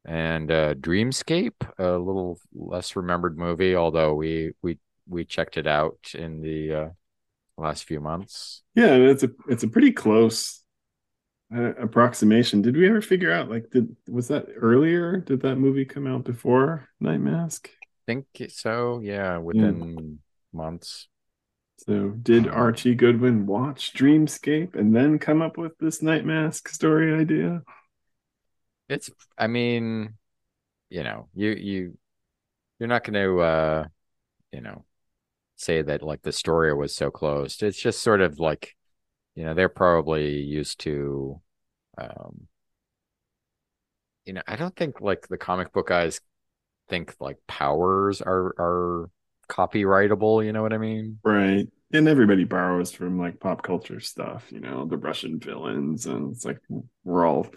and 0.05 0.51
uh, 0.51 0.75
Dreamscape, 0.75 1.55
a 1.79 1.97
little 1.97 2.41
less 2.53 2.97
remembered 2.97 3.39
movie, 3.39 3.77
although 3.77 4.15
we 4.15 4.53
we 4.63 4.79
we 5.09 5.25
checked 5.25 5.57
it 5.57 5.69
out 5.69 5.99
in 6.15 6.41
the 6.41 6.75
uh, 6.75 6.89
last 7.57 7.85
few 7.85 8.01
months. 8.01 8.63
Yeah, 8.75 8.95
it's 8.95 9.23
a 9.23 9.31
it's 9.49 9.63
a 9.63 9.69
pretty 9.69 9.93
close 9.93 10.60
uh, 11.55 11.75
approximation. 11.75 12.63
Did 12.63 12.77
we 12.77 12.89
ever 12.89 13.01
figure 13.01 13.33
out 13.33 13.51
like 13.51 13.71
did 13.71 13.95
was 14.09 14.29
that 14.29 14.47
earlier? 14.57 15.19
Did 15.19 15.43
that 15.43 15.57
movie 15.57 15.85
come 15.85 16.07
out 16.07 16.25
before 16.25 16.89
Nightmask? 17.03 17.67
I 17.67 17.71
think 18.07 18.27
so. 18.49 19.01
Yeah, 19.03 19.39
within 19.39 19.95
yeah. 19.99 20.59
months. 20.59 21.09
So 21.79 22.11
did 22.11 22.47
Archie 22.47 22.95
Goodwin 22.95 23.47
watch 23.47 23.95
Dreamscape 23.95 24.75
and 24.75 24.95
then 24.95 25.19
come 25.19 25.41
up 25.41 25.57
with 25.57 25.77
this 25.79 26.03
Nightmask 26.03 26.69
story 26.69 27.19
idea? 27.19 27.63
It's 28.89 29.11
I 29.39 29.47
mean, 29.47 30.15
you 30.91 31.03
know, 31.03 31.29
you 31.35 31.51
you 31.51 31.99
you're 32.79 32.89
not 32.89 33.05
going 33.05 33.15
to 33.15 33.41
uh 33.41 33.85
you 34.53 34.61
know 34.61 34.85
say 35.57 35.83
that 35.83 36.03
like 36.03 36.23
the 36.23 36.33
story 36.33 36.75
was 36.75 36.95
so 36.95 37.11
close. 37.11 37.63
It's 37.63 37.81
just 37.81 38.03
sort 38.03 38.21
of 38.21 38.39
like 38.39 38.75
you 39.35 39.45
know 39.45 39.55
they're 39.55 39.69
probably 39.69 40.39
used 40.41 40.81
to 40.81 41.41
um 41.99 42.47
you 44.25 44.33
know 44.33 44.43
i 44.47 44.57
don't 44.57 44.77
think 44.77 45.01
like 45.01 45.29
the 45.29 45.39
comic 45.39 45.73
book 45.73 45.89
guys 45.89 46.21
think 46.89 47.15
like 47.21 47.39
powers 47.47 48.21
are 48.21 48.55
are 48.59 49.11
copyrightable. 49.51 50.45
You 50.45 50.53
know 50.53 50.63
what 50.63 50.73
I 50.73 50.79
mean? 50.79 51.19
Right. 51.25 51.67
And 51.93 52.09
everybody 52.09 52.45
borrows 52.45 52.93
from 52.93 53.19
like 53.19 53.41
pop 53.41 53.63
culture 53.63 54.01
stuff, 54.01 54.47
you 54.51 54.61
know, 54.61 54.87
the 54.87 54.97
Russian 54.97 55.41
villains, 55.41 56.07
and 56.07 56.33
it's 56.33 56.45
like 56.45 56.61
we're 57.05 57.27
all 57.27 57.49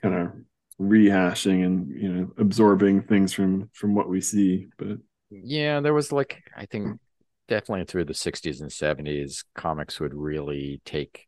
kind 0.00 0.14
of 0.14 0.32
rehashing 0.80 1.64
and 1.64 2.00
you 2.00 2.08
know 2.08 2.32
absorbing 2.38 3.02
things 3.02 3.32
from 3.32 3.68
from 3.72 3.94
what 3.94 4.08
we 4.08 4.20
see. 4.20 4.68
But 4.78 4.98
yeah, 5.30 5.80
there 5.80 5.94
was 5.94 6.12
like 6.12 6.44
I 6.56 6.66
think 6.66 7.00
definitely 7.48 7.84
through 7.84 8.04
the 8.04 8.12
60s 8.12 8.60
and 8.60 8.70
70s, 8.70 9.44
comics 9.54 10.00
would 10.00 10.14
really 10.14 10.80
take 10.84 11.26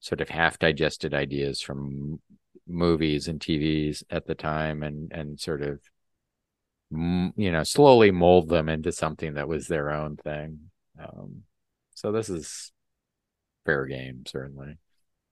sort 0.00 0.20
of 0.20 0.28
half 0.28 0.58
digested 0.58 1.14
ideas 1.14 1.60
from 1.60 2.20
movies 2.66 3.28
and 3.28 3.40
TVs 3.40 4.02
at 4.10 4.26
the 4.26 4.34
time 4.34 4.82
and 4.82 5.12
and 5.12 5.38
sort 5.38 5.62
of 5.62 5.80
you 6.90 7.50
know 7.50 7.62
slowly 7.62 8.10
mold 8.10 8.48
them 8.48 8.68
into 8.68 8.92
something 8.92 9.34
that 9.34 9.48
was 9.48 9.66
their 9.66 9.90
own 9.90 10.16
thing. 10.16 10.58
Um, 10.98 11.42
so 11.94 12.12
this 12.12 12.28
is 12.28 12.72
fair 13.64 13.86
game 13.86 14.24
certainly. 14.26 14.76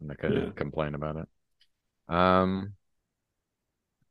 I'm 0.00 0.06
not 0.06 0.18
going 0.18 0.34
to 0.34 0.40
yeah. 0.40 0.50
complain 0.54 0.94
about 0.94 1.16
it. 1.16 2.14
Um, 2.14 2.74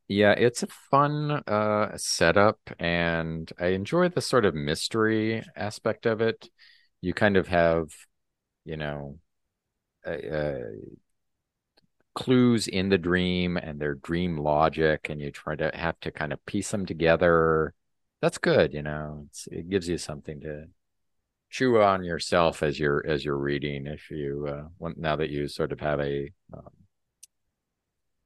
yeah, 0.10 0.32
it's 0.32 0.64
a 0.64 0.68
fun 0.68 1.32
uh, 1.48 1.96
setup, 1.96 2.60
and 2.80 3.52
I 3.60 3.68
enjoy 3.68 4.10
the 4.10 4.22
sort 4.22 4.44
of 4.44 4.56
mystery 4.56 5.44
aspect 5.56 6.08
of 6.08 6.20
it. 6.20 6.50
You 7.00 7.14
kind 7.14 7.38
of 7.38 7.48
have, 7.48 7.90
you 8.66 8.76
know, 8.76 9.20
uh, 10.06 10.54
clues 12.16 12.68
in 12.68 12.90
the 12.90 12.98
dream 12.98 13.56
and 13.56 13.80
their 13.80 13.96
dream 13.96 14.38
logic, 14.38 15.10
and 15.10 15.22
you 15.22 15.32
try 15.32 15.56
to 15.56 15.72
have 15.76 16.00
to 16.02 16.12
kind 16.12 16.34
of 16.34 16.44
piece 16.46 16.72
them 16.72 16.88
together. 16.88 17.76
That's 18.20 18.40
good, 18.40 18.74
you 18.74 18.82
know. 18.82 19.26
It's, 19.28 19.48
it 19.48 19.70
gives 19.70 19.88
you 19.88 20.00
something 20.00 20.42
to 20.42 20.66
chew 21.52 21.82
on 21.82 22.04
yourself 22.04 22.64
as 22.64 22.80
you're 22.80 23.06
as 23.06 23.24
you're 23.24 23.38
reading. 23.38 23.88
If 23.88 24.10
you 24.10 24.48
uh, 24.50 24.70
want, 24.80 24.98
now 24.98 25.18
that 25.18 25.30
you 25.30 25.48
sort 25.48 25.72
of 25.72 25.80
have 25.82 26.00
a 26.00 26.32
um, 26.54 26.79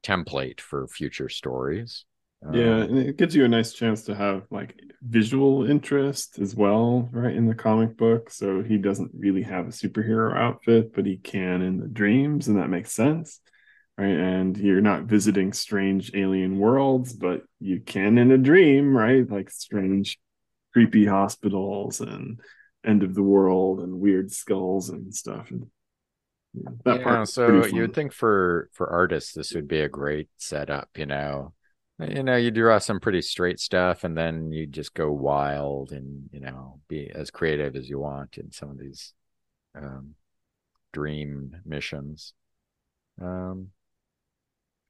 template 0.04 0.60
for 0.60 0.86
future 0.86 1.28
stories. 1.28 2.04
Yeah, 2.52 2.82
um, 2.82 2.82
and 2.82 2.98
it 2.98 3.16
gives 3.16 3.34
you 3.34 3.44
a 3.44 3.48
nice 3.48 3.72
chance 3.72 4.02
to 4.04 4.14
have 4.14 4.42
like 4.50 4.78
visual 5.02 5.68
interest 5.68 6.38
as 6.38 6.54
well, 6.54 7.08
right? 7.10 7.34
In 7.34 7.46
the 7.46 7.54
comic 7.54 7.96
book. 7.96 8.30
So 8.30 8.62
he 8.62 8.76
doesn't 8.76 9.12
really 9.16 9.42
have 9.42 9.66
a 9.66 9.70
superhero 9.70 10.36
outfit, 10.36 10.92
but 10.94 11.06
he 11.06 11.16
can 11.16 11.62
in 11.62 11.78
the 11.78 11.88
dreams, 11.88 12.48
and 12.48 12.58
that 12.58 12.68
makes 12.68 12.92
sense. 12.92 13.40
Right. 13.96 14.08
And 14.08 14.56
you're 14.58 14.80
not 14.80 15.04
visiting 15.04 15.52
strange 15.52 16.10
alien 16.14 16.58
worlds, 16.58 17.12
but 17.12 17.42
you 17.60 17.80
can 17.80 18.18
in 18.18 18.32
a 18.32 18.38
dream, 18.38 18.94
right? 18.96 19.28
Like 19.30 19.50
strange, 19.50 20.18
creepy 20.72 21.06
hospitals 21.06 22.00
and 22.00 22.40
end 22.84 23.04
of 23.04 23.14
the 23.14 23.22
world 23.22 23.80
and 23.80 24.00
weird 24.00 24.32
skulls 24.32 24.90
and 24.90 25.14
stuff. 25.14 25.52
And 25.52 25.66
that 26.84 27.28
so 27.28 27.66
you 27.66 27.82
would 27.82 27.94
think 27.94 28.12
for 28.12 28.70
for 28.72 28.88
artists 28.88 29.32
this 29.32 29.54
would 29.54 29.68
be 29.68 29.80
a 29.80 29.88
great 29.88 30.28
setup, 30.36 30.88
you 30.96 31.06
know. 31.06 31.52
You 31.98 32.24
know, 32.24 32.34
you 32.34 32.50
draw 32.50 32.78
some 32.78 32.98
pretty 32.98 33.22
straight 33.22 33.60
stuff 33.60 34.02
and 34.02 34.18
then 34.18 34.50
you 34.50 34.66
just 34.66 34.94
go 34.94 35.12
wild 35.12 35.92
and, 35.92 36.28
you 36.32 36.40
know, 36.40 36.80
be 36.88 37.08
as 37.14 37.30
creative 37.30 37.76
as 37.76 37.88
you 37.88 38.00
want 38.00 38.36
in 38.36 38.50
some 38.50 38.68
of 38.68 38.78
these 38.78 39.14
um, 39.76 40.16
dream 40.92 41.56
missions. 41.64 42.34
Um, 43.22 43.68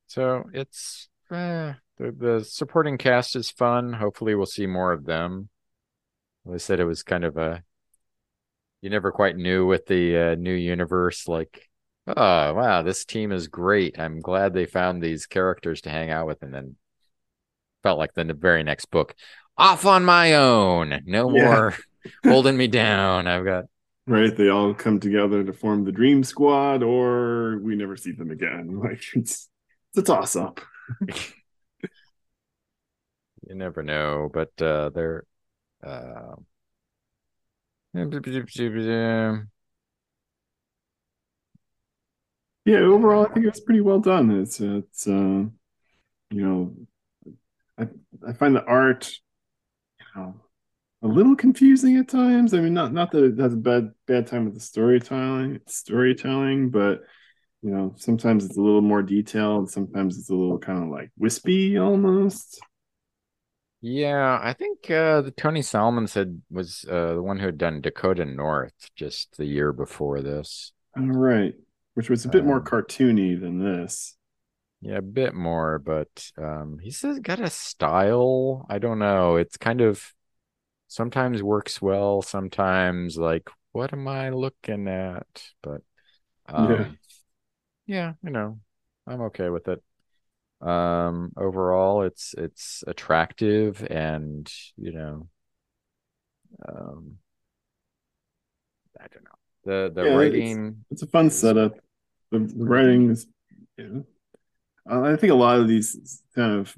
so 0.07 0.45
it's 0.55 1.09
eh, 1.31 1.75
the, 1.99 2.13
the 2.13 2.45
supporting 2.45 2.97
cast 2.97 3.37
is 3.37 3.51
fun. 3.51 3.93
Hopefully, 3.93 4.35
we'll 4.35 4.47
see 4.47 4.67
more 4.67 4.93
of 4.93 5.05
them. 5.05 5.51
I 6.51 6.57
said 6.57 6.81
it 6.81 6.85
was 6.85 7.03
kind 7.03 7.25
of 7.25 7.37
a 7.37 7.63
you 8.85 8.91
never 8.91 9.11
quite 9.11 9.35
knew 9.35 9.65
with 9.65 9.87
the 9.87 10.19
uh, 10.19 10.35
new 10.35 10.53
universe 10.53 11.27
like 11.27 11.71
oh 12.07 12.53
wow 12.53 12.83
this 12.83 13.07
team 13.07 13.33
is 13.33 13.49
great. 13.49 13.99
I'm 13.99 14.21
glad 14.21 14.53
they 14.53 14.67
found 14.67 15.03
these 15.03 15.25
characters 15.25 15.81
to 15.83 15.91
hang 15.91 16.11
out 16.11 16.27
with 16.27 16.43
and 16.43 16.53
then 16.53 16.77
felt 17.83 17.99
like 17.99 18.13
the 18.13 18.25
very 18.39 18.63
next 18.63 18.91
book 18.91 19.15
off 19.57 19.87
on 19.87 20.05
my 20.05 20.35
own 20.35 21.01
no 21.07 21.35
yeah. 21.35 21.45
more 21.45 21.75
holding 22.25 22.59
me 22.59 22.67
down. 22.67 23.27
I've 23.27 23.47
got 23.47 23.65
right 24.07 24.37
they 24.37 24.51
all 24.51 24.75
come 24.75 25.01
together 25.01 25.43
to 25.43 25.55
form 25.55 25.87
the 25.87 25.93
dream 25.93 26.23
squad 26.23 26.83
or 26.83 27.59
we 27.61 27.77
never 27.77 27.97
see 27.97 28.13
them 28.13 28.31
again. 28.31 28.69
Like 28.85 29.01
it's 29.15 29.49
it's 29.89 29.99
a 29.99 30.03
toss 30.03 30.37
up 30.37 30.61
you 31.09 31.89
never 33.55 33.83
know 33.83 34.29
but 34.31 34.51
uh 34.61 34.91
they're 34.91 35.25
uh 35.83 36.35
yeah, 42.65 42.79
overall, 42.79 43.27
I 43.27 43.33
think 43.33 43.45
it 43.45 43.51
was 43.51 43.61
pretty 43.61 43.81
well 43.83 44.01
done. 44.01 44.31
It's 44.31 44.61
it's 44.61 45.07
uh, 45.07 45.45
you 46.31 46.43
know, 46.43 46.75
I 47.79 47.89
I 48.27 48.33
find 48.33 48.57
the 48.57 48.65
art, 48.65 49.13
you 50.01 50.07
know, 50.17 50.35
a 51.03 51.09
little 51.09 51.37
confusing 51.37 51.97
at 51.99 52.09
times. 52.09 52.55
I 52.55 52.61
mean, 52.61 52.75
not 52.75 52.93
not 52.93 53.13
that 53.13 53.25
it 53.25 53.39
has 53.39 53.55
a 53.55 53.59
bad 53.59 53.93
bad 54.07 54.27
time 54.27 54.47
with 54.47 54.55
the 54.55 54.61
storytelling 54.61 55.61
storytelling, 55.67 56.71
but 56.71 57.03
you 57.63 57.71
know, 57.71 57.95
sometimes 57.99 58.45
it's 58.47 58.59
a 58.59 58.63
little 58.63 58.83
more 58.83 59.03
detailed. 59.03 59.71
Sometimes 59.71 60.19
it's 60.19 60.31
a 60.31 60.35
little 60.35 60.59
kind 60.59 60.83
of 60.85 60.91
like 60.91 61.11
wispy 61.19 61.79
almost. 61.79 62.61
Yeah, 63.87 64.41
I 64.43 64.55
think 64.55 64.91
uh, 64.91 65.21
the 65.21 65.31
Tony 65.31 65.61
Salmon 65.61 66.07
said 66.07 66.41
was 66.51 66.87
uh, 66.91 67.17
the 67.17 67.23
one 67.23 67.39
who 67.39 67.45
had 67.45 67.59
done 67.59 67.83
Dakota 67.83 68.25
North 68.25 68.73
just 68.97 69.37
the 69.37 69.45
year 69.45 69.75
before 69.75 70.23
this. 70.23 70.73
All 70.97 71.05
right, 71.05 71.53
which 71.93 72.09
was 72.09 72.25
a 72.25 72.31
bit 72.31 72.41
um, 72.41 72.47
more 72.47 72.63
cartoony 72.63 73.39
than 73.39 73.59
this. 73.59 74.17
Yeah, 74.81 74.97
a 74.97 75.03
bit 75.03 75.35
more, 75.35 75.79
but 75.79 76.31
um, 76.39 76.79
he 76.83 76.91
says 76.91 77.19
got 77.19 77.41
a 77.41 77.51
style. 77.51 78.65
I 78.71 78.79
don't 78.79 78.99
know. 78.99 79.37
It's 79.37 79.59
kind 79.59 79.83
of 79.83 80.15
sometimes 80.89 81.43
works 81.43 81.83
well, 81.83 82.23
sometimes 82.23 83.19
like 83.19 83.51
what 83.73 83.93
am 83.93 84.09
I 84.09 84.31
looking 84.31 84.89
at? 84.89 85.27
But 85.63 85.83
um, 86.47 86.71
yeah, 86.71 86.87
yeah, 87.85 88.13
you 88.23 88.31
know, 88.31 88.61
I'm 89.07 89.21
okay 89.25 89.51
with 89.51 89.69
it 89.69 89.83
um 90.65 91.31
overall 91.37 92.03
it's 92.03 92.35
it's 92.39 92.83
attractive 92.87 93.87
and 93.91 94.51
you 94.77 94.93
know 94.93 95.29
um 96.67 97.19
i 98.99 99.07
don't 99.13 99.25
know. 99.25 99.31
The 99.65 99.93
the 99.95 100.05
yeah, 100.05 100.15
writing 100.15 100.85
it's, 100.91 101.03
it's, 101.03 101.03
a 101.03 101.07
fun 101.07 101.31
setup. 101.31 101.79
The, 102.31 102.39
the 102.39 102.65
writing 102.65 103.11
is 103.11 103.27
you 103.77 104.07
know, 104.89 105.05
i 105.05 105.17
think 105.17 105.33
a 105.33 105.37
lot 105.37 105.59
of 105.59 105.69
these 105.69 106.23
kind 106.35 106.61
of 106.61 106.77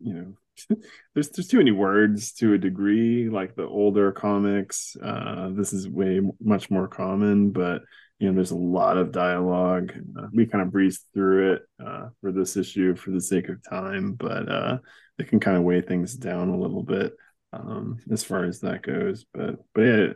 you 0.00 0.14
know 0.14 0.34
there's 1.14 1.28
there's 1.30 1.48
too 1.48 1.58
many 1.58 1.72
words 1.72 2.32
to 2.32 2.54
a 2.54 2.58
degree 2.58 3.28
like 3.28 3.54
the 3.54 3.66
older 3.66 4.12
comics 4.12 4.96
uh 5.02 5.50
this 5.52 5.72
is 5.72 5.88
way 5.88 6.20
much 6.40 6.70
more 6.70 6.88
common 6.88 7.50
but 7.50 7.82
you 8.18 8.28
know 8.28 8.34
there's 8.34 8.52
a 8.52 8.56
lot 8.56 8.96
of 8.96 9.12
dialogue. 9.12 9.92
Uh, 10.18 10.28
we 10.32 10.46
kind 10.46 10.62
of 10.62 10.70
breezed 10.70 11.04
through 11.12 11.54
it 11.54 11.62
uh, 11.84 12.08
for 12.20 12.32
this 12.32 12.56
issue 12.56 12.94
for 12.94 13.10
the 13.10 13.20
sake 13.20 13.48
of 13.48 13.62
time 13.68 14.14
but 14.14 14.48
uh 14.48 14.78
it 15.18 15.28
can 15.28 15.40
kind 15.40 15.56
of 15.56 15.62
weigh 15.62 15.80
things 15.80 16.14
down 16.14 16.48
a 16.48 16.58
little 16.58 16.82
bit 16.82 17.14
um 17.52 17.98
as 18.10 18.24
far 18.24 18.44
as 18.44 18.60
that 18.60 18.82
goes. 18.82 19.26
But 19.34 19.56
but 19.74 19.82
yeah 19.82 20.06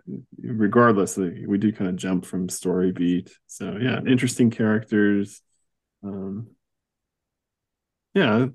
regardless 0.40 1.16
we 1.16 1.58
do 1.58 1.72
kind 1.72 1.90
of 1.90 1.96
jump 1.96 2.24
from 2.24 2.48
story 2.48 2.92
beat. 2.92 3.30
So 3.46 3.76
yeah 3.80 4.00
interesting 4.06 4.50
characters 4.50 5.42
um 6.04 6.48
yeah 8.18 8.46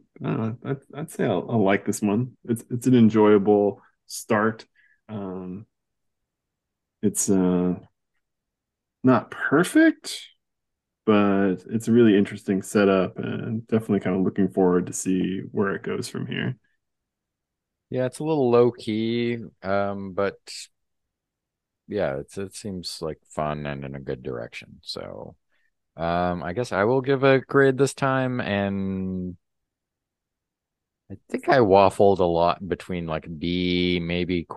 I'd, 0.66 0.78
I'd 0.96 1.12
say 1.12 1.26
I'll, 1.26 1.46
I'll 1.50 1.64
like 1.64 1.86
this 1.86 2.02
one 2.02 2.38
it's 2.46 2.64
it's 2.70 2.88
an 2.88 2.96
enjoyable 2.96 3.82
start 4.08 4.66
um 5.10 5.66
it's 7.02 7.30
uh 7.30 7.76
not 9.04 9.32
perfect, 9.32 10.28
but 11.06 11.56
it's 11.70 11.88
a 11.88 11.92
really 11.92 12.18
interesting 12.18 12.62
setup 12.62 13.18
and 13.20 13.66
definitely 13.68 14.00
kind 14.00 14.16
of 14.18 14.24
looking 14.24 14.50
forward 14.50 14.88
to 14.88 14.94
see 14.94 15.42
where 15.52 15.76
it 15.76 15.84
goes 15.84 16.08
from 16.08 16.28
here. 16.28 16.58
Yeah, 17.90 18.06
it's 18.06 18.20
a 18.20 18.24
little 18.24 18.50
low 18.50 18.72
key, 18.72 19.38
um, 19.62 20.14
but 20.14 20.38
yeah, 21.88 22.18
it's 22.20 22.38
it 22.38 22.56
seems 22.56 23.00
like 23.02 23.20
fun 23.30 23.66
and 23.66 23.84
in 23.84 23.96
a 23.96 24.00
good 24.00 24.24
direction. 24.24 24.80
So 24.82 25.36
um, 25.98 26.44
I 26.44 26.54
guess 26.54 26.72
I 26.72 26.86
will 26.86 27.02
give 27.02 27.24
a 27.24 27.40
grade 27.42 27.78
this 27.78 27.94
time 27.94 28.42
and 28.42 29.38
I 31.12 31.18
think 31.30 31.50
I 31.50 31.60
waffled 31.60 32.20
a 32.20 32.26
lot 32.26 32.68
between 32.68 33.06
like 33.06 33.28
B, 33.40 34.00
maybe 34.02 34.48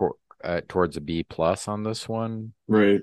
uh, 0.43 0.61
towards 0.67 0.97
a 0.97 1.01
B 1.01 1.23
plus 1.23 1.67
on 1.67 1.83
this 1.83 2.07
one. 2.07 2.53
Right. 2.67 3.01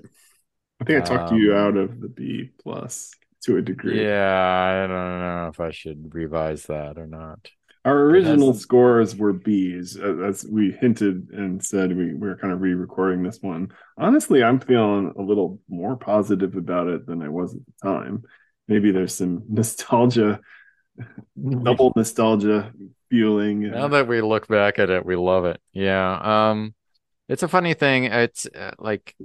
I 0.81 0.83
think 0.83 1.03
I 1.03 1.05
talked 1.05 1.31
um, 1.31 1.37
you 1.37 1.55
out 1.55 1.77
of 1.77 2.01
the 2.01 2.09
B 2.09 2.51
plus 2.61 3.11
to 3.43 3.57
a 3.57 3.61
degree. 3.61 4.03
Yeah, 4.03 4.83
I 4.83 4.87
don't 4.87 5.19
know 5.19 5.49
if 5.53 5.59
I 5.59 5.71
should 5.71 6.13
revise 6.13 6.63
that 6.63 6.97
or 6.97 7.07
not. 7.07 7.47
Our 7.85 8.01
original 8.01 8.55
scores 8.55 9.15
were 9.15 9.31
B's, 9.31 9.95
as 9.95 10.43
we 10.43 10.71
hinted 10.71 11.29
and 11.31 11.63
said 11.63 11.95
we, 11.95 12.15
we 12.15 12.27
were 12.27 12.35
kind 12.35 12.51
of 12.51 12.59
re-recording 12.59 13.21
this 13.21 13.37
one. 13.41 13.71
Honestly, 13.95 14.43
I'm 14.43 14.59
feeling 14.59 15.13
a 15.15 15.21
little 15.21 15.59
more 15.69 15.95
positive 15.95 16.55
about 16.55 16.87
it 16.87 17.05
than 17.05 17.21
I 17.21 17.29
was 17.29 17.53
at 17.53 17.61
the 17.63 17.87
time. 17.87 18.23
Maybe 18.67 18.89
there's 18.89 19.13
some 19.13 19.43
nostalgia, 19.47 20.39
double 21.63 21.93
nostalgia 21.95 22.73
Now 23.71 23.87
that 23.89 24.07
we 24.07 24.21
look 24.21 24.47
back 24.47 24.79
at 24.79 24.89
it, 24.89 25.05
we 25.05 25.15
love 25.15 25.45
it. 25.45 25.61
Yeah. 25.73 26.49
Um, 26.49 26.73
it's 27.27 27.43
a 27.43 27.47
funny 27.47 27.73
thing. 27.73 28.05
It's 28.05 28.45
uh, 28.45 28.71
like 28.77 29.15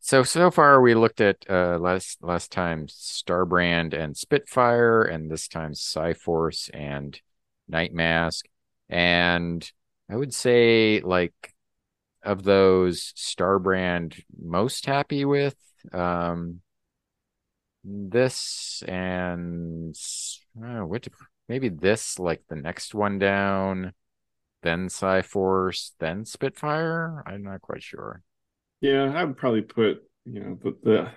so 0.00 0.22
so 0.22 0.50
far 0.50 0.80
we 0.80 0.94
looked 0.94 1.20
at 1.20 1.44
uh 1.48 1.78
last 1.78 2.22
last 2.22 2.50
time 2.50 2.86
Starbrand 2.86 3.94
and 3.94 4.16
Spitfire, 4.16 5.02
and 5.02 5.30
this 5.30 5.48
time 5.48 5.74
Psi 5.74 6.14
Force 6.14 6.70
and 6.72 7.20
Nightmask. 7.70 8.42
And 8.88 9.70
I 10.10 10.16
would 10.16 10.34
say 10.34 11.00
like 11.00 11.54
of 12.22 12.44
those 12.44 13.12
Starbrand 13.16 14.22
most 14.40 14.86
happy 14.86 15.24
with 15.24 15.56
um 15.92 16.60
this 17.84 18.82
and 18.86 19.96
uh, 20.62 20.80
what 20.86 21.06
maybe 21.48 21.68
this 21.68 22.18
like 22.18 22.42
the 22.48 22.56
next 22.56 22.94
one 22.94 23.18
down 23.18 23.92
then 24.62 24.88
Psi 24.88 25.22
Force 25.22 25.92
then 25.98 26.24
Spitfire 26.24 27.22
I'm 27.26 27.42
not 27.42 27.62
quite 27.62 27.82
sure 27.82 28.22
yeah 28.80 29.12
I 29.14 29.24
would 29.24 29.36
probably 29.36 29.62
put 29.62 30.02
you 30.24 30.40
know 30.40 30.58
the, 30.62 30.76
the 30.82 31.10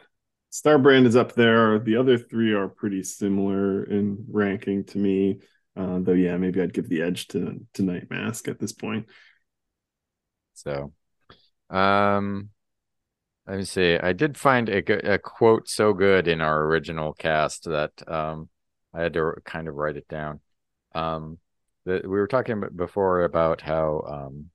Starbrand 0.52 1.06
is 1.06 1.15
up 1.15 1.34
there 1.34 1.80
the 1.80 1.97
other 1.97 2.18
three 2.18 2.53
are 2.53 2.68
pretty 2.68 3.03
similar 3.03 3.84
in 3.84 4.26
ranking 4.30 4.84
to 4.85 4.97
me 4.97 5.39
uh, 5.77 5.99
though, 5.99 6.14
yeah, 6.14 6.38
maybe 6.38 6.61
I'd 6.61 6.73
give 6.73 6.88
the 6.88 7.02
edge 7.02 7.27
to 7.30 7.60
to 7.73 7.84
Nightmask 7.84 8.47
at 8.47 8.60
this 8.60 8.72
point. 8.72 9.07
So, 10.53 10.93
um, 11.69 12.49
let 13.45 13.57
me 13.57 13.65
see. 13.65 13.97
I 13.97 14.14
did 14.14 14.38
find 14.38 14.69
a, 14.69 15.14
a 15.14 15.19
quote 15.19 15.68
so 15.68 15.93
good 15.93 16.27
in 16.27 16.39
our 16.39 16.64
original 16.64 17.14
cast 17.14 17.65
that 17.65 17.91
um, 18.07 18.49
I 18.96 19.02
had 19.02 19.14
to 19.14 19.34
kind 19.44 19.68
of 19.68 19.76
write 19.76 19.98
it 19.98 20.08
down. 20.08 20.40
Um, 20.94 21.40
that 21.86 22.04
we 22.04 22.10
were 22.10 22.28
talking 22.28 22.64
before 22.76 23.24
about 23.24 23.62
how 23.62 24.04
um, 24.08 24.50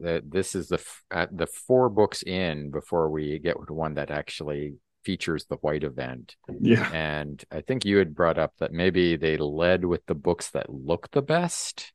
that 0.00 0.30
this 0.30 0.54
is 0.54 0.68
the 0.68 0.76
f- 0.76 1.28
the 1.32 1.46
four 1.46 1.88
books 1.88 2.22
in 2.22 2.70
before 2.70 3.08
we 3.10 3.38
get 3.38 3.56
to 3.66 3.72
one 3.72 3.94
that 3.94 4.10
actually 4.10 4.74
features 5.04 5.46
the 5.46 5.56
white 5.56 5.84
event. 5.84 6.36
Yeah. 6.60 6.88
And 6.92 7.42
I 7.50 7.60
think 7.60 7.84
you 7.84 7.96
had 7.96 8.14
brought 8.14 8.38
up 8.38 8.52
that 8.58 8.72
maybe 8.72 9.16
they 9.16 9.36
led 9.36 9.84
with 9.84 10.04
the 10.06 10.14
books 10.14 10.50
that 10.50 10.70
look 10.70 11.10
the 11.10 11.22
best, 11.22 11.92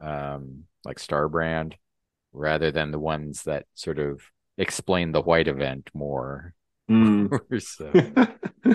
um, 0.00 0.64
like 0.84 0.98
Starbrand, 0.98 1.74
rather 2.32 2.70
than 2.70 2.90
the 2.90 2.98
ones 2.98 3.44
that 3.44 3.66
sort 3.74 3.98
of 3.98 4.20
explain 4.58 5.12
the 5.12 5.22
white 5.22 5.48
event 5.48 5.90
more. 5.94 6.54
Mm. 6.90 7.62
so, 7.62 7.90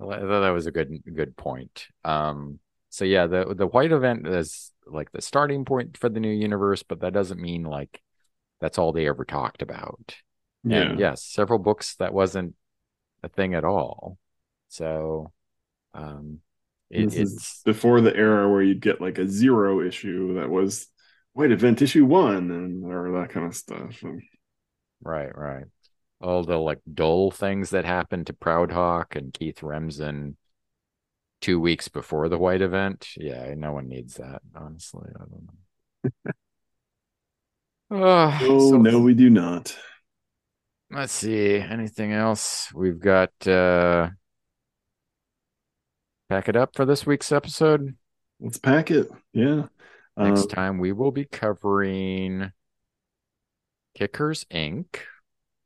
I 0.00 0.20
thought 0.20 0.40
that 0.40 0.50
was 0.50 0.66
a 0.66 0.72
good 0.72 1.02
good 1.14 1.36
point. 1.36 1.88
Um, 2.04 2.58
so 2.88 3.04
yeah, 3.04 3.26
the 3.26 3.54
the 3.54 3.66
white 3.66 3.92
event 3.92 4.26
is 4.26 4.72
like 4.86 5.12
the 5.12 5.22
starting 5.22 5.64
point 5.64 5.96
for 5.96 6.08
the 6.08 6.20
new 6.20 6.30
universe, 6.30 6.82
but 6.82 7.00
that 7.00 7.12
doesn't 7.12 7.40
mean 7.40 7.64
like 7.64 8.00
that's 8.60 8.78
all 8.78 8.92
they 8.92 9.08
ever 9.08 9.24
talked 9.24 9.62
about. 9.62 10.16
Yeah. 10.64 10.90
And 10.90 10.98
yes, 10.98 11.22
several 11.22 11.58
books 11.58 11.96
that 11.96 12.12
wasn't 12.12 12.54
a 13.22 13.28
thing 13.28 13.54
at 13.54 13.64
all. 13.64 14.18
So 14.68 15.32
um 15.94 16.40
it, 16.90 17.14
it's 17.14 17.62
before 17.64 18.00
the 18.00 18.14
era 18.14 18.50
where 18.50 18.62
you'd 18.62 18.80
get 18.80 19.00
like 19.00 19.18
a 19.18 19.28
zero 19.28 19.80
issue 19.80 20.34
that 20.34 20.50
was 20.50 20.88
white 21.34 21.52
event 21.52 21.82
issue 21.82 22.04
one 22.04 22.50
and 22.50 22.84
or 22.84 23.20
that 23.20 23.30
kind 23.30 23.46
of 23.46 23.54
stuff. 23.54 24.02
Right, 25.02 25.36
right. 25.36 25.64
All 26.20 26.44
the 26.44 26.58
like 26.58 26.80
dull 26.92 27.30
things 27.30 27.70
that 27.70 27.84
happened 27.84 28.26
to 28.26 28.32
Proudhawk 28.32 29.16
and 29.16 29.32
Keith 29.32 29.62
Remsen 29.62 30.36
two 31.40 31.58
weeks 31.58 31.88
before 31.88 32.28
the 32.28 32.38
white 32.38 32.62
event. 32.62 33.08
Yeah, 33.16 33.54
no 33.56 33.72
one 33.72 33.88
needs 33.88 34.14
that, 34.14 34.42
honestly. 34.54 35.08
I 35.14 35.18
don't 35.18 35.48
know. 36.22 36.32
oh, 38.04 38.38
oh 38.42 38.70
so 38.70 38.76
no, 38.76 39.00
we 39.00 39.14
do 39.14 39.30
not. 39.30 39.76
Let's 40.90 41.12
see. 41.12 41.54
Anything 41.56 42.12
else? 42.12 42.72
We've 42.74 42.98
got 42.98 43.30
uh 43.46 44.10
pack 46.28 46.48
it 46.48 46.56
up 46.56 46.74
for 46.74 46.84
this 46.84 47.06
week's 47.06 47.32
episode. 47.32 47.96
Let's 48.40 48.58
pack 48.58 48.90
it. 48.90 49.08
Yeah. 49.32 49.66
Next 50.16 50.44
uh, 50.44 50.54
time 50.54 50.78
we 50.78 50.92
will 50.92 51.12
be 51.12 51.24
covering 51.24 52.52
Kickers 53.94 54.44
Inc. 54.50 54.86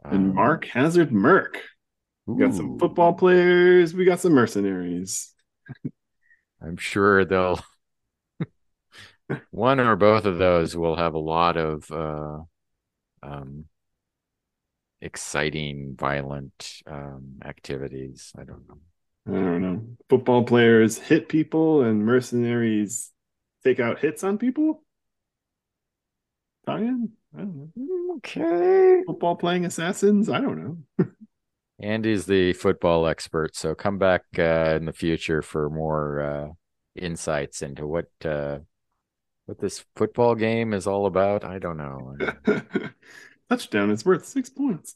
And 0.05 0.31
um, 0.31 0.35
Mark 0.35 0.66
Hazzard 0.66 1.12
Merc. 1.12 1.60
We 2.26 2.43
got 2.43 2.55
some 2.55 2.78
football 2.78 3.12
players, 3.12 3.93
we 3.93 4.05
got 4.05 4.20
some 4.20 4.32
mercenaries. 4.32 5.32
I'm 6.62 6.78
sure 6.78 7.24
they'll 7.24 7.60
one 9.51 9.81
or 9.81 9.97
both 9.97 10.24
of 10.24 10.39
those 10.39 10.76
will 10.76 10.97
have 10.97 11.14
a 11.14 11.18
lot 11.18 11.56
of 11.56 11.90
uh 11.90 12.39
um 13.22 13.66
exciting, 15.05 15.94
violent 15.98 16.82
um, 16.86 17.36
activities. 17.44 18.32
I 18.36 18.44
don't 18.44 18.66
know. 18.68 18.78
I 19.28 19.32
don't 19.32 19.62
know. 19.62 19.82
Football 20.09 20.44
players 20.44 20.98
hit 20.98 21.28
people 21.28 21.82
and 21.82 22.05
mercenaries 22.05 23.10
take 23.62 23.81
out 23.81 24.01
hits 24.01 24.24
on 24.24 24.39
people. 24.39 24.82
Tie-in? 26.66 27.11
I 27.35 27.39
don't 27.39 27.73
know. 27.74 28.15
Okay. 28.16 29.03
Football 29.07 29.36
playing 29.36 29.65
assassins? 29.65 30.28
I 30.28 30.41
don't 30.41 30.86
know. 30.99 31.07
Andy's 31.81 32.27
the 32.27 32.53
football 32.53 33.07
expert, 33.07 33.57
so 33.57 33.74
come 33.74 33.99
back 33.99 34.23
uh, 34.39 34.74
in 34.77 34.85
the 34.85 34.93
future 34.93 35.43
for 35.43 35.69
more 35.69 36.20
uh, 36.20 36.49
insights 36.95 37.62
into 37.62 37.86
what 37.86 38.07
uh, 38.24 38.59
what 39.47 39.59
this 39.59 39.85
football 39.97 40.35
game 40.36 40.73
is 40.73 40.86
all 40.86 41.07
about. 41.07 41.45
I 41.45 41.59
don't 41.59 41.77
know. 41.77 42.16
touchdown 43.49 43.91
is 43.91 44.05
worth 44.05 44.27
six 44.27 44.49
points. 44.49 44.95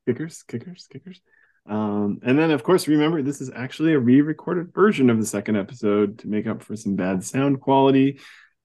Kickers, 0.05 0.43
kickers, 0.43 0.87
kickers. 0.91 1.21
Um, 1.67 2.19
and 2.23 2.37
then, 2.37 2.51
of 2.51 2.63
course, 2.63 2.87
remember 2.87 3.21
this 3.21 3.41
is 3.41 3.51
actually 3.55 3.93
a 3.93 3.99
re-recorded 3.99 4.73
version 4.73 5.09
of 5.09 5.19
the 5.19 5.25
second 5.25 5.57
episode 5.57 6.19
to 6.19 6.27
make 6.27 6.47
up 6.47 6.61
for 6.61 6.75
some 6.75 6.95
bad 6.95 7.23
sound 7.23 7.61
quality. 7.61 8.19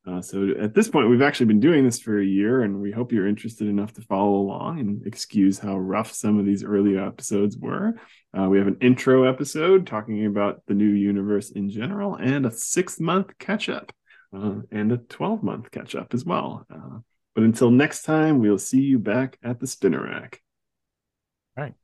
Uh, 0.06 0.22
so 0.22 0.50
at 0.60 0.72
this 0.72 0.88
point, 0.88 1.10
we've 1.10 1.22
actually 1.22 1.46
been 1.46 1.60
doing 1.60 1.84
this 1.84 1.98
for 1.98 2.20
a 2.20 2.24
year, 2.24 2.62
and 2.62 2.80
we 2.80 2.92
hope 2.92 3.10
you're 3.10 3.26
interested 3.26 3.66
enough 3.66 3.92
to 3.94 4.00
follow 4.02 4.36
along 4.36 4.78
and 4.78 5.04
excuse 5.04 5.58
how 5.58 5.76
rough 5.76 6.12
some 6.12 6.38
of 6.38 6.46
these 6.46 6.62
earlier 6.62 7.04
episodes 7.04 7.56
were. 7.56 7.94
Uh, 8.38 8.48
we 8.48 8.58
have 8.58 8.68
an 8.68 8.78
intro 8.80 9.24
episode 9.24 9.86
talking 9.86 10.26
about 10.26 10.62
the 10.66 10.74
new 10.74 10.90
universe 10.90 11.50
in 11.50 11.68
general, 11.68 12.14
and 12.14 12.46
a 12.46 12.52
six 12.52 13.00
month 13.00 13.36
catch 13.38 13.68
up, 13.68 13.92
uh, 14.32 14.60
and 14.70 14.92
a 14.92 14.98
12 14.98 15.42
month 15.42 15.70
catch 15.70 15.94
up 15.94 16.14
as 16.14 16.24
well. 16.24 16.66
Uh, 16.72 16.98
but 17.34 17.44
until 17.44 17.70
next 17.70 18.02
time, 18.02 18.38
we'll 18.38 18.58
see 18.58 18.80
you 18.80 18.98
back 18.98 19.38
at 19.42 19.60
the 19.60 19.66
spinner 19.66 20.04
rack. 20.04 20.40
All 21.56 21.64
right. 21.64 21.74